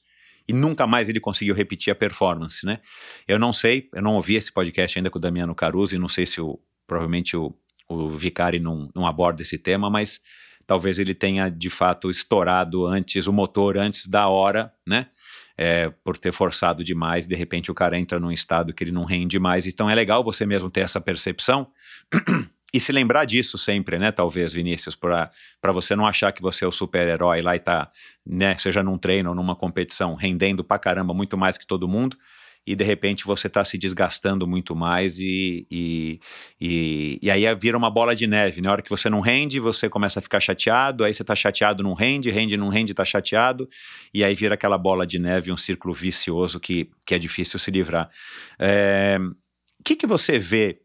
e 0.48 0.54
nunca 0.54 0.88
mais 0.88 1.10
ele 1.10 1.20
conseguiu 1.20 1.54
repetir 1.54 1.92
a 1.92 1.96
performance, 1.96 2.66
né? 2.66 2.80
Eu 3.28 3.38
não 3.38 3.52
sei, 3.52 3.90
eu 3.94 4.02
não 4.02 4.16
ouvi 4.16 4.36
esse 4.36 4.50
podcast 4.50 4.98
ainda 4.98 5.10
com 5.10 5.18
o 5.18 5.22
Damiano 5.22 5.54
Caruso, 5.54 5.94
e 5.94 6.00
não 6.00 6.08
sei 6.08 6.26
se 6.26 6.40
o, 6.40 6.58
provavelmente 6.88 7.36
o, 7.36 7.54
o 7.90 8.10
Vicari 8.10 8.62
não, 8.62 8.90
não 8.96 9.06
aborda 9.06 9.42
esse 9.42 9.58
tema, 9.58 9.90
mas 9.90 10.22
talvez 10.66 10.98
ele 10.98 11.14
tenha 11.14 11.50
de 11.50 11.70
fato 11.70 12.10
estourado 12.10 12.86
antes 12.86 13.28
o 13.28 13.34
motor 13.34 13.78
antes 13.78 14.08
da 14.08 14.30
hora, 14.30 14.74
né? 14.88 15.08
É, 15.64 15.92
por 16.04 16.18
ter 16.18 16.32
forçado 16.32 16.84
demais, 16.84 17.28
de 17.28 17.36
repente 17.36 17.70
o 17.70 17.76
cara 17.76 17.96
entra 17.96 18.20
num 18.20 18.32
estado 18.32 18.74
que 18.74 18.84
ele 18.84 18.92
não 18.92 19.04
rende 19.04 19.38
mais. 19.38 19.68
Então 19.68 19.88
é 19.88 19.94
legal 19.94 20.24
você 20.24 20.44
mesmo 20.44 20.72
ter 20.72 20.80
essa 20.80 21.00
percepção 21.00 21.68
e 22.74 22.80
se 22.80 22.92
lembrar 22.92 23.26
disso 23.26 23.60
sempre, 23.60 24.00
né? 24.00 24.12
Talvez, 24.12 24.54
Vinícius, 24.54 24.96
para 24.96 25.30
você 25.72 25.96
não 25.96 26.08
achar 26.08 26.32
que 26.32 26.42
você 26.42 26.66
é 26.66 26.68
o 26.68 26.72
super-herói 26.72 27.42
lá 27.42 27.56
e 27.56 27.60
tá, 27.60 27.92
né? 28.26 28.58
Seja 28.58 28.82
num 28.82 28.98
treino 28.98 29.30
ou 29.30 29.36
numa 29.36 29.56
competição, 29.56 30.16
rendendo 30.16 30.64
pra 30.64 30.80
caramba 30.80 31.14
muito 31.14 31.38
mais 31.38 31.60
que 31.60 31.68
todo 31.68 31.88
mundo 31.88 32.18
e 32.66 32.76
de 32.76 32.84
repente 32.84 33.26
você 33.26 33.48
está 33.48 33.66
se 33.66 33.78
desgastando 33.78 34.46
muito 34.46 34.76
mais 34.76 35.18
e, 35.18 35.66
e, 35.70 36.20
e, 36.60 37.20
e, 37.22 37.32
aí 37.32 37.44
vira 37.56 37.78
uma 37.78 37.90
bola 37.90 38.16
de 38.16 38.28
neve. 38.28 38.62
Na 38.62 38.72
hora 38.72 38.82
que 38.82 38.90
você 38.90 39.10
não 39.10 39.20
rende, 39.20 39.60
você 39.60 39.90
começa 39.90 40.20
a 40.20 40.22
ficar 40.22 40.40
chateado, 40.40 41.04
aí 41.04 41.14
você 41.14 41.24
está 41.24 41.36
chateado, 41.36 41.82
não 41.82 41.94
rende, 41.94 42.30
rende, 42.30 42.56
não 42.56 42.70
rende, 42.70 42.92
está 42.92 43.04
chateado, 43.04 43.68
e 44.14 44.24
aí 44.24 44.36
vira 44.36 44.54
aquela 44.54 44.78
bola 44.78 45.08
de 45.08 45.18
neve, 45.18 45.52
um 45.52 45.58
círculo 45.58 45.94
vicioso 45.94 46.60
que, 46.60 46.90
que 47.06 47.16
é 47.16 47.20
difícil 47.20 47.58
se 47.58 47.72
livrar. 47.72 48.10
É, 48.60 49.18
o 49.80 49.84
que, 49.84 49.96
que 49.96 50.06
você 50.06 50.38
vê, 50.38 50.82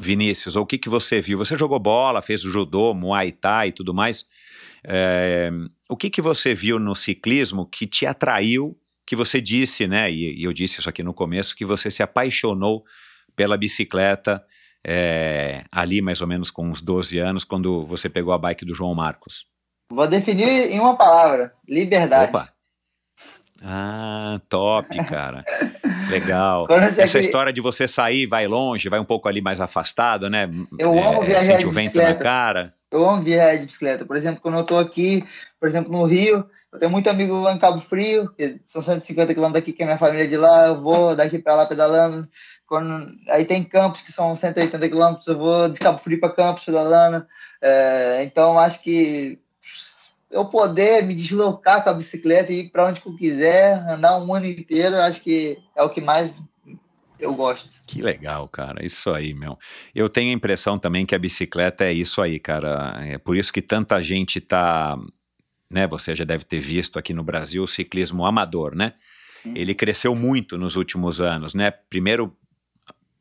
Vinícius, 0.00 0.56
ou 0.56 0.64
o 0.64 0.66
que, 0.66 0.78
que 0.78 0.88
você 0.88 1.20
viu? 1.20 1.38
Você 1.38 1.56
jogou 1.56 1.78
bola, 1.78 2.20
fez 2.20 2.40
judô, 2.40 2.92
muay 2.92 3.30
thai 3.30 3.68
e 3.68 3.72
tudo 3.72 3.94
mais. 3.94 4.26
É, 4.84 5.50
o 5.88 5.96
que, 5.96 6.10
que 6.10 6.20
você 6.20 6.54
viu 6.54 6.78
no 6.78 6.94
ciclismo 6.94 7.66
que 7.66 7.86
te 7.86 8.04
atraiu 8.04 8.77
que 9.08 9.16
você 9.16 9.40
disse, 9.40 9.86
né, 9.86 10.10
e, 10.10 10.38
e, 10.38 10.44
eu 10.44 10.52
disse 10.52 10.80
isso 10.80 10.88
aqui 10.90 11.02
no 11.02 11.14
começo, 11.14 11.56
que 11.56 11.64
você 11.64 11.90
se 11.90 12.02
apaixonou 12.02 12.84
pela 13.34 13.56
bicicleta 13.56 14.44
é, 14.86 15.64
ali 15.72 16.02
mais 16.02 16.20
ou 16.20 16.26
menos 16.26 16.50
com 16.50 16.68
uns 16.68 16.82
12 16.82 17.18
anos, 17.18 17.42
quando 17.42 17.86
você 17.86 18.06
pegou 18.10 18.34
a 18.34 18.38
bike 18.38 18.66
do 18.66 18.74
João 18.74 18.94
Marcos. 18.94 19.46
Vou 19.90 20.06
definir 20.06 20.70
em 20.70 20.78
uma 20.78 20.94
palavra: 20.94 21.54
liberdade. 21.66 22.28
Opa! 22.28 22.52
Ah, 23.62 24.42
top, 24.46 24.94
cara. 25.06 25.42
Legal. 26.12 26.66
Essa 26.70 27.04
acri- 27.04 27.20
história 27.22 27.52
de 27.52 27.62
você 27.62 27.88
sair, 27.88 28.26
vai 28.26 28.46
longe, 28.46 28.90
vai 28.90 29.00
um 29.00 29.06
pouco 29.06 29.26
ali 29.26 29.40
mais 29.40 29.58
afastado, 29.58 30.28
né? 30.28 30.50
Eu 30.78 31.02
amo 31.02 31.22
viajar 31.22 31.52
sente 31.52 31.58
de 31.60 31.66
o 31.66 31.72
vento 31.72 31.92
bicicleta. 31.92 32.12
na 32.12 32.20
cara. 32.20 32.74
Eu 32.90 33.08
amo 33.08 33.22
viajar 33.22 33.58
de 33.58 33.66
bicicleta. 33.66 34.06
Por 34.06 34.16
exemplo, 34.16 34.40
quando 34.40 34.56
eu 34.58 34.64
tô 34.64 34.78
aqui, 34.78 35.22
por 35.60 35.68
exemplo, 35.68 35.92
no 35.92 36.04
Rio, 36.04 36.48
eu 36.72 36.78
tenho 36.78 36.90
muito 36.90 37.10
amigo 37.10 37.34
lá 37.34 37.52
em 37.52 37.58
Cabo 37.58 37.80
Frio, 37.80 38.30
que 38.30 38.60
são 38.64 38.80
150 38.80 39.34
quilômetros 39.34 39.62
daqui, 39.62 39.72
que 39.72 39.82
é 39.82 39.86
minha 39.86 39.98
família 39.98 40.26
de 40.26 40.36
lá, 40.36 40.68
eu 40.68 40.80
vou 40.80 41.14
daqui 41.14 41.38
para 41.38 41.54
lá 41.54 41.66
pedalando. 41.66 42.26
Quando, 42.66 43.06
aí 43.28 43.44
tem 43.44 43.62
campos 43.62 44.00
que 44.00 44.12
são 44.12 44.34
180 44.34 44.88
quilômetros, 44.88 45.26
eu 45.26 45.36
vou 45.36 45.68
de 45.68 45.80
Cabo 45.80 45.98
Frio 45.98 46.18
para 46.18 46.32
Campos 46.32 46.64
pedalando. 46.64 47.26
É, 47.60 48.22
então, 48.24 48.58
acho 48.58 48.82
que 48.82 49.38
eu 50.30 50.46
poder 50.46 51.04
me 51.04 51.14
deslocar 51.14 51.82
com 51.82 51.90
a 51.90 51.94
bicicleta 51.94 52.52
e 52.52 52.60
ir 52.60 52.70
para 52.70 52.86
onde 52.86 53.02
eu 53.04 53.16
quiser, 53.16 53.78
andar 53.88 54.18
um 54.18 54.34
ano 54.34 54.46
inteiro, 54.46 54.96
acho 54.96 55.20
que 55.20 55.58
é 55.76 55.82
o 55.82 55.90
que 55.90 56.00
mais 56.00 56.40
eu 57.20 57.34
gosto. 57.34 57.82
Que 57.86 58.00
legal, 58.00 58.48
cara. 58.48 58.84
Isso 58.84 59.10
aí, 59.10 59.34
meu. 59.34 59.58
Eu 59.94 60.08
tenho 60.08 60.30
a 60.30 60.34
impressão 60.34 60.78
também 60.78 61.04
que 61.04 61.14
a 61.14 61.18
bicicleta 61.18 61.84
é 61.84 61.92
isso 61.92 62.20
aí, 62.20 62.38
cara. 62.38 62.96
É 63.02 63.18
por 63.18 63.36
isso 63.36 63.52
que 63.52 63.62
tanta 63.62 64.00
gente 64.02 64.40
tá, 64.40 64.96
né, 65.70 65.86
você 65.86 66.14
já 66.14 66.24
deve 66.24 66.44
ter 66.44 66.60
visto 66.60 66.98
aqui 66.98 67.12
no 67.12 67.24
Brasil 67.24 67.62
o 67.62 67.68
ciclismo 67.68 68.24
amador, 68.24 68.74
né? 68.74 68.94
Ele 69.54 69.74
cresceu 69.74 70.14
muito 70.14 70.58
nos 70.58 70.76
últimos 70.76 71.20
anos, 71.20 71.54
né? 71.54 71.70
Primeiro 71.70 72.36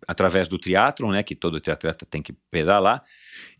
através 0.07 0.47
do 0.47 0.57
triatlon, 0.57 1.11
né, 1.11 1.21
que 1.21 1.35
todo 1.35 1.59
triatleta 1.59 2.05
tem 2.05 2.21
que 2.21 2.31
pedalar, 2.49 3.03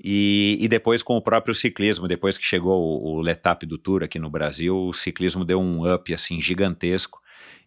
e, 0.02 0.58
e 0.62 0.68
depois 0.70 1.04
com 1.04 1.18
o 1.18 1.22
próprio 1.22 1.54
ciclismo, 1.54 2.08
depois 2.08 2.38
que 2.38 2.46
chegou 2.46 3.04
o, 3.04 3.18
o 3.18 3.22
Letap 3.22 3.66
do 3.66 3.78
Tour 3.78 4.04
aqui 4.04 4.18
no 4.18 4.30
Brasil, 4.30 4.74
o 4.74 4.94
ciclismo 4.94 5.44
deu 5.44 5.60
um 5.60 5.94
up 5.94 6.14
assim 6.14 6.42
gigantesco, 6.42 7.20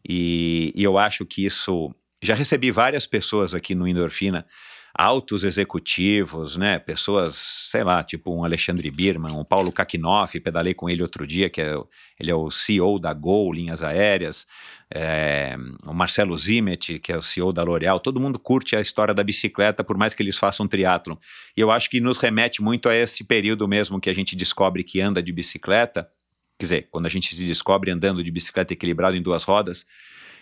e, 0.08 0.72
e 0.74 0.82
eu 0.82 0.96
acho 0.96 1.26
que 1.26 1.44
isso 1.44 1.94
já 2.22 2.34
recebi 2.34 2.70
várias 2.70 3.06
pessoas 3.06 3.54
aqui 3.54 3.74
no 3.74 3.88
Endorfina, 3.88 4.46
altos 4.94 5.44
executivos, 5.44 6.56
né? 6.56 6.78
Pessoas, 6.78 7.36
sei 7.70 7.84
lá, 7.84 8.02
tipo 8.02 8.34
um 8.34 8.44
Alexandre 8.44 8.90
Birman, 8.90 9.32
um 9.32 9.44
Paulo 9.44 9.70
Kakinoff, 9.70 10.38
pedalei 10.40 10.74
com 10.74 10.90
ele 10.90 11.02
outro 11.02 11.26
dia, 11.26 11.48
que 11.48 11.60
é, 11.60 11.74
ele 12.18 12.30
é 12.30 12.34
o 12.34 12.50
CEO 12.50 12.98
da 12.98 13.12
Gol 13.12 13.52
Linhas 13.52 13.82
Aéreas, 13.82 14.46
é, 14.92 15.56
o 15.86 15.94
Marcelo 15.94 16.36
Zimet, 16.36 16.98
que 16.98 17.12
é 17.12 17.16
o 17.16 17.22
CEO 17.22 17.52
da 17.52 17.62
L'Oréal, 17.62 18.00
todo 18.00 18.20
mundo 18.20 18.38
curte 18.38 18.74
a 18.74 18.80
história 18.80 19.14
da 19.14 19.22
bicicleta, 19.22 19.84
por 19.84 19.96
mais 19.96 20.12
que 20.12 20.22
eles 20.22 20.36
façam 20.36 20.66
triatlon. 20.66 21.16
E 21.56 21.60
eu 21.60 21.70
acho 21.70 21.88
que 21.88 22.00
nos 22.00 22.18
remete 22.18 22.60
muito 22.60 22.88
a 22.88 22.94
esse 22.94 23.22
período 23.22 23.66
mesmo 23.68 24.00
que 24.00 24.10
a 24.10 24.14
gente 24.14 24.34
descobre 24.34 24.82
que 24.82 25.00
anda 25.00 25.22
de 25.22 25.32
bicicleta, 25.32 26.10
quer 26.58 26.64
dizer, 26.64 26.88
quando 26.90 27.06
a 27.06 27.10
gente 27.10 27.34
se 27.34 27.46
descobre 27.46 27.90
andando 27.90 28.22
de 28.24 28.30
bicicleta 28.30 28.72
equilibrado 28.72 29.16
em 29.16 29.22
duas 29.22 29.44
rodas, 29.44 29.86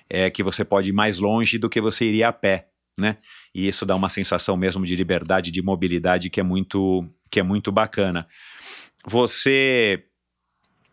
é 0.09 0.31
que 0.31 0.43
você 0.43 0.65
pode 0.65 0.91
ir 0.91 0.93
mais 0.93 1.19
longe 1.19 1.59
do 1.59 1.69
que 1.69 1.81
você 1.81 2.05
iria 2.05 2.29
a 2.29 2.33
pé, 2.33 2.69
né? 2.99 3.17
E 3.55 3.69
isso 3.69 3.85
dá 3.85 3.95
uma 3.95 4.09
sensação 4.09 4.57
mesmo 4.57 4.85
de 4.85 4.95
liberdade, 4.97 5.51
de 5.51 5.63
mobilidade 5.63 6.31
que 6.31 6.41
é 6.41 6.43
muito, 6.43 7.07
que 7.31 7.41
é 7.41 7.43
muito 7.43 7.71
bacana. 7.71 8.27
Você 9.07 10.05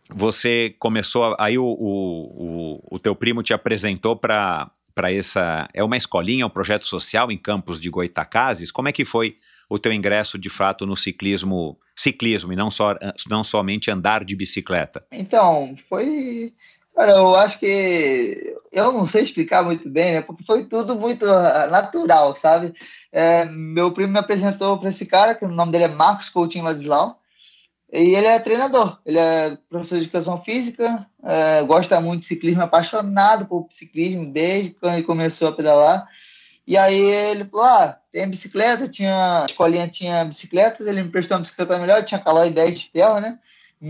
você 0.08 0.74
começou 0.78 1.34
aí 1.38 1.58
o, 1.58 1.64
o, 1.64 2.78
o, 2.90 2.96
o 2.96 2.98
teu 2.98 3.16
primo 3.16 3.42
te 3.42 3.52
apresentou 3.52 4.14
para 4.16 4.70
para 4.96 5.12
essa 5.12 5.68
é 5.74 5.84
uma 5.84 5.96
escolinha, 5.98 6.46
um 6.46 6.50
projeto 6.50 6.86
social 6.86 7.30
em 7.30 7.36
Campos 7.36 7.78
de 7.78 7.90
Goitacazes. 7.90 8.70
Como 8.70 8.88
é 8.88 8.92
que 8.92 9.04
foi 9.04 9.36
o 9.68 9.78
teu 9.78 9.92
ingresso 9.92 10.38
de 10.38 10.48
fato 10.48 10.86
no 10.86 10.96
ciclismo, 10.96 11.78
ciclismo 11.94 12.50
e 12.50 12.56
não 12.56 12.70
só 12.70 12.96
não 13.28 13.44
somente 13.44 13.90
andar 13.90 14.24
de 14.24 14.34
bicicleta? 14.34 15.06
Então, 15.12 15.74
foi 15.88 16.54
Cara, 16.96 17.12
eu 17.12 17.36
acho 17.36 17.58
que 17.58 18.56
eu 18.72 18.90
não 18.90 19.04
sei 19.04 19.22
explicar 19.22 19.62
muito 19.62 19.88
bem, 19.90 20.14
né? 20.14 20.22
Porque 20.22 20.42
foi 20.42 20.64
tudo 20.64 20.96
muito 20.96 21.26
natural, 21.70 22.34
sabe? 22.34 22.72
É, 23.12 23.44
meu 23.44 23.92
primo 23.92 24.14
me 24.14 24.18
apresentou 24.18 24.78
para 24.78 24.88
esse 24.88 25.04
cara, 25.04 25.34
que 25.34 25.44
o 25.44 25.48
nome 25.48 25.70
dele 25.70 25.84
é 25.84 25.88
Marcos 25.88 26.30
Coutinho 26.30 26.64
Ladislau, 26.64 27.20
e 27.92 28.14
ele 28.14 28.26
é 28.26 28.38
treinador, 28.38 28.98
ele 29.04 29.18
é 29.18 29.58
professor 29.68 29.96
de 29.96 30.04
educação 30.04 30.42
física, 30.42 31.06
é, 31.22 31.62
gosta 31.64 32.00
muito 32.00 32.20
de 32.20 32.26
ciclismo, 32.28 32.62
apaixonado 32.62 33.44
por 33.44 33.66
ciclismo 33.70 34.32
desde 34.32 34.70
quando 34.70 34.94
ele 34.94 35.02
começou 35.02 35.48
a 35.48 35.52
pedalar. 35.52 36.08
E 36.66 36.78
aí 36.78 36.98
ele 36.98 37.44
falou: 37.44 37.66
ah, 37.66 37.98
tem 38.10 38.26
bicicleta, 38.26 38.88
tinha, 38.88 39.42
a 39.42 39.46
escolinha 39.46 39.86
tinha 39.86 40.24
bicicletas, 40.24 40.86
ele 40.86 41.02
me 41.02 41.10
prestou 41.10 41.36
uma 41.36 41.42
bicicleta 41.42 41.78
melhor, 41.78 42.02
tinha 42.04 42.18
Caloi 42.18 42.48
10 42.48 42.80
de 42.80 42.90
ferro, 42.90 43.20
né? 43.20 43.38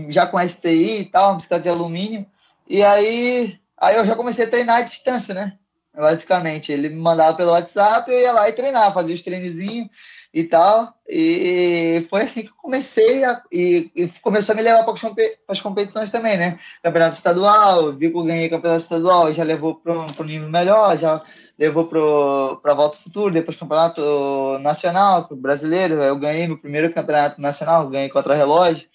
Já 0.09 0.27
com 0.27 0.45
STI 0.45 0.99
e 0.99 1.05
tal, 1.05 1.29
uma 1.29 1.37
bicicleta 1.37 1.63
de 1.63 1.69
alumínio. 1.69 2.25
E 2.69 2.83
aí, 2.83 3.59
aí 3.77 3.95
eu 3.95 4.05
já 4.05 4.15
comecei 4.15 4.45
a 4.45 4.49
treinar 4.49 4.77
à 4.77 4.81
distância, 4.81 5.33
né? 5.33 5.57
basicamente. 6.01 6.71
Ele 6.71 6.89
me 6.89 6.95
mandava 6.95 7.35
pelo 7.35 7.51
WhatsApp, 7.51 8.09
eu 8.09 8.19
ia 8.19 8.31
lá 8.31 8.47
e 8.47 8.53
treinava, 8.53 8.93
fazia 8.93 9.15
os 9.15 9.21
treinozinhos 9.21 9.89
e 10.33 10.43
tal. 10.43 10.93
E 11.09 12.05
foi 12.09 12.21
assim 12.21 12.43
que 12.43 12.49
eu 12.49 12.55
comecei 12.55 13.23
a, 13.23 13.41
e, 13.51 13.91
e 13.95 14.07
começou 14.21 14.53
a 14.53 14.55
me 14.55 14.61
levar 14.61 14.83
para 14.83 14.93
as 15.47 15.61
competições 15.61 16.11
também, 16.11 16.37
né? 16.37 16.59
Campeonato 16.83 17.15
estadual, 17.15 17.93
vi 17.93 18.11
que 18.11 18.17
eu 18.17 18.23
ganhei 18.23 18.49
campeonato 18.49 18.83
estadual, 18.83 19.33
já 19.33 19.43
levou 19.43 19.75
para 19.75 19.93
um 19.93 20.23
nível 20.23 20.49
melhor, 20.49 20.97
já 20.97 21.21
levou 21.57 21.87
para 21.87 22.71
a 22.71 22.75
Volta 22.75 22.99
Futuro, 22.99 23.33
depois 23.33 23.57
campeonato 23.57 24.01
nacional, 24.61 25.27
brasileiro. 25.31 25.95
Eu 25.95 26.17
ganhei 26.17 26.47
meu 26.47 26.57
primeiro 26.57 26.93
campeonato 26.93 27.41
nacional, 27.41 27.89
ganhei 27.89 28.09
contra 28.09 28.35
relógio. 28.35 28.87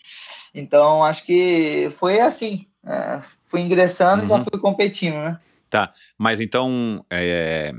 Então 0.54 1.02
acho 1.02 1.24
que 1.24 1.90
foi 1.98 2.20
assim. 2.20 2.66
É, 2.86 3.20
fui 3.46 3.60
ingressando 3.60 4.24
e 4.24 4.28
já 4.28 4.36
uhum. 4.36 4.44
fui 4.44 4.60
competindo, 4.60 5.14
né? 5.14 5.38
Tá, 5.70 5.92
mas 6.18 6.40
então 6.40 7.04
é, 7.10 7.72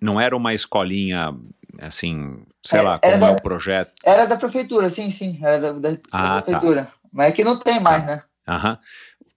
não 0.00 0.20
era 0.20 0.36
uma 0.36 0.52
escolinha 0.54 1.34
assim, 1.80 2.44
sei 2.64 2.82
lá, 2.82 2.98
como 2.98 3.18
da, 3.18 3.28
é 3.28 3.30
o 3.30 3.42
projeto? 3.42 3.92
Era 4.04 4.26
da 4.26 4.36
prefeitura, 4.36 4.88
sim, 4.88 5.10
sim, 5.10 5.38
era 5.42 5.58
da, 5.58 5.72
da, 5.72 5.88
ah, 6.10 6.22
da 6.22 6.28
tá. 6.28 6.42
prefeitura. 6.42 6.84
Tá. 6.84 6.92
Mas 7.12 7.28
é 7.28 7.32
que 7.32 7.44
não 7.44 7.58
tem 7.58 7.80
mais, 7.80 8.04
tá. 8.04 8.16
né? 8.16 8.22
Aham. 8.48 8.78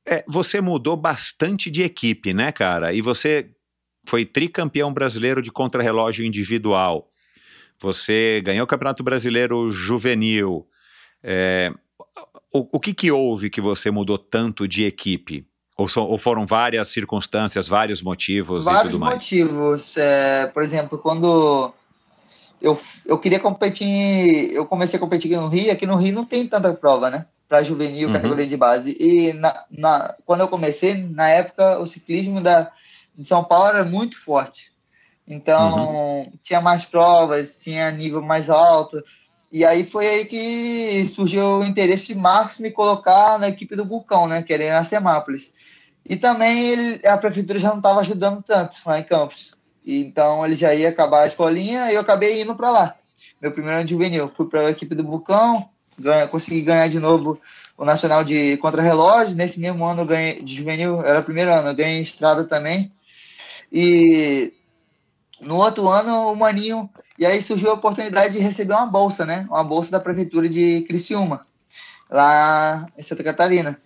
É, 0.06 0.24
você 0.28 0.60
mudou 0.60 0.98
bastante 0.98 1.70
de 1.70 1.84
equipe, 1.84 2.34
né, 2.34 2.52
cara? 2.52 2.94
E 2.94 3.02
você 3.02 3.52
foi 4.06 4.26
tricampeão 4.26 4.92
brasileiro 4.92 5.42
de 5.42 5.52
contrarrelógio 5.52 6.26
individual. 6.26 7.12
Você 7.80 8.42
ganhou 8.44 8.64
o 8.64 8.68
Campeonato 8.68 9.04
Brasileiro 9.04 9.70
Juvenil. 9.70 10.68
É, 11.24 11.72
o, 12.52 12.68
o 12.78 12.80
que, 12.80 12.94
que 12.94 13.12
houve 13.12 13.50
que 13.50 13.62
você 13.62 13.92
mudou 13.92 14.18
tanto 14.18 14.68
de 14.68 14.86
equipe? 14.86 15.46
Ou, 15.78 15.88
ou 15.98 16.18
foram 16.18 16.46
várias 16.46 16.90
circunstâncias, 16.90 17.68
vários 17.68 18.02
motivos 18.02 18.66
vários 18.66 18.82
e 18.82 18.96
tudo 18.96 19.00
mais? 19.00 19.14
motivos. 19.14 19.96
É, 19.98 20.48
por 20.48 20.62
exemplo, 20.62 20.98
quando 20.98 21.74
eu, 22.62 22.78
eu 23.06 23.18
queria 23.18 23.40
competir, 23.40 24.52
eu 24.52 24.66
comecei 24.66 24.98
a 24.98 25.00
competir 25.00 25.32
aqui 25.32 25.42
no 25.42 25.48
Rio, 25.48 25.72
aqui 25.72 25.86
no 25.86 25.96
Rio 25.96 26.14
não 26.14 26.26
tem 26.26 26.46
tanta 26.46 26.74
prova, 26.74 27.10
né? 27.10 27.26
Para 27.48 27.64
juvenil, 27.64 28.10
uhum. 28.10 28.14
categoria 28.14 28.46
de 28.46 28.58
base. 28.58 28.96
E 29.00 29.34
na, 29.34 29.64
na, 29.72 30.16
quando 30.26 30.42
eu 30.42 30.48
comecei, 30.48 30.96
na 30.96 31.30
época, 31.30 31.80
o 31.80 31.88
ciclismo 31.88 32.42
da, 32.42 32.70
de 33.18 33.26
São 33.26 33.44
Paulo 33.44 33.70
era 33.70 33.86
muito 33.86 34.22
forte. 34.22 34.72
Então, 35.28 35.78
uhum. 35.78 36.32
tinha 36.44 36.60
mais 36.60 36.84
provas, 36.84 37.60
tinha 37.60 37.90
nível 37.92 38.22
mais 38.22 38.50
alto. 38.50 39.02
E 39.52 39.66
aí 39.66 39.84
foi 39.84 40.08
aí 40.08 40.26
que 40.26 41.10
surgiu 41.14 41.60
o 41.60 41.64
interesse 41.64 42.08
de 42.08 42.16
Marcos 42.16 42.60
me 42.60 42.70
colocar 42.70 43.40
na 43.40 43.48
equipe 43.48 43.76
do 43.76 43.86
Vulcão, 43.86 44.28
né? 44.28 44.44
Que 44.44 44.54
era 44.54 44.80
em 44.80 44.84
Semápolis. 44.84 45.52
E 46.08 46.16
também 46.16 46.70
ele, 46.70 47.08
a 47.08 47.18
prefeitura 47.18 47.58
já 47.60 47.70
não 47.70 47.78
estava 47.78 48.00
ajudando 48.00 48.44
tanto 48.44 48.78
lá 48.86 49.00
em 49.00 49.04
Campos. 49.04 49.54
Então 49.86 50.46
ele 50.46 50.56
já 50.56 50.74
ia 50.74 50.90
acabar 50.90 51.24
a 51.24 51.28
escolinha 51.28 51.92
e 51.92 51.96
eu 51.96 52.02
acabei 52.02 52.42
indo 52.42 52.56
para 52.56 52.70
lá. 52.70 52.96
Meu 53.42 53.52
primeiro 53.52 53.78
ano 53.78 53.86
de 53.86 53.94
juvenil. 53.94 54.28
Fui 54.28 54.48
para 54.48 54.62
a 54.62 54.70
equipe 54.70 54.94
do 54.94 55.04
Vulcão, 55.04 55.68
ganha, 55.98 56.28
consegui 56.28 56.62
ganhar 56.62 56.88
de 56.88 57.00
novo 57.00 57.40
o 57.76 57.86
Nacional 57.86 58.24
de 58.24 58.58
Contra-Relógio. 58.58 59.36
Nesse 59.36 59.60
mesmo 59.60 59.84
ano 59.86 60.02
eu 60.02 60.06
ganhei 60.06 60.44
de 60.44 60.56
juvenil, 60.56 61.02
era 61.02 61.20
o 61.20 61.24
primeiro 61.24 61.52
ano, 61.52 61.70
eu 61.70 61.76
ganhei 61.76 62.02
estrada 62.02 62.44
também. 62.44 62.92
E 63.72 64.54
no 65.42 65.56
outro 65.56 65.88
ano 65.88 66.32
o 66.32 66.36
Maninho 66.36 66.90
e 67.20 67.26
aí 67.26 67.42
surgiu 67.42 67.72
a 67.72 67.74
oportunidade 67.74 68.34
de 68.34 68.40
receber 68.40 68.74
uma 68.74 68.86
bolsa, 68.86 69.26
né? 69.26 69.46
Uma 69.50 69.64
bolsa 69.64 69.92
da 69.92 70.00
prefeitura 70.00 70.48
de 70.48 70.82
Criciúma, 70.84 71.46
lá 72.10 72.88
em 72.98 73.02
Santa 73.02 73.24
Catarina. 73.24 73.78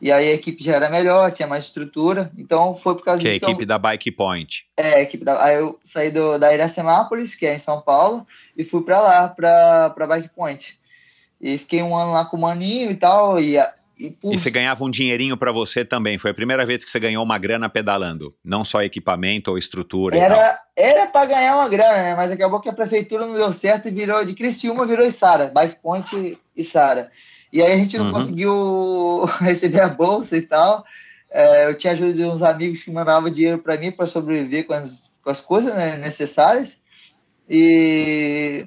E 0.00 0.10
aí 0.10 0.30
a 0.30 0.34
equipe 0.34 0.64
já 0.64 0.72
era 0.72 0.90
melhor, 0.90 1.30
tinha 1.30 1.46
mais 1.46 1.62
estrutura, 1.62 2.32
então 2.36 2.74
foi 2.74 2.96
por 2.96 3.04
causa 3.04 3.20
que 3.20 3.28
disso. 3.28 3.38
Que 3.38 3.44
é 3.44 3.48
a 3.48 3.50
equipe 3.50 3.62
eu... 3.62 3.68
da 3.68 3.78
Bike 3.78 4.10
Point. 4.10 4.66
É, 4.76 4.94
a 4.94 5.00
equipe 5.00 5.24
da. 5.24 5.44
Aí 5.44 5.58
eu 5.58 5.78
saí 5.84 6.10
do, 6.10 6.38
da 6.40 6.52
Iracemápolis, 6.52 7.36
que 7.36 7.46
é 7.46 7.54
em 7.54 7.60
São 7.60 7.80
Paulo, 7.80 8.26
e 8.56 8.64
fui 8.64 8.82
para 8.82 9.00
lá, 9.00 9.28
para 9.28 10.06
Bike 10.08 10.30
Point. 10.34 10.76
E 11.40 11.56
fiquei 11.56 11.84
um 11.84 11.96
ano 11.96 12.12
lá 12.12 12.24
com 12.24 12.36
o 12.36 12.40
Maninho 12.40 12.90
e 12.90 12.96
tal, 12.96 13.38
e 13.38 13.56
e, 14.02 14.18
e, 14.34 14.38
você 14.38 14.50
ganhava 14.50 14.82
um 14.82 14.90
dinheirinho 14.90 15.36
para 15.36 15.52
você 15.52 15.84
também. 15.84 16.18
Foi 16.18 16.32
a 16.32 16.34
primeira 16.34 16.66
vez 16.66 16.84
que 16.84 16.90
você 16.90 16.98
ganhou 16.98 17.22
uma 17.22 17.38
grana 17.38 17.68
pedalando, 17.68 18.34
não 18.44 18.64
só 18.64 18.82
equipamento 18.82 19.50
ou 19.50 19.58
estrutura. 19.58 20.16
Era 20.16 20.58
era 20.76 21.06
para 21.06 21.26
ganhar 21.26 21.56
uma 21.56 21.68
grana, 21.68 21.96
né? 21.96 22.14
mas 22.14 22.30
acabou 22.30 22.58
que 22.58 22.68
a 22.68 22.72
prefeitura 22.72 23.26
não 23.26 23.34
deu 23.34 23.52
certo 23.52 23.88
e 23.88 23.90
virou 23.90 24.24
de 24.24 24.34
Criciúma 24.34 24.86
virou 24.86 25.08
Sara, 25.10 25.52
Bike 25.54 25.78
Point 25.82 26.38
e 26.56 26.64
Sara. 26.64 27.10
E 27.52 27.62
aí 27.62 27.72
a 27.72 27.76
gente 27.76 27.98
não 27.98 28.06
uhum. 28.06 28.12
conseguiu 28.12 29.24
receber 29.40 29.80
a 29.80 29.88
bolsa 29.88 30.36
e 30.36 30.42
tal. 30.42 30.84
É, 31.30 31.66
eu 31.66 31.74
tinha 31.76 31.92
ajuda 31.92 32.12
de 32.12 32.24
uns 32.24 32.42
amigos 32.42 32.82
que 32.82 32.90
mandavam 32.90 33.30
dinheiro 33.30 33.58
para 33.58 33.76
mim 33.76 33.92
para 33.92 34.06
sobreviver 34.06 34.66
com 34.66 34.74
as, 34.74 35.12
com 35.22 35.30
as 35.30 35.40
coisas 35.40 35.74
né, 35.74 35.96
necessárias. 35.98 36.80
E 37.48 38.66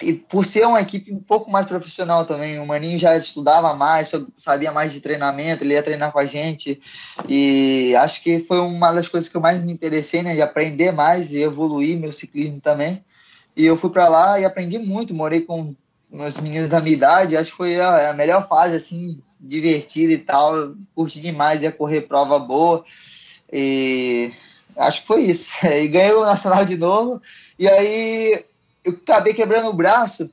e 0.00 0.12
por 0.12 0.46
ser 0.46 0.66
uma 0.66 0.80
equipe 0.80 1.12
um 1.12 1.18
pouco 1.18 1.50
mais 1.50 1.66
profissional 1.66 2.24
também, 2.24 2.58
o 2.60 2.66
Maninho 2.66 2.98
já 2.98 3.16
estudava 3.16 3.74
mais, 3.74 4.12
sabia 4.36 4.70
mais 4.70 4.92
de 4.92 5.00
treinamento, 5.00 5.64
ele 5.64 5.74
ia 5.74 5.82
treinar 5.82 6.12
com 6.12 6.20
a 6.20 6.26
gente, 6.26 6.80
e 7.28 7.94
acho 7.96 8.22
que 8.22 8.38
foi 8.38 8.60
uma 8.60 8.92
das 8.92 9.08
coisas 9.08 9.28
que 9.28 9.36
eu 9.36 9.40
mais 9.40 9.62
me 9.62 9.72
interessei, 9.72 10.22
né, 10.22 10.34
de 10.34 10.42
aprender 10.42 10.92
mais 10.92 11.32
e 11.32 11.42
evoluir 11.42 11.98
meu 11.98 12.12
ciclismo 12.12 12.60
também. 12.60 13.04
E 13.56 13.64
eu 13.64 13.76
fui 13.76 13.90
para 13.90 14.08
lá 14.08 14.38
e 14.38 14.44
aprendi 14.44 14.78
muito, 14.78 15.12
morei 15.12 15.40
com 15.40 15.74
meus 16.10 16.36
meninos 16.36 16.68
da 16.68 16.80
minha 16.80 16.94
idade, 16.94 17.36
acho 17.36 17.50
que 17.50 17.56
foi 17.56 17.80
a, 17.80 18.14
melhor 18.14 18.46
fase, 18.46 18.76
assim, 18.76 19.20
divertida 19.40 20.12
e 20.12 20.18
tal, 20.18 20.74
curti 20.94 21.20
demais, 21.20 21.62
ia 21.62 21.72
correr 21.72 22.02
prova 22.02 22.38
boa, 22.38 22.84
e 23.52 24.32
acho 24.76 25.00
que 25.00 25.06
foi 25.08 25.22
isso. 25.22 25.50
E 25.66 25.88
ganhei 25.88 26.12
o 26.12 26.24
Nacional 26.24 26.64
de 26.64 26.76
novo, 26.76 27.20
e 27.58 27.68
aí 27.68 28.44
eu 28.88 29.00
acabei 29.02 29.34
quebrando 29.34 29.68
o 29.68 29.72
braço 29.72 30.30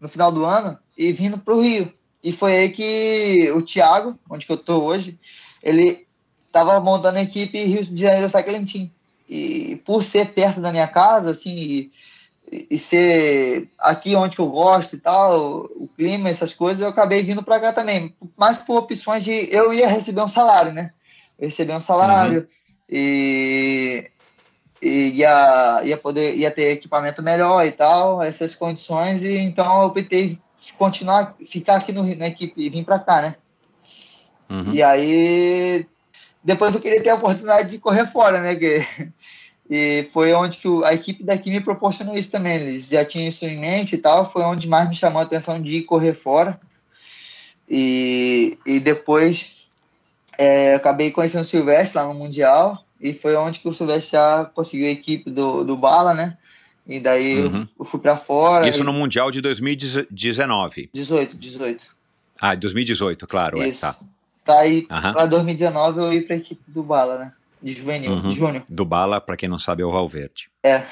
no 0.00 0.08
final 0.08 0.30
do 0.30 0.44
ano 0.44 0.78
e 0.96 1.12
vindo 1.12 1.38
para 1.38 1.54
o 1.54 1.60
Rio. 1.60 1.92
E 2.22 2.32
foi 2.32 2.56
aí 2.56 2.68
que 2.70 3.50
o 3.54 3.62
Thiago, 3.62 4.18
onde 4.28 4.46
que 4.46 4.52
eu 4.52 4.56
tô 4.56 4.84
hoje, 4.84 5.18
ele 5.62 6.06
estava 6.46 6.80
montando 6.80 7.18
a 7.18 7.22
equipe 7.22 7.64
Rio 7.64 7.84
de 7.84 8.00
Janeiro 8.00 8.28
Cycling 8.28 8.64
Team. 8.64 8.90
E 9.28 9.80
por 9.84 10.02
ser 10.02 10.32
perto 10.32 10.60
da 10.60 10.72
minha 10.72 10.88
casa, 10.88 11.30
assim, 11.30 11.90
e, 12.50 12.66
e 12.70 12.78
ser 12.78 13.68
aqui 13.78 14.14
onde 14.14 14.34
que 14.34 14.40
eu 14.40 14.48
gosto 14.48 14.96
e 14.96 14.98
tal, 14.98 15.70
o 15.76 15.88
clima, 15.96 16.30
essas 16.30 16.54
coisas, 16.54 16.82
eu 16.82 16.88
acabei 16.88 17.22
vindo 17.22 17.42
para 17.42 17.60
cá 17.60 17.72
também. 17.72 18.14
Mas 18.36 18.58
por 18.58 18.78
opções 18.78 19.22
de. 19.22 19.48
Eu 19.54 19.72
ia 19.72 19.86
receber 19.86 20.22
um 20.22 20.28
salário, 20.28 20.72
né? 20.72 20.92
Eu 21.38 21.46
receber 21.46 21.74
um 21.74 21.80
salário. 21.80 22.40
Uhum. 22.40 22.46
E 22.90 24.10
ia, 24.80 25.82
ia 25.84 25.96
poder 25.96 26.36
ia 26.36 26.50
ter 26.50 26.70
equipamento 26.70 27.22
melhor 27.22 27.64
e 27.66 27.72
tal, 27.72 28.22
essas 28.22 28.54
condições, 28.54 29.22
e 29.22 29.38
então 29.38 29.82
eu 29.82 29.88
optei 29.88 30.38
continuar, 30.76 31.34
ficar 31.46 31.76
aqui 31.76 31.92
no, 31.92 32.02
na 32.16 32.28
equipe 32.28 32.60
e 32.60 32.68
vir 32.68 32.84
para 32.84 32.98
cá, 32.98 33.22
né? 33.22 33.36
Uhum. 34.50 34.72
E 34.72 34.82
aí 34.82 35.86
depois 36.42 36.74
eu 36.74 36.80
queria 36.80 37.02
ter 37.02 37.10
a 37.10 37.16
oportunidade 37.16 37.70
de 37.70 37.78
correr 37.78 38.06
fora, 38.06 38.40
né? 38.40 38.54
Que, 38.54 38.86
e 39.68 40.08
foi 40.12 40.32
onde 40.32 40.58
que 40.58 40.68
o, 40.68 40.84
a 40.84 40.94
equipe 40.94 41.22
daqui 41.22 41.50
me 41.50 41.60
proporcionou 41.60 42.16
isso 42.16 42.30
também. 42.30 42.56
Eles 42.56 42.88
já 42.88 43.04
tinham 43.04 43.28
isso 43.28 43.44
em 43.44 43.58
mente 43.58 43.94
e 43.94 43.98
tal. 43.98 44.30
Foi 44.30 44.42
onde 44.42 44.68
mais 44.68 44.88
me 44.88 44.94
chamou 44.94 45.20
a 45.20 45.24
atenção 45.24 45.60
de 45.60 45.76
ir 45.76 45.82
correr 45.82 46.14
fora. 46.14 46.58
E, 47.68 48.58
e 48.64 48.80
depois 48.80 49.68
é, 50.38 50.74
acabei 50.74 51.10
conhecendo 51.10 51.42
o 51.42 51.44
Silvestre 51.44 51.98
lá 51.98 52.06
no 52.06 52.14
Mundial 52.14 52.82
e 53.00 53.12
foi 53.12 53.36
onde 53.36 53.60
que 53.60 53.68
o 53.68 53.72
Silvestre 53.72 54.12
já 54.12 54.44
conseguiu 54.46 54.86
a 54.86 54.90
equipe 54.90 55.30
do, 55.30 55.64
do 55.64 55.76
Bala, 55.76 56.14
né? 56.14 56.36
E 56.86 56.98
daí 56.98 57.44
uhum. 57.44 57.66
eu 57.78 57.84
fui 57.84 58.00
para 58.00 58.16
fora. 58.16 58.66
Isso 58.68 58.80
e... 58.80 58.84
no 58.84 58.92
Mundial 58.92 59.30
de 59.30 59.40
2019? 59.40 60.90
18, 60.92 61.36
18. 61.36 61.86
Ah, 62.40 62.54
2018, 62.54 63.26
claro. 63.26 63.62
Isso. 63.62 63.84
É, 63.84 63.92
tá. 63.92 63.98
Para 64.44 64.66
ir 64.66 64.86
uhum. 64.90 65.12
para 65.12 65.26
2019 65.26 66.00
eu 66.00 66.12
ir 66.12 66.26
para 66.26 66.34
a 66.34 66.38
equipe 66.38 66.62
do 66.66 66.82
Bala, 66.82 67.18
né? 67.18 67.32
De 67.62 67.72
juvenil, 67.72 68.12
uhum. 68.12 68.28
de 68.28 68.34
júnior. 68.34 68.64
Do 68.68 68.84
Bala, 68.84 69.20
para 69.20 69.36
quem 69.36 69.48
não 69.48 69.58
sabe, 69.58 69.82
é 69.82 69.84
o 69.84 69.90
Valverde. 69.90 70.48
É. 70.64 70.82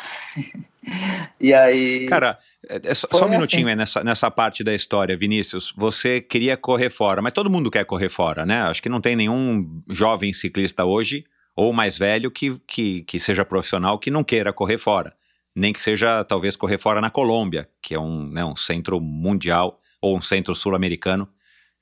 e 1.41 1.55
aí. 1.55 2.07
Cara, 2.09 2.39
é, 2.69 2.81
é 2.85 2.95
só, 2.95 3.07
só, 3.09 3.25
um 3.25 3.31
minutinho 3.31 3.69
assim. 3.69 3.77
nessa, 3.77 4.05
nessa 4.05 4.31
parte 4.31 4.63
da 4.63 4.75
história, 4.75 5.17
Vinícius. 5.17 5.73
Você 5.77 6.21
queria 6.21 6.57
correr 6.57 6.91
fora, 6.91 7.23
mas 7.23 7.33
todo 7.33 7.49
mundo 7.49 7.71
quer 7.71 7.85
correr 7.87 8.09
fora, 8.09 8.45
né? 8.45 8.63
Acho 8.63 8.83
que 8.83 8.89
não 8.89 9.01
tem 9.01 9.17
nenhum 9.17 9.81
jovem 9.89 10.33
ciclista 10.33 10.85
hoje 10.85 11.25
ou 11.57 11.73
mais 11.73 11.97
velho 11.97 12.31
que, 12.31 12.61
que, 12.67 13.03
que 13.05 13.19
seja 13.19 13.45
profissional 13.45 13.99
que 13.99 14.11
não 14.11 14.23
queira 14.23 14.53
correr 14.53 14.77
fora. 14.77 15.15
Nem 15.55 15.73
que 15.73 15.81
seja, 15.81 16.23
talvez, 16.23 16.55
correr 16.55 16.77
fora 16.77 17.01
na 17.01 17.09
Colômbia, 17.09 17.67
que 17.81 17.95
é 17.95 17.99
um, 17.99 18.29
né, 18.29 18.45
um 18.45 18.55
centro 18.55 19.01
mundial 19.01 19.81
ou 20.03 20.19
um 20.19 20.21
centro 20.21 20.55
sul-americano 20.55 21.27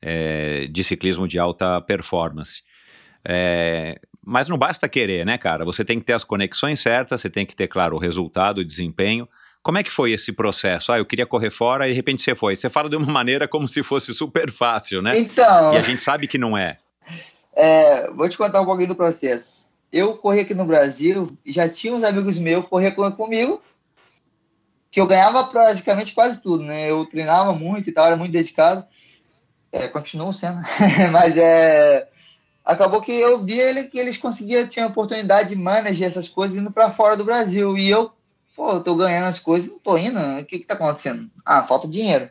é, 0.01 0.69
de 0.69 0.85
ciclismo 0.85 1.27
de 1.27 1.41
alta 1.41 1.81
performance. 1.81 2.63
É, 3.25 3.99
mas 4.25 4.49
não 4.49 4.57
basta 4.57 4.89
querer, 4.89 5.27
né, 5.27 5.37
cara? 5.37 5.65
Você 5.65 5.85
tem 5.85 5.99
que 5.99 6.07
ter 6.07 6.13
as 6.13 6.23
conexões 6.23 6.81
certas, 6.81 7.21
você 7.21 7.29
tem 7.29 7.45
que 7.45 7.57
ter, 7.57 7.67
claro, 7.67 7.97
o 7.97 7.99
resultado, 7.99 8.59
o 8.59 8.65
desempenho. 8.65 9.29
Como 9.61 9.79
é 9.79 9.83
que 9.83 9.91
foi 9.91 10.13
esse 10.13 10.31
processo? 10.31 10.93
Ah, 10.93 10.99
eu 10.99 11.07
queria 11.07 11.27
correr 11.27 11.51
fora 11.51 11.89
e 11.89 11.91
de 11.91 11.97
repente 11.97 12.23
você 12.23 12.35
foi. 12.35 12.55
Você 12.55 12.71
fala 12.71 12.89
de 12.89 12.97
uma 12.97 13.07
maneira 13.11 13.49
como 13.49 13.69
se 13.69 13.83
fosse 13.83 14.15
super 14.15 14.53
fácil, 14.53 15.03
né? 15.03 15.19
Então. 15.19 15.75
E 15.75 15.79
a 15.79 15.83
gente 15.83 16.01
sabe 16.01 16.29
que 16.29 16.39
não 16.39 16.57
é. 16.57 16.77
É, 17.55 18.11
vou 18.11 18.29
te 18.29 18.37
contar 18.37 18.61
um 18.61 18.65
pouquinho 18.65 18.89
do 18.89 18.97
processo. 18.97 19.69
eu 19.93 20.17
corri 20.17 20.41
aqui 20.41 20.55
no 20.55 20.65
Brasil 20.65 21.37
e 21.45 21.53
já 21.53 21.69
tinha 21.69 21.95
uns 21.95 22.03
amigos 22.03 22.39
meus 22.39 22.67
corriam 22.67 22.93
comigo, 23.13 23.63
que 24.91 25.01
eu 25.01 25.07
ganhava 25.07 25.45
praticamente 25.45 26.13
quase 26.13 26.41
tudo, 26.41 26.65
né? 26.65 26.91
Eu 26.91 27.05
treinava 27.07 27.53
muito 27.53 27.89
e 27.91 27.93
tal, 27.93 28.07
era 28.07 28.17
muito 28.17 28.33
dedicado. 28.33 28.85
É, 29.73 29.89
continuo 29.89 30.33
sendo, 30.33 30.61
mas 31.13 31.37
é 31.37 32.09
acabou 32.65 33.01
que 33.01 33.13
eu 33.13 33.43
vi 33.43 33.61
ele 33.61 33.85
que 33.85 33.99
eles 33.99 34.17
conseguiam 34.17 34.67
tinha 34.67 34.87
oportunidade 34.87 35.51
de 35.51 35.57
manager 35.57 36.07
essas 36.07 36.29
coisas 36.29 36.57
indo 36.57 36.73
para 36.73 36.91
fora 36.91 37.17
do 37.17 37.25
Brasil 37.25 37.77
e 37.77 37.91
eu, 37.91 38.11
pô, 38.57 38.73
eu 38.73 38.81
tô 38.81 38.95
ganhando 38.95 39.27
as 39.27 39.39
coisas, 39.39 39.69
não 39.69 39.79
tô 39.79 39.99
indo, 39.99 40.19
o 40.19 40.45
que 40.45 40.59
que 40.59 40.67
tá 40.67 40.75
acontecendo? 40.75 41.31
Ah, 41.45 41.63
falta 41.63 41.87
dinheiro. 41.87 42.31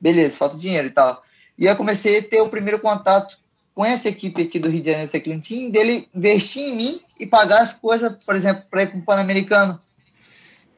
Beleza, 0.00 0.36
falta 0.36 0.56
dinheiro 0.56 0.86
e 0.86 0.90
tal. 0.90 1.22
E 1.58 1.66
eu 1.66 1.76
comecei 1.76 2.18
a 2.18 2.22
ter 2.22 2.40
o 2.40 2.48
primeiro 2.48 2.80
contato 2.80 3.38
com 3.74 3.84
essa 3.84 4.08
equipe 4.08 4.42
aqui 4.42 4.58
do 4.58 4.68
Rio 4.68 4.80
de 4.80 4.90
Janeiro, 4.90 5.08
esse 5.08 5.20
Clinton, 5.20 5.70
dele 5.70 6.08
investir 6.14 6.62
em 6.62 6.76
mim 6.76 7.00
e 7.18 7.26
pagar 7.26 7.60
as 7.60 7.72
coisas, 7.72 8.12
por 8.24 8.36
exemplo, 8.36 8.62
para 8.70 8.82
ir 8.82 8.86
para 8.90 8.98
o 8.98 9.02
Pan-Americano, 9.02 9.80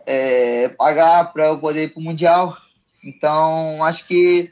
é, 0.06 0.68
pagar 0.70 1.32
para 1.32 1.46
eu 1.46 1.58
poder 1.58 1.84
ir 1.84 1.88
para 1.88 2.00
o 2.00 2.02
Mundial. 2.02 2.56
Então, 3.04 3.84
acho 3.84 4.06
que 4.06 4.50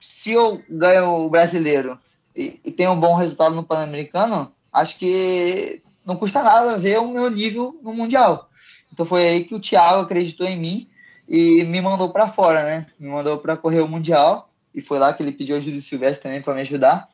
se 0.00 0.30
eu 0.30 0.62
ganho 0.70 1.26
o 1.26 1.28
brasileiro 1.28 1.98
e, 2.34 2.60
e 2.64 2.70
tenho 2.70 2.92
um 2.92 3.00
bom 3.00 3.14
resultado 3.14 3.54
no 3.54 3.64
Pan-Americano, 3.64 4.52
acho 4.72 4.96
que 4.96 5.82
não 6.04 6.16
custa 6.16 6.42
nada 6.42 6.78
ver 6.78 6.98
o 6.98 7.08
meu 7.08 7.28
nível 7.30 7.78
no 7.82 7.92
Mundial. 7.92 8.48
Então 8.92 9.04
foi 9.04 9.26
aí 9.26 9.44
que 9.44 9.54
o 9.54 9.60
Thiago 9.60 10.02
acreditou 10.02 10.46
em 10.46 10.56
mim 10.56 10.88
e 11.28 11.64
me 11.64 11.80
mandou 11.80 12.10
para 12.10 12.28
fora, 12.28 12.62
né? 12.62 12.86
Me 12.98 13.08
mandou 13.08 13.38
para 13.38 13.56
correr 13.56 13.80
o 13.80 13.88
Mundial 13.88 14.48
e 14.74 14.80
foi 14.80 14.98
lá 14.98 15.12
que 15.12 15.22
ele 15.22 15.32
pediu 15.32 15.56
ajuda 15.56 15.76
do 15.76 15.82
Silvestre 15.82 16.22
também 16.22 16.40
para 16.40 16.54
me 16.54 16.60
ajudar. 16.60 17.08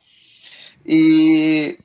E, 0.85 1.77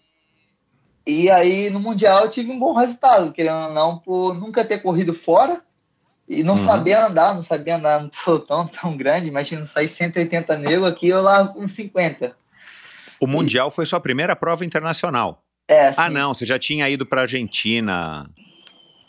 e 1.07 1.31
aí 1.31 1.71
no 1.71 1.81
Mundial 1.81 2.25
eu 2.25 2.31
tive 2.31 2.51
um 2.51 2.59
bom 2.59 2.75
resultado, 2.75 3.33
querendo 3.33 3.69
ou 3.69 3.73
não, 3.73 3.99
por 3.99 4.35
nunca 4.35 4.65
ter 4.65 4.79
corrido 4.79 5.15
fora 5.15 5.63
e 6.29 6.43
não 6.43 6.55
uhum. 6.55 6.65
saber 6.65 6.95
andar, 6.95 7.35
não 7.35 7.43
sabia 7.43 7.77
andar 7.77 8.03
no 8.03 8.11
pelotão 8.11 8.67
tão 8.81 8.97
grande, 8.97 9.29
imagina 9.29 9.65
sair 9.67 9.89
180 9.89 10.57
negros 10.59 10.89
aqui 10.89 11.09
eu 11.09 11.23
lá 11.23 11.47
com 11.47 11.67
50. 11.67 12.37
O 13.21 13.27
Mundial 13.27 13.69
e... 13.69 13.71
foi 13.71 13.87
sua 13.87 14.01
primeira 14.01 14.37
prova 14.37 14.65
internacional. 14.65 15.43
É, 15.67 15.89
ah. 15.89 15.95
Ah, 15.97 16.11
não, 16.11 16.35
você 16.35 16.47
já 16.47 16.59
tinha 16.59 16.89
ido 16.89 17.05
para 17.05 17.23
Argentina. 17.23 18.29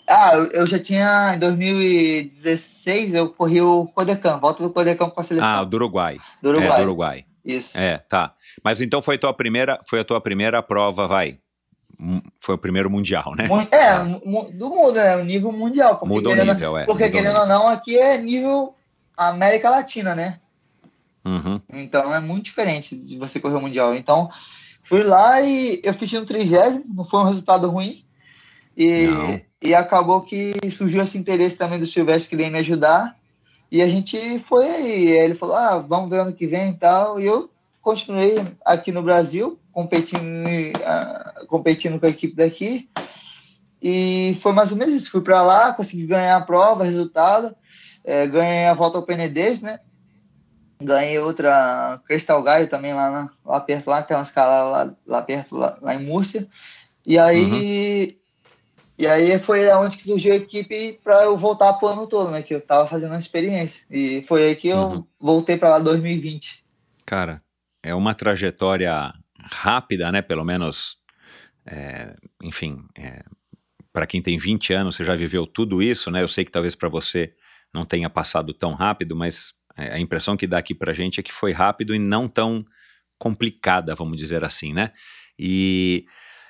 Ah, 0.09 0.31
eu 0.53 0.65
já 0.65 0.79
tinha, 0.79 1.35
em 1.35 1.39
2016, 1.39 3.13
eu 3.13 3.29
corri 3.29 3.61
o 3.61 3.85
Codecam, 3.87 4.39
volta 4.39 4.63
do 4.63 4.71
Codecam 4.71 5.09
com 5.09 5.19
a 5.19 5.23
seleção. 5.23 5.47
Ah, 5.47 5.63
do 5.63 5.75
Uruguai. 5.75 6.17
Do 6.41 6.49
Uruguai. 6.49 6.71
É, 6.71 6.77
do 6.77 6.83
Uruguai. 6.83 7.25
Isso. 7.45 7.77
É, 7.77 7.99
tá. 7.99 8.33
Mas 8.63 8.81
então 8.81 9.01
foi 9.01 9.15
a 9.15 9.19
tua 9.19 9.33
primeira, 9.33 9.79
foi 9.87 9.99
a 9.99 10.05
tua 10.05 10.21
primeira 10.21 10.61
prova, 10.61 11.07
vai. 11.07 11.39
Foi 12.39 12.55
o 12.55 12.57
primeiro 12.57 12.89
mundial, 12.89 13.35
né? 13.35 13.47
É, 13.71 13.97
do 14.53 14.69
mundo, 14.69 14.93
né? 14.93 15.17
O 15.17 15.25
nível 15.25 15.51
mundial. 15.51 15.97
Porque 15.97 16.13
Mudou 16.13 16.33
o 16.33 16.35
nível, 16.35 16.77
é. 16.77 16.85
Porque 16.85 17.09
querendo 17.09 17.37
ou 17.37 17.47
não, 17.47 17.67
aqui 17.67 17.97
é 17.97 18.17
nível 18.17 18.73
América 19.17 19.69
Latina, 19.69 20.15
né? 20.15 20.39
Uhum. 21.25 21.61
Então 21.73 22.13
é 22.13 22.19
muito 22.19 22.45
diferente 22.45 22.95
de 22.95 23.17
você 23.17 23.39
correr 23.39 23.55
o 23.55 23.61
mundial. 23.61 23.93
Então 23.93 24.29
fui 24.81 25.03
lá 25.03 25.41
e 25.41 25.81
eu 25.83 25.93
fiz 25.93 26.11
no 26.13 26.25
trigésimo, 26.25 26.85
não 26.93 27.03
foi 27.03 27.19
um 27.19 27.25
resultado 27.25 27.69
ruim. 27.69 28.05
E, 28.77 29.05
e 29.61 29.75
acabou 29.75 30.21
que 30.21 30.53
surgiu 30.71 31.01
esse 31.01 31.17
interesse 31.17 31.57
também 31.57 31.79
do 31.79 31.85
Silvestre 31.85 32.29
que 32.29 32.37
veio 32.37 32.51
me 32.51 32.59
ajudar. 32.59 33.17
E 33.69 33.81
a 33.81 33.87
gente 33.87 34.39
foi 34.39 34.65
aí. 34.65 35.07
Ele 35.09 35.35
falou: 35.35 35.55
ah, 35.55 35.77
vamos 35.77 36.09
ver 36.09 36.21
ano 36.21 36.33
que 36.33 36.47
vem 36.47 36.69
e 36.69 36.73
tal. 36.73 37.19
E 37.19 37.25
eu 37.25 37.49
continuei 37.89 38.35
aqui 38.63 38.91
no 38.91 39.01
Brasil, 39.01 39.59
competindo, 39.71 40.21
uh, 40.21 41.47
competindo 41.47 41.99
com 41.99 42.05
a 42.05 42.09
equipe 42.09 42.35
daqui. 42.35 42.87
E 43.81 44.37
foi 44.41 44.51
mais 44.51 44.71
ou 44.71 44.77
menos 44.77 44.93
isso. 44.93 45.09
Fui 45.09 45.21
para 45.21 45.41
lá, 45.41 45.73
consegui 45.73 46.05
ganhar 46.05 46.37
a 46.37 46.41
prova, 46.41 46.83
resultado. 46.83 47.55
É, 48.03 48.27
ganhei 48.27 48.65
a 48.65 48.73
volta 48.73 48.97
ao 48.97 49.03
PNDs, 49.03 49.61
né? 49.61 49.79
Ganhei 50.81 51.17
outra 51.19 51.99
Crystal 52.05 52.41
Gaio 52.43 52.67
também 52.67 52.93
lá, 52.93 53.09
na, 53.09 53.29
lá 53.43 53.59
perto, 53.59 53.89
lá, 53.89 54.03
tem 54.03 54.15
uma 54.15 54.23
escala 54.23 54.69
lá, 54.69 54.95
lá 55.07 55.21
perto, 55.21 55.55
lá, 55.55 55.77
lá 55.81 55.95
em 55.95 56.05
Múrcia. 56.05 56.47
E 57.05 57.17
aí 57.17 57.43
uhum. 57.43 58.19
E 58.99 59.07
aí 59.07 59.39
foi 59.39 59.65
onde 59.69 59.95
que 59.95 60.03
surgiu 60.03 60.33
a 60.33 60.35
equipe 60.35 60.99
para 61.01 61.23
eu 61.23 61.37
voltar 61.37 61.71
pro 61.73 61.87
ano 61.87 62.05
todo, 62.05 62.31
né? 62.31 62.41
Que 62.41 62.53
eu 62.53 62.59
tava 62.59 62.85
fazendo 62.85 63.11
uma 63.11 63.19
experiência. 63.19 63.85
E 63.89 64.21
foi 64.23 64.43
aí 64.43 64.55
que 64.57 64.67
eu 64.67 64.77
uhum. 64.77 65.03
voltei 65.17 65.55
para 65.55 65.69
lá 65.69 65.79
2020. 65.79 66.65
Cara, 67.05 67.41
é 67.83 67.93
uma 67.93 68.13
trajetória 68.13 69.13
rápida, 69.39 70.11
né? 70.11 70.21
Pelo 70.21 70.43
menos, 70.43 70.97
é, 71.65 72.15
enfim, 72.41 72.83
é, 72.97 73.23
para 73.91 74.07
quem 74.07 74.21
tem 74.21 74.37
20 74.37 74.73
anos, 74.73 74.95
você 74.95 75.05
já 75.05 75.15
viveu 75.15 75.47
tudo 75.47 75.81
isso, 75.81 76.11
né? 76.11 76.21
Eu 76.21 76.27
sei 76.27 76.45
que 76.45 76.51
talvez 76.51 76.75
para 76.75 76.89
você 76.89 77.33
não 77.73 77.85
tenha 77.85 78.09
passado 78.09 78.53
tão 78.53 78.73
rápido, 78.73 79.15
mas 79.15 79.53
é, 79.77 79.93
a 79.93 79.99
impressão 79.99 80.35
que 80.35 80.47
dá 80.47 80.57
aqui 80.57 80.75
pra 80.75 80.93
gente 80.93 81.19
é 81.19 81.23
que 81.23 81.33
foi 81.33 81.51
rápido 81.51 81.95
e 81.95 81.99
não 81.99 82.27
tão 82.27 82.65
complicada, 83.17 83.95
vamos 83.95 84.17
dizer 84.17 84.43
assim, 84.43 84.73
né? 84.73 84.91
E 85.37 86.05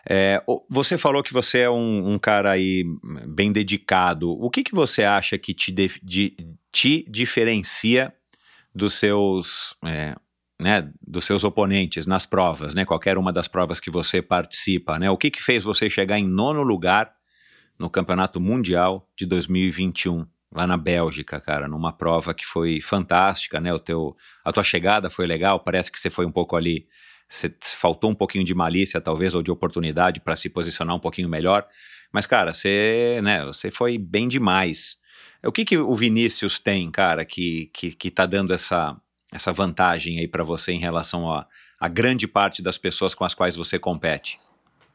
é, 0.08 0.42
você 0.70 0.98
falou 0.98 1.22
que 1.22 1.34
você 1.34 1.60
é 1.60 1.70
um, 1.70 2.14
um, 2.14 2.20
cara 2.20 2.52
aí 2.52 2.84
bem 3.28 3.52
dedicado. 3.52 4.32
O 4.32 4.50
que, 4.50 4.64
que 4.64 4.74
você 4.74 5.04
acha 5.04 5.38
que 5.38 5.54
te, 5.54 5.72
de, 5.72 5.92
de, 6.02 6.36
te 6.72 7.06
diferencia 7.10 8.14
dos 8.74 8.94
seus, 8.94 9.76
é, 9.86 10.16
né, 10.60 10.90
dos 11.06 11.26
seus 11.26 11.44
oponentes 11.44 12.06
nas 12.06 12.26
provas, 12.26 12.74
né? 12.74 12.86
Qualquer 12.86 13.18
uma 13.18 13.32
das 13.32 13.48
provas 13.48 13.80
que 13.80 13.90
você 13.90 14.22
participa, 14.22 15.00
né? 15.00 15.10
O 15.10 15.18
que, 15.18 15.32
que 15.32 15.42
fez 15.42 15.64
você 15.64 15.90
chegar 15.90 16.20
em 16.20 16.28
nono 16.28 16.62
lugar 16.62 17.14
no 17.78 17.90
Campeonato 17.90 18.40
Mundial 18.40 19.08
de 19.18 19.26
2021? 19.26 20.26
Lá 20.52 20.66
na 20.66 20.78
Bélgica, 20.78 21.40
cara, 21.40 21.68
numa 21.68 21.94
prova 21.94 22.34
que 22.34 22.46
foi 22.46 22.82
fantástica, 22.82 23.60
né? 23.60 23.74
O 23.74 23.80
teu, 23.80 24.18
a 24.44 24.52
tua 24.52 24.64
chegada 24.64 25.10
foi 25.10 25.28
legal, 25.28 25.60
parece 25.60 25.92
que 25.92 26.00
você 26.00 26.10
foi 26.10 26.26
um 26.26 26.32
pouco 26.32 26.56
ali 26.56 26.88
você 27.30 27.54
faltou 27.62 28.10
um 28.10 28.16
pouquinho 28.16 28.44
de 28.44 28.56
malícia, 28.56 29.00
talvez, 29.00 29.36
ou 29.36 29.44
de 29.44 29.52
oportunidade 29.52 30.20
para 30.20 30.36
se 30.36 30.50
posicionar 30.50 30.96
um 30.96 31.00
pouquinho 31.00 31.30
melhor. 31.30 31.68
Mas, 32.12 32.26
cara, 32.26 32.54
você, 32.54 33.20
né, 33.24 33.46
você 33.46 33.70
foi 33.70 34.00
bem 34.00 34.28
demais. 34.28 34.98
O 35.46 35.52
que, 35.52 35.64
que 35.64 35.78
o 35.78 35.96
Vinícius 35.96 36.60
tem, 36.60 36.90
cara, 36.90 37.24
que, 37.24 37.70
que, 37.72 37.92
que 37.92 38.10
tá 38.10 38.26
dando 38.26 38.52
essa, 38.52 39.00
essa 39.32 39.54
vantagem 39.54 40.20
aí 40.20 40.28
para 40.28 40.44
você 40.44 40.72
em 40.72 40.80
relação 40.80 41.32
a, 41.32 41.46
a 41.80 41.88
grande 41.88 42.28
parte 42.28 42.62
das 42.62 42.78
pessoas 42.78 43.14
com 43.14 43.24
as 43.24 43.34
quais 43.34 43.56
você 43.56 43.78
compete? 43.78 44.40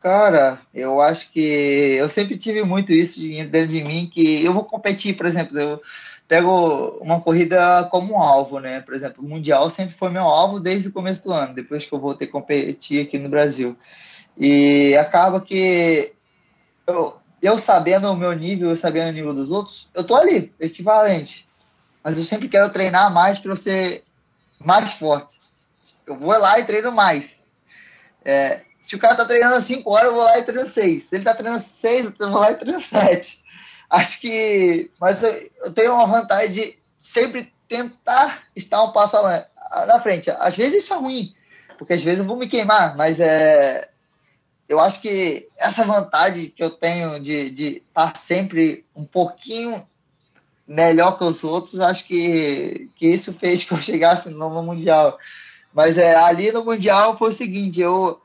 Cara, 0.01 0.61
eu 0.75 1.01
acho 1.01 1.31
que 1.31 1.41
eu 1.99 2.09
sempre 2.09 2.37
tive 2.37 2.63
muito 2.63 2.93
isso 2.93 3.21
dentro 3.21 3.69
de 3.69 3.83
mim, 3.83 4.11
que 4.13 4.45
eu 4.45 4.53
vou 4.53 4.65
competir, 4.65 5.17
por 5.17 5.25
exemplo, 5.25 5.59
eu, 5.59 5.81
pego 6.27 6.99
uma 7.01 7.21
corrida 7.21 7.87
como 7.91 8.15
um 8.15 8.23
alvo, 8.23 8.59
né? 8.59 8.81
Por 8.81 8.95
exemplo, 8.95 9.23
o 9.23 9.29
Mundial 9.29 9.69
sempre 9.69 9.95
foi 9.95 10.11
meu 10.11 10.23
alvo 10.23 10.59
desde 10.59 10.89
o 10.89 10.93
começo 10.93 11.25
do 11.25 11.33
ano, 11.33 11.55
depois 11.55 11.85
que 11.85 11.93
eu 11.93 11.99
voltei 11.99 12.27
a 12.27 12.31
competir 12.31 13.03
aqui 13.03 13.19
no 13.19 13.29
Brasil. 13.29 13.77
E 14.39 14.97
acaba 14.97 15.41
que 15.41 16.13
eu, 16.87 17.17
eu 17.43 17.59
sabendo 17.59 18.11
o 18.11 18.17
meu 18.17 18.33
nível, 18.33 18.71
eu 18.71 18.77
sabendo 18.77 19.11
o 19.11 19.13
nível 19.13 19.35
dos 19.35 19.51
outros, 19.51 19.89
eu 19.95 20.05
tô 20.05 20.15
ali, 20.15 20.53
equivalente. 20.59 21.49
Mas 22.03 22.19
eu 22.19 22.25
sempre 22.25 22.49
quero 22.49 22.71
treinar 22.71 23.13
mais 23.13 23.39
para 23.39 23.57
ser 23.57 24.04
mais 24.65 24.93
forte. 24.93 25.41
Eu 26.07 26.17
vou 26.17 26.37
lá 26.39 26.59
e 26.59 26.65
treino 26.65 26.93
mais. 26.93 27.47
É, 28.25 28.63
se 28.81 28.97
o 28.97 28.99
cara 28.99 29.15
tá 29.15 29.25
treinando 29.25 29.61
5 29.61 29.91
horas, 29.91 30.09
eu 30.09 30.15
vou 30.15 30.25
lá 30.25 30.39
e 30.39 30.43
treino 30.43 30.69
6. 30.69 31.03
Se 31.03 31.15
ele 31.15 31.25
tá 31.25 31.35
treinando 31.35 31.63
6, 31.63 32.13
eu 32.21 32.31
vou 32.31 32.41
lá 32.41 32.51
e 32.51 32.55
treino 32.55 32.81
7 32.81 33.45
acho 33.95 34.21
que. 34.21 34.91
Mas 35.01 35.23
eu, 35.23 35.51
eu, 35.65 35.73
tenho 35.73 35.95
uma 35.95 36.07
vantagem 36.07 36.51
de 36.51 36.79
sempre 37.01 37.53
tentar 37.69 38.45
estar 38.55 38.83
um 38.83 38.93
passo 38.93 39.17
na 39.23 40.01
frente. 40.01 40.31
Às 40.31 40.57
vezes 40.57 40.85
isso 40.85 40.95
é 40.95 40.97
ruim, 40.97 41.35
porque 41.79 41.93
às 41.93 42.03
vezes 42.03 42.21
eu 42.21 42.27
vou 42.27 42.37
me 42.37 42.49
queimar, 42.49 42.97
mas 42.97 43.21
é. 43.21 43.89
Eu 44.67 44.81
acho 44.81 45.03
que 45.03 45.47
essa 45.59 45.85
vantagem 45.85 46.49
que 46.49 46.65
eu 46.65 46.71
tenho 46.71 47.21
de, 47.21 47.51
de 47.51 47.83
estar 47.87 48.17
sempre 48.17 48.85
um 48.97 49.05
pouquinho 49.05 49.87
melhor 50.67 51.19
que 51.19 51.25
os 51.25 51.45
outros, 51.45 51.81
acho 51.81 52.05
que, 52.05 52.91
que 52.97 53.07
isso 53.07 53.33
fez 53.33 53.65
que 53.65 53.73
eu 53.73 53.79
chegasse 53.79 54.31
no, 54.31 54.63
Mundial. 54.63 55.19
Mas 55.73 55.99
é, 55.99 56.15
ali 56.15 56.53
no 56.53 56.65
Mundial 56.65 57.17
foi 57.17 57.31
o 57.31 57.33
seguinte, 57.33 57.81
eu, 57.81 58.21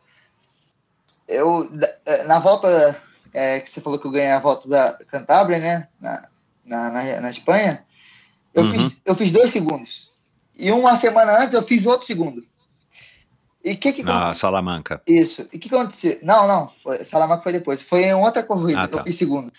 eu 1.27 1.69
na 2.27 2.39
volta 2.39 2.99
é, 3.33 3.59
que 3.59 3.69
você 3.69 3.81
falou 3.81 3.99
que 3.99 4.07
eu 4.07 4.11
ganhei 4.11 4.31
a 4.31 4.39
volta 4.39 4.67
da 4.67 4.93
Cantábria, 5.07 5.59
né? 5.59 5.87
Na, 5.99 6.27
na, 6.65 6.89
na, 6.91 7.21
na 7.21 7.29
Espanha. 7.29 7.83
Eu, 8.53 8.63
uhum. 8.63 8.71
fiz, 8.71 8.97
eu 9.05 9.15
fiz 9.15 9.31
dois 9.31 9.51
segundos. 9.51 10.09
E 10.57 10.71
uma 10.71 10.95
semana 10.95 11.39
antes 11.39 11.53
eu 11.53 11.63
fiz 11.63 11.85
outro 11.85 12.05
segundo. 12.05 12.43
E 13.63 13.73
o 13.73 13.77
que 13.77 13.91
que 13.93 14.03
Na 14.03 14.33
Salamanca. 14.33 15.01
Isso. 15.05 15.47
E 15.51 15.57
o 15.57 15.59
que 15.59 15.73
aconteceu? 15.73 16.17
Não, 16.21 16.47
não. 16.47 16.71
Foi, 16.81 17.03
Salamanca 17.03 17.43
foi 17.43 17.51
depois. 17.51 17.81
Foi 17.81 18.03
em 18.03 18.13
outra 18.13 18.41
corrida 18.41 18.81
ah, 18.81 18.87
tá. 18.87 18.99
eu 18.99 19.03
fiz 19.03 19.17
segundo. 19.17 19.51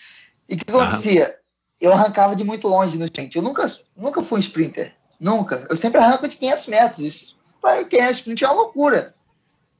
E 0.49 0.55
o 0.55 0.57
que, 0.57 0.65
que 0.65 0.71
acontecia? 0.71 1.37
Eu 1.81 1.91
arrancava 1.91 2.35
de 2.35 2.43
muito 2.43 2.67
longe 2.67 2.97
no 2.97 3.05
sprint. 3.05 3.35
Eu 3.35 3.41
nunca, 3.41 3.65
nunca 3.97 4.21
fui 4.21 4.37
um 4.37 4.41
sprinter. 4.41 4.93
Nunca. 5.19 5.65
Eu 5.69 5.75
sempre 5.75 5.99
arranco 5.99 6.27
de 6.27 6.37
500 6.37 6.67
metros. 6.67 6.99
Isso, 6.99 7.37
para 7.59 7.83
quem 7.83 7.99
é 7.99 8.11
sprint, 8.11 8.43
é 8.43 8.47
uma 8.47 8.61
loucura. 8.61 9.15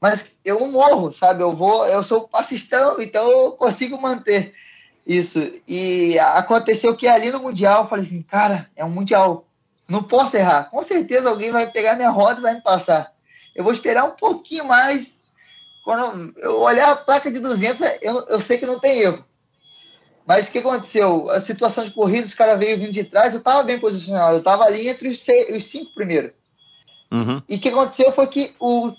mas 0.00 0.32
eu 0.44 0.66
morro, 0.66 1.12
sabe? 1.12 1.42
Eu 1.42 1.54
vou, 1.54 1.86
eu 1.86 2.02
sou 2.02 2.28
passistão, 2.28 3.00
então 3.00 3.30
eu 3.30 3.52
consigo 3.52 4.00
manter 4.00 4.52
isso. 5.06 5.38
E 5.66 6.18
aconteceu 6.18 6.96
que 6.96 7.06
ali 7.06 7.30
no 7.30 7.40
Mundial, 7.40 7.82
eu 7.82 7.88
falei 7.88 8.04
assim, 8.04 8.22
cara, 8.22 8.68
é 8.76 8.84
um 8.84 8.90
Mundial, 8.90 9.46
não 9.88 10.02
posso 10.02 10.36
errar. 10.36 10.70
Com 10.70 10.82
certeza 10.82 11.28
alguém 11.28 11.50
vai 11.50 11.70
pegar 11.70 11.96
minha 11.96 12.10
roda 12.10 12.40
e 12.40 12.42
vai 12.42 12.54
me 12.54 12.62
passar. 12.62 13.12
Eu 13.54 13.64
vou 13.64 13.72
esperar 13.72 14.04
um 14.04 14.12
pouquinho 14.12 14.64
mais. 14.64 15.22
Quando 15.84 16.32
eu 16.38 16.60
olhar 16.60 16.90
a 16.90 16.96
placa 16.96 17.30
de 17.30 17.40
200, 17.40 17.80
eu, 18.00 18.24
eu 18.26 18.40
sei 18.40 18.58
que 18.58 18.66
não 18.66 18.78
tem 18.78 19.00
erro. 19.00 19.24
Mas 20.26 20.48
o 20.48 20.52
que 20.52 20.58
aconteceu? 20.58 21.30
A 21.30 21.40
situação 21.40 21.84
de 21.84 21.90
corrida, 21.90 22.26
os 22.26 22.34
caras 22.34 22.58
veio 22.58 22.78
vindo 22.78 22.92
de 22.92 23.04
trás, 23.04 23.32
eu 23.32 23.38
estava 23.38 23.62
bem 23.62 23.78
posicionado, 23.78 24.34
eu 24.34 24.38
estava 24.38 24.64
ali 24.64 24.88
entre 24.88 25.08
os, 25.08 25.18
seis, 25.18 25.54
os 25.54 25.64
cinco 25.64 25.92
primeiros. 25.94 26.32
Uhum. 27.10 27.42
E 27.48 27.56
o 27.56 27.58
que 27.58 27.68
aconteceu 27.68 28.12
foi 28.12 28.26
que 28.26 28.54
o 28.58 28.94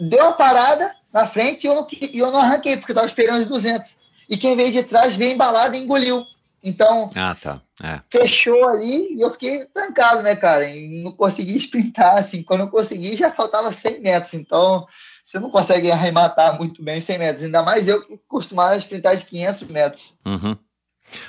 deu 0.00 0.28
a 0.28 0.32
parada 0.32 0.94
na 1.12 1.26
frente 1.26 1.64
e 1.64 1.66
eu 1.68 1.74
não, 1.74 1.86
eu 2.12 2.30
não 2.30 2.40
arranquei, 2.40 2.76
porque 2.76 2.92
eu 2.92 2.94
estava 2.94 3.06
esperando 3.06 3.42
os 3.42 3.48
200. 3.48 4.00
E 4.28 4.36
quem 4.36 4.56
veio 4.56 4.72
de 4.72 4.82
trás 4.82 5.16
veio 5.16 5.32
embalado 5.32 5.76
e 5.76 5.78
engoliu. 5.78 6.24
Então, 6.62 7.10
ah, 7.14 7.36
tá. 7.40 7.60
é. 7.82 8.00
fechou 8.10 8.68
ali 8.68 9.14
e 9.14 9.20
eu 9.20 9.30
fiquei 9.30 9.64
trancado, 9.66 10.22
né, 10.22 10.34
cara? 10.34 10.68
E 10.68 11.02
não 11.02 11.12
consegui 11.12 11.54
sprintar, 11.56 12.16
assim. 12.16 12.42
Quando 12.42 12.62
eu 12.62 12.68
consegui, 12.68 13.14
já 13.14 13.30
faltava 13.30 13.70
100 13.70 14.00
metros. 14.00 14.34
Então, 14.34 14.86
você 15.26 15.40
não 15.40 15.50
consegue 15.50 15.90
arrematar 15.90 16.56
muito 16.56 16.80
bem 16.84 17.00
100 17.00 17.18
metros. 17.18 17.44
Ainda 17.44 17.60
mais 17.64 17.88
eu 17.88 18.06
que 18.06 18.16
costumava 18.28 18.76
sprintar 18.76 19.16
de 19.16 19.26
500 19.26 19.68
metros. 19.68 20.18
Uhum. 20.24 20.56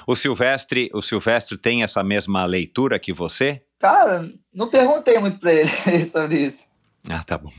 O 0.06 0.16
Silvestre, 0.16 0.92
o 0.94 1.02
Silvestre 1.02 1.58
tem 1.58 1.82
essa 1.82 2.04
mesma 2.04 2.46
leitura 2.46 3.00
que 3.00 3.12
você? 3.12 3.64
Cara, 3.80 4.22
não 4.54 4.70
perguntei 4.70 5.18
muito 5.18 5.40
para 5.40 5.52
ele 5.52 5.70
sobre 6.06 6.40
isso. 6.42 6.78
Ah, 7.10 7.24
tá 7.24 7.40
bom. 7.40 7.52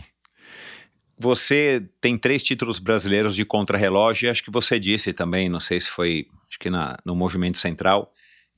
Você 1.19 1.85
tem 2.01 2.16
três 2.16 2.44
títulos 2.44 2.78
brasileiros 2.78 3.35
de 3.35 3.44
contrarrelógio 3.44 4.31
acho 4.31 4.44
que 4.44 4.51
você 4.51 4.78
disse 4.78 5.12
também, 5.12 5.48
não 5.48 5.59
sei 5.59 5.81
se 5.81 5.90
foi, 5.90 6.27
acho 6.48 6.60
que 6.60 6.70
na, 6.70 6.97
no 7.05 7.16
Movimento 7.16 7.59
Central, 7.59 8.12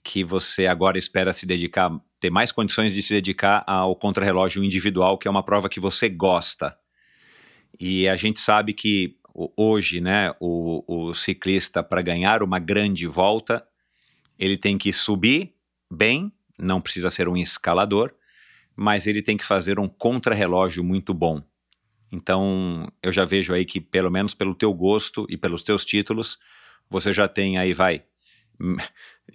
que 0.05 0.23
você 0.23 0.67
agora 0.67 0.99
espera 0.99 1.33
se 1.33 1.47
dedicar, 1.47 1.91
ter 2.21 2.29
mais 2.29 2.53
condições 2.53 2.93
de 2.93 3.01
se 3.01 3.15
dedicar 3.15 3.65
ao 3.67 3.97
contrarrelógio 3.97 4.63
individual, 4.63 5.17
que 5.17 5.27
é 5.27 5.31
uma 5.31 5.43
prova 5.43 5.71
que 5.71 5.81
você 5.81 6.11
gosta. 6.11 6.77
E 7.79 8.09
a 8.09 8.17
gente 8.17 8.41
sabe 8.41 8.73
que 8.73 9.17
hoje, 9.57 10.01
né, 10.01 10.35
o, 10.41 10.85
o 10.87 11.15
ciclista, 11.15 11.83
para 11.83 12.03
ganhar 12.03 12.43
uma 12.43 12.59
grande 12.59 13.07
volta, 13.07 13.67
ele 14.39 14.57
tem 14.57 14.77
que 14.77 14.93
subir 14.93 15.55
bem, 15.91 16.33
não 16.59 16.81
precisa 16.81 17.11
ser 17.11 17.29
um 17.29 17.37
escalador, 17.37 18.13
mas 18.77 19.07
ele 19.07 19.23
tem 19.23 19.37
que 19.37 19.45
fazer 19.45 19.79
um 19.79 19.89
contrarrelógio 19.89 20.83
muito 20.83 21.13
bom. 21.13 21.43
Então, 22.13 22.91
eu 23.03 23.13
já 23.13 23.25
vejo 23.25 23.53
aí 23.53 23.65
que, 23.65 23.81
pelo 23.81 24.11
menos 24.11 24.35
pelo 24.35 24.55
teu 24.55 24.73
gosto 24.73 25.27
e 25.29 25.37
pelos 25.37 25.63
teus 25.63 25.85
títulos, 25.85 26.39
você 26.89 27.13
já 27.13 27.29
tem 27.29 27.57
aí, 27.57 27.73
vai, 27.73 28.03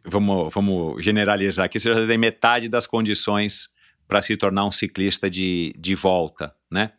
vamos, 0.03 0.53
vamos 0.53 1.03
generalizar 1.03 1.65
aqui, 1.65 1.79
você 1.79 1.93
já 1.93 2.07
tem 2.07 2.17
metade 2.17 2.67
das 2.67 2.85
condições 2.85 3.69
para 4.07 4.21
se 4.21 4.35
tornar 4.35 4.65
um 4.65 4.71
ciclista 4.71 5.29
de, 5.29 5.73
de 5.77 5.95
volta, 5.95 6.53
né? 6.69 6.91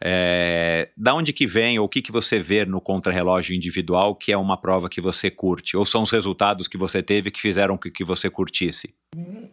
É, 0.00 0.90
da 0.96 1.14
onde 1.14 1.32
que 1.32 1.46
vem, 1.46 1.78
ou 1.78 1.86
o 1.86 1.88
que, 1.88 2.02
que 2.02 2.12
você 2.12 2.40
vê 2.40 2.64
no 2.64 2.80
contrarrelógio 2.80 3.54
individual 3.54 4.14
que 4.14 4.32
é 4.32 4.36
uma 4.36 4.56
prova 4.56 4.88
que 4.88 5.00
você 5.00 5.30
curte? 5.30 5.76
Ou 5.76 5.86
são 5.86 6.02
os 6.02 6.10
resultados 6.10 6.68
que 6.68 6.76
você 6.76 7.02
teve 7.02 7.30
que 7.30 7.40
fizeram 7.40 7.78
que, 7.78 7.90
que 7.90 8.04
você 8.04 8.28
curtisse? 8.28 8.94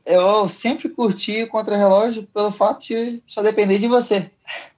Eu 0.06 0.48
sempre 0.50 0.90
curti 0.90 1.44
o 1.44 1.48
contrarrelógio 1.48 2.24
pelo 2.34 2.52
fato 2.52 2.88
de 2.88 3.22
só 3.28 3.42
depender 3.42 3.78
de 3.80 3.88
você. 3.88 4.30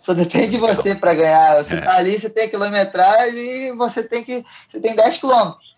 Só 0.00 0.14
depende 0.14 0.50
de 0.50 0.58
você 0.58 0.94
para 0.94 1.14
ganhar. 1.14 1.60
Você 1.60 1.78
é. 1.78 1.80
tá 1.80 1.96
ali, 1.96 2.16
você 2.16 2.30
tem 2.30 2.44
a 2.44 2.48
quilometragem 2.48 3.66
e 3.66 3.72
você 3.72 4.04
tem 4.04 4.22
que. 4.22 4.44
Você 4.68 4.78
tem 4.78 4.94
10 4.94 5.16
quilômetros. 5.16 5.76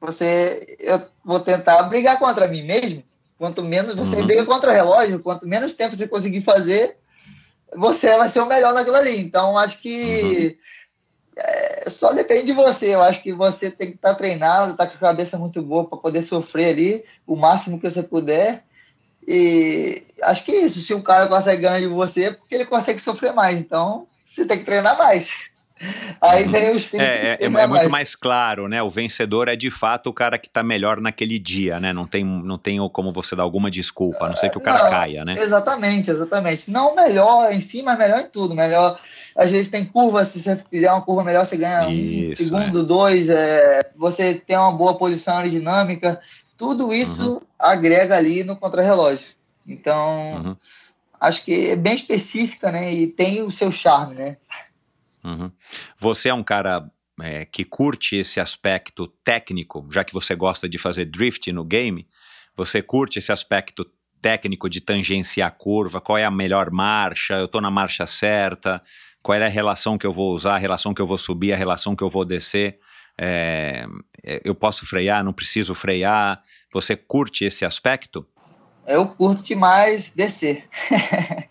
Você. 0.00 0.76
Eu 0.80 1.00
vou 1.24 1.38
tentar 1.38 1.80
brigar 1.84 2.18
contra 2.18 2.48
mim 2.48 2.62
mesmo. 2.62 3.04
Quanto 3.38 3.62
menos 3.62 3.94
você 3.94 4.16
uhum. 4.16 4.26
briga 4.26 4.44
contra 4.44 4.72
o 4.72 4.74
relógio, 4.74 5.20
quanto 5.20 5.46
menos 5.46 5.74
tempo 5.74 5.94
você 5.94 6.08
conseguir 6.08 6.40
fazer, 6.40 6.98
você 7.76 8.16
vai 8.16 8.28
ser 8.28 8.40
o 8.40 8.46
melhor 8.46 8.74
naquilo 8.74 8.96
ali. 8.96 9.18
Então, 9.18 9.56
acho 9.58 9.80
que 9.80 10.58
uhum. 11.36 11.42
é, 11.42 11.90
só 11.90 12.12
depende 12.12 12.46
de 12.46 12.52
você. 12.52 12.94
Eu 12.94 13.02
acho 13.02 13.22
que 13.22 13.32
você 13.32 13.70
tem 13.70 13.88
que 13.88 13.96
estar 13.96 14.10
tá 14.10 14.14
treinado, 14.14 14.72
estar 14.72 14.86
tá 14.86 14.90
com 14.90 14.96
a 14.96 15.08
cabeça 15.08 15.38
muito 15.38 15.62
boa 15.62 15.88
para 15.88 15.98
poder 15.98 16.22
sofrer 16.22 16.70
ali 16.70 17.04
o 17.26 17.36
máximo 17.36 17.80
que 17.80 17.88
você 17.88 18.02
puder 18.02 18.64
e 19.30 20.02
acho 20.22 20.42
que 20.42 20.52
é 20.52 20.64
isso. 20.64 20.80
Se 20.80 20.94
um 20.94 21.02
cara 21.02 21.28
consegue 21.28 21.60
ganhar 21.60 21.80
de 21.80 21.86
você, 21.86 22.24
é 22.24 22.32
porque 22.32 22.54
ele 22.54 22.64
consegue 22.64 22.98
sofrer 22.98 23.34
mais. 23.34 23.58
Então, 23.58 24.06
você 24.24 24.46
tem 24.46 24.58
que 24.58 24.64
treinar 24.64 24.96
mais. 24.96 25.50
Aí 26.20 26.44
vem 26.44 26.70
o 26.70 26.76
espírito. 26.76 27.08
É, 27.08 27.38
é, 27.40 27.44
é 27.44 27.48
muito 27.48 27.90
mais. 27.90 28.14
claro, 28.16 28.68
né? 28.68 28.82
O 28.82 28.90
vencedor 28.90 29.48
é 29.48 29.56
de 29.56 29.70
fato 29.70 30.08
o 30.10 30.12
cara 30.12 30.38
que 30.38 30.48
tá 30.48 30.62
melhor 30.62 31.00
naquele 31.00 31.38
dia, 31.38 31.78
né? 31.78 31.92
Não 31.92 32.06
tem, 32.06 32.24
não 32.24 32.58
tem 32.58 32.78
como 32.90 33.12
você 33.12 33.36
dar 33.36 33.42
alguma 33.42 33.70
desculpa, 33.70 34.26
a 34.26 34.28
não 34.28 34.36
ser 34.36 34.50
que 34.50 34.58
o 34.58 34.60
cara 34.60 34.84
não, 34.84 34.90
caia, 34.90 35.24
né? 35.24 35.34
Exatamente, 35.36 36.10
exatamente. 36.10 36.70
Não 36.70 36.94
melhor 36.94 37.52
em 37.52 37.60
si, 37.60 37.82
mas 37.82 37.98
melhor 37.98 38.20
em 38.20 38.26
tudo. 38.26 38.54
Melhor. 38.54 38.98
Às 39.36 39.50
vezes 39.50 39.68
tem 39.68 39.84
curva, 39.84 40.24
se 40.24 40.40
você 40.40 40.56
fizer 40.70 40.90
uma 40.90 41.02
curva 41.02 41.24
melhor, 41.24 41.46
você 41.46 41.56
ganha 41.56 41.88
Isso, 41.90 42.42
um 42.42 42.46
segundo, 42.46 42.80
é. 42.80 42.84
dois. 42.84 43.28
É, 43.28 43.90
você 43.96 44.34
tem 44.34 44.56
uma 44.56 44.72
boa 44.72 44.94
posição 44.96 45.36
aerodinâmica. 45.36 46.20
Tudo 46.56 46.92
isso 46.92 47.34
uhum. 47.34 47.40
agrega 47.58 48.16
ali 48.16 48.42
no 48.42 48.56
contrarrelógio. 48.56 49.28
Então, 49.66 50.44
uhum. 50.44 50.56
acho 51.20 51.44
que 51.44 51.70
é 51.70 51.76
bem 51.76 51.94
específica, 51.94 52.72
né? 52.72 52.92
E 52.92 53.06
tem 53.06 53.42
o 53.42 53.50
seu 53.50 53.70
charme, 53.70 54.14
né? 54.14 54.36
Uhum. 55.28 55.50
Você 55.98 56.28
é 56.28 56.34
um 56.34 56.42
cara 56.42 56.90
é, 57.20 57.44
que 57.44 57.64
curte 57.64 58.16
esse 58.16 58.40
aspecto 58.40 59.08
técnico, 59.24 59.86
já 59.90 60.04
que 60.04 60.12
você 60.12 60.34
gosta 60.34 60.68
de 60.68 60.78
fazer 60.78 61.04
drift 61.04 61.50
no 61.52 61.64
game, 61.64 62.06
você 62.56 62.80
curte 62.82 63.18
esse 63.18 63.30
aspecto 63.30 63.86
técnico 64.20 64.68
de 64.68 64.80
tangenciar 64.80 65.48
a 65.48 65.52
curva, 65.52 66.00
qual 66.00 66.18
é 66.18 66.24
a 66.24 66.30
melhor 66.30 66.70
marcha, 66.70 67.34
eu 67.34 67.44
estou 67.44 67.60
na 67.60 67.70
marcha 67.70 68.06
certa, 68.06 68.82
qual 69.22 69.38
é 69.38 69.44
a 69.44 69.48
relação 69.48 69.96
que 69.98 70.06
eu 70.06 70.12
vou 70.12 70.34
usar, 70.34 70.54
a 70.54 70.58
relação 70.58 70.92
que 70.94 71.02
eu 71.02 71.06
vou 71.06 71.18
subir, 71.18 71.52
a 71.52 71.56
relação 71.56 71.94
que 71.94 72.02
eu 72.02 72.10
vou 72.10 72.24
descer 72.24 72.78
é, 73.20 73.84
é, 74.22 74.40
eu 74.44 74.54
posso 74.54 74.86
frear, 74.86 75.24
não 75.24 75.32
preciso 75.32 75.74
frear. 75.74 76.40
Você 76.72 76.96
curte 76.96 77.44
esse 77.44 77.64
aspecto? 77.64 78.24
Eu 78.86 79.06
curto 79.08 79.42
demais 79.42 80.14
descer. 80.14 80.64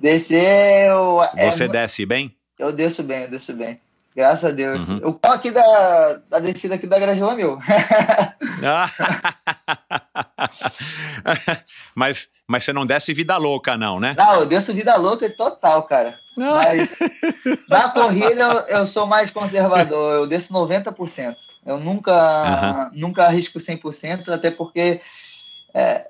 descer. 0.00 0.88
Eu, 0.88 1.22
é 1.36 1.52
Você 1.52 1.64
é, 1.64 1.68
desce 1.68 2.06
bem? 2.06 2.34
Eu 2.62 2.72
desço 2.72 3.02
bem, 3.02 3.22
eu 3.22 3.28
desço 3.28 3.52
bem. 3.52 3.80
Graças 4.14 4.50
a 4.50 4.52
Deus. 4.52 4.88
Uhum. 4.88 5.00
O 5.04 5.14
pau 5.14 5.32
aqui 5.32 5.50
da, 5.50 6.20
da 6.28 6.38
descida 6.38 6.74
aqui 6.74 6.86
da 6.86 6.98
Grajaú 6.98 7.30
é 7.30 7.34
meu. 7.34 7.58
mas, 11.94 12.28
mas 12.46 12.62
você 12.62 12.72
não 12.72 12.86
desce 12.86 13.14
vida 13.14 13.36
louca, 13.38 13.76
não, 13.76 13.98
né? 13.98 14.14
Não, 14.16 14.40
eu 14.40 14.46
desço 14.46 14.74
vida 14.74 14.94
louca 14.96 15.28
total, 15.30 15.82
cara. 15.84 16.14
Mas 16.36 16.98
na 17.68 17.88
corrida 17.90 18.42
eu, 18.68 18.78
eu, 18.78 18.86
sou 18.86 19.06
mais 19.06 19.30
conservador, 19.30 20.14
eu 20.14 20.26
desço 20.26 20.52
90%. 20.52 21.34
Eu 21.64 21.78
nunca, 21.78 22.12
uhum. 22.12 22.90
nunca 23.00 23.24
arrisco 23.24 23.58
100%, 23.58 24.28
até 24.28 24.50
porque 24.50 25.00
é, 25.74 26.06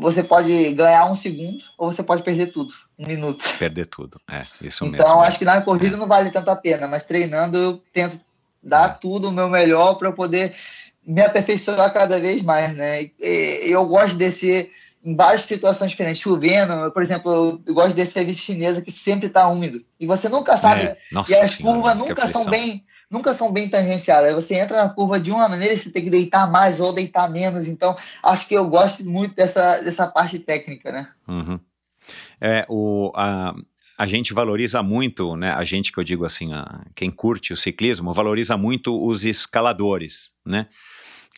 você 0.00 0.22
pode 0.22 0.72
ganhar 0.72 1.06
um 1.06 1.14
segundo 1.14 1.62
ou 1.76 1.92
você 1.92 2.02
pode 2.02 2.22
perder 2.22 2.46
tudo, 2.46 2.72
um 2.98 3.06
minuto. 3.06 3.44
Perder 3.58 3.86
tudo, 3.86 4.20
é, 4.30 4.40
isso 4.62 4.84
então, 4.84 4.90
mesmo. 4.90 4.96
Então, 4.96 5.20
acho 5.20 5.38
que 5.38 5.44
na 5.44 5.60
corrida 5.60 5.96
é. 5.96 5.98
não 5.98 6.06
vale 6.06 6.30
tanto 6.30 6.50
a 6.50 6.56
pena, 6.56 6.88
mas 6.88 7.04
treinando 7.04 7.56
eu 7.56 7.82
tento 7.92 8.20
dar 8.62 8.90
é. 8.90 8.98
tudo 9.00 9.28
o 9.28 9.32
meu 9.32 9.48
melhor 9.48 9.94
para 9.94 10.12
poder 10.12 10.54
me 11.06 11.22
aperfeiçoar 11.22 11.92
cada 11.92 12.18
vez 12.20 12.42
mais, 12.42 12.74
né? 12.74 13.02
E, 13.18 13.62
eu 13.64 13.84
gosto 13.86 14.16
desse 14.16 14.70
em 15.02 15.16
várias 15.16 15.42
situações 15.42 15.90
diferentes, 15.90 16.20
chovendo, 16.20 16.92
por 16.92 17.02
exemplo, 17.02 17.60
eu 17.66 17.74
gosto 17.74 17.96
desse 17.96 18.12
serviço 18.12 18.42
chinesa 18.42 18.82
que 18.82 18.92
sempre 18.92 19.28
está 19.28 19.48
úmido. 19.48 19.82
E 19.98 20.06
você 20.06 20.28
nunca 20.28 20.58
sabe. 20.58 20.82
É, 20.82 20.98
e 21.26 21.34
as 21.34 21.56
curvas 21.56 21.96
nunca 21.96 22.26
são 22.28 22.44
bem 22.44 22.84
nunca 23.10 23.34
são 23.34 23.52
bem 23.52 23.68
tangenciadas. 23.68 24.32
Você 24.34 24.54
entra 24.54 24.84
na 24.84 24.88
curva 24.88 25.18
de 25.18 25.32
uma 25.32 25.48
maneira 25.48 25.74
e 25.74 25.78
você 25.78 25.90
tem 25.90 26.04
que 26.04 26.10
deitar 26.10 26.50
mais 26.50 26.78
ou 26.78 26.92
deitar 26.92 27.28
menos. 27.30 27.66
Então, 27.66 27.96
acho 28.22 28.46
que 28.46 28.54
eu 28.54 28.68
gosto 28.68 29.04
muito 29.04 29.34
dessa, 29.34 29.82
dessa 29.82 30.06
parte 30.06 30.38
técnica, 30.38 30.92
né? 30.92 31.08
Uhum. 31.26 31.58
É, 32.40 32.64
o, 32.68 33.12
a, 33.14 33.54
a 33.98 34.06
gente 34.06 34.32
valoriza 34.32 34.82
muito, 34.82 35.36
né? 35.36 35.50
A 35.52 35.64
gente 35.64 35.92
que 35.92 35.98
eu 35.98 36.04
digo 36.04 36.24
assim, 36.24 36.52
a, 36.52 36.86
quem 36.94 37.10
curte 37.10 37.52
o 37.52 37.56
ciclismo, 37.56 38.14
valoriza 38.14 38.56
muito 38.56 39.04
os 39.04 39.24
escaladores, 39.24 40.30
né? 40.46 40.68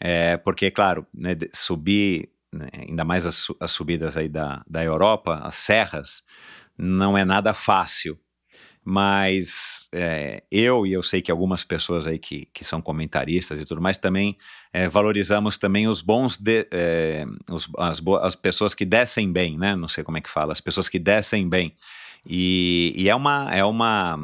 É, 0.00 0.36
porque, 0.36 0.70
claro, 0.70 1.06
né, 1.14 1.36
subir 1.54 2.28
né, 2.52 2.68
ainda 2.72 3.04
mais 3.04 3.24
as, 3.24 3.46
as, 3.60 3.70
subidas 3.70 4.16
aí 4.16 4.28
da, 4.28 4.62
da 4.68 4.84
Europa, 4.84 5.40
as 5.42 5.54
serras, 5.54 6.22
não 6.76 7.16
é 7.16 7.24
nada 7.24 7.54
fácil. 7.54 8.18
Mas 8.84 9.88
é, 9.92 10.42
eu 10.50 10.84
e 10.84 10.92
eu 10.92 11.02
sei 11.04 11.22
que 11.22 11.30
algumas 11.30 11.62
pessoas 11.62 12.04
aí 12.04 12.18
que, 12.18 12.48
que 12.52 12.64
são 12.64 12.82
comentaristas 12.82 13.60
e 13.60 13.64
tudo 13.64 13.80
mais 13.80 13.96
também 13.96 14.36
é, 14.72 14.88
valorizamos 14.88 15.56
também 15.56 15.86
os 15.86 16.02
bons 16.02 16.36
de, 16.36 16.66
é, 16.72 17.24
os, 17.48 17.68
as, 17.78 18.02
as 18.22 18.34
pessoas 18.34 18.74
que 18.74 18.84
descem 18.84 19.32
bem, 19.32 19.56
né? 19.56 19.76
Não 19.76 19.86
sei 19.86 20.02
como 20.02 20.18
é 20.18 20.20
que 20.20 20.28
fala, 20.28 20.52
as 20.52 20.60
pessoas 20.60 20.88
que 20.88 20.98
descem 20.98 21.48
bem. 21.48 21.76
E, 22.26 22.92
e 22.96 23.08
é 23.08 23.14
uma 23.14 23.54
é 23.54 23.64
uma 23.64 24.18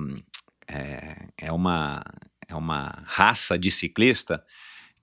é, 0.67 1.29
é 1.39 1.53
uma 1.53 2.03
é 2.49 2.55
uma 2.55 3.03
raça 3.07 3.57
de 3.57 3.71
ciclista 3.71 4.43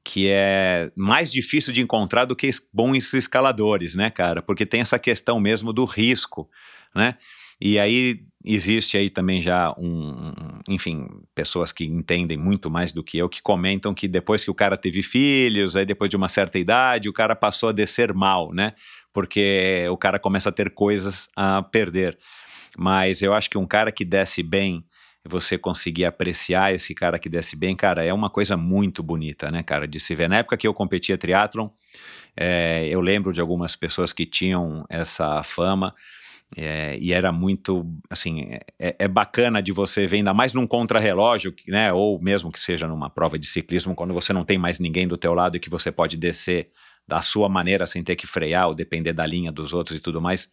que 0.04 0.28
é 0.30 0.92
mais 0.96 1.32
difícil 1.32 1.74
de 1.74 1.82
encontrar 1.82 2.26
do 2.26 2.36
que 2.36 2.50
bons 2.72 3.14
escaladores, 3.14 3.96
né, 3.96 4.12
cara? 4.12 4.42
Porque 4.42 4.66
tem 4.66 4.82
essa 4.82 5.00
questão 5.00 5.40
mesmo 5.40 5.74
do 5.74 5.86
risco, 5.86 6.50
né? 6.94 7.18
E 7.60 7.80
aí 7.80 8.22
existe 8.46 8.98
aí 8.98 9.10
também 9.10 9.42
já 9.42 9.74
um, 9.78 10.32
enfim, 10.68 11.08
pessoas 11.34 11.72
que 11.72 11.84
entendem 11.84 12.38
muito 12.38 12.70
mais 12.70 12.92
do 12.92 13.04
que 13.04 13.18
eu, 13.18 13.28
que 13.28 13.42
comentam 13.42 13.94
que 13.94 14.08
depois 14.08 14.44
que 14.44 14.52
o 14.52 14.56
cara 14.56 14.78
teve 14.78 15.02
filhos, 15.02 15.76
aí 15.76 15.86
depois 15.86 16.10
de 16.10 16.16
uma 16.16 16.30
certa 16.30 16.60
idade, 16.60 17.10
o 17.10 17.14
cara 17.14 17.36
passou 17.36 17.70
a 17.70 17.72
descer 17.72 18.14
mal, 18.14 18.54
né? 18.54 18.74
Porque 19.12 19.88
o 19.90 19.98
cara 19.98 20.20
começa 20.20 20.50
a 20.50 20.52
ter 20.52 20.70
coisas 20.70 21.28
a 21.36 21.64
perder. 21.64 22.18
Mas 22.78 23.22
eu 23.22 23.34
acho 23.34 23.50
que 23.50 23.58
um 23.58 23.66
cara 23.66 23.92
que 23.92 24.06
desce 24.06 24.44
bem, 24.44 24.86
você 25.28 25.58
conseguir 25.58 26.06
apreciar 26.06 26.74
esse 26.74 26.94
cara 26.94 27.18
que 27.18 27.28
desce 27.28 27.56
bem, 27.56 27.76
cara, 27.76 28.04
é 28.04 28.14
uma 28.14 28.30
coisa 28.30 28.56
muito 28.56 29.02
bonita, 29.02 29.50
né, 29.50 29.64
cara, 29.64 29.88
de 29.88 30.00
se 30.00 30.14
ver. 30.14 30.30
Na 30.30 30.38
época 30.38 30.58
que 30.58 30.68
eu 30.68 30.74
competia 30.74 31.18
triatlon, 31.18 31.70
é, 32.38 32.88
eu 32.90 33.02
lembro 33.02 33.34
de 33.34 33.42
algumas 33.42 33.76
pessoas 33.76 34.14
que 34.14 34.26
tinham 34.26 34.86
essa 34.88 35.42
fama, 35.42 35.96
é, 36.56 36.98
e 37.00 37.12
era 37.12 37.32
muito, 37.32 37.86
assim, 38.10 38.50
é, 38.80 38.96
é, 39.00 39.08
bacana 39.08 39.62
de 39.62 39.72
você 39.72 40.08
ver, 40.08 40.18
ainda 40.18 40.34
mais 40.34 40.54
num 40.54 40.68
contrarrelógio, 40.68 41.54
né, 41.68 41.92
ou 41.92 42.22
mesmo 42.22 42.52
que 42.52 42.60
seja 42.60 42.88
numa 42.88 43.10
prova 43.10 43.38
de 43.38 43.48
ciclismo, 43.48 43.96
quando 43.96 44.14
você 44.14 44.32
não 44.32 44.46
tem 44.46 44.58
mais 44.58 44.80
ninguém 44.80 45.08
do 45.08 45.18
teu 45.18 45.34
lado 45.34 45.58
e 45.58 45.60
que 45.60 45.70
você 45.70 45.92
pode 45.92 46.18
descer 46.18 46.70
da 47.08 47.22
sua 47.22 47.48
maneira 47.48 47.86
sem 47.86 48.04
ter 48.04 48.16
que 48.16 48.26
frear 48.26 48.68
ou 48.68 48.74
depender 48.74 49.14
da 49.14 49.26
linha 49.26 49.52
dos 49.52 49.74
outros 49.74 49.98
e 49.98 50.02
tudo 50.02 50.20
mais, 50.20 50.50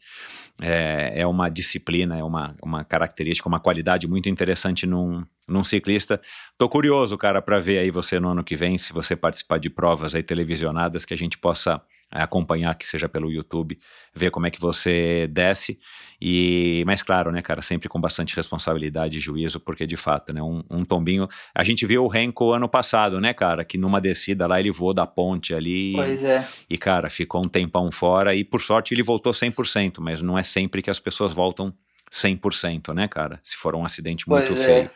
é, 0.60 1.12
é 1.20 1.27
uma 1.27 1.48
disciplina, 1.48 2.19
é 2.19 2.23
uma, 2.23 2.55
uma 2.62 2.85
característica, 2.85 3.48
uma 3.48 3.60
qualidade 3.60 4.06
muito 4.06 4.28
interessante 4.28 4.86
num, 4.86 5.24
num 5.48 5.64
ciclista. 5.64 6.20
Tô 6.59 6.69
curioso, 6.69 7.16
cara, 7.16 7.40
para 7.40 7.59
ver 7.59 7.78
aí 7.78 7.90
você 7.90 8.20
no 8.20 8.28
ano 8.28 8.44
que 8.44 8.55
vem, 8.55 8.77
se 8.77 8.93
você 8.93 9.16
participar 9.16 9.59
de 9.59 9.70
provas 9.70 10.14
aí 10.14 10.23
televisionadas, 10.23 11.05
que 11.05 11.14
a 11.14 11.16
gente 11.16 11.39
possa 11.39 11.81
acompanhar, 12.12 12.74
que 12.74 12.86
seja 12.86 13.09
pelo 13.09 13.30
YouTube, 13.30 13.78
ver 14.14 14.30
como 14.30 14.47
é 14.47 14.51
que 14.51 14.60
você 14.60 15.26
desce. 15.30 15.78
E, 16.20 16.84
mas 16.86 17.02
claro, 17.02 17.32
né, 17.32 17.43
cara, 17.43 17.62
sempre 17.62 17.89
com 17.89 18.01
bastante 18.01 18.36
responsabilidade 18.36 19.18
e 19.18 19.20
juízo, 19.20 19.59
porque 19.59 19.86
de 19.86 19.97
fato, 19.97 20.32
né, 20.32 20.43
um, 20.43 20.62
um 20.70 20.84
tombinho. 20.84 21.28
A 21.55 21.64
gente 21.64 21.86
viu 21.86 22.05
o 22.05 22.09
Renko 22.09 22.52
ano 22.52 22.68
passado, 22.68 23.20
né, 23.20 23.32
cara, 23.32 23.64
que 23.64 23.78
numa 23.78 24.01
descida 24.01 24.47
lá 24.47 24.60
ele 24.60 24.70
voou 24.70 24.94
da 24.94 25.06
ponte 25.06 25.55
ali. 25.55 25.94
Pois 25.94 26.22
é. 26.22 26.47
E, 26.68 26.78
cara, 26.78 27.09
ficou 27.09 27.43
um 27.43 27.48
tempão 27.48 27.90
fora 27.90 28.34
e 28.34 28.44
por 28.44 28.60
sorte 28.60 28.94
ele 28.94 29.02
voltou 29.02 29.32
100%, 29.32 29.94
mas 29.98 30.20
não 30.20 30.39
é 30.39 30.43
sempre 30.43 30.82
que 30.82 30.90
as 30.90 31.01
pessoas 31.01 31.32
voltam 31.32 31.72
100%, 32.12 32.94
né, 32.94 33.09
cara? 33.09 33.40
Se 33.43 33.56
for 33.56 33.74
um 33.74 33.84
acidente 33.84 34.28
muito 34.28 34.47
pois 34.47 34.64
feio. 34.64 34.84
É. 34.84 34.90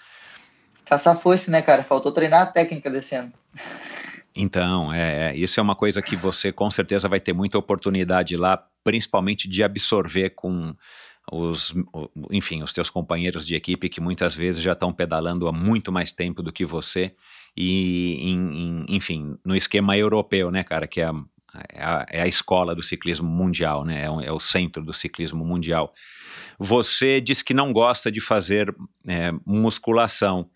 Caçar 0.85 1.19
fosse, 1.19 1.51
né, 1.51 1.63
cara? 1.63 1.83
Faltou 1.83 2.13
treinar 2.13 2.43
a 2.43 2.47
técnica 2.47 2.89
descendo. 2.89 3.33
Então, 4.37 4.93
é, 4.93 5.31
é, 5.31 5.37
isso 5.37 5.59
é 5.59 5.63
uma 5.63 5.75
coisa 5.75 6.03
que 6.03 6.15
você 6.15 6.53
com 6.53 6.71
certeza 6.71 7.09
vai 7.09 7.19
ter 7.19 7.33
muita 7.33 7.57
oportunidade 7.57 8.37
lá, 8.37 8.63
principalmente 8.85 9.49
de 9.49 9.63
absorver 9.63 10.31
com 10.31 10.77
os, 11.33 11.75
enfim, 12.31 12.63
os 12.63 12.73
teus 12.73 12.91
companheiros 12.91 13.47
de 13.47 13.55
equipe 13.55 13.89
que 13.89 14.01
muitas 14.01 14.35
vezes 14.35 14.63
já 14.63 14.75
estão 14.75 14.93
pedalando 14.93 15.49
há 15.49 15.53
muito 15.53 15.91
mais 15.91 16.13
tempo 16.13 16.43
do 16.43 16.53
que 16.53 16.65
você 16.65 17.15
e, 17.57 18.19
em, 18.21 18.85
em, 18.85 18.87
enfim, 18.89 19.37
no 19.45 19.57
esquema 19.57 19.97
europeu, 19.97 20.51
né, 20.51 20.63
cara, 20.63 20.87
que 20.87 21.01
é 21.01 21.07
a, 21.07 21.15
é 21.73 21.83
a, 21.83 22.07
é 22.11 22.29
escola 22.29 22.75
do 22.75 22.83
ciclismo 22.83 23.29
mundial, 23.29 23.85
né, 23.85 24.03
é, 24.03 24.27
é, 24.27 24.33
o 24.33 24.39
centro 24.39 24.85
do 24.85 24.93
ciclismo 24.93 25.45
mundial. 25.45 25.93
Você 26.59 27.21
disse 27.21 27.43
que 27.43 27.55
não 27.55 27.73
gosta 27.73 28.13
de 28.13 28.21
fazer 28.21 28.75
é, 29.07 29.33
musculação 29.45 30.49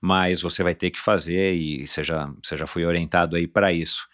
mas 0.00 0.42
você 0.42 0.62
vai 0.62 0.74
ter 0.74 0.90
que 0.90 1.00
fazer 1.00 1.54
e 1.54 1.86
você 1.86 2.04
já, 2.04 2.32
você 2.42 2.56
já 2.56 2.66
foi 2.66 2.84
orientado 2.84 3.36
aí 3.36 3.46
para 3.46 3.72
isso. 3.72 4.06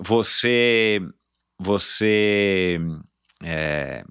Você, 0.00 1.00
você 1.58 2.78
é, 3.42 4.04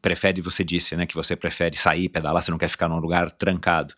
prefere, 0.00 0.40
você 0.40 0.64
disse, 0.64 0.96
né, 0.96 1.06
que 1.06 1.14
você 1.14 1.36
prefere 1.36 1.76
sair, 1.76 2.08
pedalar, 2.08 2.42
você 2.42 2.50
não 2.50 2.58
quer 2.58 2.68
ficar 2.68 2.88
num 2.88 2.98
lugar 2.98 3.30
trancado, 3.30 3.94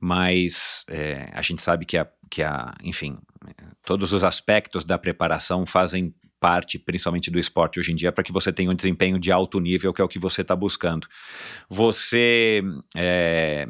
mas 0.00 0.84
é, 0.88 1.30
a 1.32 1.42
gente 1.42 1.62
sabe 1.62 1.86
que 1.86 1.96
a, 1.96 2.06
que 2.30 2.42
a, 2.42 2.74
enfim, 2.82 3.18
todos 3.84 4.12
os 4.12 4.24
aspectos 4.24 4.84
da 4.84 4.98
preparação 4.98 5.64
fazem 5.64 6.14
parte, 6.38 6.78
principalmente 6.78 7.30
do 7.30 7.38
esporte 7.38 7.80
hoje 7.80 7.92
em 7.92 7.96
dia, 7.96 8.12
para 8.12 8.22
que 8.22 8.32
você 8.32 8.52
tenha 8.52 8.70
um 8.70 8.74
desempenho 8.74 9.18
de 9.18 9.32
alto 9.32 9.58
nível, 9.58 9.92
que 9.92 10.00
é 10.00 10.04
o 10.04 10.08
que 10.08 10.18
você 10.18 10.42
está 10.42 10.54
buscando. 10.54 11.08
Você 11.68 12.62
é, 12.94 13.66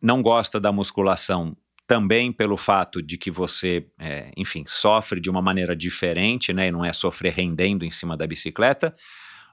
não 0.00 0.20
gosta 0.20 0.60
da 0.60 0.70
musculação 0.70 1.56
também 1.92 2.32
pelo 2.32 2.56
fato 2.56 3.02
de 3.02 3.18
que 3.18 3.30
você, 3.30 3.84
é, 3.98 4.30
enfim, 4.34 4.64
sofre 4.66 5.20
de 5.20 5.28
uma 5.28 5.42
maneira 5.42 5.76
diferente, 5.76 6.50
né, 6.50 6.68
e 6.68 6.72
não 6.72 6.82
é 6.82 6.90
sofrer 6.90 7.34
rendendo 7.34 7.84
em 7.84 7.90
cima 7.90 8.16
da 8.16 8.26
bicicleta, 8.26 8.96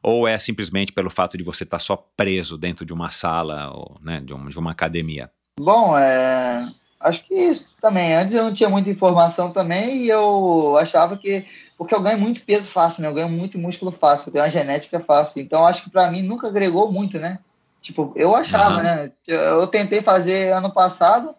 ou 0.01 0.25
é 0.25 0.39
simplesmente 0.39 0.93
pelo 0.93 1.09
fato 1.09 1.37
de 1.37 1.43
você 1.43 1.65
estar 1.65 1.79
tá 1.79 1.83
só 1.83 1.97
preso 1.97 2.57
dentro 2.57 2.85
de 2.85 2.93
uma 2.93 3.11
sala 3.11 3.69
ou 3.71 3.97
né, 4.01 4.21
de, 4.21 4.33
um, 4.33 4.47
de 4.47 4.57
uma 4.57 4.71
academia? 4.71 5.29
Bom, 5.59 5.97
é, 5.97 6.71
acho 7.01 7.25
que 7.25 7.33
isso 7.33 7.71
também. 7.81 8.15
Antes 8.15 8.33
eu 8.33 8.45
não 8.45 8.53
tinha 8.53 8.69
muita 8.69 8.89
informação 8.89 9.51
também 9.51 10.05
e 10.05 10.09
eu 10.09 10.77
achava 10.79 11.17
que. 11.17 11.45
Porque 11.77 11.93
eu 11.93 12.01
ganho 12.01 12.19
muito 12.19 12.41
peso 12.43 12.69
fácil, 12.69 13.01
né? 13.01 13.09
Eu 13.09 13.13
ganho 13.13 13.29
muito 13.29 13.59
músculo 13.59 13.91
fácil, 13.91 14.29
eu 14.29 14.33
tenho 14.33 14.45
uma 14.45 14.51
genética 14.51 15.01
fácil. 15.01 15.41
Então 15.41 15.67
acho 15.67 15.83
que 15.83 15.89
para 15.89 16.09
mim 16.09 16.21
nunca 16.21 16.47
agregou 16.47 16.89
muito, 16.89 17.19
né? 17.19 17.39
Tipo, 17.81 18.13
eu 18.15 18.33
achava, 18.33 18.77
uhum. 18.77 18.83
né? 18.83 19.11
Eu, 19.27 19.37
eu, 19.37 19.67
tentei 19.67 20.01
fazer 20.01 20.53
ano 20.53 20.71
passado, 20.71 21.35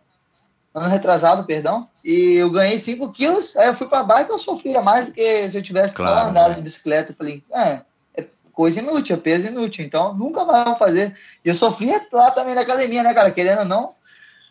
ano 0.74 0.88
retrasado, 0.88 1.44
perdão, 1.44 1.88
e 2.04 2.36
eu 2.36 2.50
ganhei 2.50 2.78
5 2.78 3.12
quilos, 3.12 3.56
aí 3.56 3.68
eu 3.68 3.74
fui 3.74 3.88
pra 3.88 4.04
bike, 4.04 4.30
eu 4.30 4.38
sofria 4.38 4.80
mais 4.80 5.06
do 5.06 5.12
que 5.12 5.48
se 5.48 5.56
eu 5.56 5.62
tivesse 5.62 5.96
claro, 5.96 6.20
só 6.20 6.26
andado 6.28 6.54
de 6.54 6.62
bicicleta. 6.62 7.12
Eu 7.12 7.16
falei, 7.16 7.42
é, 7.52 7.80
é 8.16 8.26
coisa 8.52 8.80
inútil, 8.80 9.16
é 9.16 9.18
peso 9.18 9.48
inútil, 9.48 9.84
então 9.84 10.14
nunca 10.14 10.44
mais 10.44 10.64
vou 10.64 10.76
fazer. 10.76 11.16
E 11.44 11.48
eu 11.48 11.54
sofria 11.54 12.00
lá 12.12 12.30
também 12.30 12.54
na 12.54 12.60
academia, 12.60 13.02
né, 13.02 13.12
cara, 13.12 13.30
querendo 13.30 13.60
ou 13.60 13.64
não, 13.64 13.94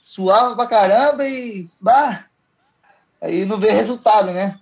suava 0.02 0.56
pra 0.56 0.68
caramba 0.68 1.26
e, 1.26 1.70
bah, 1.80 2.26
aí 3.22 3.46
não 3.46 3.58
vê 3.58 3.72
resultado, 3.72 4.32
né? 4.32 4.60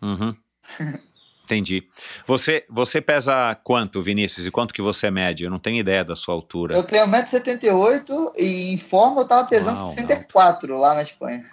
Uhum. 0.00 0.36
Entendi. 1.52 1.86
Você, 2.26 2.64
você 2.68 2.98
pesa 2.98 3.54
quanto, 3.62 4.02
Vinícius? 4.02 4.46
E 4.46 4.50
quanto 4.50 4.72
que 4.72 4.80
você 4.80 5.10
mede? 5.10 5.44
Eu 5.44 5.50
não 5.50 5.58
tenho 5.58 5.78
ideia 5.78 6.02
da 6.02 6.16
sua 6.16 6.34
altura. 6.34 6.74
Eu 6.74 6.82
tenho 6.82 7.06
1,78m 7.06 8.32
e 8.38 8.72
em 8.72 8.78
forma 8.78 9.20
eu 9.20 9.28
tava 9.28 9.46
pesando 9.48 9.76
Uau, 9.76 9.88
64 9.88 10.78
lá 10.78 10.94
na 10.94 11.02
Espanha. 11.02 11.44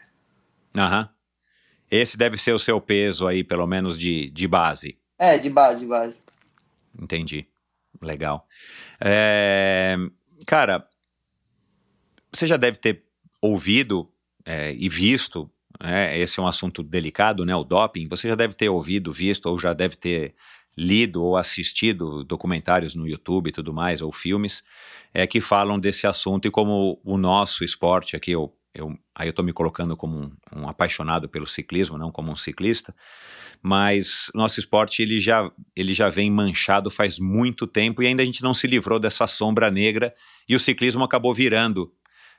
Aham. 0.74 1.10
Esse 1.92 2.16
deve 2.16 2.38
ser 2.38 2.54
o 2.54 2.60
seu 2.60 2.80
peso 2.80 3.28
aí, 3.28 3.44
pelo 3.44 3.68
menos 3.68 4.00
de, 4.00 4.30
de 4.30 4.48
base. 4.48 4.98
É, 5.18 5.38
de 5.38 5.50
base, 5.50 5.82
de 5.82 5.88
base. 5.88 6.24
Entendi. 6.98 7.46
Legal. 8.02 8.48
É, 9.02 9.98
cara, 10.46 10.88
você 12.32 12.48
já 12.48 12.56
deve 12.56 12.78
ter 12.78 13.04
ouvido 13.42 14.10
é, 14.46 14.74
e 14.74 14.88
visto 14.88 15.52
né, 15.82 16.18
esse 16.18 16.40
é 16.40 16.44
um 16.44 16.48
assunto 16.48 16.84
delicado, 16.84 17.46
né, 17.46 17.56
o 17.56 17.64
doping, 17.64 18.08
você 18.08 18.28
já 18.28 18.36
deve 18.36 18.54
ter 18.54 18.70
ouvido, 18.70 19.12
visto, 19.14 19.48
ou 19.48 19.58
já 19.58 19.74
deve 19.74 19.96
ter 19.96 20.36
lido 20.78 21.22
ou 21.24 21.36
assistido 21.36 22.24
documentários 22.24 22.96
no 22.96 23.08
YouTube 23.08 23.50
e 23.50 23.52
tudo 23.52 23.74
mais, 23.74 24.02
ou 24.02 24.12
filmes, 24.12 24.64
é, 25.14 25.28
que 25.28 25.42
falam 25.42 25.80
desse 25.80 26.08
assunto 26.08 26.48
e 26.48 26.52
como 26.52 27.00
o 27.04 27.18
nosso 27.18 27.64
esporte 27.64 28.16
aqui, 28.16 28.32
eu, 28.32 28.54
eu, 28.74 28.98
aí 29.14 29.28
eu 29.28 29.32
estou 29.32 29.44
me 29.44 29.52
colocando 29.52 29.98
como 29.98 30.18
um, 30.18 30.32
um, 30.56 30.70
apaixonado 30.70 31.28
pelo 31.28 31.48
ciclismo, 31.48 31.98
não 31.98 32.12
como 32.12 32.32
um 32.32 32.36
ciclista, 32.36 32.96
mas 33.62 34.32
nosso 34.34 34.60
esporte 34.60 35.02
ele 35.02 35.20
já, 35.20 35.52
ele 35.76 35.94
já 35.94 36.10
vem 36.10 36.32
manchado 36.32 36.90
faz 36.90 37.20
muito 37.20 37.68
tempo 37.68 38.02
e 38.02 38.08
ainda 38.08 38.24
a 38.24 38.26
gente 38.26 38.42
não 38.42 38.54
se 38.54 38.68
livrou 38.68 39.00
dessa 39.00 39.28
sombra 39.28 39.70
negra 39.70 40.14
e 40.48 40.56
o 40.56 40.60
ciclismo 40.60 41.04
acabou 41.04 41.34
virando, 41.34 41.92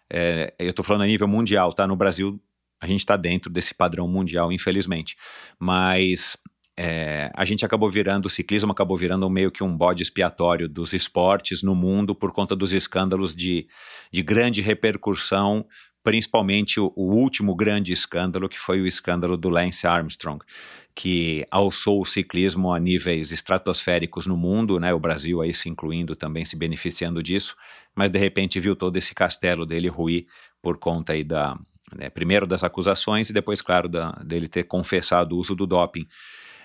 é, 0.08 0.54
eu 0.58 0.70
estou 0.70 0.84
falando 0.84 1.02
a 1.02 1.06
nível 1.06 1.28
mundial, 1.28 1.72
tá? 1.72 1.86
No 1.86 1.94
Brasil 1.94 2.40
a 2.81 2.86
gente 2.86 3.01
está 3.01 3.16
dentro 3.16 3.51
desse 3.51 3.74
padrão 3.74 4.09
mundial, 4.09 4.51
infelizmente. 4.51 5.16
Mas 5.59 6.36
é, 6.77 7.31
a 7.35 7.44
gente 7.44 7.62
acabou 7.62 7.90
virando, 7.90 8.24
o 8.24 8.31
ciclismo 8.31 8.73
acabou 8.73 8.97
virando 8.97 9.28
meio 9.28 9.51
que 9.51 9.62
um 9.62 9.77
bode 9.77 10.02
expiatório 10.02 10.66
dos 10.66 10.94
esportes 10.94 11.62
no 11.62 11.74
mundo 11.74 12.15
por 12.15 12.32
conta 12.32 12.57
dos 12.57 12.73
escândalos 12.73 13.35
de, 13.35 13.69
de 14.11 14.23
grande 14.23 14.62
repercussão, 14.62 15.66
principalmente 16.02 16.81
o, 16.81 16.90
o, 16.97 17.15
último 17.15 17.55
grande 17.55 17.93
escândalo, 17.93 18.48
que 18.48 18.59
foi 18.59 18.81
o 18.81 18.86
escândalo 18.86 19.36
do 19.36 19.51
Lance 19.51 19.86
Armstrong, 19.86 20.43
que 20.94 21.47
alçou 21.51 22.01
o 22.01 22.07
ciclismo 22.07 22.73
a 22.73 22.81
níveis 22.81 23.31
estratosféricos 23.31 24.27
no 24.27 24.36
mundo, 24.36 24.81
né, 24.81 24.94
o 24.94 24.98
Brasil 24.98 25.43
aí 25.43 25.52
se 25.52 25.69
incluindo 25.69 26.16
também 26.16 26.47
se 26.47 26.57
beneficiando 26.57 27.23
disso, 27.23 27.55
mas 27.94 28.11
de 28.11 28.19
repente 28.19 28.59
viu 28.59 28.74
todo 28.74 28.97
esse 28.97 29.15
castelo 29.15 29.66
dele 29.66 29.89
ruir 29.89 30.24
por 30.62 30.78
conta 30.78 31.12
aí 31.12 31.23
da, 31.23 31.59
né? 31.96 32.10
Primeiro 32.10 32.46
das 32.46 32.64
acusações 32.64 33.30
e 33.30 33.32
depois, 33.32 33.60
claro, 33.60 33.88
da, 33.88 34.12
dele 34.24 34.48
ter 34.48 34.64
confessado 34.64 35.36
o 35.36 35.38
uso 35.38 35.54
do 35.54 35.66
doping. 35.66 36.06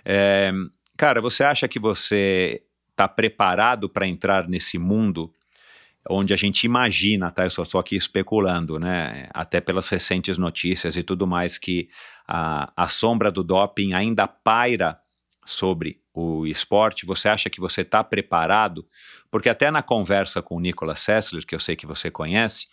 É, 0.04 0.52
cara, 0.98 1.22
você 1.22 1.44
acha 1.44 1.68
que 1.68 1.80
você 1.80 2.62
está 2.92 3.08
preparado 3.08 3.90
para 3.90 4.08
entrar 4.08 4.48
nesse 4.48 4.78
mundo 4.78 5.34
onde 6.08 6.34
a 6.34 6.38
gente 6.38 6.64
imagina, 6.66 7.32
tá? 7.32 7.44
Eu 7.44 7.50
só 7.50 7.64
estou 7.64 7.80
aqui 7.80 7.96
especulando, 7.96 8.80
né? 8.80 9.28
Até 9.34 9.60
pelas 9.60 9.90
recentes 9.90 10.38
notícias 10.38 10.96
e 10.96 11.04
tudo 11.04 11.26
mais, 11.26 11.58
que 11.58 11.90
a, 12.28 12.72
a 12.76 12.88
sombra 12.88 13.32
do 13.32 13.44
doping 13.44 13.94
ainda 13.94 14.28
paira 14.28 15.00
sobre 15.46 16.00
o 16.14 16.46
esporte. 16.46 17.06
Você 17.06 17.28
acha 17.28 17.50
que 17.50 17.60
você 17.60 17.82
está 17.82 18.04
preparado? 18.04 18.88
Porque 19.30 19.50
até 19.50 19.70
na 19.72 19.82
conversa 19.82 20.42
com 20.42 20.56
o 20.56 20.60
Nicolas 20.60 21.00
Sessler, 21.00 21.46
que 21.46 21.56
eu 21.56 21.60
sei 21.60 21.76
que 21.76 21.88
você 21.88 22.10
conhece, 22.10 22.68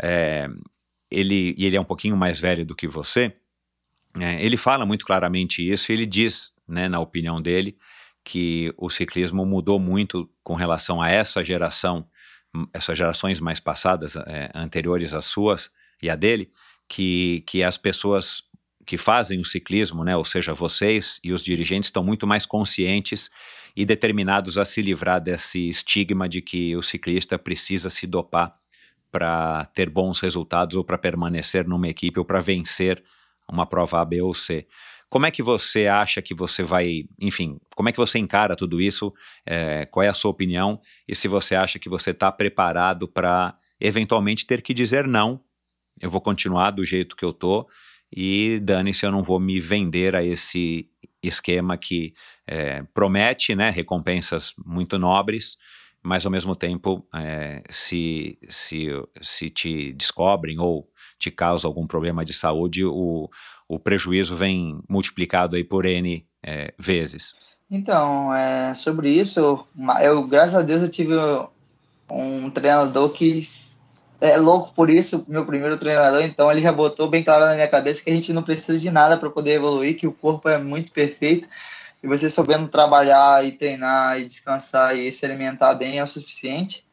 é, 0.00 0.48
ele, 1.10 1.54
e 1.56 1.64
ele 1.64 1.76
é 1.76 1.80
um 1.80 1.84
pouquinho 1.84 2.16
mais 2.16 2.38
velho 2.38 2.64
do 2.64 2.74
que 2.74 2.86
você, 2.86 3.32
é, 4.18 4.44
ele 4.44 4.56
fala 4.56 4.86
muito 4.86 5.04
claramente 5.04 5.68
isso 5.68 5.92
e 5.92 5.94
ele 5.94 6.06
diz, 6.06 6.52
né, 6.66 6.88
na 6.88 7.00
opinião 7.00 7.40
dele, 7.40 7.76
que 8.24 8.72
o 8.76 8.90
ciclismo 8.90 9.44
mudou 9.44 9.78
muito 9.78 10.28
com 10.42 10.54
relação 10.54 11.00
a 11.00 11.10
essa 11.10 11.44
geração 11.44 12.06
essas 12.72 12.96
gerações 12.96 13.38
mais 13.38 13.60
passadas, 13.60 14.16
é, 14.16 14.50
anteriores 14.54 15.12
às 15.12 15.26
suas 15.26 15.70
e 16.02 16.08
a 16.08 16.16
dele, 16.16 16.50
que, 16.88 17.44
que 17.46 17.62
as 17.62 17.76
pessoas 17.76 18.42
que 18.86 18.96
fazem 18.96 19.40
o 19.40 19.44
ciclismo, 19.44 20.04
né, 20.04 20.16
ou 20.16 20.24
seja, 20.24 20.54
vocês 20.54 21.18
e 21.22 21.32
os 21.32 21.42
dirigentes 21.42 21.88
estão 21.88 22.04
muito 22.04 22.26
mais 22.26 22.46
conscientes 22.46 23.28
e 23.74 23.84
determinados 23.84 24.56
a 24.56 24.64
se 24.64 24.80
livrar 24.80 25.20
desse 25.20 25.68
estigma 25.68 26.28
de 26.28 26.40
que 26.40 26.76
o 26.76 26.82
ciclista 26.82 27.38
precisa 27.38 27.90
se 27.90 28.06
dopar 28.06 28.56
para 29.16 29.64
ter 29.72 29.88
bons 29.88 30.20
resultados 30.20 30.76
ou 30.76 30.84
para 30.84 30.98
permanecer 30.98 31.66
numa 31.66 31.88
equipe 31.88 32.18
ou 32.18 32.24
para 32.24 32.38
vencer 32.38 33.02
uma 33.48 33.64
prova 33.64 34.02
A, 34.02 34.04
B 34.04 34.20
ou 34.20 34.34
C. 34.34 34.66
Como 35.08 35.24
é 35.24 35.30
que 35.30 35.42
você 35.42 35.86
acha 35.86 36.20
que 36.20 36.34
você 36.34 36.62
vai, 36.62 37.04
enfim, 37.18 37.58
como 37.74 37.88
é 37.88 37.92
que 37.92 37.98
você 37.98 38.18
encara 38.18 38.54
tudo 38.54 38.78
isso? 38.78 39.14
É, 39.46 39.86
qual 39.86 40.04
é 40.04 40.08
a 40.08 40.12
sua 40.12 40.30
opinião? 40.30 40.78
E 41.08 41.14
se 41.14 41.28
você 41.28 41.54
acha 41.54 41.78
que 41.78 41.88
você 41.88 42.10
está 42.10 42.30
preparado 42.30 43.08
para 43.08 43.56
eventualmente 43.80 44.44
ter 44.44 44.60
que 44.60 44.74
dizer 44.74 45.06
não, 45.06 45.40
eu 45.98 46.10
vou 46.10 46.20
continuar 46.20 46.72
do 46.72 46.84
jeito 46.84 47.16
que 47.16 47.24
eu 47.24 47.32
tô 47.32 47.66
e 48.14 48.60
dane-se, 48.62 49.06
eu 49.06 49.10
não 49.10 49.22
vou 49.22 49.40
me 49.40 49.58
vender 49.60 50.14
a 50.14 50.22
esse 50.22 50.90
esquema 51.22 51.78
que 51.78 52.12
é, 52.46 52.82
promete 52.92 53.54
né, 53.54 53.70
recompensas 53.70 54.52
muito 54.62 54.98
nobres, 54.98 55.56
mas 56.06 56.24
ao 56.24 56.30
mesmo 56.30 56.54
tempo, 56.54 57.04
é, 57.12 57.64
se, 57.68 58.38
se, 58.48 58.86
se 59.20 59.50
te 59.50 59.92
descobrem 59.92 60.56
ou 60.60 60.88
te 61.18 61.32
causa 61.32 61.66
algum 61.66 61.84
problema 61.84 62.24
de 62.24 62.32
saúde, 62.32 62.84
o, 62.84 63.28
o 63.68 63.78
prejuízo 63.80 64.36
vem 64.36 64.80
multiplicado 64.88 65.56
aí 65.56 65.64
por 65.64 65.84
N 65.84 66.24
é, 66.44 66.72
vezes. 66.78 67.32
Então, 67.68 68.32
é, 68.32 68.72
sobre 68.74 69.10
isso, 69.10 69.40
eu, 69.40 69.66
eu, 70.00 70.22
graças 70.28 70.54
a 70.54 70.62
Deus 70.62 70.82
eu 70.82 70.88
tive 70.88 71.14
um 72.08 72.50
treinador 72.50 73.08
que 73.10 73.48
é 74.20 74.36
louco 74.36 74.72
por 74.74 74.88
isso, 74.88 75.26
meu 75.26 75.44
primeiro 75.44 75.76
treinador, 75.76 76.22
então 76.22 76.52
ele 76.52 76.60
já 76.60 76.70
botou 76.70 77.10
bem 77.10 77.24
claro 77.24 77.46
na 77.46 77.54
minha 77.56 77.66
cabeça 77.66 78.04
que 78.04 78.10
a 78.10 78.14
gente 78.14 78.32
não 78.32 78.44
precisa 78.44 78.78
de 78.78 78.92
nada 78.92 79.16
para 79.16 79.28
poder 79.28 79.54
evoluir, 79.54 79.96
que 79.96 80.06
o 80.06 80.12
corpo 80.12 80.48
é 80.48 80.56
muito 80.56 80.92
perfeito 80.92 81.48
e 82.06 82.08
você 82.08 82.30
sabendo 82.30 82.68
trabalhar 82.68 83.44
e 83.44 83.50
treinar 83.50 84.20
e 84.20 84.24
descansar 84.24 84.96
e 84.96 85.12
se 85.12 85.26
alimentar 85.26 85.74
bem 85.74 85.98
é 85.98 86.04
o 86.04 86.06
suficiente. 86.06 86.86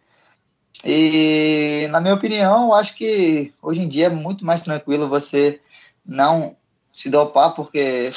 E 0.83 1.87
na 1.91 2.01
minha 2.01 2.15
opinião, 2.15 2.69
eu 2.69 2.73
acho 2.73 2.95
que 2.95 3.53
hoje 3.61 3.81
em 3.81 3.87
dia 3.87 4.07
é 4.07 4.09
muito 4.09 4.43
mais 4.43 4.63
tranquilo 4.63 5.07
você 5.07 5.61
não 6.03 6.57
se 6.91 7.11
dopar, 7.11 7.53
porque 7.53 8.11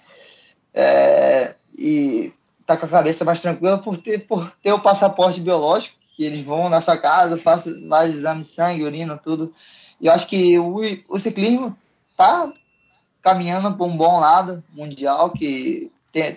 é, 0.72 1.54
e 1.76 2.32
tá 2.66 2.78
com 2.78 2.86
a 2.86 2.88
cabeça 2.88 3.26
mais 3.26 3.42
tranquila 3.42 3.76
por 3.76 3.98
ter, 3.98 4.20
por 4.20 4.50
ter 4.54 4.72
o 4.72 4.80
passaporte 4.80 5.38
biológico, 5.38 5.96
que 6.16 6.24
eles 6.24 6.42
vão 6.42 6.70
na 6.70 6.80
sua 6.80 6.96
casa, 6.96 7.36
façam 7.36 7.74
vários 7.88 8.14
exames 8.14 8.46
de 8.46 8.54
sangue, 8.54 8.84
urina, 8.84 9.18
tudo. 9.18 9.52
E 10.00 10.06
eu 10.06 10.12
acho 10.14 10.26
que 10.26 10.58
o, 10.58 10.76
o 11.10 11.18
ciclismo 11.18 11.76
tá 12.16 12.50
caminhando 13.20 13.76
para 13.76 13.86
um 13.86 13.96
bom 13.96 14.18
lado 14.18 14.64
mundial, 14.72 15.30
que 15.30 15.92
tem, 16.12 16.36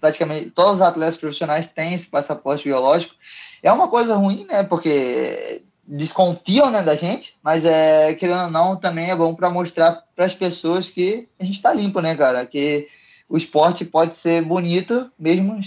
praticamente 0.00 0.50
todos 0.50 0.74
os 0.74 0.82
atletas 0.82 1.16
profissionais 1.16 1.68
têm 1.68 1.92
esse 1.92 2.08
passaporte 2.08 2.64
biológico. 2.64 3.14
É 3.62 3.70
uma 3.72 3.88
coisa 3.88 4.14
ruim, 4.14 4.46
né? 4.48 4.62
Porque 4.62 5.62
desconfiam 5.86 6.70
né, 6.70 6.82
da 6.82 6.94
gente, 6.94 7.34
mas 7.42 7.64
é, 7.64 8.14
querendo 8.14 8.44
ou 8.44 8.50
não, 8.50 8.76
também 8.76 9.10
é 9.10 9.16
bom 9.16 9.34
para 9.34 9.50
mostrar 9.50 10.04
para 10.14 10.26
as 10.26 10.34
pessoas 10.34 10.88
que 10.88 11.26
a 11.40 11.44
gente 11.44 11.56
está 11.56 11.72
limpo, 11.72 12.00
né, 12.00 12.14
cara? 12.14 12.46
Que 12.46 12.86
o 13.28 13.36
esporte 13.36 13.84
pode 13.84 14.16
ser 14.16 14.42
bonito 14.42 15.10
mesmo, 15.18 15.58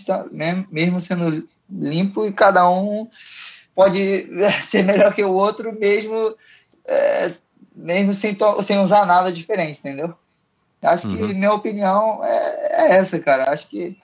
mesmo 0.71 1.01
sendo 1.01 1.47
limpo 1.69 2.25
e 2.25 2.33
cada 2.33 2.69
um 2.69 3.07
pode 3.73 4.27
ser 4.61 4.83
melhor 4.83 5.13
que 5.13 5.23
o 5.23 5.33
outro 5.33 5.77
mesmo 5.77 6.35
é, 6.87 7.31
mesmo 7.75 8.13
sem, 8.13 8.37
sem 8.63 8.79
usar 8.79 9.05
nada 9.05 9.31
diferente, 9.31 9.79
entendeu? 9.79 10.13
Acho 10.81 11.07
uhum. 11.07 11.15
que 11.15 11.33
minha 11.33 11.53
opinião 11.53 12.23
é, 12.23 12.67
é, 12.71 12.97
essa, 12.97 13.19
cara. 13.19 13.51
Acho 13.51 13.67
que 13.67 13.97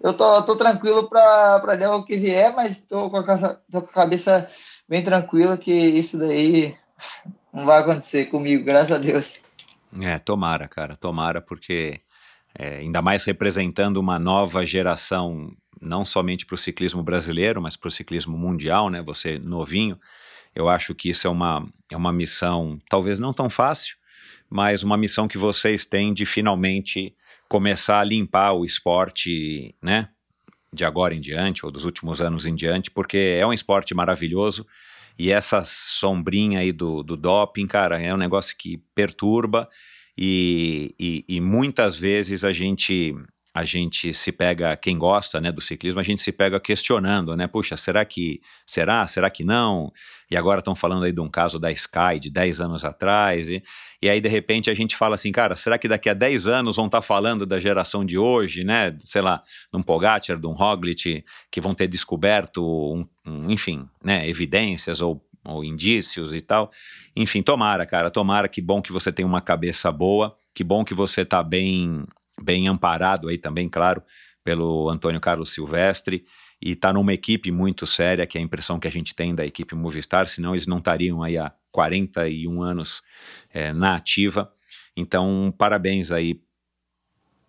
eu 0.00 0.12
tô, 0.12 0.42
tô 0.42 0.56
tranquilo 0.56 1.08
para 1.08 1.76
der 1.76 1.88
o 1.90 2.04
que 2.04 2.16
vier, 2.16 2.54
mas 2.54 2.80
tô 2.80 3.10
com, 3.10 3.16
a, 3.18 3.54
tô 3.70 3.82
com 3.82 3.90
a 3.90 3.92
cabeça 3.92 4.48
bem 4.88 5.02
tranquila 5.02 5.56
que 5.56 5.72
isso 5.72 6.18
daí 6.18 6.76
não 7.52 7.64
vai 7.64 7.80
acontecer 7.80 8.26
comigo, 8.26 8.64
graças 8.64 8.92
a 8.92 8.98
Deus. 8.98 9.42
É, 10.00 10.18
tomara, 10.18 10.68
cara, 10.68 10.96
tomara, 10.96 11.40
porque 11.40 12.00
é, 12.56 12.78
ainda 12.78 13.02
mais 13.02 13.24
representando 13.24 13.96
uma 13.96 14.18
nova 14.18 14.64
geração, 14.64 15.52
não 15.80 16.04
somente 16.04 16.46
para 16.46 16.54
o 16.54 16.58
ciclismo 16.58 17.02
brasileiro, 17.02 17.60
mas 17.60 17.76
para 17.76 17.88
o 17.88 17.90
ciclismo 17.90 18.36
mundial, 18.38 18.88
né? 18.88 19.02
Você 19.02 19.38
novinho, 19.38 19.98
eu 20.54 20.68
acho 20.68 20.94
que 20.94 21.10
isso 21.10 21.26
é 21.26 21.30
uma, 21.30 21.66
é 21.90 21.96
uma 21.96 22.12
missão, 22.12 22.78
talvez 22.88 23.18
não 23.18 23.32
tão 23.32 23.50
fácil, 23.50 23.96
mas 24.50 24.82
uma 24.82 24.96
missão 24.96 25.28
que 25.28 25.38
vocês 25.38 25.86
têm 25.86 26.12
de 26.12 26.26
finalmente 26.26 27.14
começar 27.48 28.00
a 28.00 28.04
limpar 28.04 28.52
o 28.52 28.64
esporte, 28.64 29.74
né? 29.80 30.08
de 30.72 30.84
agora 30.84 31.14
em 31.14 31.20
diante, 31.20 31.64
ou 31.66 31.72
dos 31.72 31.84
últimos 31.84 32.20
anos 32.20 32.46
em 32.46 32.54
diante, 32.54 32.90
porque 32.90 33.36
é 33.38 33.46
um 33.46 33.52
esporte 33.52 33.94
maravilhoso 33.94 34.66
e 35.18 35.30
essa 35.30 35.62
sombrinha 35.64 36.60
aí 36.60 36.72
do, 36.72 37.02
do 37.02 37.16
doping, 37.16 37.66
cara, 37.66 38.00
é 38.00 38.14
um 38.14 38.16
negócio 38.16 38.56
que 38.56 38.78
perturba 38.94 39.68
e, 40.16 40.94
e, 40.98 41.24
e 41.28 41.40
muitas 41.40 41.96
vezes 41.96 42.44
a 42.44 42.52
gente 42.52 43.14
a 43.52 43.64
gente 43.64 44.14
se 44.14 44.30
pega, 44.30 44.76
quem 44.76 44.96
gosta 44.96 45.40
né, 45.40 45.50
do 45.50 45.60
ciclismo, 45.60 45.98
a 45.98 46.04
gente 46.04 46.22
se 46.22 46.30
pega 46.30 46.60
questionando, 46.60 47.36
né? 47.36 47.48
Puxa, 47.48 47.76
será 47.76 48.04
que 48.04 48.40
será? 48.64 49.06
Será 49.08 49.28
que 49.28 49.42
não? 49.42 49.92
E 50.30 50.36
agora 50.36 50.60
estão 50.60 50.74
falando 50.76 51.04
aí 51.04 51.12
de 51.12 51.20
um 51.20 51.28
caso 51.28 51.58
da 51.58 51.70
Sky 51.72 52.20
de 52.20 52.30
10 52.30 52.60
anos 52.60 52.84
atrás, 52.84 53.48
e, 53.48 53.60
e 54.00 54.08
aí 54.08 54.20
de 54.20 54.28
repente 54.28 54.70
a 54.70 54.74
gente 54.74 54.96
fala 54.96 55.16
assim, 55.16 55.32
cara, 55.32 55.56
será 55.56 55.78
que 55.78 55.88
daqui 55.88 56.08
a 56.08 56.14
10 56.14 56.46
anos 56.46 56.76
vão 56.76 56.86
estar 56.86 57.00
tá 57.00 57.02
falando 57.02 57.44
da 57.44 57.58
geração 57.58 58.04
de 58.04 58.16
hoje, 58.16 58.62
né? 58.62 58.96
Sei 59.04 59.20
lá, 59.20 59.42
de 59.72 59.78
um 59.78 59.82
Pogacar, 59.82 60.38
de 60.38 60.46
um 60.46 60.52
Roglic, 60.52 61.24
que 61.50 61.60
vão 61.60 61.74
ter 61.74 61.88
descoberto, 61.88 62.64
um, 62.64 63.06
um, 63.26 63.50
enfim, 63.50 63.88
né, 64.02 64.28
evidências 64.28 65.00
ou 65.00 65.20
ou 65.42 65.64
indícios 65.64 66.34
e 66.34 66.40
tal. 66.42 66.70
Enfim, 67.16 67.42
tomara, 67.42 67.86
cara, 67.86 68.10
tomara 68.10 68.46
que 68.46 68.60
bom 68.60 68.82
que 68.82 68.92
você 68.92 69.10
tem 69.10 69.24
uma 69.24 69.40
cabeça 69.40 69.90
boa, 69.90 70.36
que 70.54 70.62
bom 70.62 70.84
que 70.84 70.92
você 70.92 71.24
tá 71.24 71.42
bem 71.42 72.04
bem 72.42 72.68
amparado 72.68 73.28
aí 73.28 73.38
também, 73.38 73.68
claro, 73.68 74.02
pelo 74.42 74.88
Antônio 74.88 75.20
Carlos 75.20 75.52
Silvestre 75.52 76.24
e 76.60 76.72
está 76.72 76.92
numa 76.92 77.14
equipe 77.14 77.50
muito 77.50 77.86
séria, 77.86 78.26
que 78.26 78.36
é 78.36 78.40
a 78.40 78.44
impressão 78.44 78.78
que 78.78 78.86
a 78.86 78.90
gente 78.90 79.14
tem 79.14 79.34
da 79.34 79.46
equipe 79.46 79.74
Movistar, 79.74 80.28
senão 80.28 80.54
eles 80.54 80.66
não 80.66 80.78
estariam 80.78 81.22
aí 81.22 81.38
há 81.38 81.52
41 81.72 82.62
anos 82.62 83.02
é, 83.52 83.72
na 83.72 83.96
ativa. 83.96 84.52
Então, 84.96 85.54
parabéns 85.56 86.12
aí 86.12 86.40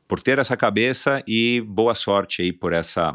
por 0.08 0.22
ter 0.22 0.40
essa 0.40 0.56
cabeça 0.56 1.24
e 1.28 1.62
boa 1.62 1.96
sorte 1.96 2.42
aí 2.42 2.54
por 2.54 2.74
essa 2.74 3.14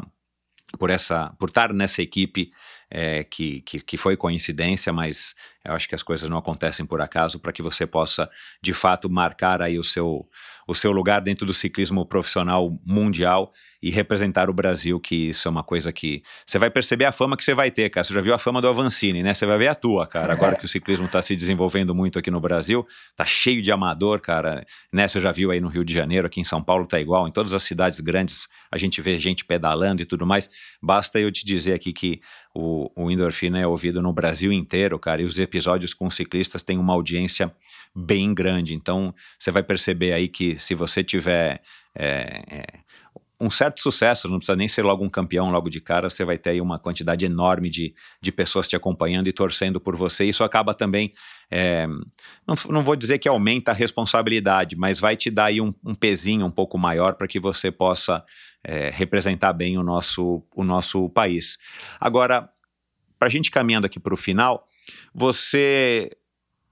por 0.77 0.89
essa 0.89 1.33
por 1.39 1.49
estar 1.49 1.71
nessa 1.71 2.01
equipe 2.01 2.51
é, 2.89 3.23
que, 3.23 3.61
que, 3.61 3.79
que, 3.79 3.97
foi 3.97 4.17
coincidência, 4.17 4.91
mas 4.91 5.35
eu 5.67 5.73
acho 5.73 5.87
que 5.87 5.95
as 5.95 6.03
coisas 6.03 6.29
não 6.29 6.37
acontecem 6.37 6.85
por 6.85 7.01
acaso, 7.01 7.39
para 7.39 7.51
que 7.51 7.61
você 7.61 7.85
possa, 7.85 8.29
de 8.61 8.73
fato, 8.73 9.09
marcar 9.09 9.61
aí 9.61 9.77
o 9.77 9.83
seu, 9.83 10.27
o 10.67 10.73
seu 10.73 10.91
lugar 10.91 11.21
dentro 11.21 11.45
do 11.45 11.53
ciclismo 11.53 12.05
profissional 12.05 12.79
mundial 12.85 13.51
e 13.81 13.91
representar 13.91 14.49
o 14.49 14.53
Brasil, 14.53 14.99
que 14.99 15.29
isso 15.29 15.47
é 15.47 15.51
uma 15.51 15.63
coisa 15.63 15.91
que 15.91 16.23
você 16.45 16.57
vai 16.57 16.69
perceber 16.69 17.05
a 17.05 17.11
fama 17.11 17.37
que 17.37 17.43
você 17.43 17.53
vai 17.53 17.69
ter, 17.69 17.89
cara. 17.89 18.03
Você 18.03 18.13
já 18.13 18.21
viu 18.21 18.33
a 18.33 18.37
fama 18.37 18.59
do 18.61 18.67
Avancini, 18.67 19.21
né? 19.21 19.33
Você 19.33 19.45
vai 19.45 19.57
ver 19.57 19.67
a 19.67 19.75
tua, 19.75 20.07
cara. 20.07 20.33
Agora 20.33 20.55
que 20.55 20.65
o 20.65 20.67
ciclismo 20.67 21.05
está 21.05 21.21
se 21.21 21.35
desenvolvendo 21.35 21.93
muito 21.93 22.17
aqui 22.17 22.31
no 22.31 22.39
Brasil, 22.39 22.87
tá 23.15 23.23
cheio 23.23 23.61
de 23.61 23.71
amador, 23.71 24.19
cara. 24.19 24.65
Né? 24.91 25.07
Você 25.07 25.19
já 25.19 25.31
viu 25.31 25.51
aí 25.51 25.59
no 25.59 25.67
Rio 25.67 25.85
de 25.85 25.93
Janeiro, 25.93 26.25
aqui 26.25 26.41
em 26.41 26.43
São 26.43 26.61
Paulo 26.63 26.87
tá 26.87 26.99
igual, 26.99 27.27
em 27.27 27.31
todas 27.31 27.53
as 27.53 27.63
cidades 27.63 27.99
grandes 27.99 28.47
a 28.71 28.77
gente 28.77 29.01
vê 29.01 29.17
gente 29.17 29.45
pedalando 29.45 30.01
e 30.01 30.05
tudo 30.05 30.25
mais. 30.25 30.49
Basta 30.81 31.19
eu 31.19 31.31
te 31.31 31.45
dizer 31.45 31.73
aqui 31.73 31.93
que 31.93 32.21
o, 32.53 32.91
o 32.95 33.11
Endorfina 33.11 33.59
é 33.59 33.67
ouvido 33.67 34.01
no 34.01 34.11
Brasil 34.11 34.51
inteiro, 34.51 34.97
cara, 34.97 35.21
e 35.21 35.25
os 35.25 35.37
episódios 35.37 35.56
com 35.93 36.09
ciclistas 36.09 36.63
têm 36.63 36.77
uma 36.77 36.93
audiência 36.93 37.53
bem 37.95 38.33
grande. 38.33 38.73
Então, 38.73 39.13
você 39.39 39.51
vai 39.51 39.63
perceber 39.63 40.13
aí 40.13 40.27
que 40.27 40.57
se 40.57 40.75
você 40.75 41.03
tiver 41.03 41.61
é, 41.95 42.43
é, 42.49 42.65
um 43.39 43.51
certo 43.51 43.81
sucesso, 43.81 44.27
não 44.27 44.39
precisa 44.39 44.55
nem 44.55 44.67
ser 44.67 44.81
logo 44.81 45.03
um 45.03 45.09
campeão 45.09 45.51
logo 45.51 45.69
de 45.69 45.79
cara, 45.79 46.09
você 46.09 46.25
vai 46.25 46.37
ter 46.37 46.51
aí 46.51 46.61
uma 46.61 46.79
quantidade 46.79 47.23
enorme 47.23 47.69
de, 47.69 47.93
de 48.19 48.31
pessoas 48.31 48.67
te 48.67 48.75
acompanhando 48.75 49.27
e 49.27 49.33
torcendo 49.33 49.79
por 49.79 49.95
você. 49.95 50.25
Isso 50.25 50.43
acaba 50.43 50.73
também, 50.73 51.13
é, 51.51 51.85
não, 52.47 52.55
não 52.69 52.83
vou 52.83 52.95
dizer 52.95 53.19
que 53.19 53.29
aumenta 53.29 53.71
a 53.71 53.75
responsabilidade, 53.75 54.75
mas 54.75 54.99
vai 54.99 55.15
te 55.15 55.29
dar 55.29 55.45
aí 55.45 55.61
um, 55.61 55.73
um 55.85 55.93
pezinho 55.93 56.45
um 56.45 56.51
pouco 56.51 56.77
maior 56.77 57.13
para 57.13 57.27
que 57.27 57.39
você 57.39 57.71
possa 57.71 58.23
é, 58.63 58.89
representar 58.89 59.53
bem 59.53 59.77
o 59.77 59.83
nosso, 59.83 60.43
o 60.55 60.63
nosso 60.63 61.07
país. 61.09 61.57
Agora, 61.99 62.49
para 63.17 63.27
a 63.27 63.31
gente 63.31 63.51
caminhando 63.51 63.85
aqui 63.85 63.99
para 63.99 64.13
o 64.13 64.17
final, 64.17 64.65
você, 65.13 66.11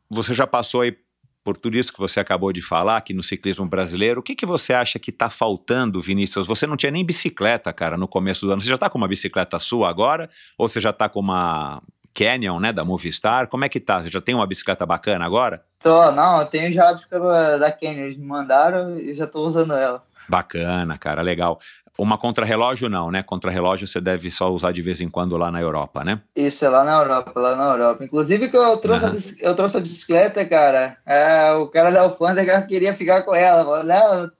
você 0.09 0.34
já 0.34 0.45
passou 0.45 0.81
aí 0.81 0.97
por 1.45 1.55
tudo 1.55 1.77
isso 1.77 1.93
que 1.93 1.99
você 1.99 2.19
acabou 2.19 2.51
de 2.51 2.59
falar 2.59 2.97
aqui 2.97 3.13
no 3.13 3.22
ciclismo 3.22 3.67
brasileiro, 3.67 4.19
o 4.19 4.23
que, 4.23 4.35
que 4.35 4.47
você 4.47 4.73
acha 4.73 4.97
que 4.97 5.11
está 5.11 5.30
faltando, 5.30 6.01
Vinícius? 6.01 6.47
Você 6.47 6.65
não 6.65 6.76
tinha 6.76 6.91
nem 6.91 7.05
bicicleta, 7.05 7.72
cara, 7.72 7.95
no 7.95 8.07
começo 8.07 8.47
do 8.47 8.51
ano. 8.51 8.61
Você 8.61 8.67
já 8.67 8.76
está 8.76 8.89
com 8.89 8.97
uma 8.97 9.07
bicicleta 9.07 9.59
sua 9.59 9.88
agora? 9.88 10.27
Ou 10.57 10.67
você 10.67 10.81
já 10.81 10.89
está 10.89 11.07
com 11.07 11.19
uma 11.19 11.84
Canyon, 12.15 12.59
né, 12.59 12.73
da 12.73 12.84
Movistar? 12.84 13.47
Como 13.47 13.63
é 13.63 13.69
que 13.69 13.80
tá? 13.80 14.01
Você 14.01 14.09
já 14.09 14.19
tem 14.19 14.34
uma 14.34 14.47
bicicleta 14.47 14.88
bacana 14.88 15.23
agora? 15.23 15.63
Tô, 15.80 16.11
não, 16.13 16.39
eu 16.39 16.47
tenho 16.47 16.73
já 16.73 16.89
a 16.89 16.93
bicicleta 16.95 17.59
da 17.59 17.72
Canyon, 17.72 18.05
eles 18.05 18.17
me 18.17 18.26
mandaram 18.26 18.97
e 18.97 19.13
já 19.13 19.26
estou 19.26 19.45
usando 19.45 19.73
ela. 19.73 20.01
Bacana, 20.27 20.97
cara, 20.97 21.22
legal. 21.22 21.59
Uma 21.97 22.17
contrarrelógio 22.17 22.89
não, 22.89 23.09
né? 23.09 23.23
Contrarrelógio 23.23 23.88
você 23.88 24.01
deve 24.01 24.30
só 24.30 24.51
usar 24.51 24.73
de 24.73 24.81
vez 24.81 24.99
em 24.99 25.09
quando 25.09 25.38
lá 25.38 25.49
na 25.49 25.61
Europa, 25.61 26.03
né? 26.03 26.22
Isso, 26.35 26.65
é 26.65 26.69
lá 26.69 26.84
na 26.84 26.99
Europa, 26.99 27.39
lá 27.39 27.55
na 27.55 27.72
Europa. 27.72 28.03
Inclusive 28.03 28.49
que 28.49 28.57
eu 28.57 28.77
trouxe, 28.77 29.05
uhum. 29.05 29.11
a, 29.11 29.49
eu 29.49 29.55
trouxe 29.55 29.77
a 29.77 29.80
bicicleta, 29.80 30.43
cara. 30.45 30.97
É, 31.05 31.53
o 31.53 31.67
cara 31.67 31.91
da 31.91 32.01
alfândega 32.01 32.61
queria 32.63 32.93
ficar 32.93 33.23
com 33.23 33.34
ela. 33.34 33.63
Falou, 33.63 33.84
não, 33.84 34.31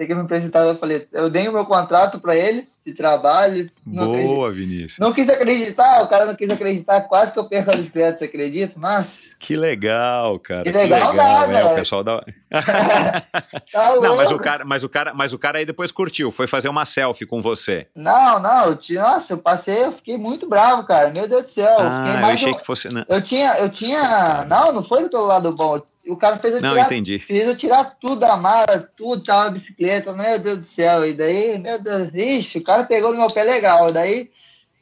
tem 0.00 0.06
que 0.06 0.14
me 0.14 0.22
apresentar. 0.22 0.60
Eu 0.60 0.76
falei, 0.76 1.06
eu 1.12 1.28
dei 1.28 1.46
o 1.46 1.52
meu 1.52 1.66
contrato 1.66 2.18
para 2.18 2.34
ele 2.34 2.66
de 2.86 2.94
trabalho. 2.94 3.70
Boa, 3.84 4.50
Vinícius. 4.50 4.98
Não 4.98 5.12
quis 5.12 5.28
acreditar, 5.28 6.02
o 6.02 6.08
cara 6.08 6.24
não 6.24 6.34
quis 6.34 6.48
acreditar, 6.48 7.02
quase 7.02 7.34
que 7.34 7.38
eu 7.38 7.44
perco 7.44 7.70
a 7.70 7.76
bicicleta, 7.76 8.16
você 8.16 8.24
acredita? 8.24 8.80
Nossa. 8.80 9.36
Que 9.38 9.54
legal, 9.54 10.38
cara. 10.38 10.62
Que 10.62 10.72
legal, 10.72 11.10
que 11.10 11.16
legal 11.18 11.40
nada. 11.40 11.58
É, 11.58 11.64
o 11.64 11.74
pessoal 11.74 12.02
da. 12.02 12.24
tá 12.50 13.96
não, 14.00 14.16
mas 14.16 14.30
o 14.30 14.38
cara, 14.38 14.64
mas 14.64 14.82
o 14.82 14.88
cara, 14.88 15.12
mas 15.12 15.32
o 15.34 15.38
cara 15.38 15.58
aí 15.58 15.66
depois 15.66 15.92
curtiu, 15.92 16.32
foi 16.32 16.46
fazer 16.46 16.70
uma 16.70 16.86
selfie 16.86 17.26
com 17.26 17.42
você. 17.42 17.86
Não, 17.94 18.40
não, 18.40 18.68
eu 18.68 18.76
tinha, 18.76 19.02
nossa, 19.02 19.34
eu 19.34 19.38
passei, 19.38 19.84
eu 19.84 19.92
fiquei 19.92 20.16
muito 20.16 20.48
bravo, 20.48 20.84
cara. 20.84 21.12
Meu 21.14 21.28
Deus 21.28 21.42
do 21.42 21.50
céu. 21.50 21.76
Ah, 21.78 22.22
eu, 22.22 22.26
achei 22.26 22.48
um... 22.48 22.54
que 22.54 22.64
fosse. 22.64 22.88
Não. 22.90 23.04
Eu 23.06 23.20
tinha, 23.20 23.58
eu 23.58 23.68
tinha. 23.68 24.46
Não, 24.48 24.72
não 24.72 24.82
foi 24.82 25.06
do 25.10 25.26
lado 25.26 25.52
bom 25.52 25.78
o 26.10 26.16
cara 26.16 26.36
fez 26.36 26.54
eu 26.54 26.60
não, 26.60 26.70
tirar, 26.70 26.86
entendi. 26.86 27.18
fez 27.18 27.46
eu 27.46 27.56
tirar 27.56 27.84
tudo 28.00 28.20
da 28.20 28.36
mala, 28.36 28.66
tudo, 28.96 29.22
tava 29.22 29.48
a 29.48 29.50
bicicleta, 29.50 30.12
meu 30.12 30.38
Deus 30.38 30.58
do 30.58 30.66
céu. 30.66 31.04
E 31.04 31.12
daí, 31.12 31.58
meu 31.58 31.80
Deus, 31.80 32.10
ixi, 32.14 32.58
o 32.58 32.64
cara 32.64 32.84
pegou 32.84 33.12
no 33.12 33.18
meu 33.18 33.28
pé 33.28 33.44
legal. 33.44 33.92
Daí, 33.92 34.30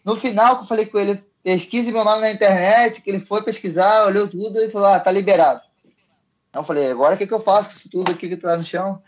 no 0.04 0.16
final, 0.16 0.56
que 0.56 0.62
eu 0.62 0.66
falei 0.66 0.86
com 0.86 0.98
ele, 0.98 1.22
pesquise 1.42 1.92
meu 1.92 2.04
nome 2.04 2.22
na 2.22 2.30
internet, 2.30 3.02
que 3.02 3.10
ele 3.10 3.20
foi 3.20 3.42
pesquisar, 3.42 4.06
olhou 4.06 4.28
tudo 4.28 4.58
e 4.60 4.70
falou, 4.70 4.88
ah, 4.88 5.00
tá 5.00 5.10
liberado. 5.10 5.60
Então 6.50 6.62
eu 6.62 6.66
falei, 6.66 6.90
agora 6.90 7.14
o 7.14 7.18
que, 7.18 7.26
que 7.26 7.34
eu 7.34 7.40
faço 7.40 7.70
com 7.70 7.76
isso 7.76 7.90
tudo 7.90 8.12
aqui 8.12 8.28
que 8.28 8.36
tá 8.36 8.56
no 8.56 8.64
chão? 8.64 9.02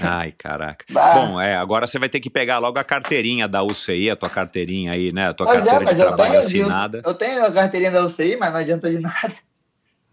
Ai, 0.00 0.32
caraca. 0.32 0.84
Bah. 0.90 1.14
Bom, 1.14 1.40
é, 1.40 1.56
agora 1.56 1.86
você 1.86 1.98
vai 1.98 2.08
ter 2.08 2.20
que 2.20 2.30
pegar 2.30 2.58
logo 2.58 2.78
a 2.78 2.84
carteirinha 2.84 3.46
da 3.46 3.62
UCI, 3.62 4.10
a 4.10 4.16
tua 4.16 4.28
carteirinha 4.28 4.92
aí, 4.92 5.12
né? 5.12 5.28
A 5.28 5.34
tua 5.34 5.46
pois 5.46 5.64
carteira 5.64 5.82
é, 5.82 5.86
mas 5.86 5.96
de 5.96 6.02
trabalho 6.02 6.34
eu 6.34 6.48
tenho, 6.48 6.66
assinada. 6.66 7.02
Eu 7.04 7.14
tenho 7.14 7.44
a 7.44 7.52
carteirinha 7.52 7.90
da 7.90 8.04
UCI, 8.04 8.36
mas 8.36 8.52
não 8.52 8.60
adiantou 8.60 8.90
de 8.90 8.98
nada. 8.98 9.34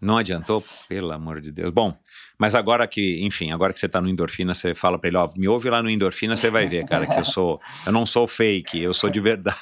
Não 0.04 0.18
adiantou? 0.18 0.62
Pelo 0.88 1.10
amor 1.12 1.40
de 1.40 1.50
Deus. 1.50 1.72
Bom, 1.72 1.96
mas 2.38 2.54
agora 2.54 2.86
que, 2.86 3.24
enfim, 3.24 3.50
agora 3.50 3.72
que 3.72 3.80
você 3.80 3.88
tá 3.88 4.00
no 4.00 4.08
endorfina, 4.08 4.54
você 4.54 4.74
fala 4.74 4.98
para 4.98 5.08
ele, 5.08 5.16
ó, 5.16 5.30
me 5.36 5.48
ouve 5.48 5.70
lá 5.70 5.82
no 5.82 5.88
endorfina, 5.88 6.36
você 6.36 6.50
vai 6.50 6.66
ver, 6.66 6.86
cara, 6.86 7.06
que 7.06 7.18
eu 7.18 7.24
sou, 7.24 7.60
eu 7.86 7.92
não 7.92 8.04
sou 8.04 8.26
fake, 8.26 8.80
eu 8.80 8.92
sou 8.92 9.08
de 9.08 9.20
verdade. 9.20 9.56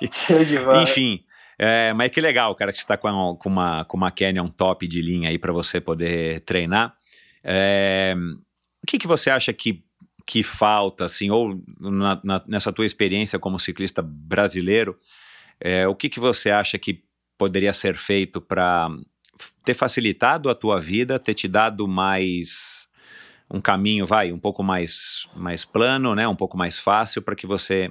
enfim, 0.82 1.24
é, 1.58 1.92
mas 1.92 2.12
que 2.12 2.20
legal, 2.20 2.54
cara, 2.54 2.72
que 2.72 2.78
você 2.78 2.86
tá 2.86 2.96
com, 2.96 3.36
com, 3.36 3.48
uma, 3.48 3.84
com 3.84 3.96
uma 3.96 4.10
Canyon 4.12 4.48
top 4.48 4.86
de 4.86 5.02
linha 5.02 5.30
aí 5.30 5.38
para 5.38 5.52
você 5.52 5.80
poder 5.80 6.40
treinar. 6.42 6.94
É, 7.42 8.14
o 8.82 8.86
que, 8.86 8.98
que 8.98 9.06
você 9.08 9.30
acha 9.30 9.52
que, 9.52 9.82
que 10.24 10.42
falta, 10.44 11.04
assim, 11.06 11.30
ou 11.30 11.60
na, 11.80 12.20
na, 12.22 12.44
nessa 12.46 12.72
tua 12.72 12.86
experiência 12.86 13.38
como 13.38 13.58
ciclista 13.58 14.00
brasileiro, 14.02 14.96
é, 15.60 15.88
o 15.88 15.94
que, 15.94 16.08
que 16.08 16.20
você 16.20 16.50
acha 16.50 16.78
que 16.78 17.02
poderia 17.36 17.72
ser 17.72 17.96
feito 17.96 18.40
para 18.40 18.88
ter 19.64 19.74
facilitado 19.74 20.48
a 20.48 20.54
tua 20.54 20.80
vida, 20.80 21.18
ter 21.18 21.34
te 21.34 21.48
dado 21.48 21.86
mais 21.86 22.86
um 23.50 23.60
caminho, 23.60 24.06
vai, 24.06 24.32
um 24.32 24.38
pouco 24.38 24.62
mais 24.62 25.26
mais 25.36 25.64
plano, 25.64 26.14
né, 26.14 26.28
um 26.28 26.36
pouco 26.36 26.56
mais 26.56 26.78
fácil 26.78 27.22
para 27.22 27.34
que 27.34 27.46
você 27.46 27.90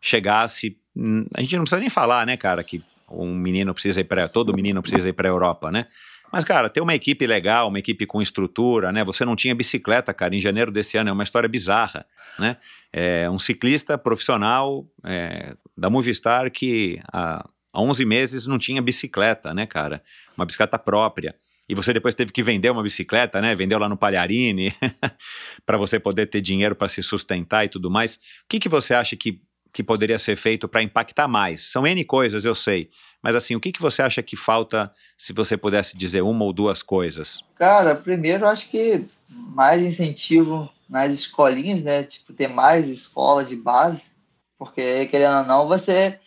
chegasse. 0.00 0.76
Hum, 0.96 1.26
a 1.34 1.40
gente 1.42 1.56
não 1.56 1.62
precisa 1.62 1.80
nem 1.80 1.90
falar, 1.90 2.26
né, 2.26 2.36
cara, 2.36 2.62
que 2.64 2.82
um 3.10 3.34
menino 3.34 3.72
precisa 3.72 4.00
ir 4.00 4.04
para 4.04 4.28
todo 4.28 4.54
menino 4.54 4.82
precisa 4.82 5.08
ir 5.08 5.12
para 5.12 5.28
a 5.28 5.32
Europa, 5.32 5.70
né? 5.70 5.86
Mas, 6.32 6.44
cara, 6.44 6.68
ter 6.68 6.80
uma 6.80 6.94
equipe 6.94 7.26
legal, 7.26 7.68
uma 7.68 7.78
equipe 7.78 8.04
com 8.04 8.20
estrutura, 8.20 8.90
né? 8.90 9.04
Você 9.04 9.24
não 9.24 9.36
tinha 9.36 9.54
bicicleta, 9.54 10.12
cara, 10.12 10.34
em 10.34 10.40
janeiro 10.40 10.72
desse 10.72 10.96
ano, 10.96 11.08
é 11.08 11.12
uma 11.12 11.22
história 11.22 11.48
bizarra, 11.48 12.04
né? 12.38 12.56
É 12.92 13.30
um 13.30 13.38
ciclista 13.38 13.96
profissional 13.96 14.84
é, 15.04 15.54
da 15.76 15.88
Movistar 15.88 16.50
que 16.50 17.00
há 17.12 17.48
11 17.76 18.04
meses 18.04 18.46
não 18.46 18.58
tinha 18.58 18.80
bicicleta, 18.80 19.52
né, 19.52 19.66
cara? 19.66 20.02
Uma 20.36 20.44
bicicleta 20.46 20.78
própria. 20.78 21.34
E 21.68 21.74
você 21.74 21.92
depois 21.92 22.14
teve 22.14 22.30
que 22.30 22.42
vender 22.42 22.70
uma 22.70 22.82
bicicleta, 22.82 23.40
né? 23.40 23.54
Vendeu 23.54 23.78
lá 23.78 23.88
no 23.88 23.96
Palharini, 23.96 24.74
para 25.66 25.76
você 25.76 25.98
poder 25.98 26.26
ter 26.26 26.40
dinheiro 26.40 26.76
para 26.76 26.88
se 26.88 27.02
sustentar 27.02 27.64
e 27.64 27.68
tudo 27.68 27.90
mais. 27.90 28.16
O 28.16 28.20
que, 28.48 28.60
que 28.60 28.68
você 28.68 28.94
acha 28.94 29.16
que, 29.16 29.40
que 29.72 29.82
poderia 29.82 30.18
ser 30.18 30.36
feito 30.36 30.68
para 30.68 30.82
impactar 30.82 31.26
mais? 31.26 31.62
São 31.62 31.86
N 31.86 32.04
coisas, 32.04 32.44
eu 32.44 32.54
sei. 32.54 32.88
Mas 33.20 33.34
assim, 33.34 33.56
o 33.56 33.60
que, 33.60 33.72
que 33.72 33.80
você 33.80 34.02
acha 34.02 34.22
que 34.22 34.36
falta 34.36 34.92
se 35.18 35.32
você 35.32 35.56
pudesse 35.56 35.96
dizer 35.96 36.22
uma 36.22 36.44
ou 36.44 36.52
duas 36.52 36.82
coisas? 36.82 37.40
Cara, 37.56 37.96
primeiro 37.96 38.44
eu 38.44 38.48
acho 38.48 38.70
que 38.70 39.04
mais 39.28 39.82
incentivo 39.82 40.70
nas 40.88 41.12
escolinhas, 41.12 41.82
né? 41.82 42.04
Tipo, 42.04 42.32
ter 42.32 42.48
mais 42.48 42.88
escolas 42.88 43.48
de 43.48 43.56
base. 43.56 44.14
Porque, 44.56 45.06
querendo 45.06 45.38
ou 45.38 45.44
não, 45.44 45.66
você 45.66 46.20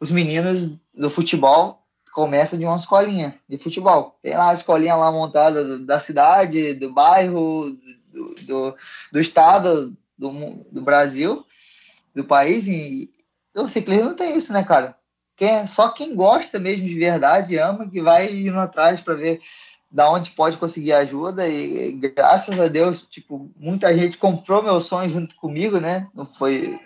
os 0.00 0.10
meninos 0.10 0.76
do 0.94 1.10
futebol 1.10 1.84
começam 2.12 2.58
de 2.58 2.64
uma 2.64 2.76
escolinha 2.76 3.34
de 3.48 3.58
futebol. 3.58 4.18
Tem 4.22 4.36
lá 4.36 4.50
a 4.50 4.54
escolinha 4.54 4.96
lá 4.96 5.12
montada 5.12 5.62
do, 5.62 5.78
da 5.80 6.00
cidade, 6.00 6.74
do 6.74 6.92
bairro, 6.92 7.70
do, 8.12 8.34
do, 8.42 8.76
do 9.12 9.20
estado, 9.20 9.96
do, 10.18 10.30
do 10.72 10.82
Brasil, 10.82 11.44
do 12.14 12.24
país. 12.24 12.66
E 12.66 13.10
o 13.54 13.68
ciclismo 13.68 14.06
não 14.06 14.14
tem 14.14 14.36
isso, 14.36 14.52
né, 14.52 14.64
cara? 14.64 14.96
Quem, 15.36 15.66
só 15.66 15.90
quem 15.90 16.14
gosta 16.14 16.58
mesmo 16.58 16.86
de 16.86 16.98
verdade, 16.98 17.56
ama, 17.58 17.88
que 17.88 18.02
vai 18.02 18.32
indo 18.32 18.58
atrás 18.58 19.00
para 19.00 19.14
ver 19.14 19.40
da 19.90 20.10
onde 20.10 20.30
pode 20.30 20.56
conseguir 20.56 20.92
ajuda 20.92 21.48
e 21.48 21.92
graças 21.92 22.58
a 22.60 22.68
Deus, 22.68 23.02
tipo, 23.02 23.50
muita 23.56 23.96
gente 23.96 24.18
comprou 24.18 24.62
meu 24.62 24.80
sonho 24.80 25.10
junto 25.10 25.34
comigo, 25.34 25.80
né? 25.80 26.08
Não 26.14 26.24
foi 26.24 26.78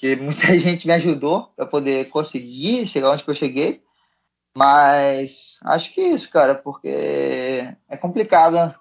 que 0.00 0.16
muita 0.16 0.56
gente 0.58 0.86
me 0.86 0.94
ajudou 0.94 1.52
para 1.54 1.66
poder 1.66 2.08
conseguir 2.08 2.86
chegar 2.86 3.10
onde 3.10 3.22
eu 3.26 3.34
cheguei. 3.34 3.82
Mas 4.56 5.58
acho 5.62 5.94
que 5.94 6.00
é 6.00 6.08
isso, 6.08 6.28
cara, 6.30 6.56
porque 6.56 6.88
é 7.88 7.96
complicado 7.96 8.74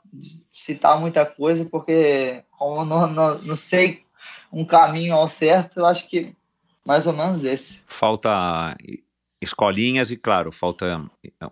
citar 0.52 1.00
muita 1.00 1.26
coisa, 1.26 1.66
porque 1.66 2.44
como 2.58 2.84
não, 2.86 3.06
não, 3.08 3.38
não 3.40 3.56
sei 3.56 4.04
um 4.52 4.66
caminho 4.66 5.14
ao 5.14 5.28
certo, 5.28 5.82
eu 5.82 5.86
acho 5.86 6.10
que 6.10 6.36
mais 6.84 7.06
ou 7.06 7.14
menos 7.14 7.44
esse. 7.44 7.84
Falta 7.86 8.76
escolinhas 9.40 10.10
e, 10.10 10.18
claro, 10.18 10.52
falta 10.52 11.06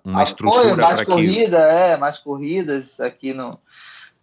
uma 0.03 0.23
Apoio, 0.23 0.23
estrutura 0.23 0.75
mais 0.75 1.03
corrida, 1.03 1.57
que... 1.57 1.93
é, 1.93 1.97
mais 1.97 2.17
corridas 2.17 2.99
aqui 2.99 3.33
no, 3.33 3.57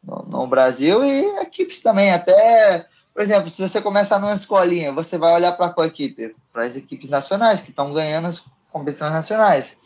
no, 0.03 0.27
no 0.29 0.47
Brasil 0.49 1.05
e 1.05 1.41
equipes 1.41 1.81
também, 1.81 2.11
até 2.11 2.87
por 3.15 3.23
exemplo, 3.23 3.49
se 3.49 3.63
você 3.63 3.81
começar 3.81 4.19
numa 4.19 4.35
escolinha, 4.35 4.93
você 4.93 5.17
vai 5.17 5.33
olhar 5.33 5.53
para 5.53 5.71
qual 5.71 5.87
equipe? 5.87 6.35
Para 6.53 6.65
as 6.65 6.75
equipes 6.75 7.09
nacionais, 7.09 7.61
que 7.61 7.71
estão 7.71 7.93
ganhando 7.93 8.27
as 8.27 8.43
competições 8.73 9.13
nacionais. 9.13 9.77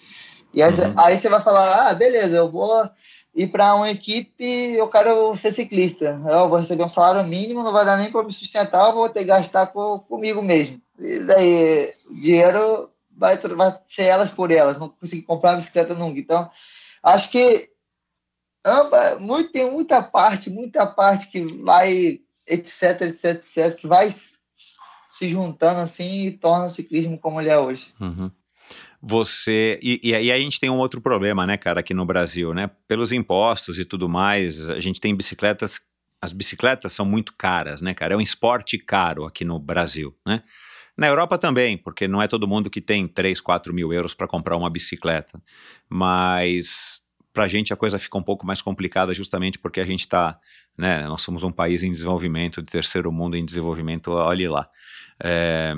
E 0.55 0.62
aí, 0.62 0.72
uhum. 0.72 0.94
aí, 0.96 1.18
você 1.18 1.28
vai 1.28 1.42
falar: 1.42 1.90
ah, 1.90 1.94
beleza, 1.94 2.34
eu 2.36 2.50
vou 2.50 2.88
ir 3.34 3.48
para 3.48 3.74
uma 3.74 3.90
equipe, 3.90 4.44
eu 4.72 4.88
quero 4.88 5.36
ser 5.36 5.52
ciclista. 5.52 6.18
Eu 6.26 6.48
vou 6.48 6.59
receber 6.59 6.82
um 6.84 6.88
salário 6.88 7.28
mínimo, 7.28 7.62
não 7.62 7.70
vai 7.72 7.84
dar 7.84 7.98
nem 7.98 8.10
para 8.10 8.24
me 8.24 8.32
sustentar, 8.32 8.88
eu 8.88 8.94
vou 8.94 9.10
ter 9.10 9.20
que 9.20 9.26
gastar 9.26 9.66
com, 9.66 9.98
comigo 9.98 10.40
mesmo. 10.40 10.80
E 10.98 11.18
daí, 11.20 11.94
o 12.09 12.14
dinheiro 12.14 12.90
vai, 13.14 13.36
vai 13.36 13.78
ser 13.86 14.05
elas 14.05 14.30
por 14.30 14.50
elas, 14.50 14.78
não 14.78 14.88
consegui 14.88 15.20
comprar 15.20 15.50
uma 15.50 15.56
bicicleta 15.59 15.94
nunca. 15.94 16.18
Então, 16.18 16.50
acho 17.02 17.30
que 17.30 17.68
amba, 18.64 19.16
muito, 19.20 19.52
tem 19.52 19.70
muita 19.70 20.02
parte, 20.02 20.50
muita 20.50 20.86
parte 20.86 21.30
que 21.30 21.40
vai 21.62 22.20
etc, 22.48 23.02
etc, 23.02 23.24
etc, 23.24 23.76
que 23.76 23.86
vai 23.86 24.10
se 24.10 25.28
juntando 25.28 25.80
assim 25.80 26.26
e 26.26 26.30
torna 26.32 26.66
o 26.66 26.70
ciclismo 26.70 27.18
como 27.18 27.40
ele 27.40 27.50
é 27.50 27.58
hoje. 27.58 27.92
Uhum. 28.00 28.30
Você. 29.00 29.78
E, 29.82 30.00
e, 30.02 30.14
aí 30.14 30.32
a 30.32 30.40
gente 30.40 30.58
tem 30.58 30.70
um 30.70 30.78
outro 30.78 31.00
problema, 31.00 31.46
né, 31.46 31.56
cara, 31.56 31.80
aqui 31.80 31.94
no 31.94 32.04
Brasil, 32.04 32.52
né? 32.52 32.70
Pelos 32.86 33.12
impostos 33.12 33.78
e 33.78 33.84
tudo 33.84 34.08
mais, 34.08 34.68
a 34.68 34.80
gente 34.80 35.00
tem 35.00 35.14
bicicletas 35.14 35.80
as 36.20 36.32
bicicletas 36.32 36.92
são 36.92 37.06
muito 37.06 37.32
caras, 37.34 37.80
né, 37.80 37.94
cara? 37.94 38.14
É 38.14 38.16
um 38.16 38.20
esporte 38.20 38.76
caro 38.76 39.24
aqui 39.24 39.44
no 39.44 39.58
Brasil, 39.58 40.14
né? 40.26 40.42
Na 40.96 41.06
Europa 41.06 41.38
também, 41.38 41.78
porque 41.78 42.08
não 42.08 42.20
é 42.20 42.26
todo 42.26 42.48
mundo 42.48 42.68
que 42.68 42.80
tem 42.80 43.06
3, 43.06 43.40
4 43.40 43.72
mil 43.72 43.92
euros 43.92 44.14
para 44.14 44.26
comprar 44.26 44.56
uma 44.56 44.68
bicicleta. 44.68 45.40
Mas 45.88 47.00
para 47.32 47.44
a 47.44 47.48
gente 47.48 47.72
a 47.72 47.76
coisa 47.76 47.98
fica 47.98 48.18
um 48.18 48.22
pouco 48.22 48.46
mais 48.46 48.60
complicada 48.60 49.14
justamente 49.14 49.59
porque 49.59 49.80
a 49.80 49.84
gente 49.84 50.00
está, 50.00 50.38
né, 50.76 51.06
nós 51.06 51.22
somos 51.22 51.42
um 51.44 51.52
país 51.52 51.82
em 51.82 51.92
desenvolvimento, 51.92 52.62
de 52.62 52.68
terceiro 52.68 53.12
mundo 53.12 53.36
em 53.36 53.44
desenvolvimento, 53.44 54.10
olhe 54.10 54.48
lá. 54.48 54.68
É, 55.22 55.74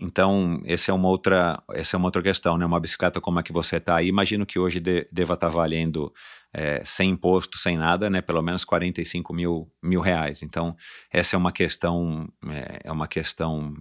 então, 0.00 0.62
essa 0.64 0.90
é 0.90 0.94
uma 0.94 1.08
outra, 1.08 1.62
essa 1.72 1.94
é 1.94 1.98
uma 1.98 2.08
outra 2.08 2.22
questão, 2.22 2.56
né? 2.56 2.64
Uma 2.64 2.80
bicicleta 2.80 3.20
como 3.20 3.38
a 3.38 3.42
que 3.42 3.52
você 3.52 3.76
está 3.76 3.96
aí, 3.96 4.08
imagino 4.08 4.46
que 4.46 4.58
hoje 4.58 4.80
de, 4.80 5.06
deva 5.12 5.34
estar 5.34 5.48
tá 5.48 5.52
valendo 5.52 6.12
é, 6.54 6.82
sem 6.86 7.10
imposto, 7.10 7.58
sem 7.58 7.76
nada, 7.76 8.08
né? 8.08 8.22
Pelo 8.22 8.40
menos 8.40 8.64
45 8.64 9.34
mil, 9.34 9.70
mil 9.82 10.00
reais. 10.00 10.42
Então, 10.42 10.74
essa 11.12 11.36
é 11.36 11.38
uma 11.38 11.52
questão, 11.52 12.26
é, 12.48 12.80
é 12.84 12.92
uma 12.92 13.06
questão 13.06 13.74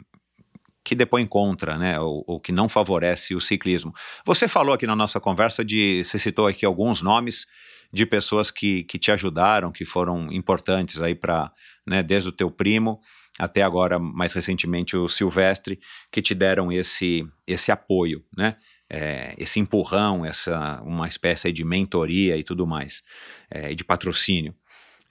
que 0.90 0.95
depõe 0.95 1.24
contra, 1.28 1.78
né, 1.78 1.99
ou, 1.99 2.24
ou, 2.26 2.40
que 2.40 2.52
não 2.52 2.68
favorece 2.68 3.36
o 3.36 3.40
ciclismo. 3.40 3.94
Você 4.26 4.48
falou 4.48 4.74
aqui 4.74 4.88
na 4.88 4.95
nossa 4.95 5.20
conversa 5.20 5.64
de, 5.64 6.03
você 6.03 6.18
citou 6.18 6.48
aqui 6.48 6.66
alguns 6.66 6.99
nomes 6.99 7.45
de 7.94 8.07
pessoas 8.07 8.49
que, 8.49 8.86
que 8.86 8.98
te 8.98 9.11
ajudaram, 9.11 9.72
que 9.72 9.86
foram 9.86 10.34
importantes 10.34 10.99
aí 10.99 11.14
para, 11.14 11.52
né, 11.86 12.02
desde 12.02 12.30
o 12.30 12.32
teu 12.32 12.49
primo 12.49 12.99
até 13.38 13.61
agora, 13.61 13.99
mais 13.99 14.34
recentemente, 14.34 14.98
o 14.98 15.07
Silvestre, 15.07 15.80
que 16.11 16.24
te 16.24 16.34
deram 16.34 16.72
esse, 16.72 17.24
esse 17.45 17.72
apoio, 17.72 18.26
né? 18.36 18.57
É, 18.90 19.36
esse 19.38 19.60
empurrão, 19.60 20.26
essa 20.26 20.82
uma 20.82 21.07
espécie 21.07 21.52
de 21.52 21.64
mentoria 21.64 22.36
e 22.36 22.44
tudo 22.44 22.66
mais, 22.66 23.03
é, 23.49 23.76
de 23.76 23.84
patrocínio. 23.84 24.56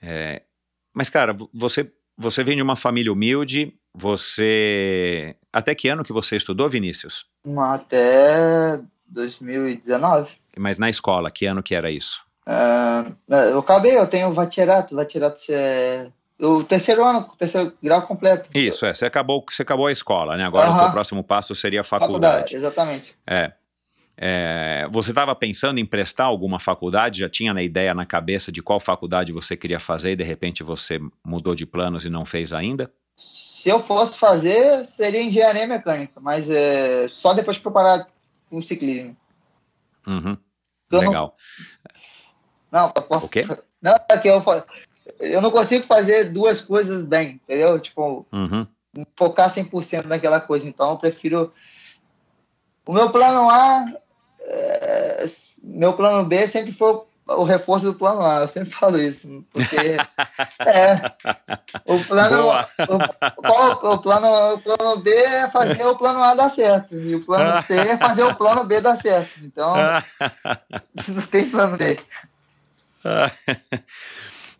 É, 0.01 0.43
mas, 0.93 1.09
cara, 1.09 1.33
você, 1.53 1.89
você 2.17 2.43
vem 2.43 2.57
de 2.57 2.61
uma 2.61 2.75
família 2.75 3.11
humilde, 3.11 3.73
você. 3.93 5.35
Até 5.51 5.73
que 5.73 5.87
ano 5.87 6.03
que 6.03 6.13
você 6.13 6.37
estudou, 6.37 6.69
Vinícius? 6.69 7.25
Até 7.57 8.79
2019. 9.07 10.37
Mas 10.57 10.77
na 10.77 10.89
escola, 10.89 11.31
que 11.31 11.45
ano 11.45 11.63
que 11.63 11.75
era 11.75 11.89
isso? 11.89 12.21
Uh, 12.47 13.15
eu 13.29 13.59
acabei, 13.59 13.97
eu 13.97 14.07
tenho 14.07 14.33
bachillerato, 14.33 14.95
bachillerato 14.95 15.41
é 15.51 16.11
o 16.39 16.63
terceiro 16.63 17.03
ano, 17.03 17.19
o 17.19 17.35
terceiro 17.35 17.73
grau 17.83 18.01
completo. 18.01 18.49
Isso, 18.55 18.85
é. 18.85 18.93
Você 18.93 19.05
acabou, 19.05 19.43
você 19.47 19.61
acabou 19.61 19.87
a 19.87 19.91
escola, 19.91 20.37
né? 20.37 20.45
Agora 20.45 20.71
o 20.71 20.75
seu 20.75 20.91
próximo 20.91 21.23
passo 21.23 21.53
seria 21.53 21.81
a 21.81 21.83
faculdade. 21.83 22.33
Faculdade, 22.33 22.55
exatamente. 22.55 23.15
É. 23.27 23.51
é 24.17 24.87
você 24.89 25.11
estava 25.11 25.35
pensando 25.35 25.79
em 25.79 25.85
prestar 25.85 26.25
alguma 26.25 26.59
faculdade? 26.59 27.19
Já 27.19 27.29
tinha 27.29 27.53
na 27.53 27.61
ideia 27.61 27.93
na 27.93 28.05
cabeça 28.05 28.51
de 28.51 28.61
qual 28.61 28.79
faculdade 28.79 29.33
você 29.33 29.57
queria 29.57 29.79
fazer 29.79 30.11
e 30.11 30.15
de 30.15 30.23
repente 30.23 30.63
você 30.63 30.99
mudou 31.25 31.53
de 31.53 31.65
planos 31.65 32.05
e 32.05 32.09
não 32.09 32.25
fez 32.25 32.53
ainda? 32.53 32.89
Se 33.59 33.67
eu 33.67 33.83
fosse 33.83 34.17
fazer, 34.17 34.85
seria 34.85 35.21
engenharia 35.21 35.67
mecânica, 35.67 36.17
mas 36.21 36.49
é, 36.49 37.09
só 37.09 37.33
depois 37.33 37.57
que 37.57 37.67
eu 37.67 37.71
parar 37.73 38.07
com 38.49 38.61
ciclismo. 38.61 39.17
Uhum. 40.07 40.37
Legal. 40.89 41.35
Não, 42.71 42.93
não, 43.11 43.17
o 43.17 43.27
quê? 43.27 43.41
Não, 43.83 43.95
é 44.09 44.17
que 44.17 44.29
eu 44.29 44.41
eu 45.19 45.41
não 45.41 45.51
consigo 45.51 45.85
fazer 45.85 46.31
duas 46.31 46.61
coisas 46.61 47.01
bem, 47.01 47.41
entendeu? 47.43 47.77
Tipo, 47.79 48.25
uhum. 48.31 48.65
focar 49.17 49.49
100% 49.49 50.05
naquela 50.05 50.39
coisa. 50.39 50.65
Então, 50.65 50.91
eu 50.91 50.97
prefiro. 50.97 51.53
O 52.85 52.93
meu 52.93 53.09
plano 53.09 53.49
A, 53.49 53.85
é... 54.39 55.25
meu 55.61 55.93
plano 55.93 56.25
B 56.25 56.47
sempre 56.47 56.71
foi 56.71 57.01
o 57.37 57.43
reforço 57.43 57.85
do 57.85 57.97
plano 57.97 58.21
A. 58.21 58.41
Eu 58.41 58.47
sempre 58.47 58.71
falo 58.71 58.99
isso, 58.99 59.45
porque 59.51 59.97
é, 60.65 60.95
o 61.85 62.03
plano, 62.03 62.49
o, 62.49 63.33
qual, 63.35 63.93
o 63.93 63.97
plano, 63.99 64.53
o 64.53 64.59
plano 64.59 64.97
B 65.01 65.11
é 65.11 65.49
fazer 65.49 65.85
o 65.85 65.95
plano 65.95 66.23
A 66.23 66.35
dar 66.35 66.49
certo 66.49 66.95
e 66.95 67.15
o 67.15 67.25
plano 67.25 67.61
C 67.61 67.75
é 67.75 67.97
fazer 67.97 68.23
o 68.23 68.35
plano 68.35 68.63
B 68.65 68.81
dar 68.81 68.95
certo. 68.95 69.31
Então, 69.43 69.73
não 69.75 71.27
tem 71.27 71.49
plano 71.49 71.77
B. 71.77 71.99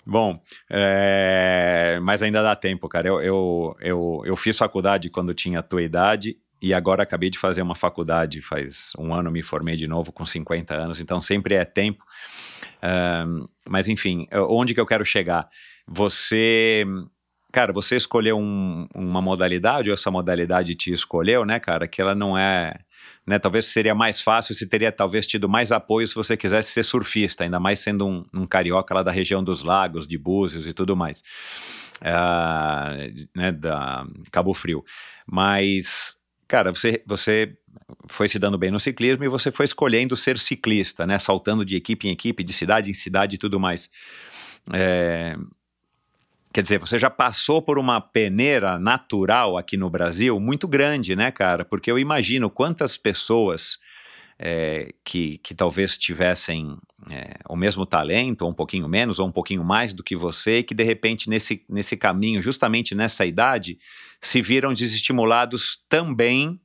Bom, 0.06 0.42
é... 0.70 2.00
mas 2.02 2.22
ainda 2.22 2.42
dá 2.42 2.56
tempo, 2.56 2.88
cara. 2.88 3.08
Eu, 3.08 3.22
eu, 3.22 3.78
eu, 3.80 4.22
eu 4.26 4.36
fiz 4.36 4.58
faculdade 4.58 5.10
quando 5.10 5.34
tinha 5.34 5.60
a 5.60 5.64
tua 5.64 5.84
idade 5.84 6.38
e 6.62 6.74
agora 6.74 7.04
acabei 7.04 7.30
de 7.30 7.40
fazer 7.40 7.62
uma 7.62 7.76
faculdade, 7.76 8.42
faz 8.42 8.92
um 8.98 9.14
ano 9.14 9.32
me 9.32 9.42
formei 9.42 9.76
de 9.76 9.88
novo 9.88 10.12
com 10.12 10.26
50 10.26 10.74
anos, 10.74 11.00
então 11.00 11.22
sempre 11.22 11.56
é 11.56 11.64
tempo. 11.64 12.04
Mas 13.68 13.88
enfim, 13.88 14.28
onde 14.32 14.74
que 14.74 14.80
eu 14.80 14.86
quero 14.86 15.06
chegar? 15.06 15.48
Você, 15.88 16.86
cara, 17.52 17.74
você 17.74 17.96
escolheu 17.96 18.38
um, 18.38 18.88
uma 18.96 19.22
modalidade 19.22 19.90
ou 19.90 19.94
essa 19.94 20.12
modalidade 20.12 20.76
te 20.76 20.92
escolheu, 20.92 21.46
né, 21.46 21.60
cara? 21.60 21.88
Que 21.88 22.02
ela 22.02 22.16
não 22.16 22.38
é 22.38 22.74
né? 23.30 23.38
Talvez 23.38 23.66
seria 23.66 23.94
mais 23.94 24.20
fácil, 24.20 24.56
se 24.56 24.66
teria 24.66 24.92
talvez 24.92 25.28
tido 25.28 25.48
mais 25.48 25.72
apoio 25.72 26.08
se 26.08 26.16
você 26.16 26.36
quisesse 26.36 26.72
ser 26.72 26.84
surfista, 26.84 27.44
ainda 27.44 27.60
mais 27.60 27.80
sendo 27.80 28.08
um, 28.08 28.26
um 28.34 28.48
carioca 28.48 28.92
lá 28.92 29.04
da 29.04 29.12
região 29.12 29.44
dos 29.44 29.64
lagos, 29.64 30.08
de 30.08 30.18
Búzios 30.18 30.66
e 30.66 30.74
tudo 30.74 30.96
mais, 30.96 31.24
uh, 32.02 33.28
né? 33.36 33.52
Da 33.52 34.04
Cabo 34.32 34.52
Frio. 34.54 34.84
Mas, 35.28 36.18
cara, 36.50 36.74
você, 36.74 37.02
você 37.06 37.56
foi 38.10 38.28
se 38.28 38.38
dando 38.38 38.58
bem 38.58 38.72
no 38.72 38.80
ciclismo 38.80 39.24
e 39.24 39.30
você 39.30 39.52
foi 39.52 39.66
escolhendo 39.66 40.18
ser 40.18 40.38
ciclista, 40.38 41.08
né? 41.08 41.18
Saltando 41.20 41.64
de 41.64 41.78
equipe 41.78 42.08
em 42.08 42.12
equipe, 42.12 42.44
de 42.44 42.52
cidade 42.52 42.92
em 42.92 42.94
cidade 42.94 43.36
e 43.36 43.38
tudo 43.38 43.60
mais. 43.60 43.90
É, 44.74 45.38
Quer 46.52 46.64
dizer, 46.64 46.80
você 46.80 46.98
já 46.98 47.12
passou 47.12 47.62
por 47.62 47.78
uma 47.78 48.02
peneira 48.02 48.80
natural 48.80 49.56
aqui 49.56 49.78
no 49.78 49.88
Brasil 49.88 50.40
muito 50.40 50.68
grande, 50.68 51.16
né, 51.16 51.30
cara? 51.30 51.64
Porque 51.64 51.92
eu 51.92 52.00
imagino 52.00 52.50
quantas 52.50 52.98
pessoas 52.98 53.78
é, 54.40 54.94
que, 55.04 55.38
que 55.40 55.54
talvez 55.54 55.98
tivessem 55.98 56.78
é, 57.12 57.36
o 57.50 57.58
mesmo 57.58 57.86
talento, 57.86 58.44
ou 58.44 58.52
um 58.52 58.54
pouquinho 58.54 58.88
menos, 58.88 59.20
ou 59.20 59.28
um 59.28 59.32
pouquinho 59.32 59.64
mais 59.64 59.94
do 59.94 60.02
que 60.02 60.16
você, 60.16 60.60
e 60.60 60.64
que 60.64 60.74
de 60.74 60.84
repente 60.84 61.30
nesse, 61.30 61.66
nesse 61.68 61.98
caminho, 61.98 62.42
justamente 62.42 62.96
nessa 62.96 63.26
idade, 63.26 63.78
se 64.22 64.42
viram 64.42 64.74
desestimulados 64.74 65.84
também 65.90 66.60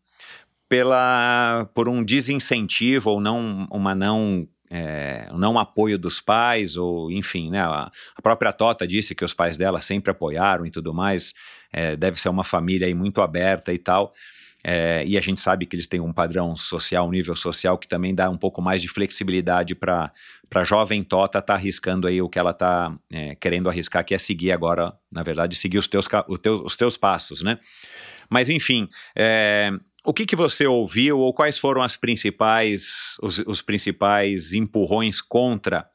pela, 0.69 1.69
por 1.75 1.89
um 1.89 2.05
desincentivo 2.05 3.11
ou 3.11 3.21
não 3.21 3.67
uma 3.71 3.95
não 3.95 4.49
é, 4.71 5.29
não 5.33 5.57
apoio 5.57 5.97
dos 5.97 6.21
pais, 6.21 6.77
ou 6.77 7.11
enfim, 7.11 7.49
né, 7.51 7.61
a, 7.61 7.91
própria 8.21 8.53
Tota 8.53 8.87
disse 8.87 9.15
que 9.15 9.25
os 9.25 9.33
pais 9.33 9.57
dela 9.57 9.81
sempre 9.81 10.11
apoiaram 10.11 10.67
e 10.67 10.71
tudo 10.71 10.93
mais, 10.93 11.33
é, 11.73 11.95
deve 11.95 12.21
ser 12.21 12.29
uma 12.29 12.43
família 12.43 12.87
aí 12.87 12.95
muito 12.95 13.21
aberta 13.21 13.73
e 13.73 13.79
tal, 13.79 14.13
é, 14.67 15.05
e 15.07 15.19
a 15.19 15.21
gente 15.21 15.43
sabe 15.43 15.67
que 15.67 15.77
eles 15.77 15.87
têm 15.87 16.01
um 16.01 16.13
padrão 16.13 16.57
social, 16.57 17.07
um 17.07 17.11
nível 17.11 17.37
social 17.37 17.77
que 17.77 17.87
também 17.87 18.15
dá 18.15 18.31
um 18.31 18.39
pouco 18.39 18.63
mais 18.63 18.81
de 18.81 18.89
flexibilidade 18.89 19.75
para 19.75 20.11
a 20.55 20.65
jovem 20.65 21.05
Tota 21.05 21.39
estar 21.39 21.43
tá 21.43 21.55
arriscando 21.55 22.07
aí 22.07 22.23
o 22.23 22.31
que 22.31 22.39
ela 22.39 22.53
está 22.53 22.97
é, 23.13 23.35
querendo 23.35 23.69
arriscar, 23.69 24.03
que 24.03 24.15
é 24.15 24.19
seguir 24.19 24.53
agora, 24.53 24.95
na 25.13 25.23
verdade, 25.23 25.55
seguir 25.55 25.77
os 25.77 25.87
teus, 25.87 26.09
teu, 26.41 26.65
os 26.65 26.77
teus 26.77 26.97
passos, 26.97 27.43
né? 27.43 27.59
Mas 28.31 28.49
enfim, 28.49 28.89
é, 29.15 29.71
o 30.03 30.15
que, 30.15 30.25
que 30.25 30.35
você 30.35 30.67
ouviu 30.67 31.19
ou 31.19 31.35
quais 31.35 31.59
foram 31.59 31.83
as 31.83 31.95
principais, 31.99 33.19
os, 33.23 33.41
os 33.41 33.61
principais 33.61 34.55
empurrões 34.55 35.21
contra 35.21 35.87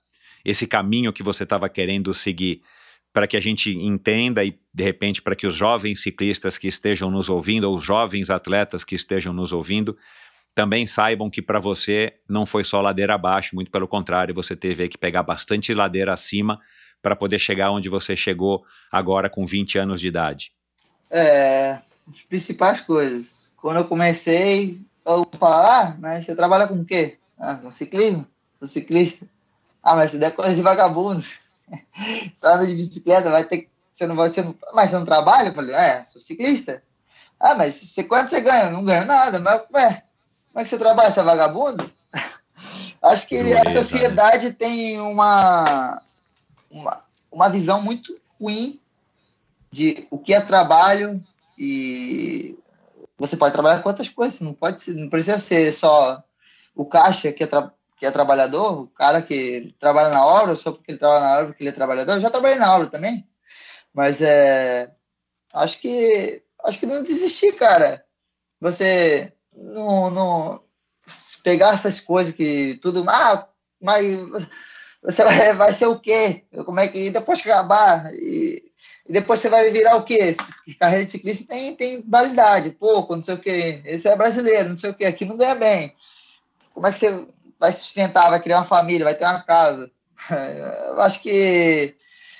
esse 0.45 0.67
caminho 0.67 1.11
que 1.11 1.23
você 1.23 1.41
estava 1.41 1.67
querendo 1.69 2.13
seguir? 2.13 2.61
Para 3.11 3.27
que 3.27 3.35
a 3.35 3.41
gente 3.41 3.71
entenda 3.71 4.43
e, 4.43 4.57
de 4.73 4.83
repente, 4.83 5.21
para 5.21 5.35
que 5.35 5.47
os 5.47 5.55
jovens 5.55 6.01
ciclistas 6.01 6.57
que 6.57 6.67
estejam 6.67 7.09
nos 7.09 7.29
ouvindo, 7.29 7.65
ou 7.65 7.77
os 7.77 7.83
jovens 7.83 8.29
atletas 8.29 8.83
que 8.83 8.95
estejam 8.95 9.33
nos 9.33 9.51
ouvindo, 9.51 9.97
também 10.53 10.85
saibam 10.85 11.29
que 11.29 11.41
para 11.41 11.59
você 11.59 12.13
não 12.27 12.45
foi 12.45 12.63
só 12.63 12.81
ladeira 12.81 13.15
abaixo, 13.15 13.55
muito 13.55 13.71
pelo 13.71 13.87
contrário, 13.87 14.35
você 14.35 14.55
teve 14.55 14.87
que 14.87 14.97
pegar 14.97 15.23
bastante 15.23 15.73
ladeira 15.73 16.13
acima 16.13 16.59
para 17.01 17.15
poder 17.15 17.39
chegar 17.39 17.71
onde 17.71 17.87
você 17.89 18.15
chegou 18.15 18.63
agora 18.91 19.29
com 19.29 19.45
20 19.45 19.77
anos 19.77 20.01
de 20.01 20.07
idade. 20.07 20.51
É, 21.09 21.79
as 22.07 22.21
principais 22.27 22.81
coisas 22.81 23.49
quando 23.61 23.77
eu 23.77 23.85
comecei, 23.85 24.81
todo 25.03 25.17
mundo 25.17 25.37
fala, 25.37 25.81
ah, 25.81 25.95
mas 25.99 26.25
você 26.25 26.35
trabalha 26.35 26.67
com 26.67 26.75
o 26.75 26.85
quê? 26.85 27.17
Ah, 27.37 27.55
com 27.55 27.71
ciclismo, 27.71 28.25
sou 28.59 28.67
ciclista. 28.67 29.25
Ah, 29.83 29.95
mas 29.95 30.13
isso 30.13 30.23
é 30.23 30.31
coisa 30.31 30.55
de 30.55 30.61
vagabundo. 30.61 31.23
Só 32.35 32.53
anda 32.53 32.65
de 32.65 32.75
bicicleta, 32.75 33.29
vai 33.29 33.43
ter 33.43 33.69
você 33.99 34.07
não 34.07 34.15
vai, 34.15 34.29
você 34.29 34.41
não, 34.41 34.55
mas 34.73 34.89
você 34.89 34.97
não 34.97 35.05
trabalha? 35.05 35.49
Eu 35.49 35.53
falei, 35.53 35.75
é, 35.75 36.05
sou 36.05 36.21
ciclista. 36.21 36.81
Ah, 37.37 37.53
mas 37.53 37.75
você, 37.75 38.01
quanto 38.01 38.29
você 38.29 38.39
ganha? 38.39 38.69
Não 38.69 38.85
ganho 38.85 39.05
nada, 39.05 39.39
mas 39.39 39.61
ué, 39.73 40.03
como 40.47 40.61
é 40.61 40.63
que 40.63 40.69
você 40.69 40.77
trabalha? 40.77 41.11
Você 41.11 41.19
é 41.19 41.23
vagabundo? 41.23 41.91
Acho 43.01 43.27
que 43.27 43.43
Beleza, 43.43 43.61
a 43.65 43.83
sociedade 43.83 44.47
né? 44.47 44.55
tem 44.57 45.01
uma, 45.01 46.01
uma, 46.71 47.03
uma 47.29 47.49
visão 47.49 47.81
muito 47.81 48.17
ruim 48.39 48.79
de 49.69 50.07
o 50.09 50.17
que 50.17 50.33
é 50.33 50.39
trabalho 50.39 51.21
e 51.57 52.57
você 53.17 53.35
pode 53.35 53.53
trabalhar 53.53 53.83
com 53.83 53.89
outras 53.89 54.07
coisas, 54.07 54.39
não 54.39 54.53
pode 54.53 54.79
ser, 54.79 54.93
não 54.95 55.09
precisa 55.09 55.39
ser 55.39 55.73
só 55.73 56.23
o 56.73 56.85
caixa 56.85 57.33
que 57.33 57.43
é, 57.43 57.47
tra, 57.47 57.69
que 57.99 58.05
é 58.05 58.11
trabalhador, 58.11 58.83
o 58.83 58.87
cara 58.87 59.21
que 59.21 59.75
trabalha 59.77 60.07
na 60.09 60.25
obra, 60.25 60.55
só 60.55 60.71
porque 60.71 60.91
ele 60.91 60.97
trabalha 60.97 61.21
na 61.21 61.33
obra 61.33 61.45
porque 61.47 61.63
ele 61.63 61.69
é 61.69 61.73
trabalhador. 61.73 62.13
Eu 62.13 62.21
já 62.21 62.29
trabalhei 62.29 62.57
na 62.57 62.73
obra 62.73 62.87
também. 62.87 63.27
Mas 63.93 64.21
é. 64.21 64.89
Acho 65.53 65.79
que. 65.79 66.41
Acho 66.63 66.79
que 66.79 66.85
não 66.85 67.03
desistir, 67.03 67.53
cara. 67.55 68.03
Você 68.61 69.33
não, 69.53 70.09
não 70.09 70.63
pegar 71.43 71.73
essas 71.73 71.99
coisas 71.99 72.33
que 72.33 72.79
tudo. 72.81 73.03
Ah, 73.09 73.45
mas 73.81 74.05
você 75.03 75.23
vai, 75.25 75.53
vai 75.53 75.73
ser 75.73 75.87
o 75.87 75.99
quê? 75.99 76.45
Como 76.65 76.79
é 76.79 76.87
que 76.87 77.09
depois 77.09 77.41
que 77.41 77.51
acabar? 77.51 78.13
E, 78.13 78.63
e 79.07 79.11
depois 79.11 79.41
você 79.41 79.49
vai 79.49 79.69
virar 79.71 79.97
o 79.97 80.03
quê? 80.03 80.35
Carreira 80.79 81.03
de 81.03 81.11
ciclista 81.11 81.47
tem, 81.47 81.75
tem 81.75 82.01
validade, 82.07 82.71
pouco, 82.71 83.13
não 83.13 83.23
sei 83.23 83.35
o 83.35 83.39
quê. 83.39 83.81
Esse 83.83 84.07
é 84.07 84.15
brasileiro, 84.15 84.69
não 84.69 84.77
sei 84.77 84.89
o 84.91 84.93
quê. 84.93 85.05
Aqui 85.05 85.25
não 85.25 85.35
ganha 85.35 85.55
bem. 85.55 85.93
Como 86.73 86.87
é 86.87 86.93
que 86.93 86.99
você 86.99 87.27
vai 87.59 87.71
sustentar, 87.71 88.29
vai 88.29 88.39
criar 88.39 88.57
uma 88.57 88.65
família, 88.65 89.05
vai 89.05 89.15
ter 89.15 89.25
uma 89.25 89.41
casa? 89.41 89.91
Eu 90.87 91.01
acho 91.01 91.21
que 91.21 91.95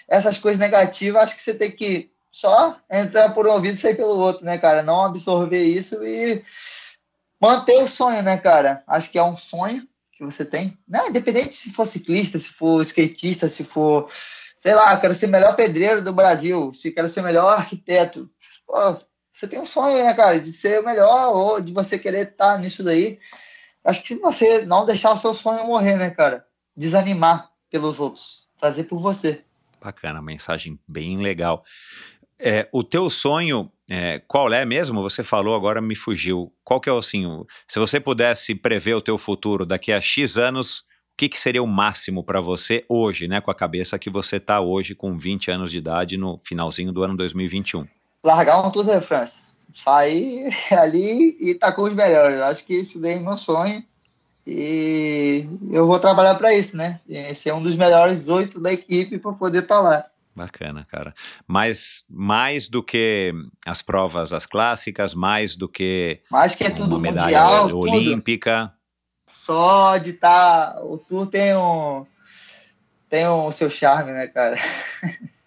essas 0.08 0.38
coisas 0.38 0.60
negativas, 0.60 1.24
acho 1.24 1.36
que 1.36 1.41
você 1.41 1.54
tem 1.54 1.72
que 1.72 2.12
só 2.32 2.78
entrar 2.91 3.30
por 3.34 3.48
um 3.48 3.52
ouvido 3.52 3.76
e 3.76 3.78
sair 3.78 3.96
pelo 3.96 4.18
outro, 4.18 4.46
né, 4.46 4.58
cara? 4.58 4.84
Não 4.84 5.06
absorver 5.06 5.64
isso 5.64 6.04
e 6.04 6.44
manter 7.40 7.82
o 7.82 7.88
sonho, 7.88 8.22
né, 8.22 8.38
cara? 8.38 8.84
Acho 8.88 9.10
que 9.10 9.18
é 9.18 9.24
um 9.24 9.36
sonho 9.36 9.88
que 10.12 10.24
você 10.24 10.44
tem, 10.46 10.78
né? 10.88 11.08
Independente 11.08 11.56
se 11.56 11.72
for 11.72 11.86
ciclista, 11.86 12.38
se 12.38 12.50
for 12.50 12.82
skatista, 12.82 13.48
se 13.48 13.64
for, 13.64 14.10
sei 14.56 14.74
lá, 14.74 14.98
quero 15.00 15.16
ser 15.16 15.28
o 15.28 15.30
melhor 15.30 15.56
pedreiro 15.56 16.04
do 16.04 16.14
Brasil, 16.14 16.74
se 16.74 16.91
quero 16.91 17.10
ser 17.10 17.22
o 17.22 17.24
melhor 17.24 17.58
arquiteto. 17.58 18.30
Pô, 18.66 18.98
você 19.34 19.48
tem 19.48 19.60
um 19.60 19.66
sonho, 19.66 20.04
né, 20.04 20.14
cara, 20.14 20.40
de 20.40 20.52
ser 20.52 20.82
o 20.82 20.86
melhor 20.86 21.36
ou 21.36 21.62
de 21.62 21.72
você 21.72 21.98
querer 21.98 22.30
estar 22.30 22.60
nisso 22.60 22.84
daí. 22.84 23.20
Acho 23.90 24.03
que 24.03 24.16
você 24.16 24.66
não 24.66 24.86
deixar 24.86 25.11
o 25.11 25.18
seu 25.18 25.34
sonho 25.34 25.66
morrer, 25.66 25.95
né, 25.95 26.11
cara? 26.11 26.45
Desanimar 26.78 27.49
pelos 27.72 27.99
outros, 27.99 28.48
fazer 28.57 28.84
por 28.84 28.99
você. 28.99 29.44
Bacana, 29.82 30.22
mensagem 30.22 30.80
bem 30.88 31.18
legal. 31.18 31.64
É, 32.38 32.70
o 32.72 32.84
teu 32.84 33.10
sonho 33.10 33.72
é, 33.90 34.22
qual 34.28 34.53
é 34.53 34.64
mesmo? 34.64 35.02
Você 35.02 35.24
falou, 35.24 35.56
agora 35.56 35.82
me 35.82 35.95
fugiu. 35.95 36.53
Qual 36.64 36.80
que 36.80 36.88
é 36.88 36.94
o 36.94 36.99
assim, 36.99 37.26
o, 37.26 37.48
se 37.68 37.80
você 37.80 37.99
pudesse 37.99 38.53
prever 38.53 38.94
o 38.94 39.02
teu 39.02 39.18
futuro 39.18 39.66
daqui 39.66 39.91
a 39.91 39.99
X 39.99 40.38
anos, 40.38 40.82
o 40.82 40.84
que, 41.18 41.28
que 41.28 41.40
seria 41.40 41.64
o 41.64 41.68
máximo 41.68 42.24
para 42.24 42.40
você 42.40 42.86
hoje, 42.88 43.28
né, 43.28 43.41
com 43.41 43.49
a 43.49 43.56
cabeça 43.56 43.98
que 43.98 44.10
você 44.10 44.36
está 44.36 44.61
hoje 44.61 44.94
com 44.94 45.18
20 45.18 45.49
anos 45.49 45.72
de 45.72 45.80
idade 45.80 46.16
no 46.18 46.38
finalzinho 46.45 46.91
do 46.91 47.02
ano 47.02 47.18
2021? 47.18 47.88
Largar 48.24 48.61
um 48.64 48.70
Tour 48.70 48.86
de 48.86 49.02
France. 49.02 49.49
Sair 49.74 50.50
ali 50.72 51.38
e 51.40 51.52
estar 51.52 51.68
tá 51.68 51.74
com 51.74 51.84
os 51.84 51.94
melhores. 51.94 52.40
Acho 52.41 52.66
que 52.66 52.76
isso 52.76 53.00
daí 53.00 53.14
é 53.14 53.20
meu 53.20 53.38
sonho. 53.38 53.84
E 54.46 55.48
eu 55.72 55.86
vou 55.86 56.00
trabalhar 56.00 56.36
para 56.36 56.54
isso, 56.54 56.76
né? 56.76 57.00
E 57.08 57.34
ser 57.36 57.54
um 57.54 57.62
dos 57.62 57.76
melhores 57.76 58.30
oito 58.30 58.60
da 58.62 58.74
equipe 58.74 59.20
para 59.20 59.34
poder 59.34 59.60
estar 59.60 59.76
tá 59.76 59.82
lá. 59.82 60.06
Bacana, 60.36 60.88
cara. 60.90 61.14
Mas 61.46 62.04
mais 62.10 62.70
do 62.70 62.82
que 62.82 63.34
as 63.66 63.82
provas, 63.82 64.32
as 64.32 64.46
clássicas, 64.46 65.14
mais 65.14 65.56
do 65.56 65.68
que. 65.68 66.22
Mais 66.32 66.56
que 66.56 66.64
é 66.64 66.70
tudo, 66.70 66.98
medalha 66.98 67.64
mundial, 67.64 67.78
olímpica. 67.78 68.68
Tudo. 68.68 68.74
Só 69.28 69.98
de 69.98 70.12
estar. 70.12 70.74
Tá, 70.74 70.82
o 70.84 70.98
tour 70.98 71.28
tem 71.28 71.56
um. 71.56 72.06
Tem 73.10 73.28
o 73.28 73.48
um 73.48 73.52
seu 73.52 73.70
charme, 73.70 74.14
né, 74.14 74.28
cara? 74.28 74.58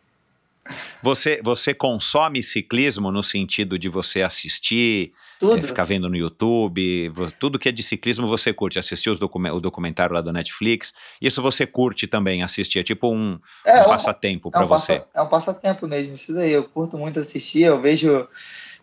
Você, 1.03 1.41
você 1.43 1.75
consome 1.75 2.43
ciclismo 2.43 3.11
no 3.11 3.23
sentido 3.23 3.79
de 3.79 3.89
você 3.89 4.23
assistir, 4.23 5.13
tudo. 5.39 5.59
É, 5.59 5.63
ficar 5.63 5.85
vendo 5.85 6.09
no 6.09 6.17
YouTube, 6.17 7.13
tudo 7.41 7.59
que 7.59 7.69
é 7.69 7.73
de 7.73 7.83
ciclismo 7.83 8.29
você 8.29 8.53
curte, 8.53 8.79
assistir 8.79 9.11
os 9.11 9.19
docu 9.19 9.41
o 9.41 9.61
documentário 9.61 10.15
lá 10.15 10.21
do 10.21 10.33
Netflix, 10.33 10.93
isso 11.21 11.43
você 11.43 11.67
curte 11.67 12.07
também 12.07 12.45
assistir, 12.45 12.79
é 12.79 12.83
tipo 12.85 13.13
um, 13.13 13.39
é, 13.67 13.81
um 13.83 13.85
passatempo 13.87 14.51
para 14.51 14.63
é 14.63 14.65
um 14.65 14.69
você. 14.69 15.01
Passa, 15.01 15.09
é 15.15 15.23
um 15.23 15.27
passatempo 15.27 15.89
mesmo, 15.89 16.15
isso 16.15 16.33
daí, 16.33 16.53
eu 16.53 16.63
curto 16.63 16.97
muito 16.97 17.19
assistir, 17.19 17.63
eu 17.63 17.81
vejo 17.81 18.29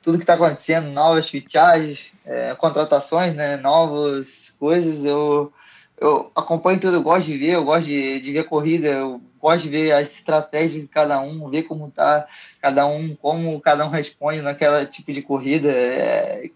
tudo 0.02 0.18
que 0.18 0.24
está 0.24 0.34
acontecendo, 0.34 0.90
novas 0.92 1.30
fichagens, 1.30 2.12
é, 2.26 2.54
contratações, 2.56 3.34
né, 3.34 3.56
novas 3.58 4.56
coisas, 4.60 5.06
eu 5.06 5.54
eu 6.02 6.32
acompanho 6.34 6.80
tudo, 6.80 6.96
eu 6.96 7.04
gosto 7.04 7.28
de 7.28 7.38
ver, 7.38 7.56
eu 7.56 7.64
gosto 7.64 7.88
de, 7.88 8.22
de 8.22 8.32
ver 8.32 8.46
corrida, 8.46 8.88
eu 8.88 9.22
gosto 9.40 9.64
de 9.64 9.70
ver 9.70 9.92
a 9.94 10.02
estratégia 10.02 10.82
de 10.82 10.88
cada 10.88 11.22
um, 11.22 11.50
ver 11.50 11.64
como 11.64 11.90
tá 11.90 12.28
cada 12.62 12.86
um, 12.86 13.16
como 13.16 13.60
cada 13.62 13.86
um 13.86 13.90
responde 13.90 14.42
naquela 14.42 14.86
tipo 14.86 15.12
de 15.12 15.22
corrida, 15.22 15.70
é, 15.70 16.50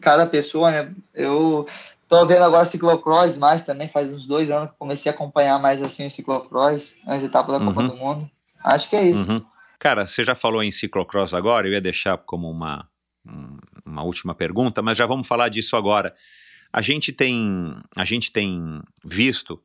cada 0.00 0.26
pessoa, 0.26 0.70
né? 0.70 0.92
Eu 1.14 1.66
tô 2.08 2.26
vendo 2.26 2.44
agora 2.44 2.64
ciclocross 2.64 3.36
mais 3.36 3.62
também, 3.64 3.88
faz 3.88 4.12
uns 4.12 4.26
dois 4.26 4.50
anos 4.50 4.70
que 4.70 4.76
comecei 4.78 5.10
a 5.10 5.14
acompanhar 5.14 5.60
mais 5.60 5.82
assim 5.82 6.06
o 6.06 6.10
ciclocross, 6.10 6.96
as 7.06 7.22
etapas 7.22 7.58
da 7.58 7.64
Copa 7.64 7.80
uhum. 7.80 7.86
do 7.86 7.96
Mundo. 7.96 8.30
Acho 8.62 8.88
que 8.88 8.96
é 8.96 9.02
isso. 9.02 9.30
Uhum. 9.30 9.44
Cara, 9.78 10.06
você 10.06 10.24
já 10.24 10.34
falou 10.34 10.62
em 10.62 10.72
ciclocross 10.72 11.34
agora, 11.34 11.68
eu 11.68 11.72
ia 11.72 11.80
deixar 11.80 12.16
como 12.18 12.50
uma, 12.50 12.88
uma 13.84 14.02
última 14.02 14.34
pergunta, 14.34 14.80
mas 14.80 14.96
já 14.96 15.06
vamos 15.06 15.26
falar 15.26 15.48
disso 15.48 15.76
agora. 15.76 16.14
A 16.72 16.80
gente 16.80 17.12
tem, 17.12 17.76
a 17.94 18.04
gente 18.04 18.32
tem 18.32 18.82
visto 19.04 19.62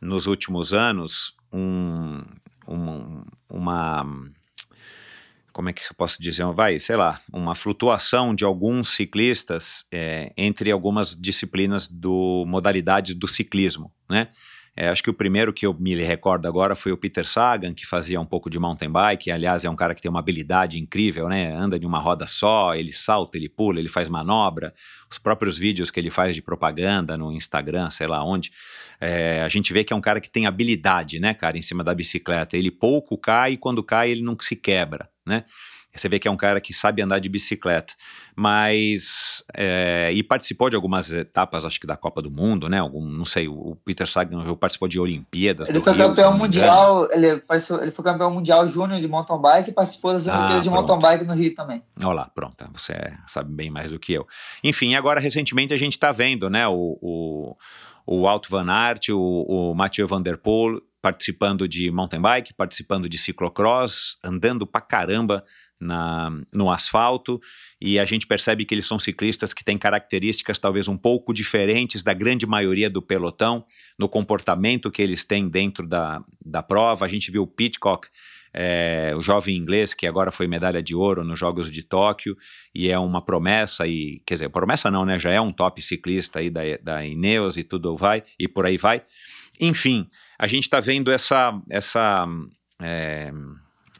nos 0.00 0.26
últimos 0.26 0.72
anos 0.72 1.34
um, 1.52 2.22
um, 2.68 3.22
uma 3.48 4.06
como 5.52 5.68
é 5.68 5.72
que 5.72 5.82
eu 5.82 5.94
posso 5.96 6.22
dizer, 6.22 6.44
vai, 6.52 6.78
sei 6.78 6.96
lá, 6.96 7.20
uma 7.32 7.54
flutuação 7.54 8.34
de 8.34 8.44
alguns 8.44 8.90
ciclistas 8.90 9.84
é, 9.90 10.32
entre 10.36 10.70
algumas 10.70 11.14
disciplinas 11.14 11.88
do 11.88 12.44
modalidades 12.46 13.14
do 13.14 13.26
ciclismo, 13.26 13.92
né? 14.08 14.28
É, 14.80 14.88
acho 14.88 15.02
que 15.02 15.10
o 15.10 15.12
primeiro 15.12 15.52
que 15.52 15.66
eu 15.66 15.74
me 15.74 15.94
recordo 15.96 16.48
agora 16.48 16.74
foi 16.74 16.90
o 16.90 16.96
Peter 16.96 17.28
Sagan, 17.28 17.74
que 17.74 17.86
fazia 17.86 18.18
um 18.18 18.24
pouco 18.24 18.48
de 18.48 18.58
mountain 18.58 18.90
bike. 18.90 19.30
Aliás, 19.30 19.62
é 19.62 19.68
um 19.68 19.76
cara 19.76 19.94
que 19.94 20.00
tem 20.00 20.10
uma 20.10 20.20
habilidade 20.20 20.78
incrível, 20.78 21.28
né? 21.28 21.52
Anda 21.54 21.78
de 21.78 21.84
uma 21.84 21.98
roda 21.98 22.26
só, 22.26 22.74
ele 22.74 22.90
salta, 22.90 23.36
ele 23.36 23.46
pula, 23.46 23.78
ele 23.78 23.90
faz 23.90 24.08
manobra. 24.08 24.72
Os 25.10 25.18
próprios 25.18 25.58
vídeos 25.58 25.90
que 25.90 26.00
ele 26.00 26.08
faz 26.08 26.34
de 26.34 26.40
propaganda 26.40 27.18
no 27.18 27.30
Instagram, 27.30 27.90
sei 27.90 28.06
lá 28.06 28.24
onde, 28.24 28.52
é, 28.98 29.42
a 29.42 29.50
gente 29.50 29.70
vê 29.70 29.84
que 29.84 29.92
é 29.92 29.96
um 29.96 30.00
cara 30.00 30.18
que 30.18 30.30
tem 30.30 30.46
habilidade, 30.46 31.20
né, 31.20 31.34
cara, 31.34 31.58
em 31.58 31.62
cima 31.62 31.84
da 31.84 31.94
bicicleta. 31.94 32.56
Ele 32.56 32.70
pouco 32.70 33.18
cai 33.18 33.52
e 33.52 33.56
quando 33.58 33.82
cai 33.82 34.10
ele 34.10 34.22
não 34.22 34.34
se 34.40 34.56
quebra, 34.56 35.10
né? 35.26 35.44
Você 35.94 36.08
vê 36.08 36.18
que 36.18 36.28
é 36.28 36.30
um 36.30 36.36
cara 36.36 36.60
que 36.60 36.72
sabe 36.72 37.02
andar 37.02 37.18
de 37.18 37.28
bicicleta. 37.28 37.94
Mas. 38.36 39.44
É, 39.54 40.10
e 40.12 40.22
participou 40.22 40.70
de 40.70 40.76
algumas 40.76 41.12
etapas, 41.12 41.64
acho 41.64 41.80
que 41.80 41.86
da 41.86 41.96
Copa 41.96 42.22
do 42.22 42.30
Mundo, 42.30 42.68
né? 42.68 42.78
Algum, 42.78 43.04
não 43.04 43.24
sei, 43.24 43.48
o 43.48 43.76
Peter 43.84 44.06
Sagan 44.06 44.54
participou 44.54 44.88
de 44.88 45.00
Olimpíadas. 45.00 45.68
Ele 45.68 45.80
foi 45.80 45.92
Rio, 45.92 46.08
campeão 46.08 46.36
mundial, 46.36 47.08
ele, 47.10 47.26
ele 47.26 47.90
foi 47.90 48.04
campeão 48.04 48.30
mundial 48.30 48.66
júnior 48.68 49.00
de 49.00 49.08
mountain 49.08 49.40
bike 49.40 49.70
e 49.70 49.72
participou 49.72 50.12
das 50.12 50.26
Olimpíadas 50.26 50.58
ah, 50.58 50.62
de 50.62 50.70
mountain 50.70 50.98
bike 51.00 51.24
no 51.24 51.34
Rio 51.34 51.54
também. 51.54 51.82
Olha 52.02 52.12
lá, 52.12 52.30
pronto. 52.32 52.64
Você 52.72 52.94
sabe 53.26 53.52
bem 53.52 53.70
mais 53.70 53.90
do 53.90 53.98
que 53.98 54.12
eu. 54.12 54.26
Enfim, 54.62 54.94
agora 54.94 55.20
recentemente 55.20 55.74
a 55.74 55.76
gente 55.76 55.92
está 55.92 56.12
vendo, 56.12 56.48
né? 56.48 56.68
O, 56.68 56.98
o, 57.02 57.56
o 58.06 58.28
Alto 58.28 58.48
Van 58.48 58.70
Aert, 58.70 59.08
o, 59.10 59.70
o 59.70 59.74
Mathieu 59.74 60.06
Van 60.06 60.22
Der 60.22 60.38
Poel 60.38 60.80
participando 61.00 61.66
de 61.66 61.90
mountain 61.90 62.20
bike, 62.20 62.54
participando 62.54 63.08
de 63.08 63.16
ciclocross, 63.16 64.18
andando 64.22 64.66
pra 64.66 64.80
caramba 64.80 65.44
na, 65.80 66.30
no 66.52 66.70
asfalto 66.70 67.40
e 67.80 67.98
a 67.98 68.04
gente 68.04 68.26
percebe 68.26 68.64
que 68.64 68.74
eles 68.74 68.86
são 68.86 68.98
ciclistas 68.98 69.54
que 69.54 69.64
têm 69.64 69.78
características 69.78 70.58
talvez 70.58 70.86
um 70.86 70.96
pouco 70.96 71.32
diferentes 71.32 72.02
da 72.02 72.12
grande 72.12 72.46
maioria 72.46 72.90
do 72.90 73.00
pelotão 73.00 73.64
no 73.98 74.08
comportamento 74.08 74.90
que 74.90 75.00
eles 75.00 75.24
têm 75.24 75.48
dentro 75.48 75.86
da, 75.86 76.22
da 76.44 76.62
prova. 76.62 77.06
A 77.06 77.08
gente 77.08 77.30
viu 77.30 77.42
o 77.42 77.46
Pitcock, 77.46 78.08
é, 78.52 79.14
o 79.16 79.20
jovem 79.20 79.56
inglês 79.56 79.94
que 79.94 80.06
agora 80.06 80.30
foi 80.30 80.46
medalha 80.46 80.82
de 80.82 80.94
ouro 80.94 81.24
nos 81.24 81.38
Jogos 81.38 81.70
de 81.70 81.82
Tóquio 81.82 82.36
e 82.74 82.90
é 82.90 82.98
uma 82.98 83.24
promessa 83.24 83.86
e 83.86 84.20
quer 84.26 84.34
dizer 84.34 84.48
promessa 84.50 84.90
não 84.90 85.04
né 85.04 85.20
já 85.20 85.30
é 85.30 85.40
um 85.40 85.52
top 85.52 85.80
ciclista 85.80 86.40
aí 86.40 86.50
da, 86.50 86.62
da 86.82 87.04
Ineos 87.04 87.56
e 87.56 87.62
tudo 87.62 87.96
vai 87.96 88.24
e 88.36 88.48
por 88.48 88.66
aí 88.66 88.76
vai 88.76 89.04
enfim 89.60 90.10
a 90.36 90.48
gente 90.48 90.64
está 90.64 90.80
vendo 90.80 91.12
essa 91.12 91.56
essa 91.70 92.26
é, 92.82 93.32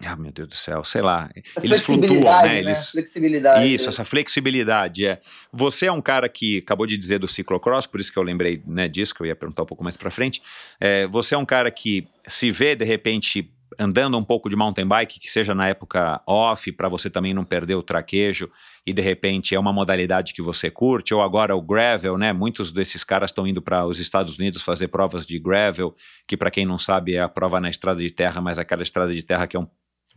ah, 0.06 0.16
meu 0.16 0.32
Deus 0.32 0.48
do 0.48 0.54
céu, 0.54 0.82
sei 0.82 1.02
lá. 1.02 1.30
Eles 1.62 1.82
flutuam, 1.82 2.20
né? 2.20 2.42
né? 2.48 2.58
Eles... 2.60 2.90
Flexibilidade. 2.90 3.74
Isso, 3.74 3.88
essa 3.88 4.04
flexibilidade. 4.04 5.06
É. 5.06 5.20
Você 5.52 5.86
é 5.86 5.92
um 5.92 6.00
cara 6.00 6.28
que 6.28 6.58
acabou 6.58 6.86
de 6.86 6.96
dizer 6.96 7.18
do 7.18 7.28
ciclocross, 7.28 7.86
por 7.86 8.00
isso 8.00 8.10
que 8.10 8.18
eu 8.18 8.22
lembrei 8.22 8.62
né, 8.66 8.88
disso, 8.88 9.14
que 9.14 9.20
eu 9.20 9.26
ia 9.26 9.36
perguntar 9.36 9.62
um 9.62 9.66
pouco 9.66 9.84
mais 9.84 9.96
para 9.96 10.10
frente. 10.10 10.42
É, 10.80 11.06
você 11.06 11.34
é 11.34 11.38
um 11.38 11.44
cara 11.44 11.70
que 11.70 12.08
se 12.26 12.50
vê, 12.50 12.74
de 12.74 12.84
repente, 12.84 13.52
andando 13.78 14.16
um 14.16 14.24
pouco 14.24 14.48
de 14.48 14.56
mountain 14.56 14.86
bike, 14.86 15.20
que 15.20 15.30
seja 15.30 15.54
na 15.54 15.68
época 15.68 16.20
off, 16.26 16.72
para 16.72 16.88
você 16.88 17.08
também 17.08 17.34
não 17.34 17.44
perder 17.44 17.74
o 17.74 17.82
traquejo, 17.82 18.50
e 18.86 18.92
de 18.92 19.02
repente 19.02 19.54
é 19.54 19.60
uma 19.60 19.72
modalidade 19.72 20.32
que 20.32 20.42
você 20.42 20.70
curte, 20.70 21.14
ou 21.14 21.22
agora 21.22 21.54
o 21.54 21.62
gravel, 21.62 22.16
né? 22.16 22.32
Muitos 22.32 22.72
desses 22.72 23.04
caras 23.04 23.30
estão 23.30 23.46
indo 23.46 23.62
para 23.62 23.86
os 23.86 23.98
Estados 23.98 24.38
Unidos 24.38 24.62
fazer 24.62 24.88
provas 24.88 25.26
de 25.26 25.38
gravel, 25.38 25.94
que 26.26 26.36
para 26.36 26.50
quem 26.50 26.66
não 26.66 26.78
sabe 26.78 27.14
é 27.14 27.20
a 27.20 27.28
prova 27.28 27.60
na 27.60 27.70
estrada 27.70 28.00
de 28.00 28.10
terra, 28.10 28.40
mas 28.40 28.58
aquela 28.58 28.82
estrada 28.82 29.14
de 29.14 29.22
terra 29.22 29.46
que 29.46 29.56
é 29.56 29.60
um 29.60 29.68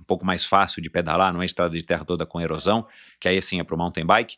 um 0.04 0.06
pouco 0.06 0.26
mais 0.26 0.46
fácil 0.46 0.82
de 0.82 0.90
pedalar, 0.90 1.34
não 1.34 1.42
é 1.42 1.46
estrada 1.46 1.76
de 1.76 1.82
terra 1.82 2.04
toda 2.04 2.26
com 2.26 2.42
erosão, 2.42 2.86
que 3.20 3.28
aí 3.28 3.42
sim 3.42 3.60
é 3.60 3.64
para 3.64 3.74
o 3.74 3.78
mountain 3.78 4.06
bike. 4.06 4.36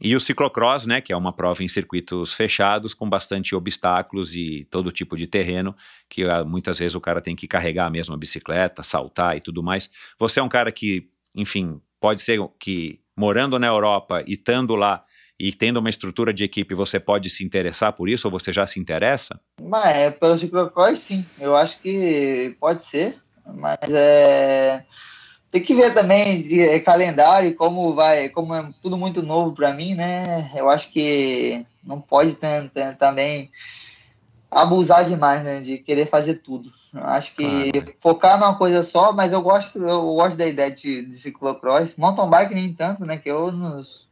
E 0.00 0.14
o 0.14 0.20
ciclocross, 0.20 0.86
né, 0.86 1.00
que 1.00 1.12
é 1.12 1.16
uma 1.16 1.32
prova 1.32 1.64
em 1.64 1.68
circuitos 1.68 2.32
fechados 2.32 2.94
com 2.94 3.10
bastante 3.10 3.54
obstáculos 3.54 4.36
e 4.36 4.66
todo 4.70 4.92
tipo 4.92 5.16
de 5.16 5.26
terreno, 5.26 5.74
que 6.08 6.22
ah, 6.22 6.44
muitas 6.44 6.78
vezes 6.78 6.94
o 6.94 7.00
cara 7.00 7.20
tem 7.20 7.34
que 7.34 7.48
carregar 7.48 7.86
a 7.86 7.90
mesma 7.90 8.16
bicicleta, 8.16 8.84
saltar 8.84 9.36
e 9.36 9.40
tudo 9.40 9.62
mais. 9.62 9.90
Você 10.18 10.38
é 10.38 10.42
um 10.42 10.48
cara 10.48 10.70
que, 10.70 11.08
enfim, 11.34 11.80
pode 12.00 12.22
ser 12.22 12.40
que 12.58 13.00
morando 13.16 13.58
na 13.58 13.66
Europa 13.66 14.22
e 14.26 14.34
estando 14.34 14.76
lá 14.76 15.02
e 15.40 15.52
tendo 15.52 15.78
uma 15.78 15.88
estrutura 15.88 16.34
de 16.34 16.44
equipe, 16.44 16.74
você 16.74 17.00
pode 17.00 17.30
se 17.30 17.42
interessar 17.42 17.94
por 17.94 18.10
isso 18.10 18.28
ou 18.28 18.30
você 18.30 18.52
já 18.52 18.66
se 18.66 18.78
interessa? 18.78 19.40
Mas 19.62 19.96
é, 19.96 20.10
pelo 20.10 20.36
ciclocross, 20.36 20.98
sim. 20.98 21.24
Eu 21.38 21.56
acho 21.56 21.80
que 21.80 22.54
pode 22.60 22.84
ser, 22.84 23.16
mas 23.46 23.78
é 23.92 24.84
tem 25.50 25.62
que 25.62 25.74
ver 25.74 25.92
também 25.92 26.40
de 26.40 26.60
é, 26.60 26.78
calendário 26.78 27.56
como 27.56 27.94
vai, 27.94 28.28
como 28.28 28.54
é 28.54 28.70
tudo 28.80 28.96
muito 28.96 29.22
novo 29.22 29.52
para 29.52 29.72
mim, 29.72 29.94
né? 29.94 30.48
Eu 30.54 30.70
acho 30.70 30.90
que 30.90 31.66
não 31.82 32.00
pode 32.00 32.36
também 32.98 33.50
abusar 34.48 35.04
demais, 35.04 35.42
né? 35.42 35.60
De 35.60 35.78
querer 35.78 36.06
fazer 36.06 36.36
tudo. 36.36 36.70
Eu 36.94 37.04
acho 37.04 37.34
que 37.34 37.72
ah, 37.76 37.92
focar 37.98 38.38
numa 38.38 38.56
coisa 38.56 38.82
só, 38.82 39.12
mas 39.12 39.32
eu 39.32 39.42
gosto, 39.42 39.78
eu 39.78 40.02
gosto 40.14 40.36
da 40.36 40.46
ideia 40.46 40.70
de, 40.70 41.02
de 41.02 41.16
ciclocross. 41.16 41.96
Mountain 41.96 42.30
bike 42.30 42.54
nem 42.54 42.72
tanto, 42.72 43.04
né? 43.04 43.16
Que 43.16 43.30
eu 43.30 43.50
nos 43.50 44.08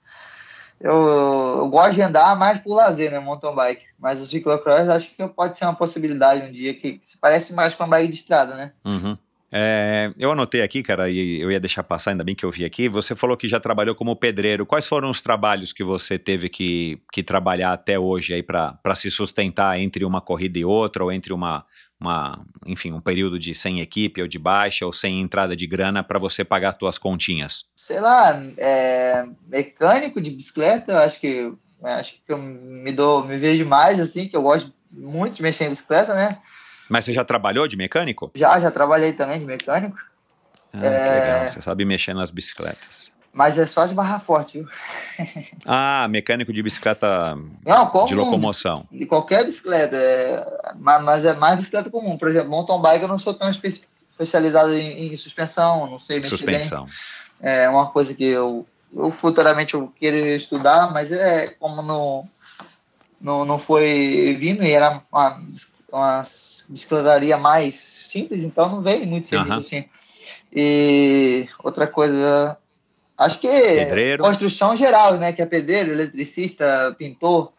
eu, 0.80 0.92
eu, 0.92 1.68
gosto 1.68 1.94
de 1.94 2.02
andar 2.02 2.38
mais 2.38 2.58
por 2.60 2.74
lazer, 2.74 3.10
né, 3.10 3.18
mountain 3.18 3.54
bike. 3.54 3.84
Mas 3.98 4.20
o 4.20 4.26
ciclocross 4.26 4.88
acho 4.88 5.14
que 5.14 5.28
pode 5.28 5.56
ser 5.56 5.64
uma 5.64 5.74
possibilidade 5.74 6.48
um 6.48 6.52
dia 6.52 6.72
que 6.74 7.00
se 7.02 7.18
parece 7.18 7.52
mais 7.52 7.74
com 7.74 7.82
a 7.82 7.86
bike 7.86 8.08
de 8.08 8.14
estrada, 8.14 8.54
né? 8.54 8.72
Uhum. 8.84 9.16
É, 9.50 10.12
eu 10.18 10.30
anotei 10.30 10.60
aqui, 10.60 10.82
cara, 10.82 11.08
e 11.08 11.40
eu 11.40 11.50
ia 11.50 11.58
deixar 11.58 11.82
passar, 11.82 12.10
ainda 12.10 12.22
bem 12.22 12.34
que 12.34 12.44
eu 12.44 12.50
vi 12.50 12.64
aqui. 12.64 12.88
Você 12.88 13.16
falou 13.16 13.36
que 13.36 13.48
já 13.48 13.58
trabalhou 13.58 13.94
como 13.94 14.14
pedreiro. 14.14 14.66
Quais 14.66 14.86
foram 14.86 15.08
os 15.08 15.20
trabalhos 15.20 15.72
que 15.72 15.82
você 15.82 16.18
teve 16.18 16.48
que, 16.48 17.00
que 17.12 17.22
trabalhar 17.22 17.72
até 17.72 17.98
hoje 17.98 18.34
aí 18.34 18.42
para 18.42 18.94
se 18.94 19.10
sustentar 19.10 19.80
entre 19.80 20.04
uma 20.04 20.20
corrida 20.20 20.58
e 20.58 20.64
outra, 20.64 21.02
ou 21.02 21.10
entre 21.10 21.32
uma, 21.32 21.64
uma, 22.00 22.44
enfim, 22.64 22.92
um 22.92 23.00
período 23.00 23.38
de 23.38 23.54
sem 23.54 23.80
equipe 23.80 24.22
ou 24.22 24.28
de 24.28 24.38
baixa 24.38 24.86
ou 24.86 24.92
sem 24.92 25.20
entrada 25.20 25.56
de 25.56 25.66
grana 25.66 26.02
para 26.02 26.18
você 26.18 26.44
pagar 26.44 26.76
suas 26.78 26.98
continhas? 26.98 27.64
Sei 27.76 28.00
lá, 28.00 28.40
é, 28.56 29.26
mecânico 29.46 30.20
de 30.20 30.30
bicicleta, 30.30 31.04
acho 31.04 31.20
que 31.20 31.52
acho 31.82 32.14
que 32.26 32.32
eu 32.32 32.38
me 32.38 32.92
dou, 32.92 33.24
me 33.24 33.36
vejo 33.36 33.64
mais 33.66 34.00
assim, 34.00 34.28
que 34.28 34.36
eu 34.36 34.42
gosto 34.42 34.72
muito 34.90 35.36
de 35.36 35.42
mexer 35.42 35.64
em 35.64 35.70
bicicleta, 35.70 36.14
né? 36.14 36.28
Mas 36.88 37.04
você 37.04 37.12
já 37.12 37.24
trabalhou 37.24 37.68
de 37.68 37.76
mecânico? 37.76 38.30
Já, 38.34 38.58
já 38.58 38.70
trabalhei 38.70 39.12
também 39.12 39.38
de 39.38 39.44
mecânico. 39.44 39.98
Ah, 40.72 40.86
é... 40.86 41.20
legal. 41.20 41.52
Você 41.52 41.62
sabe 41.62 41.84
mexer 41.84 42.14
nas 42.14 42.30
bicicletas. 42.30 43.10
Mas 43.32 43.58
é 43.58 43.66
só 43.66 43.86
de 43.86 43.94
barra 43.94 44.18
forte, 44.18 44.58
viu? 44.58 44.68
ah, 45.64 46.06
mecânico 46.08 46.52
de 46.52 46.62
bicicleta 46.62 47.36
Não, 47.64 48.06
de 48.06 48.14
locomoção. 48.14 48.86
De 48.90 49.06
qualquer 49.06 49.44
bicicleta. 49.44 49.96
É... 49.96 50.72
Mas 50.78 51.24
é 51.24 51.34
mais 51.34 51.56
bicicleta 51.56 51.90
comum. 51.90 52.16
Por 52.16 52.28
exemplo, 52.28 52.50
mountain 52.50 52.80
bike 52.80 53.02
eu 53.02 53.08
não 53.08 53.18
sou 53.18 53.34
tão 53.34 53.48
especializado 53.48 54.74
em, 54.74 55.12
em 55.12 55.16
suspensão, 55.16 55.88
não 55.88 55.98
sei 55.98 56.20
mexer 56.20 56.36
suspensão. 56.36 56.84
bem. 56.84 56.92
É 57.40 57.68
uma 57.68 57.86
coisa 57.86 58.14
que 58.14 58.24
eu, 58.24 58.66
eu 58.96 59.10
futuramente 59.10 59.74
eu 59.74 59.92
quero 60.00 60.16
estudar, 60.16 60.92
mas 60.92 61.12
é 61.12 61.48
como 61.60 61.82
não, 61.82 62.28
não, 63.20 63.44
não 63.44 63.58
foi 63.58 64.36
vindo 64.38 64.64
e 64.64 64.72
era 64.72 65.00
uma, 65.12 65.42
uma 65.92 66.24
bicicletaria 66.68 67.36
mais 67.36 67.74
simples, 67.74 68.42
então 68.42 68.68
não 68.68 68.82
veio 68.82 69.06
muito 69.06 69.26
serviço 69.26 69.52
uhum. 69.52 69.58
assim. 69.58 69.84
E 70.52 71.48
outra 71.62 71.86
coisa, 71.86 72.56
acho 73.18 73.38
que 73.40 73.48
Pedreiro. 73.48 74.22
construção 74.22 74.76
geral, 74.76 75.16
né? 75.16 75.32
Que 75.32 75.42
é 75.42 75.46
pedreiro, 75.46 75.92
eletricista, 75.92 76.94
pintor. 76.98 77.52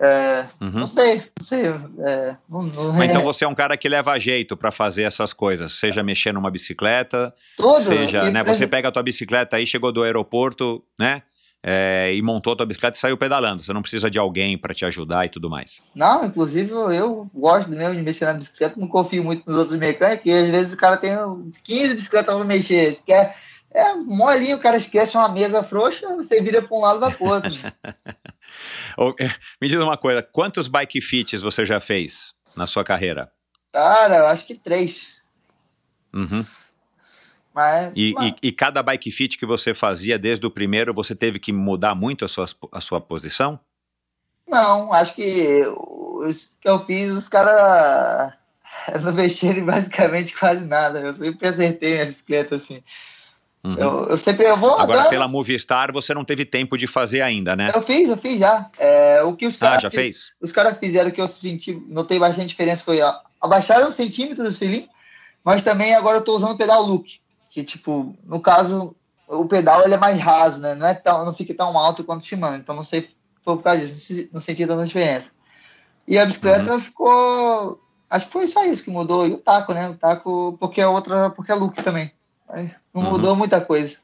É, 0.00 0.44
uhum. 0.60 0.70
Não 0.72 0.86
sei, 0.86 1.16
não 1.38 1.46
sei. 1.46 1.66
É, 1.66 2.36
não, 2.48 2.62
não 2.62 3.04
então 3.04 3.22
você 3.22 3.44
é 3.44 3.48
um 3.48 3.54
cara 3.54 3.76
que 3.76 3.88
leva 3.88 4.18
jeito 4.18 4.56
para 4.56 4.72
fazer 4.72 5.02
essas 5.02 5.32
coisas, 5.32 5.72
seja 5.72 6.02
mexer 6.02 6.32
numa 6.32 6.50
bicicleta, 6.50 7.32
Tudo, 7.56 7.84
seja, 7.84 8.30
né? 8.30 8.42
Você 8.42 8.66
pega 8.66 8.88
a 8.88 8.92
tua 8.92 9.02
bicicleta 9.02 9.56
aí, 9.56 9.66
chegou 9.66 9.92
do 9.92 10.02
aeroporto, 10.02 10.82
né? 10.98 11.22
é, 11.66 12.14
e 12.14 12.20
montou 12.20 12.52
a 12.52 12.56
tua 12.56 12.66
bicicleta 12.66 12.98
e 12.98 13.00
saiu 13.00 13.16
pedalando. 13.16 13.62
Você 13.62 13.72
não 13.72 13.80
precisa 13.80 14.10
de 14.10 14.18
alguém 14.18 14.58
para 14.58 14.74
te 14.74 14.84
ajudar 14.84 15.24
e 15.24 15.30
tudo 15.30 15.48
mais. 15.48 15.80
Não, 15.94 16.26
inclusive 16.26 16.70
eu 16.70 17.26
gosto 17.34 17.70
mesmo 17.70 17.94
de 17.94 18.02
mexer 18.02 18.26
na 18.26 18.34
bicicleta, 18.34 18.78
não 18.78 18.86
confio 18.86 19.24
muito 19.24 19.44
nos 19.46 19.56
outros 19.56 19.78
mecânicos, 19.78 20.26
e 20.26 20.32
às 20.32 20.48
vezes 20.50 20.74
o 20.74 20.76
cara 20.76 20.98
tem 20.98 21.12
15 21.64 21.94
bicicletas 21.94 22.34
para 22.34 22.44
mexer. 22.44 22.92
Você 22.92 23.02
quer, 23.06 23.34
é 23.74 23.94
molinho, 23.94 24.56
o 24.56 24.60
cara 24.60 24.76
esquece 24.76 25.16
uma 25.16 25.28
mesa 25.28 25.62
frouxa, 25.64 26.06
você 26.14 26.40
vira 26.40 26.62
para 26.62 26.76
um 26.76 26.80
lado 26.80 27.00
vai 27.00 27.12
para 27.12 27.26
outro. 27.26 27.50
Me 29.60 29.66
diz 29.66 29.80
uma 29.80 29.96
coisa, 29.96 30.22
quantos 30.22 30.68
bike 30.68 31.00
fits 31.00 31.42
você 31.42 31.66
já 31.66 31.80
fez 31.80 32.32
na 32.56 32.68
sua 32.68 32.84
carreira? 32.84 33.32
Cara, 33.72 34.18
eu 34.18 34.26
acho 34.26 34.46
que 34.46 34.54
três. 34.54 35.20
Uhum. 36.14 36.46
Mas, 37.52 37.92
e, 37.96 38.12
mas... 38.14 38.32
E, 38.42 38.48
e, 38.48 38.52
cada 38.52 38.80
bike 38.80 39.10
fit 39.10 39.36
que 39.36 39.44
você 39.44 39.74
fazia 39.74 40.16
desde 40.16 40.46
o 40.46 40.50
primeiro, 40.50 40.94
você 40.94 41.14
teve 41.14 41.40
que 41.40 41.52
mudar 41.52 41.96
muito 41.96 42.24
a 42.24 42.28
sua, 42.28 42.46
a 42.70 42.80
sua 42.80 43.00
posição? 43.00 43.58
Não, 44.48 44.92
acho 44.92 45.16
que 45.16 45.64
os 45.66 46.56
que 46.60 46.68
eu 46.68 46.78
fiz, 46.78 47.10
os 47.10 47.28
caras 47.28 48.32
não 49.02 49.12
mexeram 49.12 49.64
basicamente 49.64 50.36
quase 50.36 50.64
nada. 50.64 51.00
Eu 51.00 51.12
sempre 51.12 51.48
acertei 51.48 52.00
a 52.00 52.04
bicicleta 52.04 52.54
assim. 52.54 52.82
Uhum. 53.64 53.76
Eu, 53.78 54.06
eu, 54.08 54.16
sempre 54.18 54.46
eu 54.46 54.56
vou 54.56 54.78
Agora, 54.78 55.08
pela 55.08 55.26
Movistar, 55.26 55.90
você 55.90 56.12
não 56.12 56.24
teve 56.24 56.44
tempo 56.44 56.76
de 56.76 56.86
fazer 56.86 57.22
ainda, 57.22 57.56
né? 57.56 57.70
Eu 57.74 57.80
fiz, 57.80 58.08
eu 58.08 58.16
fiz 58.16 58.38
já. 58.38 58.68
É, 58.78 59.22
o 59.22 59.34
que 59.34 59.46
os 59.46 59.56
caras. 59.56 59.78
Ah, 59.78 59.82
já 59.82 59.90
fez? 59.90 60.32
Os 60.40 60.52
caras 60.52 60.78
fizeram 60.78 61.10
que 61.10 61.20
eu 61.20 61.26
senti, 61.26 61.72
notei 61.88 62.18
bastante 62.18 62.48
diferença 62.48 62.84
foi 62.84 63.00
ó, 63.00 63.14
abaixaram 63.40 63.88
um 63.88 63.92
centímetro 63.92 64.44
do 64.44 64.50
cilindro, 64.50 64.90
mas 65.42 65.62
também 65.62 65.94
agora 65.94 66.18
eu 66.18 66.22
tô 66.22 66.36
usando 66.36 66.52
o 66.52 66.58
pedal 66.58 66.82
look 66.82 67.24
que 67.54 67.62
tipo, 67.62 68.16
no 68.24 68.40
caso, 68.40 68.96
o 69.28 69.46
pedal 69.46 69.84
ele 69.84 69.94
é 69.94 69.96
mais 69.96 70.20
raso, 70.20 70.60
né? 70.60 70.74
Não 70.74 70.88
é 70.88 70.92
tão, 70.92 71.24
não 71.24 71.32
fica 71.32 71.54
tão 71.54 71.78
alto 71.78 72.02
quanto 72.02 72.22
o 72.22 72.24
Shimano. 72.24 72.56
Então 72.56 72.74
não 72.74 72.82
sei 72.82 73.02
se 73.02 73.16
foi 73.44 73.54
por 73.54 73.62
causa 73.62 73.80
disso, 73.80 74.28
não 74.32 74.40
senti 74.40 74.66
tanta 74.66 74.84
diferença. 74.84 75.34
E 76.08 76.18
a 76.18 76.26
bicicleta 76.26 76.74
uhum. 76.74 76.80
ficou, 76.80 77.80
acho 78.10 78.26
que 78.26 78.32
foi 78.32 78.48
só 78.48 78.64
isso 78.64 78.82
que 78.82 78.90
mudou 78.90 79.24
e 79.24 79.32
o 79.32 79.38
taco, 79.38 79.72
né? 79.72 79.88
O 79.88 79.94
taco 79.94 80.56
porque 80.58 80.80
é 80.80 80.86
outra, 80.88 81.30
porque 81.30 81.52
é 81.52 81.54
look 81.54 81.80
também. 81.80 82.10
Não 82.92 83.02
uhum. 83.02 83.10
mudou 83.10 83.36
muita 83.36 83.60
coisa. 83.60 83.98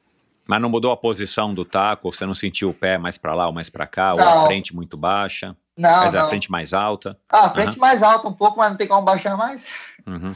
Mas 0.47 0.61
não 0.61 0.69
mudou 0.69 0.91
a 0.91 0.97
posição 0.97 1.55
do 1.55 1.65
taco? 1.65 2.12
Você 2.12 2.27
não 2.27 2.35
sentiu 2.35 2.71
o 2.71 2.75
pé 2.75 2.99
mais 2.99 3.17
para 3.17 3.35
lá 3.35 3.47
ou 3.47 3.53
mais 3.53 3.71
para 3.71 3.87
cá? 3.87 4.15
Não. 4.15 4.17
Ou 4.17 4.45
a 4.45 4.47
frente 4.47 4.75
muito 4.75 4.97
baixa? 4.97 5.57
Não, 5.77 6.05
mas 6.05 6.12
não. 6.12 6.27
a 6.27 6.29
frente 6.29 6.51
mais 6.51 6.75
alta? 6.75 7.17
Ah, 7.29 7.47
a 7.47 7.51
frente 7.51 7.75
uhum. 7.75 7.81
mais 7.81 8.03
alta 8.03 8.29
um 8.29 8.33
pouco, 8.33 8.59
mas 8.59 8.71
não 8.71 8.77
tem 8.77 8.89
como 8.89 9.03
baixar 9.03 9.37
mais. 9.37 9.97
Uhum. 10.07 10.35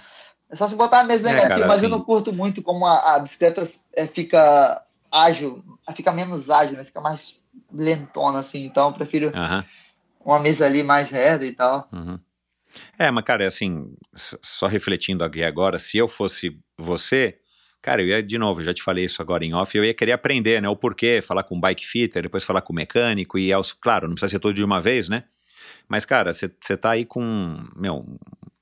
É 0.49 0.57
só 0.57 0.69
se 0.69 0.77
botar 0.77 1.01
a 1.01 1.05
mesa 1.05 1.25
negativa, 1.25 1.47
é, 1.47 1.59
cara, 1.59 1.67
mas 1.67 1.79
assim... 1.79 1.87
eu 1.87 1.91
não 1.91 2.01
curto 2.01 2.33
muito 2.33 2.63
como 2.63 2.87
a, 2.87 3.17
a 3.17 3.19
bicicleta 3.19 3.63
é, 3.93 4.07
fica 4.07 4.83
ágil, 5.11 5.65
fica 5.95 6.13
menos 6.13 6.49
ágil, 6.49 6.77
né? 6.77 6.85
Fica 6.85 7.01
mais 7.01 7.41
lentona, 7.73 8.39
assim. 8.39 8.65
Então 8.65 8.89
eu 8.89 8.93
prefiro 8.93 9.33
uhum. 9.35 9.65
uma 10.25 10.39
mesa 10.39 10.67
ali 10.67 10.83
mais 10.83 11.11
reta 11.11 11.45
e 11.45 11.53
tal. 11.53 11.89
Uhum. 11.93 12.19
É, 12.99 13.11
mas, 13.11 13.25
cara, 13.25 13.47
assim, 13.47 13.93
só 14.43 14.67
refletindo 14.67 15.25
aqui 15.25 15.43
agora, 15.43 15.79
se 15.79 15.99
eu 15.99 16.09
fosse 16.09 16.59
você, 16.79 17.39
cara, 17.85 18.01
eu 18.01 18.09
ia, 18.09 18.23
de 18.23 18.39
novo, 18.39 18.63
já 18.63 18.73
te 18.73 18.83
falei 18.83 19.05
isso 19.05 19.21
agora 19.21 19.45
em 19.45 19.53
off, 19.53 19.77
eu 19.77 19.85
ia 19.85 19.93
querer 19.93 20.13
aprender, 20.13 20.63
né, 20.63 20.69
o 20.71 20.75
porquê, 20.75 21.21
falar 21.21 21.45
com 21.45 21.55
o 21.55 21.61
bike 21.61 21.87
fitter, 21.87 22.23
depois 22.23 22.43
falar 22.43 22.63
com 22.63 22.73
o 22.73 22.77
mecânico, 22.77 23.39
e, 23.39 23.53
aos, 23.53 23.75
claro, 23.75 24.09
não 24.09 24.15
precisa 24.15 24.31
ser 24.31 24.39
todo 24.39 24.55
de 24.55 24.65
uma 24.65 24.81
vez, 24.81 25.07
né, 25.07 25.25
mas, 25.87 26.07
cara, 26.07 26.33
você 26.33 26.49
tá 26.79 26.93
aí 26.93 27.05
com, 27.05 27.63
meu, 27.77 28.07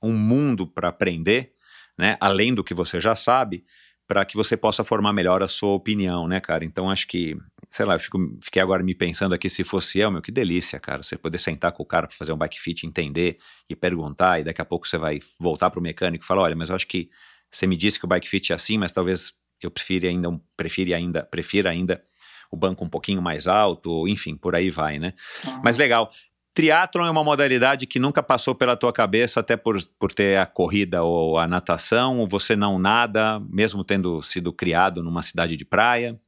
um 0.03 0.13
mundo 0.13 0.67
para 0.67 0.89
aprender, 0.89 1.53
né, 1.97 2.17
além 2.21 2.53
do 2.53 2.65
que 2.65 2.75
você 2.75 3.01
já 3.01 3.15
sabe, 3.15 3.65
para 4.09 4.25
que 4.25 4.37
você 4.37 4.57
possa 4.57 4.83
formar 4.83 5.13
melhor 5.13 5.41
a 5.41 5.49
sua 5.49 5.71
opinião, 5.71 6.27
né, 6.29 6.41
cara? 6.41 6.65
Então 6.65 6.91
acho 6.91 7.07
que, 7.07 7.37
sei 7.71 7.87
lá, 7.87 7.95
eu 7.95 8.01
fico, 8.01 8.19
fiquei 8.43 8.61
agora 8.61 8.83
me 8.83 8.95
pensando 8.95 9.35
aqui 9.35 9.49
se 9.49 9.65
fosse 9.65 10.01
eu, 10.01 10.11
meu, 10.11 10.21
que 10.21 10.33
delícia, 10.33 10.79
cara, 10.81 11.03
você 11.03 11.17
poder 11.17 11.39
sentar 11.39 11.73
com 11.73 11.83
o 11.83 11.87
cara 11.87 12.09
para 12.09 12.17
fazer 12.17 12.33
um 12.33 12.37
bike 12.37 12.61
fit, 12.61 12.87
entender 12.87 13.39
e 13.71 13.77
perguntar, 13.77 14.41
e 14.41 14.45
daqui 14.45 14.61
a 14.61 14.65
pouco 14.65 14.87
você 14.87 14.99
vai 14.99 15.21
voltar 15.39 15.71
para 15.71 15.79
o 15.81 15.83
mecânico 15.83 16.25
e 16.25 16.27
falar, 16.27 16.43
olha, 16.43 16.57
mas 16.57 16.69
eu 16.69 16.77
acho 16.77 16.87
que 16.87 17.09
você 17.53 17.67
me 17.67 17.77
disse 17.77 17.99
que 17.99 18.05
o 18.05 18.09
bike 18.09 18.29
fit 18.29 18.53
é 18.53 18.55
assim, 18.55 18.79
mas 18.79 18.93
talvez 18.93 19.33
eu 19.61 19.71
prefira 19.71 20.09
ainda, 20.09 20.41
prefira 20.57 20.97
ainda, 20.97 21.23
prefira 21.23 21.71
ainda 21.71 22.03
o 22.51 22.57
banco 22.57 22.85
um 22.85 22.89
pouquinho 22.89 23.23
mais 23.23 23.47
alto, 23.47 24.07
enfim, 24.09 24.37
por 24.37 24.55
aí 24.55 24.71
vai, 24.71 24.99
né? 24.99 25.15
Uhum. 25.45 25.61
Mas 25.63 25.77
legal. 25.77 26.11
Triatlon 26.55 27.07
é 27.07 27.11
uma 27.11 27.25
modalidade 27.25 27.87
que 27.87 27.99
nunca 27.99 28.23
passou 28.23 28.55
pela 28.55 28.77
tua 28.77 28.93
cabeça, 28.93 29.41
até 29.41 29.57
por, 29.57 29.83
por 29.99 30.13
ter 30.13 30.39
a 30.39 30.45
corrida 30.45 31.03
ou 31.03 31.39
a 31.39 31.47
natação, 31.47 32.19
ou 32.19 32.29
você 32.29 32.55
não 32.55 32.79
nada, 32.79 33.41
mesmo 33.49 33.83
tendo 33.83 34.23
sido 34.23 34.53
criado 34.53 35.03
numa 35.03 35.23
cidade 35.23 35.57
de 35.57 35.65
praia? 35.65 36.21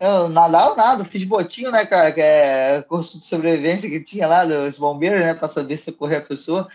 Eu 0.00 0.28
nadar 0.28 0.68
eu 0.68 0.76
nado, 0.76 1.04
fiz 1.04 1.24
botinho, 1.24 1.70
né, 1.70 1.84
cara, 1.84 2.12
que 2.12 2.20
é 2.20 2.82
curso 2.82 3.18
de 3.18 3.24
sobrevivência 3.24 3.90
que 3.90 4.02
tinha 4.02 4.26
lá 4.26 4.44
dos 4.44 4.78
bombeiros, 4.78 5.20
né, 5.20 5.34
para 5.34 5.48
saber 5.48 5.76
se 5.76 5.92
correr 5.92 6.16
a 6.16 6.22
pessoa. 6.22 6.66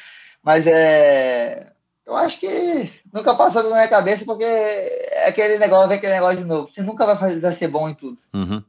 Mas 0.44 0.68
é. 0.68 1.72
Eu 2.06 2.16
acho 2.18 2.40
que 2.40 2.92
nunca 3.14 3.34
passou 3.34 3.64
na 3.64 3.70
minha 3.70 3.88
cabeça, 3.88 4.26
porque 4.26 4.44
é 4.44 5.28
aquele 5.28 5.58
negócio, 5.58 5.92
é 5.92 5.96
aquele 5.96 6.14
negócio 6.14 6.38
de 6.40 6.46
novo. 6.46 6.70
Você 6.70 6.84
nunca 6.84 7.06
vai, 7.06 7.18
fazer, 7.18 7.40
vai 7.40 7.54
ser 7.54 7.68
bom 7.70 7.88
em 7.88 7.94
tudo. 7.94 8.18
Uhum. 8.34 8.62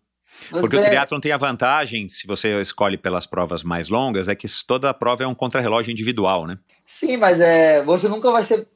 Você... 0.50 0.60
Porque 0.60 0.76
o 0.76 0.84
triatlon 0.84 1.20
tem 1.20 1.32
a 1.32 1.36
vantagem, 1.36 2.08
se 2.08 2.26
você 2.26 2.60
escolhe 2.60 2.96
pelas 2.96 3.26
provas 3.26 3.62
mais 3.62 3.88
longas, 3.88 4.28
é 4.28 4.34
que 4.34 4.46
toda 4.66 4.90
a 4.90 4.94
prova 4.94 5.24
é 5.24 5.26
um 5.26 5.34
contrarrelógio 5.34 5.90
individual, 5.90 6.46
né? 6.46 6.58
Sim, 6.86 7.16
mas 7.16 7.40
é, 7.40 7.82
você 7.82 8.08
nunca 8.08 8.30
vai 8.30 8.44
ser 8.44 8.66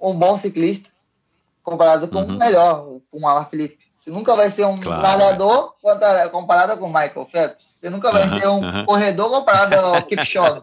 um 0.00 0.14
bom 0.14 0.36
ciclista 0.36 0.90
comparado 1.62 2.08
com 2.08 2.18
uhum. 2.18 2.34
um 2.34 2.38
melhor, 2.38 2.84
com 3.10 3.22
o 3.22 3.28
Alan 3.28 3.44
Felipe. 3.44 3.78
Você 3.96 4.10
nunca 4.10 4.34
vai 4.34 4.50
ser 4.50 4.64
um 4.64 4.80
claro. 4.80 5.02
nadador 5.02 5.74
comparado 6.30 6.80
com 6.80 6.86
o 6.86 6.88
Michael 6.88 7.28
Phelps. 7.30 7.66
Você 7.66 7.90
nunca 7.90 8.10
vai 8.10 8.28
ser 8.30 8.48
um 8.48 8.86
corredor 8.86 9.28
comparado 9.28 9.76
ao 9.76 10.02
Kipchoge. 10.02 10.62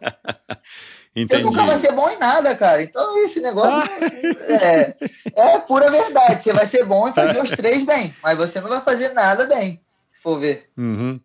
Entendi. 1.17 1.41
Você 1.41 1.41
nunca 1.41 1.65
vai 1.65 1.77
ser 1.77 1.93
bom 1.93 2.07
em 2.11 2.19
nada, 2.19 2.55
cara. 2.55 2.83
Então, 2.83 3.17
esse 3.25 3.41
negócio 3.41 3.89
é, 4.53 4.95
é 5.35 5.59
pura 5.61 5.89
verdade. 5.89 6.43
Você 6.43 6.53
vai 6.53 6.67
ser 6.67 6.85
bom 6.85 7.09
em 7.09 7.13
fazer 7.13 7.41
os 7.41 7.49
três 7.49 7.83
bem, 7.83 8.15
mas 8.21 8.37
você 8.37 8.61
não 8.61 8.69
vai 8.69 8.81
fazer 8.81 9.13
nada 9.13 9.47
bem, 9.47 9.81
se 10.11 10.21
for 10.21 10.39
ver. 10.39 10.69
Uhum. 10.77 11.19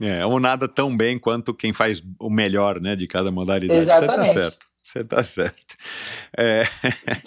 É, 0.00 0.26
ou 0.26 0.40
nada 0.40 0.66
tão 0.66 0.96
bem 0.96 1.16
quanto 1.16 1.54
quem 1.54 1.72
faz 1.72 2.02
o 2.18 2.28
melhor, 2.28 2.80
né, 2.80 2.96
de 2.96 3.06
cada 3.06 3.30
modalidade. 3.30 3.80
Exatamente. 3.80 4.32
Você 4.32 4.34
tá 4.34 4.40
certo. 4.40 4.66
Você 4.82 5.04
tá 5.04 5.22
certo. 5.22 5.76
É, 6.36 6.64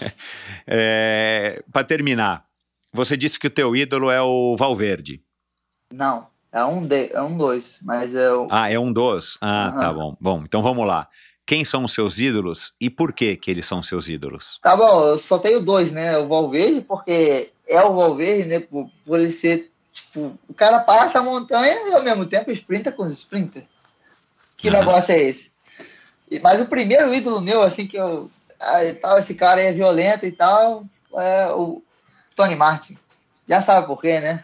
é, 0.67 1.63
Para 1.71 1.85
terminar, 1.85 2.45
você 2.91 3.15
disse 3.15 3.39
que 3.39 3.47
o 3.47 3.51
teu 3.51 3.73
ídolo 3.73 4.11
é 4.11 4.21
o 4.21 4.57
Valverde. 4.57 5.23
Não, 5.93 6.27
é 6.51 6.65
um, 6.65 6.85
de, 6.85 7.13
é 7.13 7.21
um 7.21 7.37
dois, 7.37 7.79
mas 7.81 8.13
é 8.13 8.29
o... 8.29 8.49
Ah, 8.51 8.69
é 8.69 8.77
um 8.77 8.91
dos? 8.91 9.37
Ah, 9.39 9.71
uhum. 9.73 9.79
tá 9.79 9.93
bom. 9.93 10.17
Bom, 10.19 10.43
então 10.43 10.61
vamos 10.61 10.85
lá. 10.85 11.07
Quem 11.47 11.63
são 11.63 11.85
os 11.85 11.93
seus 11.93 12.19
ídolos 12.19 12.73
e 12.79 12.89
por 12.89 13.13
que 13.13 13.37
que 13.37 13.49
eles 13.49 13.65
são 13.65 13.81
seus 13.81 14.09
ídolos? 14.09 14.59
Tá 14.61 14.75
bom, 14.75 15.07
eu 15.07 15.17
só 15.17 15.39
tenho 15.39 15.61
dois, 15.61 15.93
né? 15.93 16.17
O 16.17 16.27
Valverde, 16.27 16.81
porque 16.81 17.49
é 17.65 17.81
o 17.81 17.95
Valverde, 17.95 18.49
né? 18.49 18.59
Por, 18.59 18.91
por 19.05 19.17
ele 19.17 19.31
ser, 19.31 19.71
tipo, 19.89 20.37
o 20.45 20.53
cara 20.53 20.79
passa 20.79 21.19
a 21.19 21.23
montanha 21.23 21.73
e 21.87 21.93
ao 21.93 22.03
mesmo 22.03 22.25
tempo 22.25 22.51
sprinta 22.51 22.91
com 22.91 23.03
os 23.03 23.13
sprinter. 23.13 23.63
Que 24.57 24.67
ah. 24.67 24.73
negócio 24.73 25.13
é 25.13 25.19
esse? 25.19 25.53
E, 26.29 26.37
mas 26.41 26.59
o 26.59 26.65
primeiro 26.65 27.13
ídolo 27.15 27.39
meu, 27.39 27.63
assim, 27.63 27.87
que 27.87 27.95
eu. 27.95 28.29
Ah, 28.59 28.79
tal, 29.01 29.17
esse 29.17 29.33
cara 29.33 29.61
é 29.61 29.71
violento 29.71 30.25
e 30.25 30.33
tal, 30.33 30.83
é 31.15 31.47
o 31.53 31.81
Tony 32.35 32.57
Martin. 32.57 32.97
Já 33.47 33.61
sabe 33.61 33.87
por 33.87 34.01
quê, 34.01 34.19
né? 34.19 34.43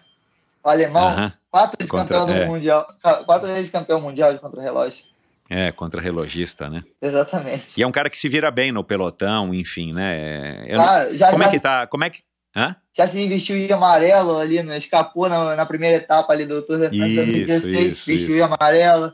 O 0.63 0.69
alemão, 0.69 1.11
uh 1.11 1.17
-huh. 1.17 1.33
quatro 1.51 1.77
vezes 1.77 1.91
Contra, 1.91 2.19
campeão 2.19 2.25
do 2.25 2.33
é. 2.33 2.45
mundial, 2.45 2.87
quatro 3.25 3.49
vezes 3.49 3.69
campeão 3.69 3.99
mundial 3.99 4.33
de 4.33 4.39
contra-relógio. 4.39 5.11
É, 5.49 5.71
contra-relogista, 5.71 6.69
né? 6.69 6.83
Exatamente. 7.01 7.77
E 7.77 7.83
é 7.83 7.87
um 7.87 7.91
cara 7.91 8.09
que 8.09 8.17
se 8.17 8.29
vira 8.29 8.49
bem 8.49 8.71
no 8.71 8.83
pelotão, 8.83 9.53
enfim, 9.53 9.91
né? 9.93 10.63
Eu 10.67 10.75
claro, 10.75 11.09
não... 11.09 11.15
já, 11.15 11.31
como 11.31 11.43
já 11.43 11.47
é 11.47 11.51
que 11.51 11.59
tá? 11.59 11.87
Como 11.87 12.03
é 12.03 12.09
que. 12.09 12.21
Hã? 12.55 12.75
Já 12.95 13.07
se 13.07 13.27
vestiu 13.27 13.55
de 13.55 13.73
amarelo 13.73 14.37
ali, 14.37 14.61
né? 14.61 14.77
escapou 14.77 15.27
na, 15.27 15.55
na 15.55 15.65
primeira 15.65 15.97
etapa 15.97 16.31
ali 16.33 16.45
do 16.45 16.61
Tour 16.61 16.89
de 16.89 16.97
France 16.97 17.15
2016, 17.15 17.87
isso, 17.87 18.05
vestiu 18.05 18.35
de 18.35 18.41
amarelo. 18.41 19.13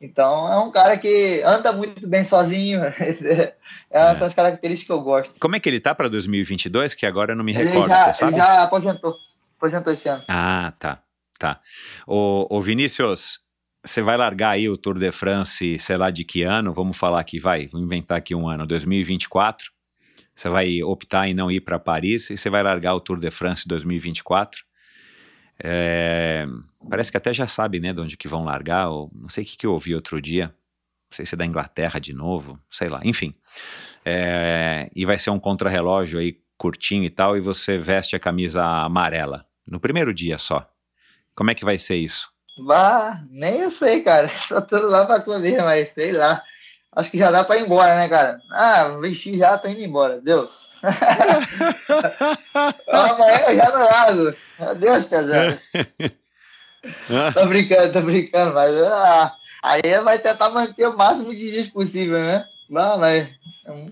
Então 0.00 0.50
é 0.50 0.58
um 0.58 0.70
cara 0.70 0.96
que 0.96 1.42
anda 1.44 1.72
muito 1.72 2.06
bem 2.06 2.24
sozinho. 2.24 2.80
É, 3.90 4.10
Essas 4.10 4.22
é. 4.22 4.24
as 4.26 4.34
características 4.34 4.86
que 4.86 4.92
eu 4.92 5.00
gosto. 5.00 5.40
Como 5.40 5.56
é 5.56 5.60
que 5.60 5.66
ele 5.66 5.80
tá 5.80 5.94
para 5.94 6.08
2022? 6.08 6.94
Que 6.94 7.06
agora 7.06 7.32
eu 7.32 7.36
não 7.36 7.42
me 7.42 7.54
ele 7.54 7.70
recordo. 7.70 7.88
Já, 7.88 8.14
ele 8.20 8.36
já 8.36 8.62
aposentou. 8.62 9.16
Aposentou 9.56 9.92
esse 9.94 10.06
ano. 10.10 10.22
Ah, 10.28 10.74
tá. 10.78 11.02
Tá. 11.38 11.58
O, 12.06 12.46
o 12.50 12.60
Vinícius, 12.60 13.40
você 13.84 14.02
vai 14.02 14.16
largar 14.16 14.50
aí 14.50 14.68
o 14.68 14.76
Tour 14.76 14.98
de 14.98 15.10
France, 15.12 15.78
sei 15.78 15.96
lá 15.96 16.10
de 16.10 16.24
que 16.24 16.42
ano, 16.42 16.72
vamos 16.72 16.96
falar 16.96 17.20
aqui, 17.20 17.38
vai, 17.38 17.68
vou 17.68 17.80
inventar 17.80 18.18
aqui 18.18 18.34
um 18.34 18.48
ano, 18.48 18.66
2024. 18.66 19.70
Você 20.34 20.48
vai 20.48 20.82
optar 20.82 21.28
em 21.28 21.34
não 21.34 21.50
ir 21.50 21.60
para 21.60 21.78
Paris 21.78 22.30
e 22.30 22.36
você 22.36 22.48
vai 22.48 22.62
largar 22.62 22.94
o 22.94 23.00
Tour 23.00 23.18
de 23.18 23.30
France 23.30 23.66
2024. 23.66 24.64
É, 25.62 26.46
parece 26.88 27.10
que 27.10 27.16
até 27.16 27.32
já 27.34 27.48
sabe, 27.48 27.80
né, 27.80 27.92
de 27.92 28.00
onde 28.00 28.16
que 28.16 28.28
vão 28.28 28.44
largar, 28.44 28.88
ou 28.88 29.10
não 29.12 29.28
sei 29.28 29.42
o 29.42 29.46
que, 29.46 29.56
que 29.56 29.66
eu 29.66 29.72
ouvi 29.72 29.94
outro 29.94 30.20
dia, 30.22 30.46
não 30.46 31.16
sei 31.16 31.26
se 31.26 31.34
é 31.34 31.38
da 31.38 31.46
Inglaterra 31.46 31.98
de 31.98 32.12
novo, 32.12 32.58
sei 32.70 32.88
lá, 32.88 33.00
enfim. 33.02 33.34
É, 34.04 34.90
e 34.94 35.04
vai 35.04 35.18
ser 35.18 35.30
um 35.30 35.40
contrarrelógio 35.40 36.20
aí 36.20 36.38
curtinho 36.56 37.04
e 37.04 37.10
tal, 37.10 37.36
e 37.36 37.40
você 37.40 37.78
veste 37.78 38.14
a 38.14 38.20
camisa 38.20 38.64
amarela, 38.64 39.46
no 39.66 39.80
primeiro 39.80 40.14
dia 40.14 40.38
só. 40.38 40.68
Como 41.34 41.50
é 41.50 41.54
que 41.54 41.64
vai 41.64 41.78
ser 41.78 41.96
isso? 41.96 42.28
Bah, 42.58 43.20
nem 43.30 43.60
eu 43.60 43.70
sei, 43.70 44.02
cara. 44.02 44.28
Só 44.48 44.60
tô 44.60 44.78
lá 44.88 45.06
pra 45.06 45.20
saber, 45.20 45.62
mas 45.62 45.90
sei 45.90 46.12
lá. 46.12 46.42
Acho 46.92 47.10
que 47.10 47.18
já 47.18 47.30
dá 47.30 47.44
pra 47.44 47.56
ir 47.56 47.64
embora, 47.64 47.94
né, 47.94 48.08
cara? 48.08 48.40
Ah, 48.50 48.88
vesti 49.00 49.36
já, 49.38 49.56
tô 49.56 49.68
indo 49.68 49.80
embora. 49.82 50.20
Deus. 50.20 50.70
Amanhã 52.88 53.38
eu 53.48 53.56
já 53.56 53.70
não 53.70 53.84
largo. 53.84 54.34
Adeus, 54.58 55.04
pesado. 55.04 55.60
tô 57.34 57.46
brincando, 57.46 57.92
tô 57.92 58.00
brincando, 58.02 58.54
mas 58.54 58.74
ah, 58.82 59.36
aí 59.62 60.00
vai 60.02 60.18
tentar 60.18 60.50
manter 60.50 60.88
o 60.88 60.96
máximo 60.96 61.34
de 61.34 61.50
dias 61.50 61.68
possível, 61.68 62.18
né? 62.18 62.48
Não, 62.68 62.98
mas, 62.98 63.28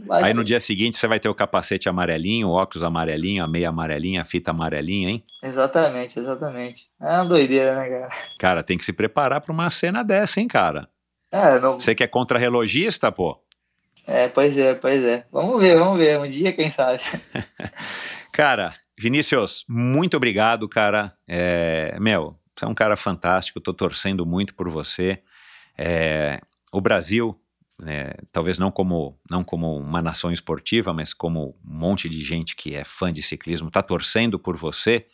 mas... 0.06 0.24
Aí 0.24 0.34
no 0.34 0.44
dia 0.44 0.60
seguinte 0.60 0.96
você 0.96 1.06
vai 1.06 1.20
ter 1.20 1.28
o 1.28 1.34
capacete 1.34 1.88
amarelinho, 1.88 2.48
o 2.48 2.52
óculos 2.52 2.84
amarelinho, 2.84 3.44
a 3.44 3.46
meia 3.46 3.68
amarelinha, 3.68 4.22
a 4.22 4.24
fita 4.24 4.50
amarelinha, 4.50 5.10
hein? 5.10 5.24
Exatamente, 5.42 6.18
exatamente. 6.18 6.88
É 7.00 7.12
uma 7.16 7.24
doideira, 7.24 7.76
né, 7.76 7.88
cara? 7.88 8.08
Cara, 8.38 8.62
tem 8.62 8.78
que 8.78 8.84
se 8.84 8.92
preparar 8.92 9.40
para 9.40 9.52
uma 9.52 9.70
cena 9.70 10.02
dessa, 10.02 10.40
hein, 10.40 10.48
cara? 10.48 10.88
É, 11.32 11.58
não... 11.58 11.80
Você 11.80 11.94
que 11.94 12.04
é 12.04 12.06
contra-relogista, 12.06 13.10
pô? 13.10 13.40
É, 14.06 14.28
pois 14.28 14.56
é, 14.56 14.74
pois 14.74 15.04
é. 15.04 15.26
Vamos 15.32 15.60
ver, 15.60 15.78
vamos 15.78 15.98
ver. 15.98 16.18
Um 16.18 16.28
dia, 16.28 16.52
quem 16.52 16.70
sabe. 16.70 17.00
cara, 18.32 18.74
Vinícius, 18.98 19.64
muito 19.68 20.16
obrigado, 20.16 20.68
cara. 20.68 21.12
É, 21.26 21.98
meu, 21.98 22.36
você 22.56 22.64
é 22.64 22.68
um 22.68 22.74
cara 22.74 22.96
fantástico. 22.96 23.60
Tô 23.60 23.74
torcendo 23.74 24.24
muito 24.24 24.54
por 24.54 24.68
você. 24.70 25.20
É, 25.76 26.40
o 26.72 26.80
Brasil 26.80 27.38
né, 27.78 28.12
talvez 28.32 28.58
não 28.58 28.70
como, 28.70 29.18
não 29.30 29.44
como 29.44 29.76
uma 29.76 30.00
nação 30.00 30.32
esportiva, 30.32 30.92
mas 30.92 31.12
como 31.12 31.56
um 31.64 31.78
monte 31.78 32.08
de 32.08 32.22
gente 32.22 32.56
que 32.56 32.74
é 32.74 32.84
fã 32.84 33.12
de 33.12 33.22
ciclismo, 33.22 33.68
está 33.68 33.82
torcendo 33.82 34.38
por 34.38 34.56
você. 34.56 35.06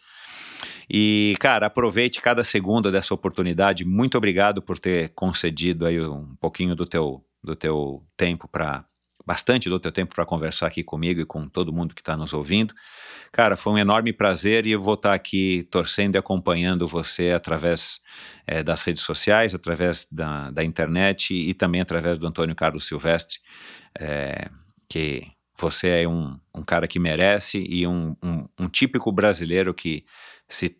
E, 0.88 1.34
cara, 1.40 1.66
aproveite 1.66 2.20
cada 2.20 2.44
segundo 2.44 2.92
dessa 2.92 3.14
oportunidade. 3.14 3.84
Muito 3.84 4.16
obrigado 4.16 4.62
por 4.62 4.78
ter 4.78 5.10
concedido 5.14 5.86
aí 5.86 6.00
um 6.00 6.36
pouquinho 6.36 6.76
do 6.76 6.86
teu, 6.86 7.24
do 7.42 7.56
teu 7.56 8.04
tempo 8.16 8.46
para 8.46 8.84
bastante 9.26 9.68
do 9.68 9.78
teu 9.78 9.92
tempo 9.92 10.14
para 10.14 10.26
conversar 10.26 10.66
aqui 10.66 10.82
comigo 10.82 11.20
e 11.20 11.24
com 11.24 11.48
todo 11.48 11.72
mundo 11.72 11.94
que 11.94 12.00
está 12.00 12.16
nos 12.16 12.32
ouvindo. 12.32 12.74
Cara, 13.30 13.56
foi 13.56 13.72
um 13.72 13.78
enorme 13.78 14.12
prazer 14.12 14.66
e 14.66 14.72
eu 14.72 14.80
vou 14.80 14.94
estar 14.94 15.10
tá 15.10 15.14
aqui 15.14 15.66
torcendo 15.70 16.16
e 16.16 16.18
acompanhando 16.18 16.86
você 16.86 17.30
através 17.30 18.00
é, 18.46 18.62
das 18.62 18.82
redes 18.82 19.02
sociais, 19.02 19.54
através 19.54 20.06
da, 20.10 20.50
da, 20.50 20.64
internet 20.64 21.34
e 21.34 21.54
também 21.54 21.80
através 21.80 22.18
do 22.18 22.26
Antônio 22.26 22.54
Carlos 22.54 22.86
Silvestre, 22.86 23.38
é, 23.98 24.50
que 24.88 25.26
você 25.58 26.02
é 26.02 26.08
um, 26.08 26.38
um, 26.54 26.62
cara 26.62 26.88
que 26.88 26.98
merece 26.98 27.64
e 27.68 27.86
um, 27.86 28.16
um, 28.22 28.48
um 28.58 28.68
típico 28.68 29.10
brasileiro 29.12 29.72
que, 29.72 30.04
se 30.48 30.76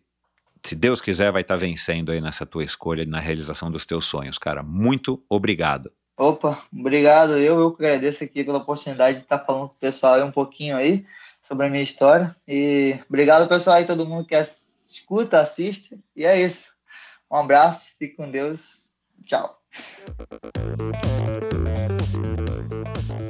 se 0.65 0.75
Deus 0.75 1.01
quiser, 1.01 1.29
vai 1.29 1.41
estar 1.41 1.55
tá 1.55 1.59
vencendo 1.59 2.11
aí 2.11 2.21
nessa 2.21 2.45
tua 2.45 2.63
escolha, 2.63 3.05
na 3.05 3.19
realização 3.19 3.69
dos 3.69 3.85
teus 3.85 4.05
sonhos, 4.05 4.37
cara. 4.37 4.63
Muito 4.63 5.21
obrigado. 5.29 5.91
Opa, 6.17 6.61
obrigado. 6.71 7.37
Eu, 7.37 7.59
eu 7.59 7.75
agradeço 7.77 8.23
aqui 8.23 8.43
pela 8.43 8.59
oportunidade 8.59 9.17
de 9.17 9.23
estar 9.23 9.39
falando 9.39 9.69
com 9.69 9.75
o 9.75 9.79
pessoal 9.79 10.13
aí 10.13 10.21
um 10.21 10.31
pouquinho 10.31 10.77
aí 10.77 11.03
sobre 11.41 11.65
a 11.65 11.69
minha 11.69 11.83
história. 11.83 12.33
E 12.47 12.99
obrigado, 13.09 13.49
pessoal 13.49 13.77
aí, 13.77 13.85
todo 13.85 14.05
mundo 14.05 14.25
que 14.25 14.35
escuta, 14.35 15.41
assiste. 15.41 15.99
E 16.15 16.25
é 16.25 16.39
isso. 16.39 16.73
Um 17.31 17.37
abraço, 17.37 17.95
fique 17.97 18.15
com 18.15 18.29
Deus. 18.29 18.91
Tchau. 19.25 19.59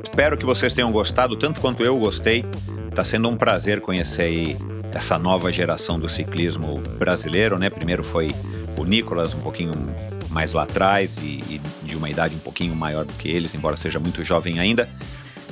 Espero 0.04 0.38
que 0.38 0.46
vocês 0.46 0.74
tenham 0.74 0.92
gostado 0.92 1.38
tanto 1.38 1.62
quanto 1.62 1.84
eu 1.84 1.98
gostei. 1.98 2.44
Está 2.90 3.06
sendo 3.06 3.30
um 3.30 3.38
prazer 3.38 3.82
conhecer 3.82 4.24
aí 4.24 4.58
essa 4.94 5.18
nova 5.18 5.52
geração 5.52 6.00
do 6.00 6.08
ciclismo 6.08 6.80
brasileiro, 7.00 7.58
né? 7.58 7.70
Primeiro 7.70 8.04
foi 8.04 8.30
o 8.78 8.84
Nicolas, 8.84 9.34
um 9.34 9.42
pouquinho 9.42 9.72
mais 10.34 10.54
lá 10.54 10.64
atrás 10.64 11.18
e, 11.18 11.44
e, 11.50 11.62
de 11.84 11.96
uma 11.96 12.10
idade 12.10 12.36
um 12.36 12.40
pouquinho 12.40 12.76
maior 12.76 13.06
do 13.06 13.14
que 13.14 13.30
eles, 13.30 13.54
embora 13.56 13.78
seja 13.78 14.00
muito 14.00 14.24
jovem 14.24 14.60
ainda. 14.60 14.90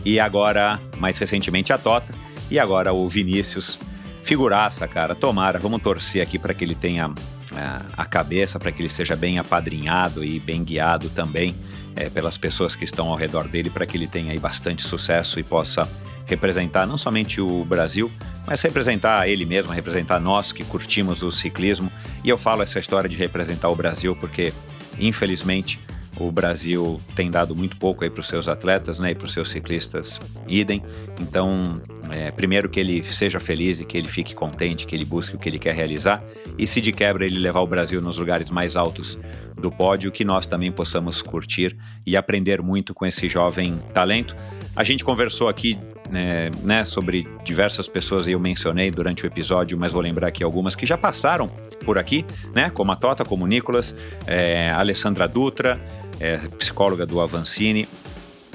E 0.04 0.20
agora, 0.20 0.80
mais 0.98 1.18
recentemente, 1.18 1.72
a 1.72 1.78
Tota. 1.78 2.14
E 2.50 2.60
agora 2.60 2.92
o 2.92 3.08
Vinícius. 3.08 3.80
Figuraça, 4.24 4.88
cara. 4.88 5.16
Tomara, 5.16 5.60
vamos 5.60 5.82
torcer 5.82 6.22
aqui 6.22 6.38
para 6.38 6.54
que 6.54 6.64
ele 6.64 6.76
tenha 6.76 7.12
é, 7.54 7.82
a 7.98 8.06
cabeça, 8.06 8.60
para 8.60 8.72
que 8.72 8.82
ele 8.82 8.90
seja 8.90 9.16
bem 9.16 9.40
apadrinhado 9.40 10.24
e 10.24 10.40
bem 10.40 10.64
guiado 10.64 11.10
também 11.10 11.56
é, 11.96 12.10
pelas 12.10 12.38
pessoas 12.38 12.76
que 12.76 12.84
estão 12.84 13.10
ao 13.10 13.16
redor 13.16 13.48
dele, 13.48 13.70
para 13.70 13.86
que 13.86 13.98
ele 13.98 14.08
tenha 14.08 14.32
aí 14.32 14.40
bastante 14.40 14.84
sucesso 14.84 15.40
e 15.40 15.44
possa 15.44 15.88
representar 16.26 16.86
não 16.86 16.98
somente 16.98 17.42
o 17.42 17.66
Brasil, 17.66 18.10
mas 18.46 18.62
representar 18.62 19.28
ele 19.28 19.46
mesmo, 19.46 19.74
representar 19.74 20.20
nós 20.20 20.52
que 20.52 20.64
curtimos 20.64 21.22
o 21.22 21.32
ciclismo. 21.32 21.92
E 22.24 22.30
eu 22.30 22.38
falo 22.38 22.64
essa 22.64 22.80
história 22.80 23.10
de 23.10 23.16
representar 23.16 23.70
o 23.70 23.76
Brasil 23.76 24.16
porque, 24.16 24.54
infelizmente, 25.00 25.80
o 26.20 26.32
Brasil 26.32 27.00
tem 27.16 27.32
dado 27.32 27.56
muito 27.56 27.78
pouco 27.78 28.04
aí 28.04 28.10
para 28.10 28.20
os 28.20 28.28
seus 28.28 28.48
atletas, 28.48 29.00
né, 29.00 29.12
e 29.12 29.16
para 29.16 29.26
os 29.26 29.34
seus 29.34 29.50
ciclistas 29.50 30.20
idem. 30.48 30.84
Então, 31.20 31.82
é, 32.12 32.32
primeiro 32.32 32.70
que 32.70 32.80
ele 32.80 33.04
seja 33.04 33.40
feliz 33.40 33.80
e 33.80 33.86
que 33.86 33.98
ele 33.98 34.08
fique 34.08 34.36
contente, 34.36 34.86
que 34.86 34.96
ele 34.96 35.06
busque 35.06 35.36
o 35.36 35.40
que 35.40 35.48
ele 35.48 35.60
quer 35.60 35.74
realizar, 35.74 36.24
e 36.58 36.68
se 36.68 36.82
de 36.82 36.92
quebra 36.92 37.26
ele 37.26 37.40
levar 37.40 37.62
o 37.62 37.68
Brasil 37.68 38.02
nos 38.02 38.18
lugares 38.18 38.50
mais 38.50 38.76
altos 38.76 39.18
do 39.62 39.72
pódio, 39.72 40.12
que 40.12 40.26
nós 40.26 40.46
também 40.46 40.72
possamos 40.72 41.22
curtir 41.22 41.78
e 42.06 42.18
aprender 42.18 42.62
muito 42.62 42.94
com 42.94 43.06
esse 43.06 43.30
jovem 43.30 43.78
talento. 43.94 44.36
A 44.76 44.84
gente 44.84 45.04
conversou 45.04 45.48
aqui 45.48 45.78
né, 46.10 46.52
né, 46.64 46.84
sobre 46.84 47.26
diversas 47.44 47.88
pessoas 47.88 48.28
eu 48.28 48.40
mencionei 48.40 48.92
durante 48.92 49.24
o 49.24 49.28
episódio, 49.28 49.78
mas 49.78 49.92
vou 49.92 50.02
lembrar 50.02 50.28
aqui 50.28 50.44
algumas 50.44 50.76
que 50.76 50.86
já 50.86 50.98
passaram 50.98 51.48
por 51.86 51.98
aqui, 51.98 52.26
né, 52.54 52.70
como 52.70 52.92
a 52.92 52.96
Tota, 52.96 53.24
como 53.24 53.46
o 53.46 53.48
Nicolas, 53.48 53.96
é, 54.28 54.70
a 54.70 54.80
Alessandra 54.80 55.28
Dutra, 55.28 55.80
é, 56.20 56.38
psicóloga 56.58 57.06
do 57.06 57.22
Avancini, 57.22 57.88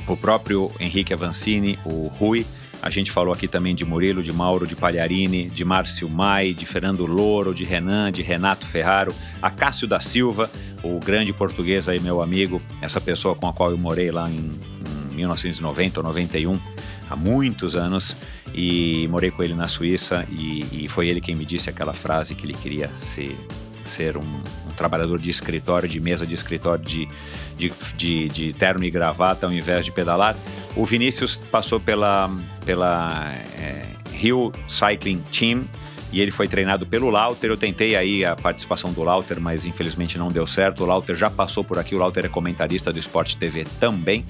o 0.06 0.16
próprio 0.16 0.70
Henrique 0.78 1.12
Avancini, 1.12 1.78
o 1.84 2.08
Rui, 2.08 2.46
a 2.86 2.90
gente 2.90 3.10
falou 3.10 3.34
aqui 3.34 3.48
também 3.48 3.74
de 3.74 3.84
Murilo, 3.84 4.22
de 4.22 4.32
Mauro, 4.32 4.64
de 4.64 4.76
Palharini, 4.76 5.48
de 5.48 5.64
Márcio 5.64 6.08
Mai, 6.08 6.54
de 6.54 6.64
Fernando 6.64 7.04
Louro, 7.04 7.52
de 7.52 7.64
Renan, 7.64 8.12
de 8.12 8.22
Renato 8.22 8.64
Ferraro, 8.64 9.12
a 9.42 9.50
Cássio 9.50 9.88
da 9.88 9.98
Silva, 9.98 10.48
o 10.84 11.00
grande 11.00 11.32
português 11.32 11.88
aí, 11.88 11.98
meu 11.98 12.22
amigo, 12.22 12.62
essa 12.80 13.00
pessoa 13.00 13.34
com 13.34 13.48
a 13.48 13.52
qual 13.52 13.72
eu 13.72 13.78
morei 13.78 14.12
lá 14.12 14.30
em, 14.30 14.52
em 15.12 15.16
1990 15.16 15.98
ou 15.98 16.04
91, 16.04 16.60
há 17.10 17.16
muitos 17.16 17.74
anos, 17.74 18.16
e 18.54 19.08
morei 19.10 19.32
com 19.32 19.42
ele 19.42 19.54
na 19.54 19.66
Suíça, 19.66 20.24
e, 20.30 20.84
e 20.84 20.88
foi 20.88 21.08
ele 21.08 21.20
quem 21.20 21.34
me 21.34 21.44
disse 21.44 21.68
aquela 21.68 21.92
frase 21.92 22.36
que 22.36 22.46
ele 22.46 22.54
queria 22.54 22.88
ser 23.00 23.36
ser 23.88 24.16
um, 24.16 24.22
um, 24.22 24.72
trabalhador 24.76 25.18
de 25.18 25.30
escritório, 25.30 25.88
de 25.88 26.00
mesa 26.00 26.26
de 26.26 26.34
escritório, 26.34 26.84
de, 26.84 27.08
de, 27.56 27.72
de, 27.96 28.28
de, 28.28 28.52
terno 28.52 28.84
e 28.84 28.90
gravata 28.90 29.46
ao 29.46 29.52
invés 29.52 29.84
de 29.84 29.92
pedalar. 29.92 30.36
O 30.74 30.84
Vinícius 30.84 31.36
passou 31.36 31.80
pela, 31.80 32.30
pela 32.64 33.32
é, 33.58 33.84
Rio 34.12 34.52
Cycling 34.68 35.22
Team, 35.32 35.64
e 36.12 36.20
ele 36.20 36.30
foi 36.30 36.46
treinado 36.46 36.86
pelo 36.86 37.10
Lauter. 37.10 37.50
Eu 37.50 37.56
tentei 37.56 37.96
aí 37.96 38.24
a 38.24 38.36
participação 38.36 38.92
do 38.92 39.02
Lauter, 39.02 39.40
mas 39.40 39.64
infelizmente 39.64 40.16
não 40.16 40.28
deu 40.28 40.46
certo. 40.46 40.84
O 40.84 40.86
Lauter 40.86 41.16
já 41.16 41.28
passou 41.28 41.64
por 41.64 41.78
aqui, 41.78 41.94
o 41.94 41.98
Lauter 41.98 42.24
é 42.24 42.28
comentarista 42.28 42.92
do 42.92 42.98
Esporte 42.98 43.36
TV 43.36 43.64
também 43.80 44.24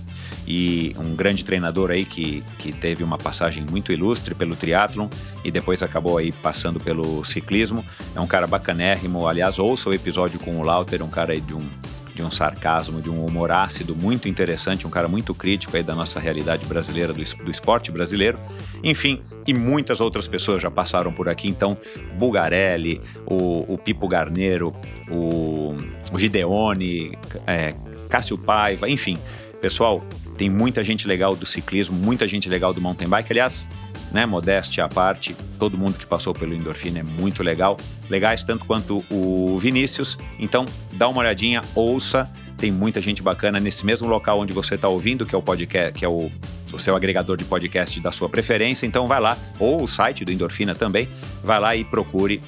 e 0.47 0.94
um 0.98 1.14
grande 1.14 1.44
treinador 1.44 1.90
aí 1.90 2.05
que, 2.05 2.43
que 2.59 2.73
teve 2.73 3.02
uma 3.02 3.18
passagem 3.18 3.64
muito 3.68 3.93
ilustre 3.93 4.35
pelo 4.35 4.55
triatlon 4.55 5.09
e 5.44 5.51
depois 5.51 5.82
acabou 5.82 6.18
aí 6.18 6.31
passando 6.31 6.78
pelo 6.78 7.24
ciclismo. 7.24 7.85
É 8.14 8.20
um 8.20 8.27
cara 8.27 8.47
bacanérrimo, 8.47 9.27
aliás, 9.27 9.59
ouça 9.59 9.90
o 9.90 9.94
episódio 9.94 10.39
com 10.39 10.59
o 10.59 10.62
Lauter, 10.62 11.02
um 11.02 11.09
cara 11.09 11.32
aí 11.32 11.40
de 11.40 11.55
um 11.55 11.68
de 12.16 12.23
um 12.23 12.31
sarcasmo, 12.31 13.02
de 13.02 13.10
um 13.10 13.24
humor 13.24 13.52
ácido 13.52 13.94
muito 13.94 14.27
interessante, 14.27 14.86
um 14.86 14.90
cara 14.90 15.06
muito 15.06 15.35
crítico 15.35 15.77
aí 15.77 15.82
da 15.82 15.94
nossa 15.94 16.18
realidade 16.18 16.64
brasileira, 16.64 17.12
do, 17.12 17.23
do 17.23 17.51
esporte 17.51 17.93
brasileiro. 17.93 18.39
Enfim, 18.82 19.20
e 19.47 19.52
muitas 19.52 20.01
outras 20.01 20.27
pessoas 20.27 20.62
já 20.62 20.70
passaram 20.70 21.12
por 21.12 21.28
aqui, 21.28 21.47
então 21.47 21.77
Bugarelli, 22.18 23.02
o, 23.27 23.74
o 23.74 23.77
Pipo 23.77 24.09
Garneiro, 24.09 24.74
o, 25.10 25.77
o 26.10 26.18
Gideone, 26.18 27.18
é, 27.47 27.74
Cássio 28.09 28.39
Paiva, 28.39 28.89
enfim. 28.89 29.18
Pessoal, 29.60 30.02
tem 30.37 30.51
muita 30.51 30.85
gente 30.85 31.07
legal 31.09 31.35
do 31.35 31.47
ciclismo, 31.47 31.97
muita 31.97 32.29
gente 32.29 32.49
legal 32.49 32.75
do 32.75 32.81
mountain 32.81 33.09
bike. 33.09 33.33
Aliás, 33.33 33.67
né, 34.13 34.27
modéstia 34.27 34.85
à 34.85 34.89
parte, 34.89 35.35
todo 35.59 35.77
mundo 35.77 35.95
que 35.99 36.07
passou 36.07 36.35
pelo 36.35 36.55
Endorfina 36.55 37.01
é 37.01 37.03
muito 37.03 37.43
legal. 37.43 37.77
Legais 38.09 38.43
tanto 38.43 38.65
quanto 38.65 39.05
o 39.11 39.59
Vinícius. 39.59 40.17
Então, 40.39 40.67
dá 40.93 41.09
uma 41.09 41.21
olhadinha, 41.21 41.63
ouça. 41.75 42.31
Tem 42.57 42.71
muita 42.71 43.01
gente 43.01 43.23
bacana 43.23 43.61
nesse 43.61 43.85
mesmo 43.85 44.09
local 44.09 44.41
onde 44.41 44.53
você 44.53 44.77
está 44.77 44.89
ouvindo, 44.89 45.27
que 45.27 45.35
é 45.35 45.39
o 45.39 45.43
podcast, 45.43 45.93
que 45.93 46.05
é 46.05 46.09
o, 46.09 46.31
o 46.73 46.79
seu 46.79 46.97
agregador 46.97 47.37
de 47.37 47.45
podcast 47.45 48.01
da 48.01 48.11
sua 48.11 48.29
preferência. 48.29 48.87
Então 48.87 49.07
vai 49.07 49.21
lá, 49.21 49.37
ou 49.59 49.83
o 49.83 49.89
site 49.89 50.25
do 50.25 50.33
Endorfina 50.33 50.75
também, 50.75 51.09
vai 51.45 51.61
lá 51.61 51.77
e 51.77 51.85
procure 51.85 52.41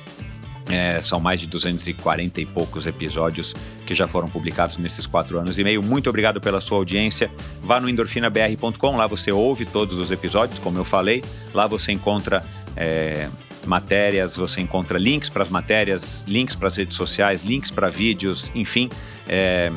é, 0.68 1.00
são 1.00 1.18
mais 1.18 1.40
de 1.40 1.46
240 1.46 2.40
e 2.40 2.46
poucos 2.46 2.86
episódios 2.86 3.54
que 3.86 3.94
já 3.94 4.06
foram 4.06 4.28
publicados 4.28 4.76
nesses 4.78 5.06
quatro 5.06 5.38
anos 5.38 5.58
e 5.58 5.64
meio. 5.64 5.82
Muito 5.82 6.08
obrigado 6.08 6.40
pela 6.40 6.60
sua 6.60 6.78
audiência. 6.78 7.30
Vá 7.62 7.80
no 7.80 7.88
endorfinabr.com, 7.88 8.96
lá 8.96 9.06
você 9.06 9.32
ouve 9.32 9.64
todos 9.64 9.98
os 9.98 10.10
episódios, 10.10 10.58
como 10.58 10.78
eu 10.78 10.84
falei. 10.84 11.24
Lá 11.54 11.66
você 11.66 11.92
encontra 11.92 12.44
é, 12.76 13.28
matérias, 13.66 14.36
você 14.36 14.60
encontra 14.60 14.98
links 14.98 15.28
para 15.28 15.42
as 15.42 15.50
matérias, 15.50 16.24
links 16.26 16.54
para 16.54 16.68
as 16.68 16.76
redes 16.76 16.96
sociais, 16.96 17.42
links 17.42 17.70
para 17.70 17.88
vídeos, 17.88 18.50
enfim. 18.54 18.88
É, 19.26 19.72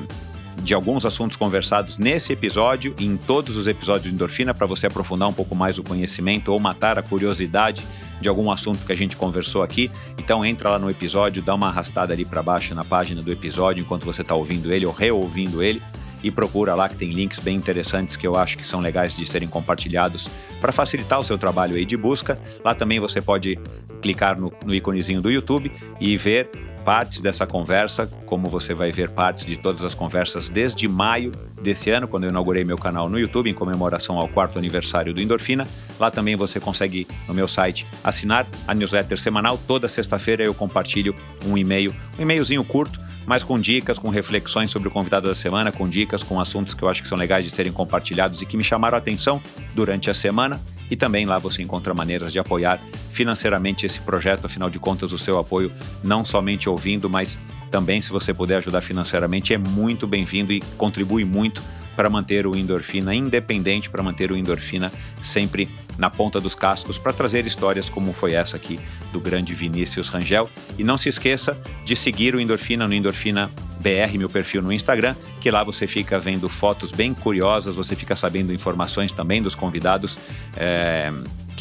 de 0.61 0.73
alguns 0.73 1.05
assuntos 1.05 1.35
conversados 1.35 1.97
nesse 1.97 2.33
episódio 2.33 2.93
e 2.99 3.05
em 3.05 3.17
todos 3.17 3.57
os 3.57 3.67
episódios 3.67 4.03
de 4.03 4.13
Endorfina 4.13 4.53
para 4.53 4.67
você 4.67 4.85
aprofundar 4.85 5.27
um 5.27 5.33
pouco 5.33 5.55
mais 5.55 5.79
o 5.79 5.83
conhecimento 5.83 6.51
ou 6.51 6.59
matar 6.59 6.99
a 6.99 7.01
curiosidade 7.01 7.83
de 8.21 8.29
algum 8.29 8.51
assunto 8.51 8.85
que 8.85 8.93
a 8.93 8.95
gente 8.95 9.17
conversou 9.17 9.63
aqui. 9.63 9.91
Então 10.17 10.45
entra 10.45 10.69
lá 10.69 10.79
no 10.79 10.89
episódio, 10.89 11.41
dá 11.41 11.55
uma 11.55 11.67
arrastada 11.67 12.13
ali 12.13 12.23
para 12.23 12.41
baixo 12.41 12.73
na 12.75 12.85
página 12.85 13.21
do 13.21 13.31
episódio 13.31 13.81
enquanto 13.81 14.05
você 14.05 14.21
está 14.21 14.35
ouvindo 14.35 14.71
ele 14.71 14.85
ou 14.85 14.93
reouvindo 14.93 15.61
ele 15.61 15.81
e 16.23 16.29
procura 16.29 16.75
lá 16.75 16.87
que 16.87 16.95
tem 16.95 17.11
links 17.11 17.39
bem 17.39 17.55
interessantes 17.55 18.15
que 18.15 18.27
eu 18.27 18.35
acho 18.35 18.57
que 18.57 18.65
são 18.65 18.79
legais 18.79 19.15
de 19.15 19.25
serem 19.25 19.47
compartilhados 19.47 20.29
para 20.59 20.71
facilitar 20.71 21.19
o 21.19 21.23
seu 21.23 21.37
trabalho 21.37 21.75
aí 21.75 21.85
de 21.85 21.97
busca. 21.97 22.39
Lá 22.63 22.75
também 22.75 22.99
você 22.99 23.21
pode 23.21 23.57
clicar 24.01 24.39
no, 24.39 24.53
no 24.65 24.73
íconezinho 24.73 25.21
do 25.21 25.31
YouTube 25.31 25.71
e 25.99 26.17
ver 26.17 26.49
partes 26.81 27.21
dessa 27.21 27.47
conversa, 27.47 28.07
como 28.25 28.49
você 28.49 28.73
vai 28.73 28.91
ver 28.91 29.09
partes 29.09 29.45
de 29.45 29.55
todas 29.57 29.83
as 29.83 29.93
conversas 29.93 30.49
desde 30.49 30.87
maio 30.87 31.31
desse 31.61 31.89
ano, 31.89 32.07
quando 32.07 32.23
eu 32.25 32.29
inaugurei 32.29 32.63
meu 32.63 32.77
canal 32.77 33.07
no 33.09 33.19
YouTube, 33.19 33.49
em 33.49 33.53
comemoração 33.53 34.17
ao 34.17 34.27
quarto 34.27 34.57
aniversário 34.57 35.13
do 35.13 35.21
Endorfina. 35.21 35.67
Lá 35.99 36.09
também 36.09 36.35
você 36.35 36.59
consegue, 36.59 37.07
no 37.27 37.33
meu 37.33 37.47
site, 37.47 37.85
assinar 38.03 38.47
a 38.67 38.73
newsletter 38.73 39.19
semanal. 39.19 39.57
Toda 39.67 39.87
sexta-feira 39.87 40.43
eu 40.43 40.53
compartilho 40.53 41.15
um 41.45 41.57
e-mail, 41.57 41.95
um 42.17 42.21
e-mailzinho 42.21 42.63
curto, 42.63 42.99
mas 43.25 43.43
com 43.43 43.59
dicas, 43.59 43.99
com 43.99 44.09
reflexões 44.09 44.71
sobre 44.71 44.87
o 44.87 44.91
convidado 44.91 45.27
da 45.27 45.35
semana, 45.35 45.71
com 45.71 45.87
dicas, 45.87 46.23
com 46.23 46.39
assuntos 46.39 46.73
que 46.73 46.83
eu 46.83 46.89
acho 46.89 47.01
que 47.01 47.07
são 47.07 47.17
legais 47.17 47.45
de 47.45 47.51
serem 47.51 47.71
compartilhados 47.71 48.41
e 48.41 48.45
que 48.45 48.57
me 48.57 48.63
chamaram 48.63 48.95
a 48.95 48.99
atenção 48.99 49.41
durante 49.75 50.09
a 50.09 50.13
semana. 50.13 50.59
E 50.91 50.95
também 50.97 51.25
lá 51.25 51.39
você 51.39 51.63
encontra 51.63 51.93
maneiras 51.93 52.33
de 52.33 52.37
apoiar 52.37 52.81
financeiramente 53.13 53.85
esse 53.85 54.01
projeto, 54.01 54.45
afinal 54.45 54.69
de 54.69 54.77
contas, 54.77 55.13
o 55.13 55.17
seu 55.17 55.39
apoio, 55.39 55.71
não 56.03 56.25
somente 56.25 56.67
ouvindo, 56.67 57.09
mas 57.09 57.39
também, 57.71 58.01
se 58.01 58.09
você 58.09 58.33
puder 58.33 58.57
ajudar 58.57 58.81
financeiramente, 58.81 59.53
é 59.53 59.57
muito 59.57 60.05
bem-vindo 60.05 60.51
e 60.51 60.59
contribui 60.77 61.23
muito 61.23 61.63
para 61.95 62.09
manter 62.09 62.45
o 62.45 62.55
Endorfina 62.55 63.15
independente, 63.15 63.89
para 63.89 64.03
manter 64.03 64.31
o 64.31 64.35
Endorfina 64.35 64.91
sempre 65.23 65.69
na 65.97 66.09
ponta 66.09 66.41
dos 66.41 66.55
cascos, 66.55 66.97
para 66.97 67.13
trazer 67.13 67.45
histórias 67.47 67.87
como 67.87 68.11
foi 68.11 68.33
essa 68.33 68.57
aqui 68.57 68.79
do 69.13 69.19
grande 69.19 69.53
Vinícius 69.53 70.09
Rangel. 70.09 70.49
E 70.77 70.83
não 70.83 70.97
se 70.97 71.07
esqueça 71.07 71.57
de 71.85 71.95
seguir 71.95 72.35
o 72.35 72.41
Endorfina 72.41 72.87
no 72.87 72.93
Endorfina 72.93 73.49
BR, 73.81 74.17
meu 74.17 74.29
perfil 74.29 74.61
no 74.61 74.71
Instagram, 74.71 75.15
que 75.39 75.49
lá 75.51 75.63
você 75.63 75.87
fica 75.87 76.19
vendo 76.19 76.47
fotos 76.47 76.91
bem 76.91 77.13
curiosas, 77.13 77.75
você 77.75 77.95
fica 77.95 78.15
sabendo 78.15 78.53
informações 78.53 79.11
também 79.11 79.41
dos 79.41 79.55
convidados. 79.55 80.17
É, 80.55 81.11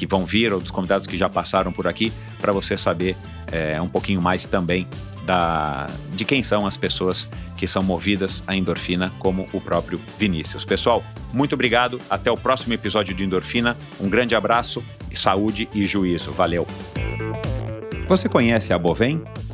que 0.01 0.07
vão 0.07 0.25
vir 0.25 0.51
ou 0.51 0.61
dos 0.61 0.71
convidados 0.71 1.07
que 1.07 1.19
já 1.19 1.29
passaram 1.29 1.71
por 1.71 1.87
aqui, 1.87 2.11
para 2.41 2.53
você 2.53 2.75
saber 2.75 3.15
é, 3.53 3.79
um 3.83 3.89
pouquinho 3.89 4.23
mais 4.23 4.47
também 4.47 4.89
da, 5.27 5.87
de 6.15 6.25
quem 6.25 6.43
são 6.43 6.67
as 6.67 6.77
pessoas 6.77 7.29
que 7.57 7.67
são 7.67 7.83
movidas 7.83 8.43
à 8.47 8.57
endorfina, 8.57 9.13
como 9.19 9.47
o 9.53 9.61
próprio 9.61 10.01
Vinícius. 10.19 10.65
Pessoal, 10.65 11.05
muito 11.33 11.55
obrigado. 11.55 12.01
Até 12.09 12.31
o 12.31 12.37
próximo 12.37 12.73
episódio 12.73 13.15
de 13.15 13.23
Endorfina. 13.23 13.77
Um 14.01 14.09
grande 14.09 14.35
abraço, 14.35 14.83
saúde 15.15 15.69
e 15.75 15.87
juízo. 15.87 16.33
Valeu. 16.33 16.67
Você 18.09 18.29
conhece 18.29 18.73
a 18.73 18.79
Bovem? 18.79 19.23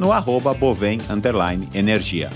no 0.00 0.12
arroba 0.12 0.54
bovem 0.54 0.98
energia. 1.74 2.30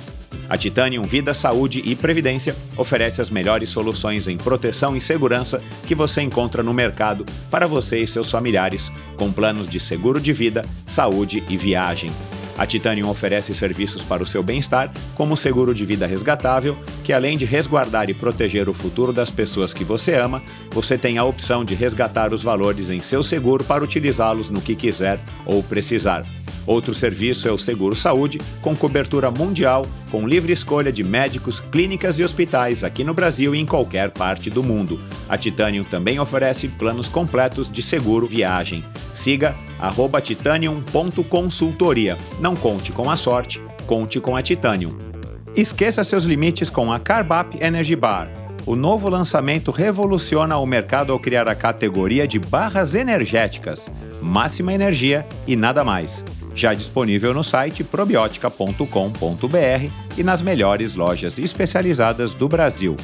A 0.51 0.59
Titanium 0.59 1.03
Vida, 1.05 1.33
Saúde 1.33 1.81
e 1.83 1.97
Previdência 1.97 2.55
oferece 2.77 3.23
as 3.23 3.31
melhores 3.31 3.71
soluções 3.71 4.29
em 4.29 4.37
proteção 4.37 4.95
e 4.95 5.01
segurança 5.01 5.63
que 5.87 5.95
você 5.95 6.21
encontra 6.21 6.63
no 6.63 6.75
mercado 6.75 7.25
para 7.51 7.67
você 7.67 8.01
e 8.01 8.07
seus 8.07 8.31
familiares, 8.31 8.93
com 9.17 9.33
planos 9.33 9.67
de 9.67 9.81
seguro 9.81 10.21
de 10.21 10.35
vida, 10.35 10.63
saúde 10.87 11.43
e 11.49 11.57
viagem. 11.57 12.13
A 12.57 12.67
Titanium 12.67 13.09
oferece 13.09 13.55
serviços 13.55 14.03
para 14.03 14.23
o 14.23 14.27
seu 14.27 14.43
bem-estar, 14.43 14.93
como 15.15 15.35
o 15.35 15.37
seguro 15.37 15.75
de 15.75 15.85
vida 15.85 16.07
resgatável, 16.07 16.77
que 17.03 17.13
além 17.13 17.37
de 17.37 17.45
resguardar 17.45 18.09
e 18.09 18.15
proteger 18.15 18.69
o 18.69 18.75
futuro 18.75 19.13
das 19.13 19.31
pessoas 19.31 19.75
que 19.75 19.85
você 19.85 20.15
ama, 20.15 20.43
você 20.71 20.97
tem 20.97 21.19
a 21.19 21.25
opção 21.25 21.65
de 21.65 21.75
resgatar 21.75 22.33
os 22.33 22.43
valores 22.43 22.91
em 22.91 23.01
seu 23.01 23.23
seguro 23.23 23.65
para 23.65 23.83
utilizá-los 23.83 24.51
no 24.51 24.61
que 24.61 24.77
quiser 24.77 25.19
ou 25.45 25.63
precisar. 25.63 26.25
Outro 26.67 26.95
serviço 26.95 27.47
é 27.47 27.53
o 27.53 27.59
Seguro 27.59 27.95
Saúde, 27.95 28.41
com 28.63 28.75
cobertura 28.75 29.31
mundial, 29.31 29.87
com 30.11 30.27
livre 30.27 30.53
escolha 30.53 30.91
de 30.91 31.05
médicos, 31.05 31.61
clínicas 31.61 32.19
e 32.19 32.25
hospitais 32.25 32.83
aqui 32.83 33.05
no 33.05 33.13
Brasil 33.13 33.55
e 33.55 33.59
em 33.59 33.67
qualquer 33.67 34.11
parte 34.11 34.49
do 34.49 34.63
mundo. 34.63 34.99
A 35.29 35.37
Titanium 35.37 35.85
também 35.85 36.19
oferece 36.19 36.69
planos 36.69 37.09
completos 37.09 37.71
de 37.71 37.83
seguro 37.83 38.27
viagem. 38.27 38.83
Siga 39.15 39.55
titanium.consultoria. 40.23 42.17
Não 42.41 42.55
conte 42.55 42.93
com 42.93 43.11
a 43.11 43.17
sorte, 43.17 43.61
conte 43.87 44.21
com 44.21 44.37
a 44.37 44.43
Titanium. 44.43 44.97
Esqueça 45.57 46.05
seus 46.05 46.25
limites 46.25 46.71
com 46.71 46.93
a 46.93 46.99
Carbap 46.99 47.57
Energy 47.61 47.97
Bar. 47.97 48.31
O 48.67 48.75
novo 48.75 49.09
lançamento 49.09 49.71
revoluciona 49.71 50.57
o 50.57 50.67
mercado 50.67 51.13
ao 51.13 51.21
criar 51.21 51.49
a 51.49 51.55
categoria 51.55 52.27
de 52.27 52.39
barras 52.39 52.95
energéticas, 52.95 53.91
máxima 54.23 54.73
energia 54.73 55.27
e 55.47 55.55
nada 55.55 55.85
mais 55.85 56.25
já 56.55 56.73
disponível 56.73 57.35
no 57.35 57.43
site 57.43 57.83
probiotica.com.br 57.83 59.91
e 60.17 60.23
nas 60.23 60.41
melhores 60.41 60.95
lojas 60.95 61.39
especializadas 61.39 62.33
do 62.33 62.49
Brasil. 62.49 62.97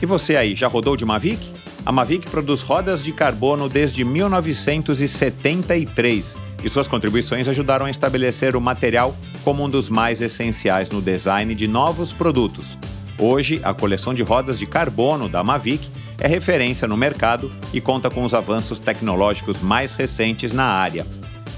E 0.00 0.06
você 0.06 0.36
aí, 0.36 0.54
já 0.54 0.68
rodou 0.68 0.96
de 0.96 1.04
Mavic? 1.04 1.63
A 1.86 1.92
Mavic 1.92 2.30
produz 2.30 2.62
rodas 2.62 3.04
de 3.04 3.12
carbono 3.12 3.68
desde 3.68 4.02
1973 4.04 6.34
e 6.64 6.70
suas 6.70 6.88
contribuições 6.88 7.46
ajudaram 7.46 7.84
a 7.84 7.90
estabelecer 7.90 8.56
o 8.56 8.60
material 8.60 9.14
como 9.44 9.62
um 9.62 9.68
dos 9.68 9.90
mais 9.90 10.22
essenciais 10.22 10.88
no 10.88 11.02
design 11.02 11.54
de 11.54 11.68
novos 11.68 12.10
produtos. 12.10 12.78
Hoje, 13.18 13.60
a 13.62 13.74
coleção 13.74 14.14
de 14.14 14.22
rodas 14.22 14.58
de 14.58 14.64
carbono 14.64 15.28
da 15.28 15.44
Mavic 15.44 15.86
é 16.18 16.26
referência 16.26 16.88
no 16.88 16.96
mercado 16.96 17.52
e 17.70 17.82
conta 17.82 18.08
com 18.08 18.24
os 18.24 18.32
avanços 18.32 18.78
tecnológicos 18.78 19.60
mais 19.60 19.94
recentes 19.94 20.54
na 20.54 20.64
área. 20.64 21.06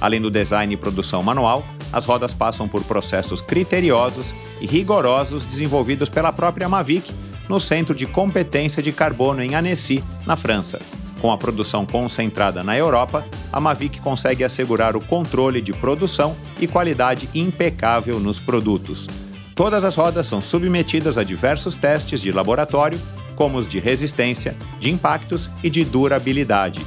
Além 0.01 0.21
do 0.21 0.29
design 0.29 0.75
e 0.75 0.77
produção 0.77 1.23
manual, 1.23 1.65
as 1.93 2.05
rodas 2.05 2.35
passam 2.35 2.67
por 2.67 2.83
processos 2.83 3.41
criteriosos 3.41 4.35
e 4.61 4.67
rigorosos 4.67 5.47
desenvolvidos 5.47 6.09
pela 6.09 6.33
própria 6.33 6.69
Mavic 6.69 7.13
no 7.49 7.61
Centro 7.61 7.95
de 7.95 8.07
Competência 8.07 8.83
de 8.83 8.93
Carbono 8.93 9.43
em 9.43 9.55
Annecy, 9.55 10.03
na 10.27 10.37
França. 10.37 10.79
Com 11.21 11.33
a 11.33 11.39
produção 11.39 11.87
concentrada 11.87 12.63
na 12.63 12.77
Europa, 12.77 13.25
a 13.53 13.61
Mavic 13.61 14.01
consegue 14.01 14.45
assegurar 14.45 14.97
o 14.97 15.01
controle 15.01 15.61
de 15.61 15.73
produção 15.73 16.37
e 16.61 16.67
qualidade 16.67 17.29
impecável 17.35 18.21
nos 18.21 18.39
produtos. 18.39 19.07
Todas 19.55 19.85
as 19.85 19.97
rodas 19.97 20.27
são 20.27 20.43
submetidas 20.43 21.17
a 21.17 21.25
diversos 21.25 21.77
testes 21.77 22.21
de 22.21 22.31
laboratório, 22.31 23.01
como 23.35 23.59
os 23.59 23.67
de 23.67 23.79
resistência, 23.79 24.55
de 24.79 24.91
impactos 24.91 25.51
e 25.63 25.71
de 25.71 25.85
durabilidade 25.85 26.81